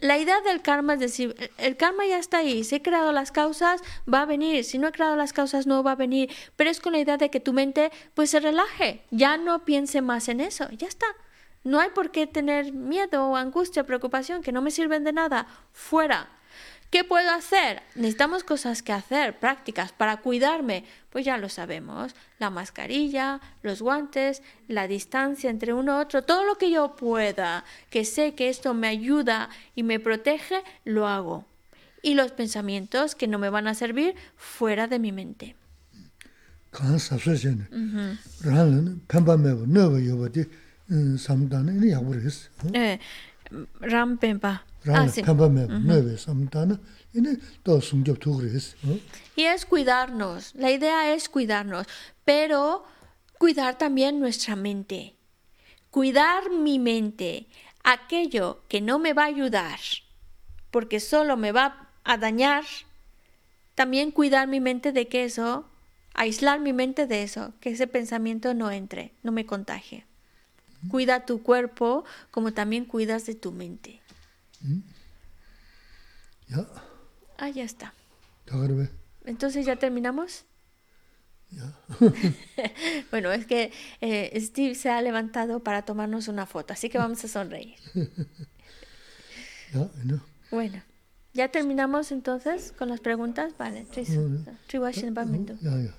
la 0.00 0.18
idea 0.18 0.40
del 0.40 0.62
karma 0.62 0.94
es 0.94 1.00
decir, 1.00 1.50
el 1.58 1.76
karma 1.76 2.04
ya 2.06 2.18
está 2.18 2.38
ahí, 2.38 2.64
si 2.64 2.76
he 2.76 2.82
creado 2.82 3.12
las 3.12 3.32
causas, 3.32 3.82
va 4.12 4.22
a 4.22 4.26
venir, 4.26 4.64
si 4.64 4.78
no 4.78 4.88
he 4.88 4.92
creado 4.92 5.16
las 5.16 5.32
causas, 5.32 5.66
no 5.66 5.82
va 5.82 5.92
a 5.92 5.96
venir, 5.96 6.30
pero 6.56 6.70
es 6.70 6.80
con 6.80 6.92
la 6.92 6.98
idea 6.98 7.16
de 7.16 7.30
que 7.30 7.40
tu 7.40 7.52
mente 7.52 7.90
pues 8.14 8.30
se 8.30 8.40
relaje, 8.40 9.02
ya 9.10 9.36
no 9.36 9.64
piense 9.64 10.02
más 10.02 10.28
en 10.28 10.40
eso, 10.40 10.68
ya 10.70 10.88
está. 10.88 11.06
No 11.64 11.80
hay 11.80 11.90
por 11.90 12.10
qué 12.10 12.26
tener 12.26 12.72
miedo, 12.72 13.36
angustia, 13.36 13.84
preocupación, 13.84 14.42
que 14.42 14.52
no 14.52 14.62
me 14.62 14.70
sirven 14.70 15.04
de 15.04 15.12
nada, 15.12 15.46
fuera. 15.72 16.28
¿Qué 16.90 17.04
puedo 17.04 17.30
hacer? 17.30 17.82
Necesitamos 17.96 18.44
cosas 18.44 18.82
que 18.82 18.94
hacer, 18.94 19.38
prácticas, 19.38 19.92
para 19.92 20.18
cuidarme. 20.18 20.84
Pues 21.10 21.26
ya 21.26 21.36
lo 21.36 21.50
sabemos. 21.50 22.14
La 22.38 22.48
mascarilla, 22.48 23.40
los 23.62 23.82
guantes, 23.82 24.42
la 24.68 24.88
distancia 24.88 25.50
entre 25.50 25.74
uno 25.74 25.98
y 25.98 26.02
otro, 26.02 26.22
todo 26.22 26.44
lo 26.44 26.56
que 26.56 26.70
yo 26.70 26.96
pueda, 26.96 27.64
que 27.90 28.06
sé 28.06 28.34
que 28.34 28.48
esto 28.48 28.72
me 28.72 28.88
ayuda 28.88 29.50
y 29.74 29.82
me 29.82 30.00
protege, 30.00 30.62
lo 30.84 31.06
hago. 31.06 31.44
Y 32.00 32.14
los 32.14 32.32
pensamientos 32.32 33.14
que 33.14 33.26
no 33.26 33.38
me 33.38 33.50
van 33.50 33.66
a 33.66 33.74
servir 33.74 34.14
fuera 34.36 34.86
de 34.86 34.98
mi 34.98 35.12
mente. 35.12 35.56
Eh, 42.72 42.98
Rampempa. 43.80 44.62
Ah, 44.64 44.67
y 49.36 49.44
es 49.44 49.64
cuidarnos, 49.66 50.54
la 50.54 50.70
idea 50.70 51.14
es 51.14 51.28
cuidarnos, 51.28 51.86
pero 52.24 52.84
cuidar 53.38 53.78
también 53.78 54.20
nuestra 54.20 54.56
mente. 54.56 55.14
Cuidar 55.90 56.50
mi 56.50 56.78
mente, 56.78 57.46
aquello 57.82 58.62
que 58.68 58.80
no 58.80 58.98
me 58.98 59.14
va 59.14 59.24
a 59.24 59.26
ayudar, 59.26 59.78
porque 60.70 61.00
solo 61.00 61.36
me 61.36 61.52
va 61.52 61.88
a 62.04 62.18
dañar, 62.18 62.64
también 63.74 64.10
cuidar 64.10 64.48
mi 64.48 64.60
mente 64.60 64.92
de 64.92 65.08
que 65.08 65.24
eso, 65.24 65.68
aislar 66.14 66.60
mi 66.60 66.72
mente 66.72 67.06
de 67.06 67.22
eso, 67.22 67.54
que 67.60 67.70
ese 67.70 67.86
pensamiento 67.86 68.52
no 68.54 68.70
entre, 68.70 69.12
no 69.22 69.32
me 69.32 69.46
contagie. 69.46 70.04
Cuida 70.90 71.26
tu 71.26 71.42
cuerpo 71.42 72.04
como 72.30 72.52
también 72.52 72.84
cuidas 72.84 73.26
de 73.26 73.34
tu 73.34 73.50
mente. 73.50 74.00
Ya. 76.48 76.66
Ah, 77.36 77.48
ya 77.50 77.64
está. 77.64 77.94
Entonces 79.24 79.66
ya 79.66 79.76
terminamos. 79.76 80.44
Ya. 81.50 81.72
bueno, 83.10 83.32
es 83.32 83.46
que 83.46 83.72
eh, 84.00 84.38
Steve 84.40 84.74
se 84.74 84.90
ha 84.90 85.00
levantado 85.00 85.60
para 85.60 85.82
tomarnos 85.82 86.28
una 86.28 86.46
foto, 86.46 86.72
así 86.72 86.88
que 86.88 86.98
vamos 86.98 87.24
a 87.24 87.28
sonreír. 87.28 87.76
Ya, 89.70 89.86
no. 90.02 90.18
Bueno. 90.50 90.82
¿Ya 91.34 91.48
terminamos 91.48 92.10
entonces 92.10 92.72
con 92.72 92.88
las 92.88 93.00
preguntas? 93.00 93.52
Vale, 93.58 93.86
tres. 93.92 94.08
Triwashin 94.66 95.12
Bamindo. 95.12 95.54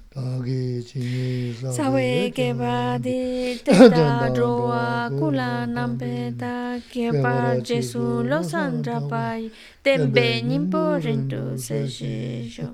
dāgī 0.09 0.81
chīngi 0.89 1.73
sāvē 1.75 2.05
kēpā 2.33 2.77
dī 3.05 3.17
tētā 3.65 4.31
rōvā 4.33 4.85
kūlā 5.13 5.49
nāmbē 5.69 6.13
tā 6.39 6.53
kēpā 6.89 7.33
jēsū 7.69 8.05
lōsān 8.31 8.79
rāpāi 8.87 9.51
tēmbē 9.85 10.25
nīmbō 10.49 10.81
rīntū 11.05 11.43
sēshī 11.65 12.15
shō 12.55 12.71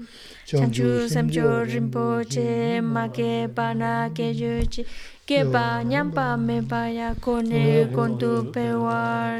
chāngchū 0.53 0.94
samchō 1.12 1.52
rīmbō 1.74 2.06
chē 2.32 2.48
mā 2.94 3.03
kēpā 3.20 3.68
nā 3.82 3.91
kēyō 4.16 4.56
chī 4.72 4.88
kēpā 5.26 5.62
ñāmbā 5.90 6.24
mēpā 6.38 6.80
yā 6.94 7.07
kōne 7.26 7.62
kōntū 7.94 8.28
pēwā 8.53 8.98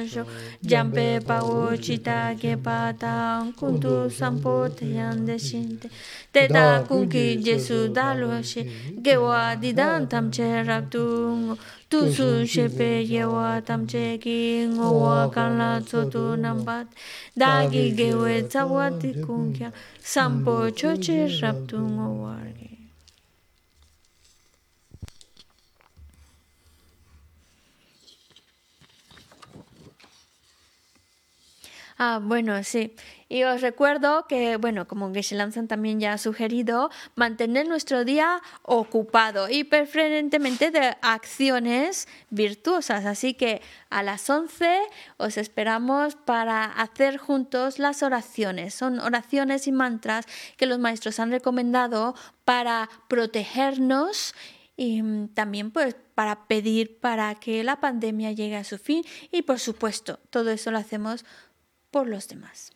shō 0.10 0.24
jāmbē 0.72 1.04
pā 1.28 1.38
wō 1.46 1.76
chītā 1.88 2.16
kēpā 2.42 2.78
tāng 3.04 3.52
kōntū 3.60 3.94
sāmbō 4.18 4.56
tēyān 4.80 5.22
dēshīn 5.28 5.68
tētā 6.34 6.66
kūngkī 6.90 7.26
jēsū 7.46 7.85
dalo 7.94 8.42
she 8.44 8.64
gewa 9.02 9.56
didan 9.62 10.08
tam 10.10 10.32
che 10.32 10.64
tu 11.90 12.12
su 12.12 12.46
she 12.46 12.68
pe 12.70 13.04
yewa 13.04 13.62
tam 13.66 13.86
che 13.88 14.18
ki 14.18 14.68
ngowa 14.68 15.32
nambat 16.38 16.88
da 17.36 17.68
gi 17.70 17.94
gewe 17.96 18.48
tsawati 18.48 19.22
kun 19.26 19.54
kya. 19.54 19.72
sampo 20.02 20.70
cho 20.72 20.96
che 20.98 21.28
tu 21.68 21.78
ngowa 21.78 22.36
Ah, 31.98 32.20
bueno, 32.20 32.62
sí. 32.64 32.94
Y 33.28 33.44
os 33.44 33.62
recuerdo 33.62 34.28
que, 34.28 34.58
bueno, 34.58 34.88
como 34.88 35.12
Geshe 35.12 35.36
Lanzan 35.36 35.68
también 35.68 36.00
ya 36.00 36.14
ha 36.14 36.18
sugerido, 36.20 36.92
mantener 37.16 37.68
nuestro 37.68 38.06
día 38.06 38.40
ocupado 38.62 39.50
y 39.50 39.64
preferentemente 39.64 40.70
de 40.70 40.96
acciones 41.02 42.08
virtuosas. 42.30 43.06
Así 43.06 43.34
que 43.34 43.64
a 43.90 44.04
las 44.04 44.30
11 44.30 44.80
os 45.18 45.38
esperamos 45.38 46.16
para 46.16 46.66
hacer 46.66 47.18
juntos 47.18 47.80
las 47.80 48.04
oraciones. 48.04 48.76
Son 48.76 49.00
oraciones 49.00 49.66
y 49.66 49.72
mantras 49.72 50.28
que 50.56 50.68
los 50.68 50.78
maestros 50.78 51.20
han 51.20 51.32
recomendado 51.32 52.14
para 52.44 52.90
protegernos 53.08 54.36
y 54.78 55.02
mm, 55.02 55.30
también 55.30 55.72
pues 55.72 55.96
para 56.14 56.48
pedir 56.48 57.00
para 57.00 57.34
que 57.36 57.64
la 57.64 57.80
pandemia 57.80 58.34
llegue 58.34 58.58
a 58.58 58.64
su 58.64 58.78
fin 58.78 59.04
y 59.32 59.42
por 59.42 59.60
supuesto 59.60 60.20
todo 60.30 60.52
eso 60.52 60.70
lo 60.70 60.78
hacemos 60.78 61.26
por 61.92 62.08
los 62.08 62.28
demás. 62.28 62.75